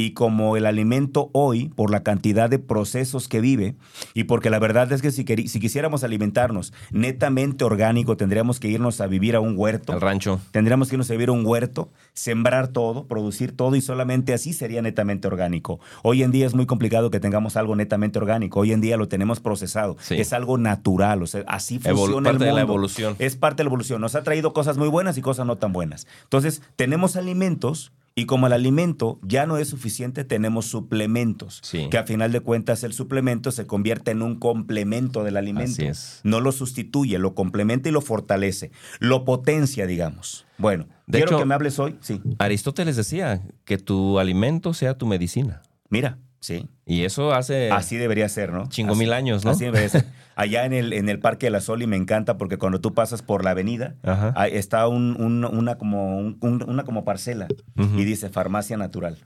y 0.00 0.12
como 0.12 0.56
el 0.56 0.64
alimento 0.66 1.28
hoy, 1.32 1.68
por 1.68 1.90
la 1.90 2.02
cantidad 2.02 2.48
de 2.48 2.58
procesos 2.58 3.28
que 3.28 3.40
vive, 3.40 3.74
y 4.14 4.24
porque 4.24 4.48
la 4.50 4.58
verdad 4.58 4.90
es 4.92 5.02
que 5.02 5.10
si, 5.10 5.24
si 5.24 5.60
quisiéramos 5.60 6.04
alimentarnos 6.04 6.72
netamente 6.90 7.64
orgánico, 7.64 8.16
tendríamos 8.16 8.60
que 8.60 8.68
irnos 8.68 9.00
a 9.00 9.06
vivir 9.06 9.36
a 9.36 9.40
un 9.40 9.54
huerto. 9.58 9.92
Al 9.92 10.00
rancho. 10.00 10.40
Tendríamos 10.52 10.88
que 10.88 10.94
irnos 10.94 11.10
a 11.10 11.14
vivir 11.14 11.28
a 11.28 11.32
un 11.32 11.44
huerto, 11.44 11.90
sembrar 12.14 12.68
todo, 12.68 13.06
producir 13.06 13.56
todo 13.56 13.76
y 13.76 13.80
solamente 13.80 14.32
así 14.32 14.52
sería 14.52 14.80
netamente 14.80 15.28
orgánico. 15.28 15.80
Hoy 16.02 16.22
en 16.22 16.30
día 16.30 16.46
es 16.46 16.54
muy 16.54 16.66
complicado 16.66 17.10
que 17.10 17.20
tengamos 17.20 17.56
algo 17.56 17.76
netamente 17.76 18.18
orgánico. 18.18 18.60
Hoy 18.60 18.72
en 18.72 18.80
día 18.80 18.96
lo 18.96 19.08
tenemos 19.08 19.40
procesado. 19.40 19.96
Sí. 20.00 20.14
Es 20.20 20.32
algo 20.32 20.56
natural. 20.58 21.22
O 21.22 21.26
sea, 21.26 21.44
así 21.46 21.78
Evolu- 21.80 21.96
funciona 21.96 22.30
el 22.30 22.36
parte 22.36 22.44
de 22.46 22.52
la 22.52 22.60
mundo. 22.60 22.72
evolución. 22.74 23.16
Es 23.18 23.36
parte 23.36 23.58
de 23.58 23.64
la 23.64 23.68
evolución. 23.68 24.00
Nos 24.00 24.14
ha 24.14 24.22
traído 24.22 24.52
cosas 24.52 24.78
muy 24.78 24.88
buenas 24.88 25.18
y 25.18 25.22
cosas 25.22 25.46
no 25.46 25.56
tan 25.56 25.72
buenas. 25.72 26.06
Entonces, 26.24 26.62
tenemos 26.76 27.16
alimentos 27.16 27.92
y 28.14 28.26
como 28.26 28.46
el 28.48 28.52
alimento 28.52 29.18
ya 29.22 29.46
no 29.46 29.56
es 29.56 29.68
suficiente, 29.68 30.24
tenemos 30.24 30.66
suplementos. 30.66 31.60
Sí. 31.62 31.88
Que 31.90 31.98
a 31.98 32.04
final 32.04 32.32
de 32.32 32.40
cuentas 32.40 32.82
el 32.84 32.92
suplemento 32.92 33.50
se 33.52 33.66
convierte 33.66 34.10
en 34.10 34.20
un 34.22 34.36
complemento 34.38 35.24
del 35.24 35.36
alimento. 35.36 35.70
Así 35.72 35.84
es. 35.86 36.20
No 36.24 36.40
lo 36.40 36.52
sustituye, 36.52 37.18
lo 37.18 37.34
complementa 37.34 37.88
y 37.88 37.92
lo 37.92 38.00
fortalece. 38.00 38.72
Lo 38.98 39.24
potencia, 39.24 39.86
digamos. 39.86 40.44
Bueno, 40.58 40.86
De 41.06 41.18
quiero 41.18 41.30
hecho- 41.32 41.38
que 41.38 41.44
me 41.46 41.54
hables 41.54 41.78
hoy. 41.78 41.96
Sí. 42.00 42.20
Aristóteles 42.38 42.96
decía 42.96 43.42
que 43.64 43.78
tu 43.78 44.18
alimento 44.18 44.74
sea 44.74 44.98
tu 44.98 45.06
medicina. 45.06 45.62
Mira, 45.88 46.18
sí. 46.40 46.68
Y 46.86 47.04
eso 47.04 47.32
hace 47.32 47.70
Así 47.70 47.96
debería 47.96 48.28
ser, 48.28 48.52
¿no? 48.52 48.68
chingo 48.68 48.92
Así- 48.92 48.98
mil 49.00 49.12
años, 49.12 49.44
¿no? 49.44 49.52
Así 49.52 49.64
debería 49.64 49.88
ser. 49.88 50.04
Allá 50.36 50.64
en 50.64 50.72
el, 50.72 50.92
en 50.94 51.08
el 51.08 51.18
Parque 51.20 51.46
de 51.46 51.50
la 51.50 51.60
Sol 51.60 51.82
y 51.82 51.86
me 51.86 51.96
encanta 51.96 52.38
porque 52.38 52.56
cuando 52.56 52.80
tú 52.80 52.94
pasas 52.94 53.20
por 53.22 53.44
la 53.44 53.50
avenida, 53.50 53.94
Ajá. 54.02 54.46
está 54.48 54.88
un- 54.88 55.20
un- 55.20 55.44
una, 55.44 55.76
como, 55.76 56.16
un- 56.18 56.38
un- 56.40 56.62
una 56.68 56.84
como 56.84 57.04
parcela 57.04 57.46
y 57.76 58.04
dice 58.04 58.30
farmacia 58.30 58.76
natural. 58.76 59.18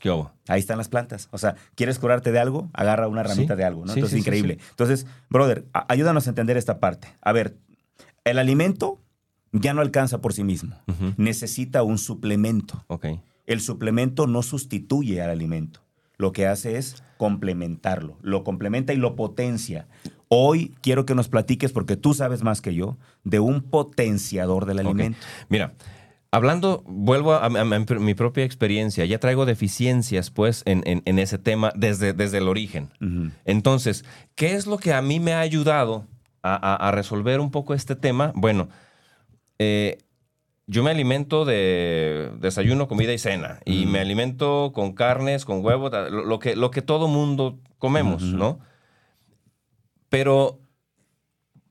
¿Qué 0.00 0.10
hubo? 0.10 0.32
Ahí 0.48 0.58
están 0.58 0.78
las 0.78 0.88
plantas. 0.88 1.28
O 1.30 1.38
sea, 1.38 1.54
¿quieres 1.76 1.98
curarte 2.00 2.32
de 2.32 2.40
algo? 2.40 2.70
Agarra 2.72 3.06
una 3.06 3.22
ramita 3.22 3.54
Sí, 3.54 3.58
de 3.58 3.64
algo, 3.64 3.84
¿no? 3.84 3.92
sí, 3.92 4.00
Entonces, 4.00 4.14
sí, 4.16 4.20
increíble. 4.20 4.58
Entonces, 4.70 5.06
brother, 5.30 5.64
ayúdanos 5.72 6.26
a 6.26 6.30
entender 6.30 6.56
esta 6.56 6.80
parte. 6.80 7.08
A 7.20 7.30
ver, 7.32 7.56
el 8.24 8.38
alimento 8.38 8.98
ya 9.52 9.74
no 9.74 9.80
alcanza 9.80 10.20
por 10.20 10.32
sí 10.32 10.42
mismo. 10.42 10.74
Necesita 11.18 11.82
un 11.84 11.98
suplemento. 11.98 12.82
Ok. 12.88 13.06
El 13.52 13.60
suplemento 13.60 14.26
no 14.26 14.42
sustituye 14.42 15.20
al 15.22 15.30
alimento. 15.30 15.80
Lo 16.18 16.32
que 16.32 16.46
hace 16.46 16.76
es 16.76 17.02
complementarlo. 17.18 18.16
Lo 18.22 18.44
complementa 18.44 18.92
y 18.92 18.96
lo 18.96 19.16
potencia. 19.16 19.86
Hoy 20.28 20.74
quiero 20.82 21.04
que 21.06 21.14
nos 21.14 21.28
platiques, 21.28 21.72
porque 21.72 21.96
tú 21.96 22.14
sabes 22.14 22.42
más 22.42 22.60
que 22.60 22.74
yo, 22.74 22.96
de 23.24 23.40
un 23.40 23.62
potenciador 23.62 24.66
del 24.66 24.78
alimento. 24.80 25.18
Mira, 25.48 25.72
hablando, 26.30 26.82
vuelvo 26.86 27.32
a, 27.34 27.38
a- 27.38 27.46
a 27.46 27.98
mi 27.98 28.14
propia 28.14 28.44
experiencia. 28.44 29.04
Ya 29.04 29.18
traigo 29.18 29.44
deficiencias, 29.46 30.30
pues, 30.30 30.62
en, 30.64 30.82
en- 30.86 31.02
en 31.04 31.18
ese 31.18 31.38
tema 31.38 31.72
desde, 31.76 32.12
desde 32.12 32.38
el 32.38 32.48
origen. 32.48 32.88
Entonces, 33.44 34.04
¿qué 34.34 34.54
es 34.54 34.66
lo 34.66 34.78
que 34.78 34.92
a 34.94 35.02
mí 35.02 35.20
me 35.20 35.34
ha 35.34 35.40
ayudado 35.40 36.06
a, 36.42 36.54
a- 36.54 36.88
a 36.88 36.90
resolver 36.92 37.40
un 37.40 37.50
poco 37.50 37.74
este 37.74 37.94
tema? 37.96 38.32
Bueno, 38.34 38.68
eh, 39.58 39.98
yo 40.72 40.82
me 40.82 40.90
alimento 40.90 41.44
de 41.44 42.30
desayuno, 42.40 42.88
comida 42.88 43.12
y 43.12 43.18
cena. 43.18 43.60
Y 43.64 43.86
me 43.86 43.98
alimento 44.00 44.72
con 44.74 44.92
carnes, 44.94 45.44
con 45.44 45.64
huevos, 45.64 45.92
lo, 45.92 46.24
lo 46.24 46.38
que, 46.38 46.56
lo 46.56 46.70
que 46.70 46.82
todo 46.82 47.08
mundo 47.08 47.58
comemos. 47.78 48.22
¿no? 48.22 48.58
Pero 50.08 50.60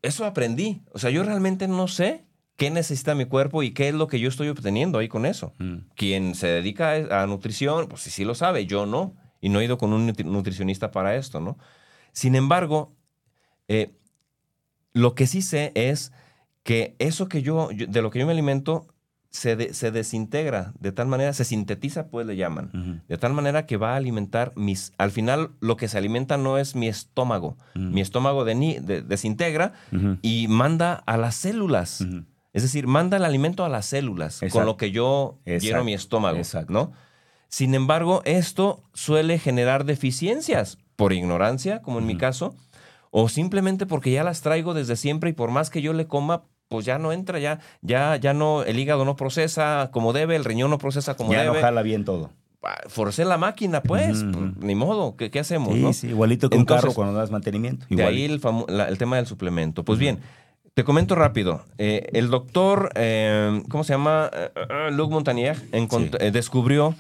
eso 0.02 0.26
aprendí. 0.26 0.82
O 0.94 1.00
sea, 1.00 1.10
yo 1.10 1.24
realmente 1.24 1.68
no 1.68 1.88
sé 1.88 2.26
qué 2.58 2.70
necesita 2.70 3.16
mi 3.16 3.26
cuerpo 3.26 3.64
y 3.64 3.72
qué 3.72 3.90
es 3.90 3.94
lo 3.96 4.08
que 4.08 4.20
yo 4.20 4.30
estoy 4.30 4.50
obteniendo 4.50 5.00
ahí 5.00 5.08
con 5.08 5.26
eso. 5.26 5.54
Mm. 5.58 5.78
Quien 5.96 6.36
se 6.36 6.48
dedica 6.48 7.22
a 7.22 7.28
nutrición, 7.28 7.88
pues 7.88 8.02
sí, 8.04 8.10
sí 8.10 8.24
lo 8.24 8.36
sabe, 8.36 8.66
yo 8.66 8.86
no. 8.86 9.16
Y 9.42 9.50
no 9.50 9.60
he 9.60 9.66
ido 9.66 9.78
con 9.78 9.94
un 9.94 10.08
nutri- 10.08 10.26
nutricionista 10.26 10.92
para 10.92 11.16
esto, 11.16 11.40
¿no? 11.40 11.58
Sin 12.12 12.36
embargo, 12.36 12.94
eh, 13.68 13.92
lo 14.94 15.16
que 15.16 15.26
sí 15.26 15.42
sé 15.42 15.72
es 15.74 16.12
que 16.64 16.96
eso 17.00 17.28
que 17.28 17.42
yo, 17.42 17.72
yo- 17.72 17.88
de 17.88 18.02
lo 18.04 18.12
que 18.12 18.20
yo 18.20 18.26
me 18.28 18.34
alimento, 18.34 18.86
se, 19.32 19.56
de- 19.56 19.74
se 19.74 19.92
desintegra 19.92 20.74
de 20.80 20.92
tal 20.92 21.08
manera, 21.08 21.34
se 21.34 21.46
sintetiza, 21.46 22.08
pues 22.10 22.28
le 22.28 22.36
llaman. 22.36 23.02
De 23.08 23.18
tal 23.18 23.34
manera 23.34 23.66
que 23.66 23.78
va 23.78 23.94
a 23.94 23.96
alimentar 23.96 24.52
mis... 24.56 24.92
Al 24.98 25.10
final, 25.12 25.52
lo 25.62 25.78
que 25.78 25.88
se 25.88 25.98
alimenta 25.98 26.38
no 26.38 26.58
es 26.58 26.76
mi 26.76 26.88
estómago. 26.88 27.58
Mi 27.74 28.02
estómago 28.02 28.44
de, 28.46 28.54
de- 28.82 29.02
desintegra 29.02 29.74
y 30.22 30.48
manda 30.50 30.94
a 31.06 31.18
las 31.18 31.36
células. 31.36 32.06
Es 32.54 32.64
decir, 32.64 32.86
manda 32.86 33.16
el 33.18 33.24
alimento 33.26 33.64
a 33.64 33.70
las 33.70 33.86
células, 33.86 34.42
con 34.52 34.66
lo 34.66 34.76
que 34.76 34.92
yo 34.92 35.40
Exacto. 35.46 35.66
lleno 35.66 35.84
mi 35.86 35.94
estómago, 35.94 36.38
Exacto. 36.38 36.74
¿no? 36.74 36.92
Sin 37.48 37.74
embargo, 37.76 38.22
esto 38.26 38.84
suele 38.94 39.40
generar 39.40 39.86
deficiencias 39.86 40.78
por 40.98 41.14
ignorancia, 41.14 41.82
como 41.82 42.00
en 42.00 42.06
mi 42.06 42.18
caso, 42.18 42.56
o 43.10 43.28
simplemente 43.30 43.86
porque 43.86 44.12
ya 44.12 44.24
las 44.26 44.42
traigo 44.42 44.74
desde 44.74 44.96
siempre 44.98 45.30
y 45.30 45.34
por 45.34 45.52
más 45.52 45.70
que 45.70 45.82
yo 45.82 45.94
le 45.94 46.08
coma, 46.08 46.44
pues 46.72 46.86
ya 46.86 46.98
no 46.98 47.12
entra, 47.12 47.38
ya, 47.38 47.60
ya, 47.84 48.16
ya 48.16 48.34
no, 48.34 48.64
el 48.64 48.80
hígado 48.80 49.06
no 49.06 49.16
procesa 49.16 49.90
como 49.92 50.14
debe, 50.14 50.36
el 50.36 50.46
riñón 50.46 50.72
no 50.72 50.80
procesa 50.80 51.16
como 51.16 51.32
Ya 51.34 51.44
no 51.44 51.52
debe. 51.52 51.62
jala 51.62 51.84
bien 51.84 52.06
todo. 52.06 52.32
Ah, 52.64 52.78
Forcé 52.88 53.26
la 53.26 53.38
máquina, 53.38 53.84
pues, 53.84 54.24
pues, 54.32 54.58
ni 54.60 54.74
modo, 54.74 55.16
¿qué, 55.18 55.30
qué 55.30 55.40
hacemos? 55.40 55.74
Sí, 55.76 55.82
no? 55.82 55.94
sí, 55.94 56.08
igualito 56.08 56.50
que 56.50 56.56
un 56.56 56.62
Entonces, 56.62 56.82
carro 56.84 56.94
cuando 56.96 57.14
das 57.14 57.30
mantenimiento. 57.30 57.86
De 57.90 58.04
ahí 58.04 58.24
el, 58.24 58.40
famo- 58.42 58.68
la- 58.70 58.88
el 58.88 58.98
tema 58.98 59.18
del 59.18 59.28
suplemento. 59.28 59.84
Pues 59.84 60.00
bien, 60.00 60.20
Te 60.74 60.86
comento 60.86 61.16
rápido. 61.16 61.66
Eh, 61.78 62.08
el 62.14 62.30
doctor, 62.30 62.92
eh, 62.96 63.62
¿cómo 63.68 63.84
se 63.84 63.92
llama? 63.92 64.32
Eh, 64.34 64.90
Luc 64.94 65.12
Montagnier 65.12 65.58
Sí. 65.58 66.12
eh, 66.22 66.32
descubrió 66.32 66.96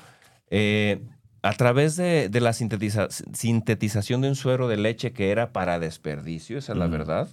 a 1.44 1.54
través 1.54 1.96
de, 1.96 2.28
de 2.30 2.42
la 2.42 2.52
sintetiza- 2.52 3.08
sintetización 3.34 4.20
de 4.22 4.28
un 4.28 4.36
suero 4.36 4.68
de 4.68 4.76
leche 4.78 5.14
que 5.14 5.32
era 5.32 5.54
para 5.54 5.80
desperdicio, 5.80 6.58
esa 6.58 6.74
es 6.74 6.78
la 6.80 6.88
verdad. 6.88 7.30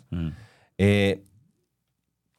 Eh, 0.78 1.22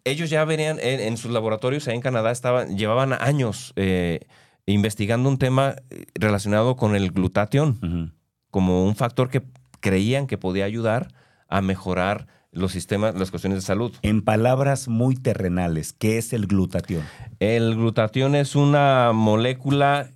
ellos 0.09 0.29
ya 0.29 0.43
venían 0.45 0.77
en, 0.81 0.99
en 0.99 1.17
sus 1.17 1.31
laboratorios 1.31 1.87
ahí 1.87 1.95
en 1.95 2.01
Canadá, 2.01 2.31
estaban, 2.31 2.77
llevaban 2.77 3.13
años 3.13 3.73
eh, 3.75 4.19
investigando 4.65 5.29
un 5.29 5.37
tema 5.37 5.75
eh, 5.89 6.05
relacionado 6.15 6.75
con 6.75 6.95
el 6.95 7.11
glutatión 7.11 8.13
como 8.51 8.85
un 8.85 8.95
factor 8.95 9.29
que 9.29 9.43
creían 9.79 10.27
que 10.27 10.37
podía 10.37 10.65
ayudar 10.65 11.13
a 11.47 11.61
mejorar 11.61 12.27
los 12.51 12.71
sistemas, 12.71 13.13
las 13.15 13.29
cuestiones 13.29 13.57
de 13.59 13.61
salud. 13.61 13.93
En 14.01 14.23
palabras 14.23 14.87
muy 14.87 15.15
terrenales, 15.15 15.93
¿qué 15.93 16.17
es 16.17 16.33
el 16.33 16.47
glutatión? 16.47 17.03
El 17.39 17.75
glutatión 17.75 18.33
es 18.35 18.55
una 18.55 19.11
molécula 19.13 20.09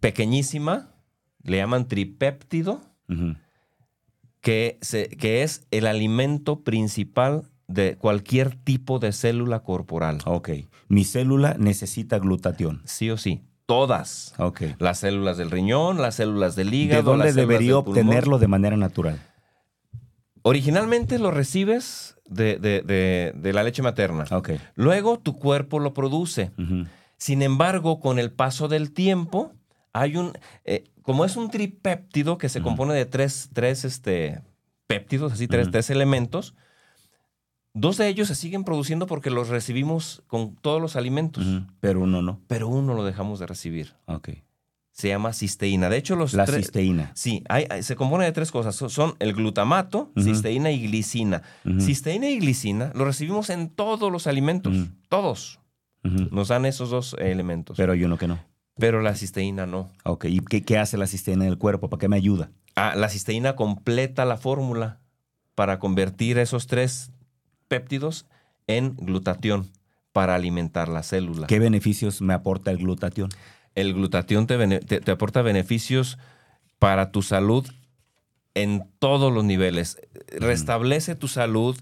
pequeñísima, 0.00 0.92
le 1.42 1.56
llaman 1.56 1.88
tripéptido, 1.88 2.80
que, 4.40 4.78
se- 4.80 5.08
que 5.08 5.42
es 5.42 5.66
el 5.70 5.86
alimento 5.86 6.62
principal 6.62 7.44
de 7.68 7.96
cualquier 7.96 8.54
tipo 8.56 8.98
de 8.98 9.12
célula 9.12 9.60
corporal. 9.60 10.18
Ok. 10.24 10.50
Mi 10.88 11.04
célula 11.04 11.54
necesita 11.58 12.18
glutatión. 12.18 12.80
Sí 12.84 13.10
o 13.10 13.16
sí. 13.16 13.44
Todas. 13.66 14.34
Ok. 14.38 14.62
Las 14.78 14.98
células 15.00 15.36
del 15.36 15.50
riñón, 15.50 16.00
las 16.00 16.14
células 16.16 16.56
del 16.56 16.72
hígado. 16.72 17.02
¿De 17.02 17.06
dónde 17.10 17.24
las 17.26 17.34
debería 17.34 17.76
obtenerlo 17.76 18.38
de 18.38 18.48
manera 18.48 18.76
natural? 18.76 19.20
Originalmente 20.42 21.18
lo 21.18 21.30
recibes 21.30 22.16
de, 22.26 22.58
de- 22.58 22.82
de- 22.82 23.32
de 23.36 23.52
la 23.52 23.62
leche 23.62 23.82
materna. 23.82 24.24
Ok. 24.30 24.50
Luego 24.74 25.18
tu 25.18 25.38
cuerpo 25.38 25.78
lo 25.80 25.92
produce. 25.92 26.52
Sin 27.18 27.42
embargo, 27.42 28.00
con 28.00 28.18
el 28.18 28.30
paso 28.32 28.68
del 28.68 28.92
tiempo, 28.92 29.52
hay 29.92 30.16
un. 30.16 30.32
eh, 30.64 30.84
como 31.02 31.24
es 31.24 31.36
un 31.36 31.50
tripéptido 31.50 32.38
que 32.38 32.48
se 32.48 32.60
compone 32.62 32.94
de 32.94 33.04
tres, 33.06 33.50
tres 33.52 33.84
este, 33.84 34.40
péptidos, 34.86 35.32
así, 35.32 35.48
tres, 35.48 35.70
tres 35.70 35.90
elementos, 35.90 36.54
dos 37.80 37.96
de 37.96 38.08
ellos 38.08 38.28
se 38.28 38.34
siguen 38.34 38.64
produciendo 38.64 39.06
porque 39.06 39.30
los 39.30 39.48
recibimos 39.48 40.22
con 40.26 40.54
todos 40.56 40.80
los 40.80 40.96
alimentos. 40.96 41.46
Pero 41.80 42.00
uno 42.00 42.22
no. 42.22 42.40
pero 42.46 42.68
uno 42.68 42.94
lo 42.94 43.04
dejamos 43.04 43.38
de 43.38 43.46
recibir. 43.46 43.94
Ok. 44.06 44.30
Se 44.92 45.06
llama 45.08 45.32
cisteína. 45.32 45.88
De 45.88 45.96
hecho, 45.96 46.16
los 46.16 46.34
La 46.34 46.44
cisteína. 46.44 47.12
Sí, 47.14 47.44
hay- 47.48 47.66
hay- 47.70 47.84
se 47.84 47.94
compone 47.94 48.24
de 48.24 48.32
tres 48.32 48.50
cosas. 48.50 48.74
Son- 48.74 49.14
el 49.20 49.32
glutamato, 49.32 50.10
cisteína 50.20 50.72
y 50.72 50.80
glicina. 50.88 51.42
Cisteína 51.78 52.28
y 52.28 52.40
glicina 52.40 52.90
lo 52.96 53.04
recibimos 53.04 53.48
en 53.50 53.68
todos 53.70 54.10
los 54.10 54.26
alimentos. 54.26 54.74
Todos 55.08 55.60
nos 56.02 56.48
dan 56.48 56.66
esos 56.66 56.90
dos 56.90 57.14
elementos. 57.18 57.76
Pero, 57.76 57.92
Pero 57.92 57.92
hay 57.92 58.04
uno 58.04 58.18
que 58.18 58.26
no. 58.26 58.40
la 59.02 59.14
cisteína 59.14 59.66
no. 59.66 59.88
Ok. 60.04 60.24
¿Y 60.24 60.40
qué, 60.40 60.62
qué 60.62 60.78
hace 60.78 60.96
la 60.96 61.06
cisteína 61.06 61.44
en 61.44 61.50
el 61.52 61.58
cuerpo? 61.58 61.88
¿Para 61.90 62.00
qué 62.00 62.08
me 62.08 62.16
ayuda? 62.16 62.50
Ah, 62.74 62.94
la 62.96 63.08
cisteína 63.08 63.54
completa 63.56 64.24
la 64.24 64.36
fórmula 64.36 64.98
para 65.54 65.78
convertir 65.78 66.38
esos 66.38 66.66
tres 66.66 67.12
péptidos 67.68 68.26
en 68.66 68.96
glutatión 68.96 69.70
para 70.12 70.34
alimentar 70.34 70.88
la 70.88 71.02
célula. 71.02 71.46
¿Qué 71.46 71.58
beneficios 71.58 72.20
me 72.20 72.34
aporta 72.34 72.70
el 72.70 72.78
glutatión? 72.78 73.30
El 73.74 73.94
glutatión 73.94 74.46
te, 74.46 74.80
te 74.80 75.10
aporta 75.10 75.42
beneficios 75.42 76.18
para 76.78 77.12
tu 77.12 77.22
salud 77.22 77.66
en 78.54 78.88
todos 78.98 79.32
los 79.32 79.44
niveles. 79.44 79.98
Restablece 80.38 81.14
tu 81.14 81.28
salud, 81.28 81.76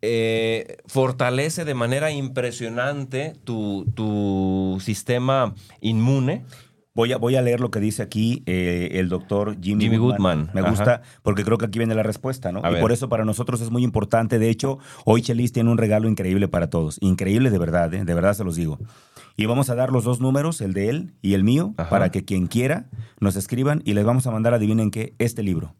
eh, 0.00 0.78
fortalece 0.86 1.64
de 1.64 1.74
manera 1.74 2.10
impresionante 2.10 3.34
tu, 3.44 3.84
tu 3.94 4.78
sistema 4.80 5.54
inmune. 5.80 6.44
Voy 6.98 7.12
a, 7.12 7.16
voy 7.16 7.36
a 7.36 7.42
leer 7.42 7.60
lo 7.60 7.70
que 7.70 7.78
dice 7.78 8.02
aquí 8.02 8.42
eh, 8.46 8.88
el 8.94 9.08
doctor 9.08 9.56
Jimmy, 9.62 9.84
Jimmy 9.84 9.98
Goodman. 9.98 10.46
Goodman, 10.46 10.50
Me 10.52 10.62
ajá. 10.62 10.70
gusta 10.70 11.02
porque 11.22 11.44
creo 11.44 11.56
que 11.56 11.66
aquí 11.66 11.78
viene 11.78 11.94
la 11.94 12.02
respuesta, 12.02 12.50
¿no? 12.50 12.60
A 12.64 12.70
y 12.70 12.72
ver. 12.72 12.80
por 12.80 12.90
eso 12.90 13.08
para 13.08 13.24
nosotros 13.24 13.60
es 13.60 13.70
muy 13.70 13.84
importante. 13.84 14.40
De 14.40 14.48
hecho, 14.50 14.80
hoy 15.04 15.22
Chelis 15.22 15.52
tiene 15.52 15.70
un 15.70 15.78
regalo 15.78 16.08
increíble 16.08 16.48
para 16.48 16.70
todos. 16.70 16.98
Increíble 17.00 17.50
de 17.50 17.58
verdad, 17.58 17.94
¿eh? 17.94 18.04
de 18.04 18.14
verdad 18.14 18.34
se 18.34 18.42
los 18.42 18.56
digo. 18.56 18.80
Y 19.36 19.46
vamos 19.46 19.70
a 19.70 19.76
dar 19.76 19.92
los 19.92 20.02
dos 20.02 20.20
números, 20.20 20.60
el 20.60 20.72
de 20.72 20.88
él 20.88 21.14
y 21.22 21.34
el 21.34 21.44
mío, 21.44 21.72
Ajá. 21.76 21.88
para 21.88 22.10
que 22.10 22.24
quien 22.24 22.48
quiera 22.48 22.88
nos 23.20 23.36
escriban 23.36 23.80
y 23.84 23.94
les 23.94 24.04
vamos 24.04 24.26
a 24.26 24.32
mandar, 24.32 24.52
adivinen 24.52 24.90
qué, 24.90 25.14
este 25.20 25.44
libro. 25.44 25.76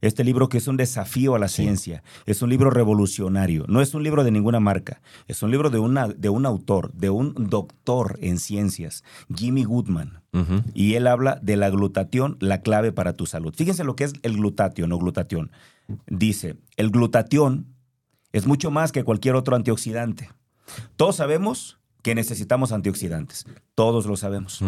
Este 0.00 0.24
libro 0.24 0.48
que 0.48 0.58
es 0.58 0.68
un 0.68 0.76
desafío 0.76 1.34
a 1.34 1.38
la 1.38 1.48
Sí. 1.48 1.62
ciencia, 1.62 2.02
es 2.26 2.42
un 2.42 2.50
libro 2.50 2.70
revolucionario, 2.70 3.64
no 3.68 3.80
es 3.80 3.94
un 3.94 4.02
libro 4.02 4.24
de 4.24 4.30
ninguna 4.30 4.60
marca, 4.60 5.00
es 5.26 5.42
un 5.42 5.50
libro 5.50 5.70
de, 5.70 5.78
una, 5.78 6.08
de 6.08 6.28
un 6.28 6.44
autor, 6.46 6.92
de 6.92 7.10
un 7.10 7.34
doctor 7.36 8.18
en 8.20 8.38
ciencias, 8.38 9.04
Jimmy 9.34 9.64
Goodman. 9.64 10.22
Y 10.74 10.94
él 10.96 11.06
habla 11.06 11.38
de 11.40 11.56
la 11.56 11.70
glutatión, 11.70 12.36
la 12.40 12.60
clave 12.60 12.92
para 12.92 13.14
tu 13.14 13.24
salud. 13.24 13.54
Fíjense 13.56 13.84
lo 13.84 13.96
que 13.96 14.04
es 14.04 14.12
el 14.22 14.36
glutatión 14.36 14.92
o 14.92 14.98
glutatión. 14.98 15.50
Dice, 16.08 16.56
el 16.76 16.90
glutatión 16.90 17.74
es 18.32 18.46
mucho 18.46 18.70
más 18.70 18.92
que 18.92 19.02
cualquier 19.02 19.34
otro 19.34 19.56
antioxidante. 19.56 20.28
Todos 20.96 21.16
sabemos 21.16 21.78
que 22.02 22.14
necesitamos 22.14 22.72
antioxidantes. 22.72 23.46
Todos 23.74 24.04
lo 24.04 24.16
sabemos. 24.16 24.60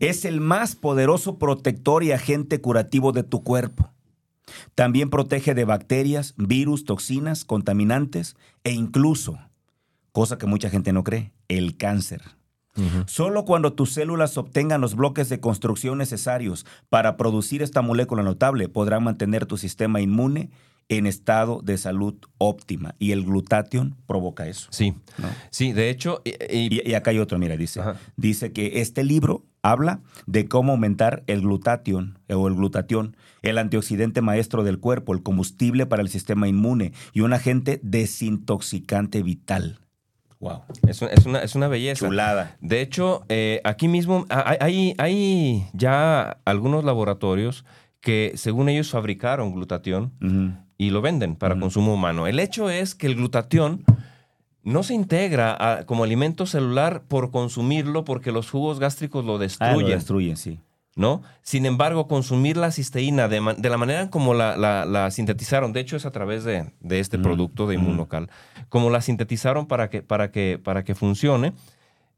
Es 0.00 0.26
el 0.26 0.40
más 0.42 0.76
poderoso 0.76 1.38
protector 1.38 2.04
y 2.04 2.12
agente 2.12 2.60
curativo 2.60 3.12
de 3.12 3.22
tu 3.22 3.42
cuerpo. 3.42 3.90
También 4.74 5.10
protege 5.10 5.54
de 5.54 5.64
bacterias, 5.64 6.34
virus, 6.36 6.84
toxinas, 6.84 7.44
contaminantes 7.44 8.36
e 8.64 8.72
incluso, 8.72 9.38
cosa 10.12 10.38
que 10.38 10.46
mucha 10.46 10.70
gente 10.70 10.92
no 10.92 11.04
cree, 11.04 11.32
el 11.48 11.76
cáncer. 11.76 12.22
Solo 13.06 13.44
cuando 13.44 13.74
tus 13.74 13.92
células 13.92 14.38
obtengan 14.38 14.80
los 14.80 14.94
bloques 14.94 15.28
de 15.28 15.38
construcción 15.40 15.98
necesarios 15.98 16.64
para 16.88 17.16
producir 17.18 17.62
esta 17.62 17.82
molécula 17.82 18.22
notable 18.22 18.68
podrán 18.70 19.04
mantener 19.04 19.44
tu 19.44 19.58
sistema 19.58 20.00
inmune 20.00 20.50
en 20.88 21.06
estado 21.06 21.60
de 21.62 21.76
salud 21.76 22.14
óptima. 22.38 22.94
Y 22.98 23.12
el 23.12 23.24
glutatión 23.24 23.96
provoca 24.06 24.48
eso. 24.48 24.68
Sí, 24.70 24.94
¿no? 25.18 25.28
sí, 25.50 25.72
de 25.72 25.90
hecho, 25.90 26.22
y- 26.24 26.30
y- 26.30 26.80
Y, 26.84 26.90
y 26.90 26.94
acá 26.94 27.10
hay 27.10 27.18
otro, 27.18 27.38
mira, 27.38 27.56
dice. 27.56 27.80
Ajá. 27.80 27.96
Dice 28.16 28.52
que 28.52 28.80
este 28.80 29.04
libro 29.04 29.44
habla 29.62 30.00
de 30.26 30.46
cómo 30.48 30.72
aumentar 30.72 31.22
el 31.26 31.42
glutatión 31.42 32.18
eh, 32.28 32.34
o 32.34 32.48
el 32.48 32.54
glutatión, 32.54 33.16
el 33.42 33.58
antioxidante 33.58 34.20
maestro 34.22 34.64
del 34.64 34.78
cuerpo, 34.78 35.12
el 35.14 35.22
combustible 35.22 35.86
para 35.86 36.02
el 36.02 36.08
sistema 36.08 36.48
inmune 36.48 36.92
y 37.12 37.20
un 37.20 37.32
agente 37.32 37.80
desintoxicante 37.82 39.22
vital. 39.22 39.78
Wow. 40.38 40.62
es, 40.88 41.02
es 41.02 41.26
una, 41.26 41.40
es 41.40 41.54
una 41.54 41.68
belleza. 41.68 42.06
Chulada. 42.06 42.56
De 42.62 42.80
hecho, 42.80 43.24
eh, 43.28 43.60
aquí 43.64 43.88
mismo 43.88 44.24
ah, 44.30 44.56
hay, 44.60 44.94
hay- 44.96 45.66
ya 45.74 46.38
algunos 46.46 46.82
laboratorios 46.84 47.66
que, 48.00 48.32
según 48.36 48.70
ellos, 48.70 48.90
fabricaron 48.90 49.52
glutatión 49.52 50.12
y 50.78 50.88
lo 50.88 51.02
venden 51.02 51.36
para 51.36 51.60
consumo 51.60 51.92
humano. 51.92 52.26
El 52.26 52.38
hecho 52.38 52.70
es 52.70 52.94
que 52.94 53.06
el 53.06 53.16
glutatión 53.16 53.84
no 54.62 54.82
se 54.82 54.94
integra 54.94 55.56
a- 55.58 55.86
como 55.86 56.04
alimento 56.04 56.46
celular 56.46 57.02
por 57.08 57.30
consumirlo 57.30 58.04
porque 58.04 58.32
los 58.32 58.50
jugos 58.50 58.78
gástricos 58.78 59.24
lo 59.24 59.32
Ah, 59.32 59.36
lo 59.36 59.38
destruyen, 59.38 59.86
destruyen, 59.98 60.36
sí. 60.36 60.58
¿no? 60.96 61.22
Sin 61.42 61.64
embargo, 61.66 62.06
consumir 62.08 62.56
la 62.56 62.70
cisteína 62.72 63.28
de, 63.28 63.40
la 63.40 63.76
manera 63.78 64.10
como 64.10 64.34
la, 64.34 64.56
la- 64.56 64.84
la 64.84 65.10
sintetizaron, 65.10 65.72
de 65.72 65.80
hecho 65.80 65.96
es 65.96 66.04
a 66.04 66.10
través 66.10 66.44
de, 66.44 66.72
de 66.80 67.00
este 67.00 67.16
Ujú, 67.16 67.22
producto 67.24 67.66
de 67.66 67.76
ujú. 67.76 67.84
Inmunocal, 67.86 68.28
como 68.68 68.90
la 68.90 69.00
sintetizaron 69.00 69.66
para 69.66 69.88
que, 69.88 70.02
para 70.02 70.30
que, 70.30 70.60
para 70.62 70.84
que 70.84 70.94
funcione, 70.94 71.52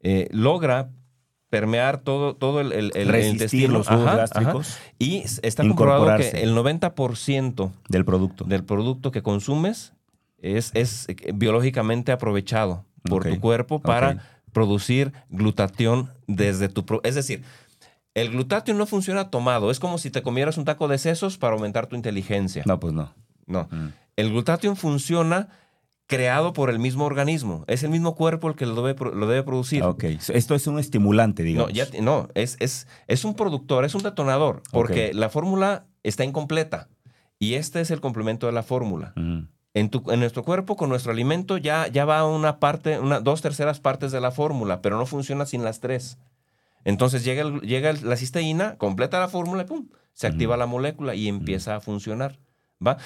eh, 0.01 0.28
logra 0.32 0.90
permear 1.49 1.99
todo, 1.99 2.34
todo 2.34 2.61
el, 2.61 2.72
el, 2.72 2.90
el- 2.95 2.97
el 3.03 3.09
Resistir 3.09 3.32
intestino. 3.34 3.74
los 3.74 3.86
jugos 3.88 4.07
Ajá, 4.07 4.16
gástricos 4.16 4.68
ajá. 4.70 4.80
Y 4.99 5.22
está 5.43 5.62
comprobado 5.68 6.16
que 6.16 6.28
el 6.30 6.55
90% 6.55 7.72
del 7.88 8.05
producto. 8.07 8.45
del 8.47 8.64
producto 8.64 9.11
que 9.12 9.22
consumes 9.22 9.93
es, 10.43 10.70
es 10.74 11.09
eh, 11.09 11.16
biológicamente 11.34 12.12
aprovechado 12.12 12.84
por 13.08 13.25
tu 13.25 13.41
cuerpo 13.41 13.80
para 13.80 14.22
producir 14.53 15.12
glutatión 15.30 16.11
desde 16.26 16.68
tu... 16.68 16.84
Es 17.03 17.14
decir, 17.14 17.42
el 18.14 18.30
glutatión 18.30 18.76
no 18.76 18.87
funciona 18.87 19.30
tomado. 19.30 19.71
Es 19.71 19.80
como 19.80 19.96
si 19.99 20.11
te 20.11 20.22
comieras 20.22 20.58
un 20.58 20.64
taco 20.66 20.87
de 20.88 20.99
sesos 20.99 21.38
para 21.38 21.54
aumentar 21.54 21.87
tu 21.87 21.96
inteligencia. 21.96 22.62
No, 22.66 22.79
pues 22.79 22.92
no. 22.92 23.14
No. 23.46 23.68
Mm. 23.71 23.88
El 24.16 24.30
glutatión 24.30 24.76
funciona 24.76 25.49
creado 26.07 26.53
por 26.53 26.68
el 26.68 26.79
mismo 26.79 27.07
organismo. 27.07 27.64
Es 27.68 27.83
el 27.83 27.91
mismo 27.91 28.14
cuerpo 28.14 28.49
el 28.49 28.54
que 28.54 28.66
lo 28.66 28.83
debe, 28.83 29.11
lo 29.14 29.26
debe 29.26 29.42
producir. 29.42 29.83
Ok. 29.83 30.04
Esto 30.29 30.54
es 30.54 30.66
un 30.66 30.79
estimulante, 30.79 31.42
No, 31.42 31.46
digamos. 31.49 31.72
ya 31.72 31.87
te- 31.87 32.03
no 32.03 32.29
es, 32.34 32.57
es, 32.61 32.87
es 33.07 33.25
un 33.25 33.34
productor, 33.34 33.87
es 33.87 33.95
un 33.95 34.03
detonador, 34.03 34.62
porque 34.71 35.14
la 35.14 35.30
fórmula 35.30 35.87
está 36.03 36.25
incompleta. 36.25 36.88
Y 37.38 37.54
este 37.54 37.80
es 37.80 37.91
el 37.91 38.00
complemento 38.03 38.46
de 38.46 38.53
la 38.53 38.62
fórmula. 38.62 39.14
Ujú. 39.16 39.46
En, 39.74 39.88
tu- 39.88 40.11
en 40.11 40.20
nuestro 40.20 40.42
cuerpo, 40.44 40.76
con 40.76 40.88
nuestro 40.90 41.12
alimento, 41.12 41.57
ya, 41.57 41.86
ya 41.88 42.04
va 42.04 42.26
una 42.26 42.58
parte, 42.58 42.99
una, 42.99 43.20
dos 43.20 43.40
terceras 43.40 43.80
partes 43.80 44.12
de 44.12 44.20
la 44.20 44.30
fórmula, 44.30 44.82
pero 44.82 44.99
no 44.99 45.07
funciona 45.07 45.46
sin 45.46 45.64
las 45.64 45.80
tres. 45.80 46.18
Entonces 46.84 47.24
llega, 47.24 47.42
el- 47.42 47.61
llega 47.61 47.90
el- 47.90 48.08
la 48.08 48.16
cisteína, 48.16 48.76
completa 48.76 49.18
la 49.20 49.28
fórmula 49.28 49.62
y 49.62 49.66
¡pum! 49.66 49.88
Se 50.14 50.26
activa 50.26 50.57
la 50.58 50.66
molécula 50.66 51.14
y 51.14 51.28
empieza 51.28 51.76
a 51.76 51.80
funcionar. 51.80 52.38
¿va? 52.86 52.99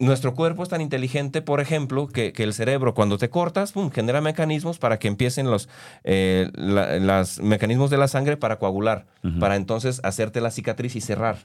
Nuestro 0.00 0.34
cuerpo 0.34 0.62
es 0.62 0.68
tan 0.68 0.80
inteligente, 0.80 1.42
por 1.42 1.60
ejemplo, 1.60 2.06
que, 2.06 2.32
que 2.32 2.44
el 2.44 2.54
cerebro 2.54 2.94
cuando 2.94 3.18
te 3.18 3.30
cortas, 3.30 3.72
genera 3.92 4.20
mecanismos 4.20 4.78
para 4.78 4.98
que 4.98 5.08
empiecen 5.08 5.50
los 5.50 5.68
eh, 6.04 6.50
la- 6.54 6.98
las 7.00 7.40
mecanismos 7.40 7.90
de 7.90 7.98
la 7.98 8.06
sangre 8.06 8.36
para 8.36 8.58
coagular, 8.58 9.06
para 9.40 9.56
entonces 9.56 10.00
hacerte 10.04 10.40
la 10.40 10.50
cicatriz 10.52 10.94
y 10.96 11.00
cerrar. 11.00 11.38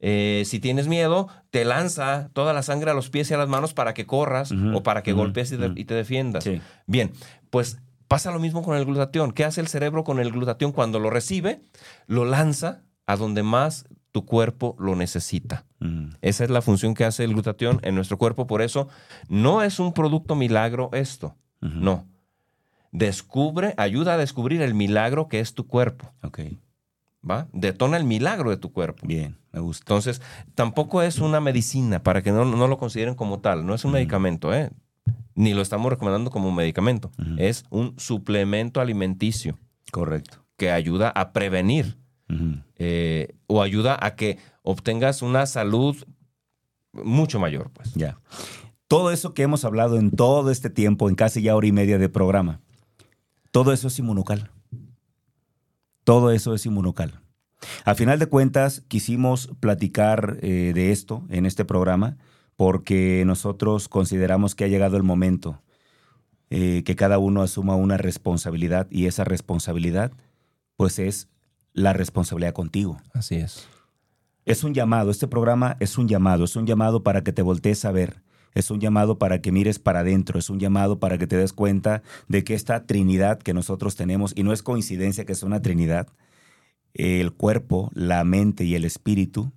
Eh, 0.00 0.42
si 0.44 0.60
tienes 0.60 0.88
miedo, 0.88 1.28
te 1.50 1.64
lanza 1.64 2.28
toda 2.34 2.52
la 2.52 2.62
sangre 2.62 2.90
a 2.90 2.94
los 2.94 3.08
pies 3.08 3.30
y 3.30 3.34
a 3.34 3.38
las 3.38 3.48
manos 3.48 3.72
para 3.72 3.94
que 3.94 4.04
corras 4.06 4.52
o 4.74 4.82
para 4.82 5.02
que 5.02 5.12
golpees 5.12 5.52
y 5.52 5.56
te, 5.56 5.66
ujú. 5.66 5.72
y 5.76 5.84
te 5.86 5.94
defiendas. 5.94 6.44
Sí. 6.44 6.60
Bien, 6.86 7.12
pues 7.48 7.78
pasa 8.08 8.30
lo 8.30 8.38
mismo 8.38 8.62
con 8.62 8.76
el 8.76 8.84
glutatión. 8.84 9.32
¿Qué 9.32 9.44
hace 9.44 9.60
el 9.62 9.68
cerebro 9.68 10.04
con 10.04 10.20
el 10.20 10.30
glutatión? 10.32 10.72
Cuando 10.72 11.00
lo 11.00 11.08
recibe, 11.08 11.62
lo 12.06 12.24
lanza 12.26 12.82
a 13.06 13.16
donde 13.16 13.42
más 13.42 13.86
tu 14.16 14.24
cuerpo 14.24 14.74
lo 14.78 14.96
necesita. 14.96 15.66
Ujú. 15.78 16.08
Esa 16.22 16.44
es 16.44 16.48
la 16.48 16.62
función 16.62 16.94
que 16.94 17.04
hace 17.04 17.22
el 17.22 17.34
glutatión 17.34 17.80
en 17.82 17.94
nuestro 17.94 18.16
cuerpo. 18.16 18.46
Por 18.46 18.62
eso 18.62 18.88
no 19.28 19.60
es 19.60 19.78
un 19.78 19.92
producto 19.92 20.34
milagro 20.34 20.88
esto. 20.94 21.36
No. 21.60 22.06
Descubre, 22.92 23.74
ayuda 23.76 24.14
a 24.14 24.16
descubrir 24.16 24.62
el 24.62 24.72
milagro 24.72 25.28
que 25.28 25.40
es 25.40 25.52
tu 25.52 25.66
cuerpo. 25.66 26.14
Ok, 26.22 26.40
¿Va? 27.28 27.46
Detona 27.52 27.98
el 27.98 28.04
milagro 28.04 28.48
de 28.48 28.56
tu 28.56 28.72
cuerpo. 28.72 29.06
bien, 29.06 29.36
me 29.52 29.60
gusta. 29.60 29.82
Entonces, 29.84 30.22
tampoco 30.54 31.02
es 31.02 31.18
una 31.18 31.40
medicina 31.40 32.02
para 32.02 32.22
que 32.22 32.32
no, 32.32 32.46
no 32.46 32.68
lo 32.68 32.78
consideren 32.78 33.14
como 33.14 33.40
tal. 33.40 33.66
No 33.66 33.74
es 33.74 33.84
un 33.84 33.92
medicamento, 33.92 34.54
¿eh? 34.54 34.70
Ni 35.34 35.52
lo 35.52 35.60
estamos 35.60 35.90
recomendando 35.90 36.30
como 36.30 36.48
un 36.48 36.54
medicamento. 36.54 37.10
Es 37.36 37.64
un 37.68 37.92
suplemento 37.98 38.80
alimenticio 38.80 39.58
Correcto. 39.92 40.38
que 40.56 40.70
ayuda 40.70 41.10
a 41.10 41.32
prevenir 41.34 41.98
eh, 42.76 43.35
o 43.56 43.62
ayuda 43.62 43.98
a 44.00 44.14
que 44.16 44.38
obtengas 44.62 45.22
una 45.22 45.46
salud 45.46 45.96
mucho 46.92 47.38
mayor, 47.38 47.70
pues. 47.72 47.92
Ya. 47.94 48.18
Todo 48.88 49.10
eso 49.10 49.34
que 49.34 49.42
hemos 49.42 49.64
hablado 49.64 49.98
en 49.98 50.10
todo 50.10 50.50
este 50.50 50.70
tiempo, 50.70 51.08
en 51.08 51.14
casi 51.14 51.42
ya 51.42 51.56
hora 51.56 51.66
y 51.66 51.72
media 51.72 51.98
de 51.98 52.08
programa, 52.08 52.60
todo 53.50 53.72
eso 53.72 53.88
es 53.88 53.98
inmunocal. 53.98 54.50
Todo 56.04 56.30
eso 56.30 56.54
es 56.54 56.64
inmunocal. 56.66 57.20
A 57.84 57.94
final 57.94 58.18
de 58.18 58.26
cuentas, 58.26 58.82
quisimos 58.86 59.50
platicar 59.60 60.38
eh, 60.42 60.72
de 60.74 60.92
esto 60.92 61.24
en 61.30 61.46
este 61.46 61.64
programa 61.64 62.16
porque 62.54 63.24
nosotros 63.26 63.88
consideramos 63.88 64.54
que 64.54 64.64
ha 64.64 64.68
llegado 64.68 64.96
el 64.96 65.02
momento 65.02 65.62
eh, 66.48 66.84
que 66.84 66.94
cada 66.94 67.18
uno 67.18 67.42
asuma 67.42 67.74
una 67.74 67.96
responsabilidad 67.96 68.86
y 68.90 69.06
esa 69.06 69.24
responsabilidad, 69.24 70.12
pues 70.76 70.98
es 70.98 71.28
la 71.76 71.92
responsabilidad 71.92 72.52
contigo. 72.54 72.96
Así 73.14 73.36
es. 73.36 73.68
Es 74.44 74.64
un 74.64 74.74
llamado, 74.74 75.10
este 75.10 75.28
programa 75.28 75.76
es 75.78 75.98
un 75.98 76.08
llamado, 76.08 76.44
es 76.44 76.56
un 76.56 76.66
llamado 76.66 77.02
para 77.02 77.22
que 77.22 77.32
te 77.32 77.42
voltees 77.42 77.84
a 77.84 77.92
ver, 77.92 78.22
es 78.54 78.70
un 78.70 78.80
llamado 78.80 79.18
para 79.18 79.40
que 79.42 79.52
mires 79.52 79.78
para 79.78 80.00
adentro, 80.00 80.38
es 80.38 80.48
un 80.50 80.58
llamado 80.58 80.98
para 80.98 81.18
que 81.18 81.26
te 81.26 81.36
des 81.36 81.52
cuenta 81.52 82.02
de 82.28 82.42
que 82.44 82.54
esta 82.54 82.86
Trinidad 82.86 83.38
que 83.38 83.52
nosotros 83.54 83.94
tenemos, 83.96 84.32
y 84.34 84.42
no 84.42 84.52
es 84.52 84.62
coincidencia 84.62 85.24
que 85.26 85.32
es 85.32 85.42
una 85.42 85.60
Trinidad, 85.62 86.08
el 86.94 87.32
cuerpo, 87.32 87.90
la 87.94 88.24
mente 88.24 88.64
y 88.64 88.74
el 88.74 88.84
espíritu, 88.84 89.52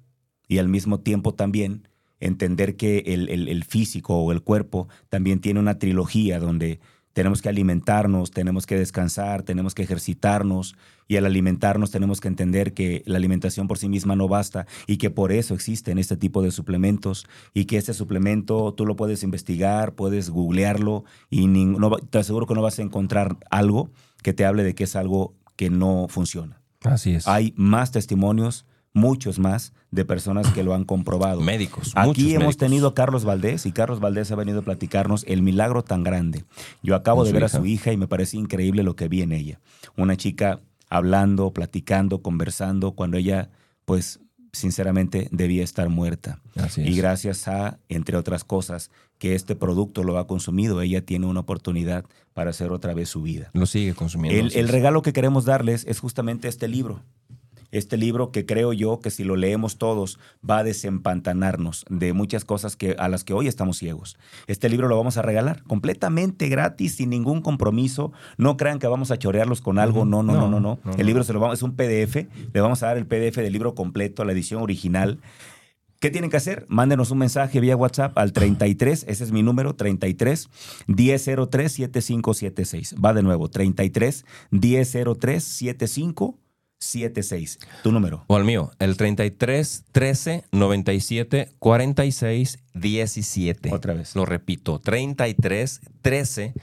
y 0.47 0.57
al 0.57 0.67
mismo 0.67 0.99
tiempo 0.99 1.33
también 1.35 1.87
entender 2.19 2.75
que 2.75 2.99
el, 3.07 3.29
el- 3.29 3.47
el 3.47 3.63
físico 3.63 4.17
o 4.17 4.31
el 4.33 4.41
cuerpo 4.41 4.89
también 5.07 5.39
tiene 5.39 5.59
una 5.61 5.79
trilogía 5.79 6.39
donde 6.39 6.79
tenemos 7.19 7.41
que 7.41 7.49
alimentarnos, 7.49 8.31
tenemos 8.31 8.65
que 8.65 8.77
descansar, 8.77 9.43
tenemos 9.43 9.75
que 9.75 9.83
ejercitarnos 9.83 10.77
y 11.05 11.17
al 11.17 11.25
alimentarnos 11.25 11.91
tenemos 11.91 12.21
que 12.21 12.29
entender 12.29 12.73
que 12.73 13.03
la 13.05 13.17
alimentación 13.17 13.67
por 13.67 13.77
sí 13.77 13.89
misma 13.89 14.15
no 14.15 14.29
basta 14.29 14.67
y 14.87 14.95
que 14.95 15.09
por 15.09 15.33
eso 15.33 15.53
existen 15.53 15.97
este 15.97 16.15
tipo 16.15 16.41
de 16.41 16.51
suplementos 16.51 17.27
y 17.53 17.65
que 17.65 17.75
este 17.75 17.93
suplemento 17.93 18.73
tú 18.73 18.85
lo 18.85 18.95
puedes 18.95 19.23
investigar, 19.23 19.95
puedes 19.95 20.29
googlearlo 20.29 21.03
y 21.29 21.47
no 21.47 21.97
te 21.97 22.19
aseguro 22.19 22.47
que 22.47 22.53
no 22.53 22.61
vas 22.61 22.79
a 22.79 22.83
encontrar 22.83 23.35
algo 23.51 23.91
que 24.23 24.31
te 24.31 24.45
hable 24.45 24.63
de 24.63 24.73
que 24.73 24.85
es 24.85 24.95
algo 24.95 25.33
que 25.57 25.69
no 25.69 26.07
funciona. 26.07 26.61
Así 26.85 27.15
es. 27.15 27.27
Hay 27.27 27.53
más 27.57 27.91
testimonios, 27.91 28.65
muchos 28.99 29.39
más, 29.39 29.73
de 29.91 30.05
personas 30.05 30.47
que 30.51 30.63
lo 30.63 30.75
han 30.75 30.83
comprobado. 30.83 31.41
médicos. 31.41 31.93
Aquí 31.95 32.29
hemos 32.31 32.39
médicos. 32.39 32.57
tenido 32.57 32.87
a 32.89 32.93
Carlos 32.93 33.25
Valdés 33.25 33.65
y 33.65 33.71
Carlos 33.71 33.99
Valdés 33.99 34.31
ha 34.31 34.35
venido 34.35 34.59
a 34.59 34.61
platicarnos 34.61 35.23
el 35.27 35.41
milagro 35.41 35.83
tan 35.83 36.03
grande. 36.03 36.43
Yo 36.83 36.95
acabo 36.95 37.23
de 37.23 37.31
ver 37.31 37.43
a 37.45 37.49
su 37.49 37.65
hija 37.65 37.91
y 37.91 37.97
me 37.97 38.07
parece 38.07 38.37
increíble 38.37 38.83
lo 38.83 38.95
que 38.95 39.07
vi 39.07 39.23
en 39.23 39.31
ella. 39.31 39.59
Una 39.97 40.15
chica 40.15 40.59
hablando, 40.89 41.51
platicando, 41.53 42.21
conversando, 42.21 42.91
cuando 42.91 43.17
ella, 43.17 43.49
pues, 43.85 44.19
sinceramente 44.51 45.27
debía 45.31 45.63
estar 45.63 45.89
muerta. 45.89 46.39
Así 46.55 46.81
Y 46.81 46.89
es. 46.89 46.97
gracias 46.97 47.47
a, 47.47 47.79
entre 47.89 48.17
otras 48.17 48.43
cosas, 48.43 48.89
que 49.19 49.35
este 49.35 49.55
producto 49.55 50.03
lo 50.03 50.17
ha 50.17 50.27
consumido, 50.27 50.81
ella 50.81 51.05
tiene 51.05 51.25
una 51.25 51.41
oportunidad 51.41 52.05
para 52.33 52.51
hacer 52.51 52.71
otra 52.71 52.93
vez 52.93 53.09
su 53.09 53.21
vida. 53.21 53.49
Lo 53.53 53.65
sigue 53.65 53.93
consumiendo. 53.93 54.39
El, 54.39 54.55
el 54.55 54.67
regalo 54.69 55.01
que 55.01 55.13
queremos 55.13 55.45
darles 55.45 55.85
es 55.87 55.99
justamente 55.99 56.47
este 56.47 56.67
libro. 56.67 57.01
Este 57.71 57.97
libro 57.97 58.31
que 58.31 58.45
creo 58.45 58.73
yo 58.73 58.99
que 58.99 59.11
si 59.11 59.23
lo 59.23 59.35
leemos 59.35 59.77
todos 59.77 60.19
va 60.47 60.59
a 60.59 60.63
desempantanarnos 60.63 61.85
de 61.89 62.13
muchas 62.13 62.45
cosas 62.45 62.75
que, 62.75 62.95
a 62.97 63.09
las 63.09 63.23
que 63.23 63.33
hoy 63.33 63.47
estamos 63.47 63.77
ciegos. 63.77 64.17
Este 64.47 64.69
libro 64.69 64.87
lo 64.87 64.97
vamos 64.97 65.17
a 65.17 65.21
regalar 65.21 65.63
completamente 65.63 66.49
gratis, 66.49 66.95
sin 66.95 67.09
ningún 67.09 67.41
compromiso. 67.41 68.11
No 68.37 68.57
crean 68.57 68.79
que 68.79 68.87
vamos 68.87 69.11
a 69.11 69.17
chorearlos 69.17 69.61
con 69.61 69.79
algo. 69.79 70.05
No, 70.05 70.23
no, 70.23 70.33
no, 70.33 70.41
no, 70.41 70.49
No, 70.49 70.59
no. 70.59 70.79
no, 70.83 70.97
El 70.97 71.05
libro 71.05 71.23
se 71.23 71.33
lo 71.33 71.39
vamos, 71.39 71.59
es 71.59 71.63
un 71.63 71.75
PDF. 71.75 72.27
Le 72.53 72.61
vamos 72.61 72.83
a 72.83 72.87
dar 72.87 72.97
el 72.97 73.05
PDF 73.05 73.37
del 73.37 73.53
libro 73.53 73.75
completo, 73.75 74.25
la 74.25 74.31
edición 74.31 74.61
original. 74.61 75.19
¿Qué 75.99 76.09
tienen 76.09 76.29
que 76.29 76.37
hacer? 76.37 76.65
Mándenos 76.69 77.11
un 77.11 77.17
mensaje 77.17 77.59
vía 77.59 77.75
WhatsApp 77.75 78.17
al 78.17 78.31
33, 78.31 79.05
ese 79.09 79.23
es 79.25 79.33
mi 79.33 79.43
número, 79.43 79.75
33 79.75 80.49
1003 80.87 81.71
7576. 81.71 82.95
Va 83.03 83.13
de 83.13 83.21
nuevo, 83.21 83.49
33 83.49 84.25
1003 84.51 85.43
7576. 85.43 86.48
Tu 87.83 87.91
número. 87.91 88.23
O 88.27 88.35
al 88.37 88.45
mío, 88.45 88.71
el 88.79 88.95
33 88.97 89.83
13 89.91 90.45
97 90.51 91.49
46 91.59 92.59
17. 92.73 93.73
Otra 93.73 93.93
vez. 93.93 94.15
Lo 94.15 94.25
repito, 94.25 94.79
33 94.79 95.81
13 96.01 96.53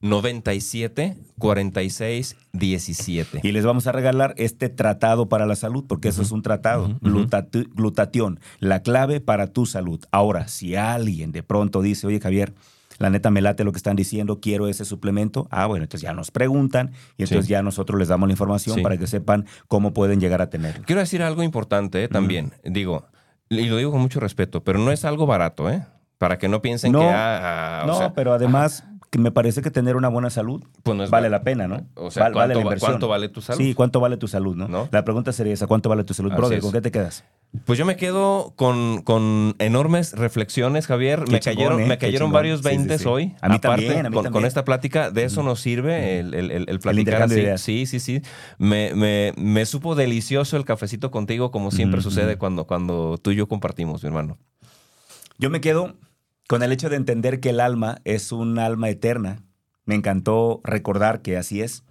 97 0.00 1.16
46 1.38 2.36
17. 2.52 3.40
Y 3.42 3.52
les 3.52 3.64
vamos 3.64 3.86
a 3.86 3.92
regalar 3.92 4.34
este 4.36 4.68
tratado 4.68 5.28
para 5.28 5.46
la 5.46 5.56
salud, 5.56 5.84
porque 5.88 6.08
eso 6.08 6.22
es 6.22 6.30
un 6.30 6.42
tratado. 6.42 6.84
Ujú. 6.86 6.98
Glutati- 7.00 7.68
glutatión, 7.74 8.38
la 8.60 8.82
clave 8.82 9.20
para 9.20 9.48
tu 9.48 9.66
salud. 9.66 10.00
Ahora, 10.12 10.46
si 10.48 10.76
alguien 10.76 11.32
de 11.32 11.42
pronto 11.42 11.82
dice, 11.82 12.06
oye 12.06 12.20
Javier, 12.20 12.54
la 12.98 13.10
neta 13.10 13.30
me 13.30 13.40
late 13.40 13.64
lo 13.64 13.72
que 13.72 13.78
están 13.78 13.96
diciendo, 13.96 14.40
quiero 14.40 14.68
ese 14.68 14.84
suplemento, 14.84 15.46
ah, 15.50 15.66
bueno, 15.66 15.84
entonces 15.84 16.02
ya 16.02 16.12
nos 16.12 16.30
preguntan 16.30 16.92
y 17.16 17.22
entonces 17.24 17.46
Sí. 17.46 17.50
ya 17.52 17.62
nosotros 17.62 17.98
les 17.98 18.08
damos 18.08 18.28
la 18.28 18.32
información 18.32 18.76
Sí. 18.76 18.82
para 18.82 18.96
que 18.96 19.06
sepan 19.06 19.46
cómo 19.68 19.92
pueden 19.92 20.20
llegar 20.20 20.40
a 20.42 20.50
tenerlo. 20.50 20.84
Quiero 20.86 21.00
decir 21.00 21.22
algo 21.22 21.42
importante 21.42 22.04
eh, 22.04 22.08
también. 22.08 22.52
Digo, 22.64 23.06
y 23.48 23.66
lo 23.66 23.76
digo 23.76 23.90
con 23.92 24.00
mucho 24.00 24.20
respeto, 24.20 24.62
pero 24.64 24.78
no 24.78 24.90
es 24.90 25.04
algo 25.04 25.26
barato, 25.26 25.70
¿eh? 25.70 25.84
Para 26.18 26.38
que 26.38 26.48
no 26.48 26.62
piensen 26.62 26.92
No, 26.92 27.00
que. 27.00 27.06
ah, 27.08 27.80
ah, 27.80 27.84
o 27.84 27.86
no, 27.88 27.98
sea, 27.98 28.14
pero 28.14 28.32
además 28.32 28.84
que 29.14 29.20
me 29.20 29.30
parece 29.30 29.62
que 29.62 29.70
tener 29.70 29.94
una 29.94 30.08
buena 30.08 30.28
salud 30.28 30.64
pues 30.82 30.98
no 30.98 31.08
vale 31.08 31.30
la 31.30 31.42
pena, 31.42 31.68
¿no? 31.68 31.86
O 31.94 32.10
sea, 32.10 32.24
Val- 32.24 32.32
¿cuánto, 32.32 32.38
vale 32.38 32.54
la 32.56 32.60
inversión. 32.62 32.90
cuánto 32.90 33.06
vale 33.06 33.28
tu 33.28 33.40
salud? 33.40 33.60
Sí, 33.60 33.72
¿cuánto 33.72 34.00
vale 34.00 34.16
tu 34.16 34.26
salud, 34.26 34.56
no? 34.56 34.66
¿No? 34.66 34.88
La 34.90 35.04
pregunta 35.04 35.32
sería 35.32 35.52
esa, 35.52 35.68
¿cuánto 35.68 35.88
vale 35.88 36.02
tu 36.02 36.14
salud? 36.14 36.32
Así 36.32 36.38
Brother, 36.40 36.58
es. 36.58 36.64
¿con 36.64 36.72
qué 36.72 36.80
te 36.80 36.90
quedas? 36.90 37.22
Pues 37.64 37.78
yo 37.78 37.84
me 37.86 37.94
quedo 37.94 38.54
con, 38.56 39.02
con 39.02 39.54
enormes 39.60 40.14
reflexiones, 40.14 40.88
Javier. 40.88 41.22
Qué 41.26 41.30
me 41.30 41.38
chingón, 41.38 41.56
cayeron, 41.58 41.80
¿eh? 41.82 41.86
me 41.86 41.98
cayeron 41.98 42.32
varios 42.32 42.58
Sí, 42.62 42.70
sí, 42.70 42.76
20 42.76 42.98
sí. 42.98 43.04
hoy. 43.06 43.22
A 43.40 43.48
mí 43.48 43.54
Aparte, 43.54 43.60
también, 43.86 44.06
a 44.06 44.10
mí 44.10 44.14
con, 44.16 44.24
también. 44.24 44.32
con 44.32 44.44
esta 44.46 44.64
plática, 44.64 45.12
de 45.12 45.22
eso 45.22 45.44
nos 45.44 45.60
sirve 45.60 46.18
el, 46.18 46.34
el- 46.34 46.50
el- 46.50 46.68
el 46.68 46.78
platicar 46.80 47.22
así. 47.22 47.34
ideas. 47.34 47.60
Sí, 47.60 47.86
sí, 47.86 48.00
sí. 48.00 48.20
Me, 48.58 48.92
me- 48.96 49.32
me 49.36 49.64
supo 49.64 49.94
delicioso 49.94 50.56
el 50.56 50.64
cafecito 50.64 51.12
contigo, 51.12 51.52
como 51.52 51.70
siempre 51.70 52.00
sucede 52.02 52.36
cuando, 52.36 52.64
cuando 52.66 53.16
tú 53.18 53.30
y 53.30 53.36
yo 53.36 53.46
compartimos, 53.46 54.02
mi 54.02 54.08
hermano. 54.08 54.38
Yo 55.38 55.50
me 55.50 55.60
quedo 55.60 55.94
con 56.48 56.62
el 56.62 56.72
hecho 56.72 56.88
de 56.88 56.96
entender 56.96 57.40
que 57.40 57.50
el 57.50 57.60
alma 57.60 57.98
es 58.04 58.32
un 58.32 58.58
alma 58.58 58.90
eterna. 58.90 59.42
Me 59.84 59.94
encantó 59.94 60.60
recordar 60.64 61.22
que 61.22 61.36
así 61.36 61.60
es. 61.60 61.84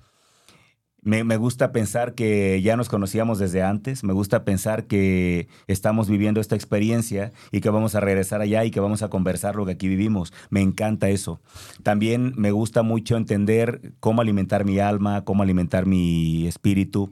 Me, 1.01 1.25
me 1.25 1.35
gusta 1.35 1.73
pensar 1.73 2.15
que 2.15 2.61
ya 2.61 2.77
nos 2.77 2.87
conocíamos 2.87 3.37
desde 3.37 3.61
antes. 3.61 4.05
Me 4.05 4.13
gusta 4.13 4.45
pensar 4.45 4.85
que 4.85 5.49
estamos 5.67 6.07
viviendo 6.09 6.39
esta 6.39 6.55
experiencia 6.55 7.33
y 7.51 7.59
que 7.59 7.69
vamos 7.69 7.95
a 7.95 7.99
regresar 7.99 8.39
allá 8.39 8.63
y 8.63 8.71
que 8.71 8.79
vamos 8.79 9.01
a 9.01 9.09
conversar 9.09 9.55
lo 9.55 9.65
que 9.65 9.73
aquí 9.73 9.89
vivimos. 9.89 10.31
Me 10.49 10.61
encanta 10.61 11.09
eso. 11.09 11.41
También 11.83 12.33
me 12.37 12.51
gusta 12.51 12.83
mucho 12.83 13.17
entender 13.17 13.93
cómo 13.99 14.21
alimentar 14.21 14.63
mi 14.63 14.79
alma, 14.79 15.25
cómo 15.25 15.43
alimentar 15.43 15.85
mi 15.85 16.47
espíritu, 16.47 17.11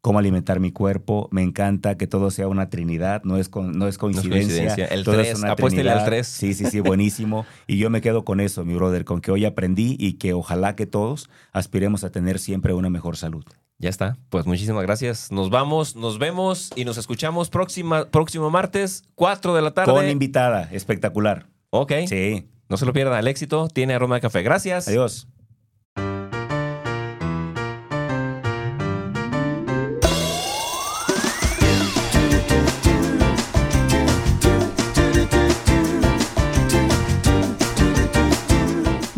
cómo 0.00 0.18
alimentar 0.18 0.60
mi 0.60 0.72
cuerpo. 0.72 1.28
Me 1.32 1.42
encanta 1.42 1.96
que 1.96 2.06
todo 2.06 2.30
sea 2.30 2.48
una 2.48 2.70
trinidad, 2.70 3.22
no 3.24 3.36
es, 3.36 3.48
con- 3.48 3.78
no 3.78 3.88
es 3.88 3.98
coincidencia. 3.98 4.38
coincidencia. 4.38 4.86
El 4.86 5.04
todo 5.04 5.20
es 5.20 5.28
tres, 5.28 5.38
una 5.40 5.52
apuéstele 5.52 5.90
al 5.90 5.96
trinidad. 5.98 6.06
tres. 6.10 6.26
Sí, 6.28 6.54
sí, 6.54 6.66
sí, 6.66 6.80
buenísimo. 6.80 7.44
Y 7.66 7.78
yo 7.78 7.90
me 7.90 8.00
quedo 8.00 8.24
con 8.24 8.40
eso, 8.40 8.64
mi 8.64 8.74
brother, 8.74 9.04
con 9.04 9.20
que 9.20 9.30
hoy 9.30 9.44
aprendí 9.44 9.96
y 9.98 10.14
que 10.14 10.32
ojalá 10.34 10.76
que 10.76 10.86
todos 10.86 11.28
aspiremos 11.52 12.04
a 12.04 12.10
tener 12.10 12.38
siempre 12.38 12.72
una 12.74 12.90
mejor 12.90 13.16
salud. 13.16 13.44
Ya 13.80 13.88
está. 13.90 14.16
Pues 14.28 14.44
muchísimas 14.44 14.82
gracias. 14.82 15.30
Nos 15.30 15.50
vamos, 15.50 15.94
nos 15.94 16.18
vemos 16.18 16.70
y 16.74 16.84
nos 16.84 16.98
escuchamos 16.98 17.48
próxima, 17.48 18.06
próximo 18.06 18.50
martes, 18.50 19.04
4 19.14 19.54
de 19.54 19.62
la 19.62 19.70
tarde. 19.72 19.92
Con 19.92 20.08
invitada, 20.08 20.68
espectacular. 20.72 21.46
Ok. 21.70 21.92
Sí. 22.08 22.48
No 22.68 22.76
se 22.76 22.84
lo 22.86 22.92
pierdan. 22.92 23.18
El 23.20 23.28
éxito 23.28 23.68
tiene 23.68 23.94
aroma 23.94 24.16
de 24.16 24.20
café. 24.20 24.42
Gracias. 24.42 24.88
Adiós. 24.88 25.28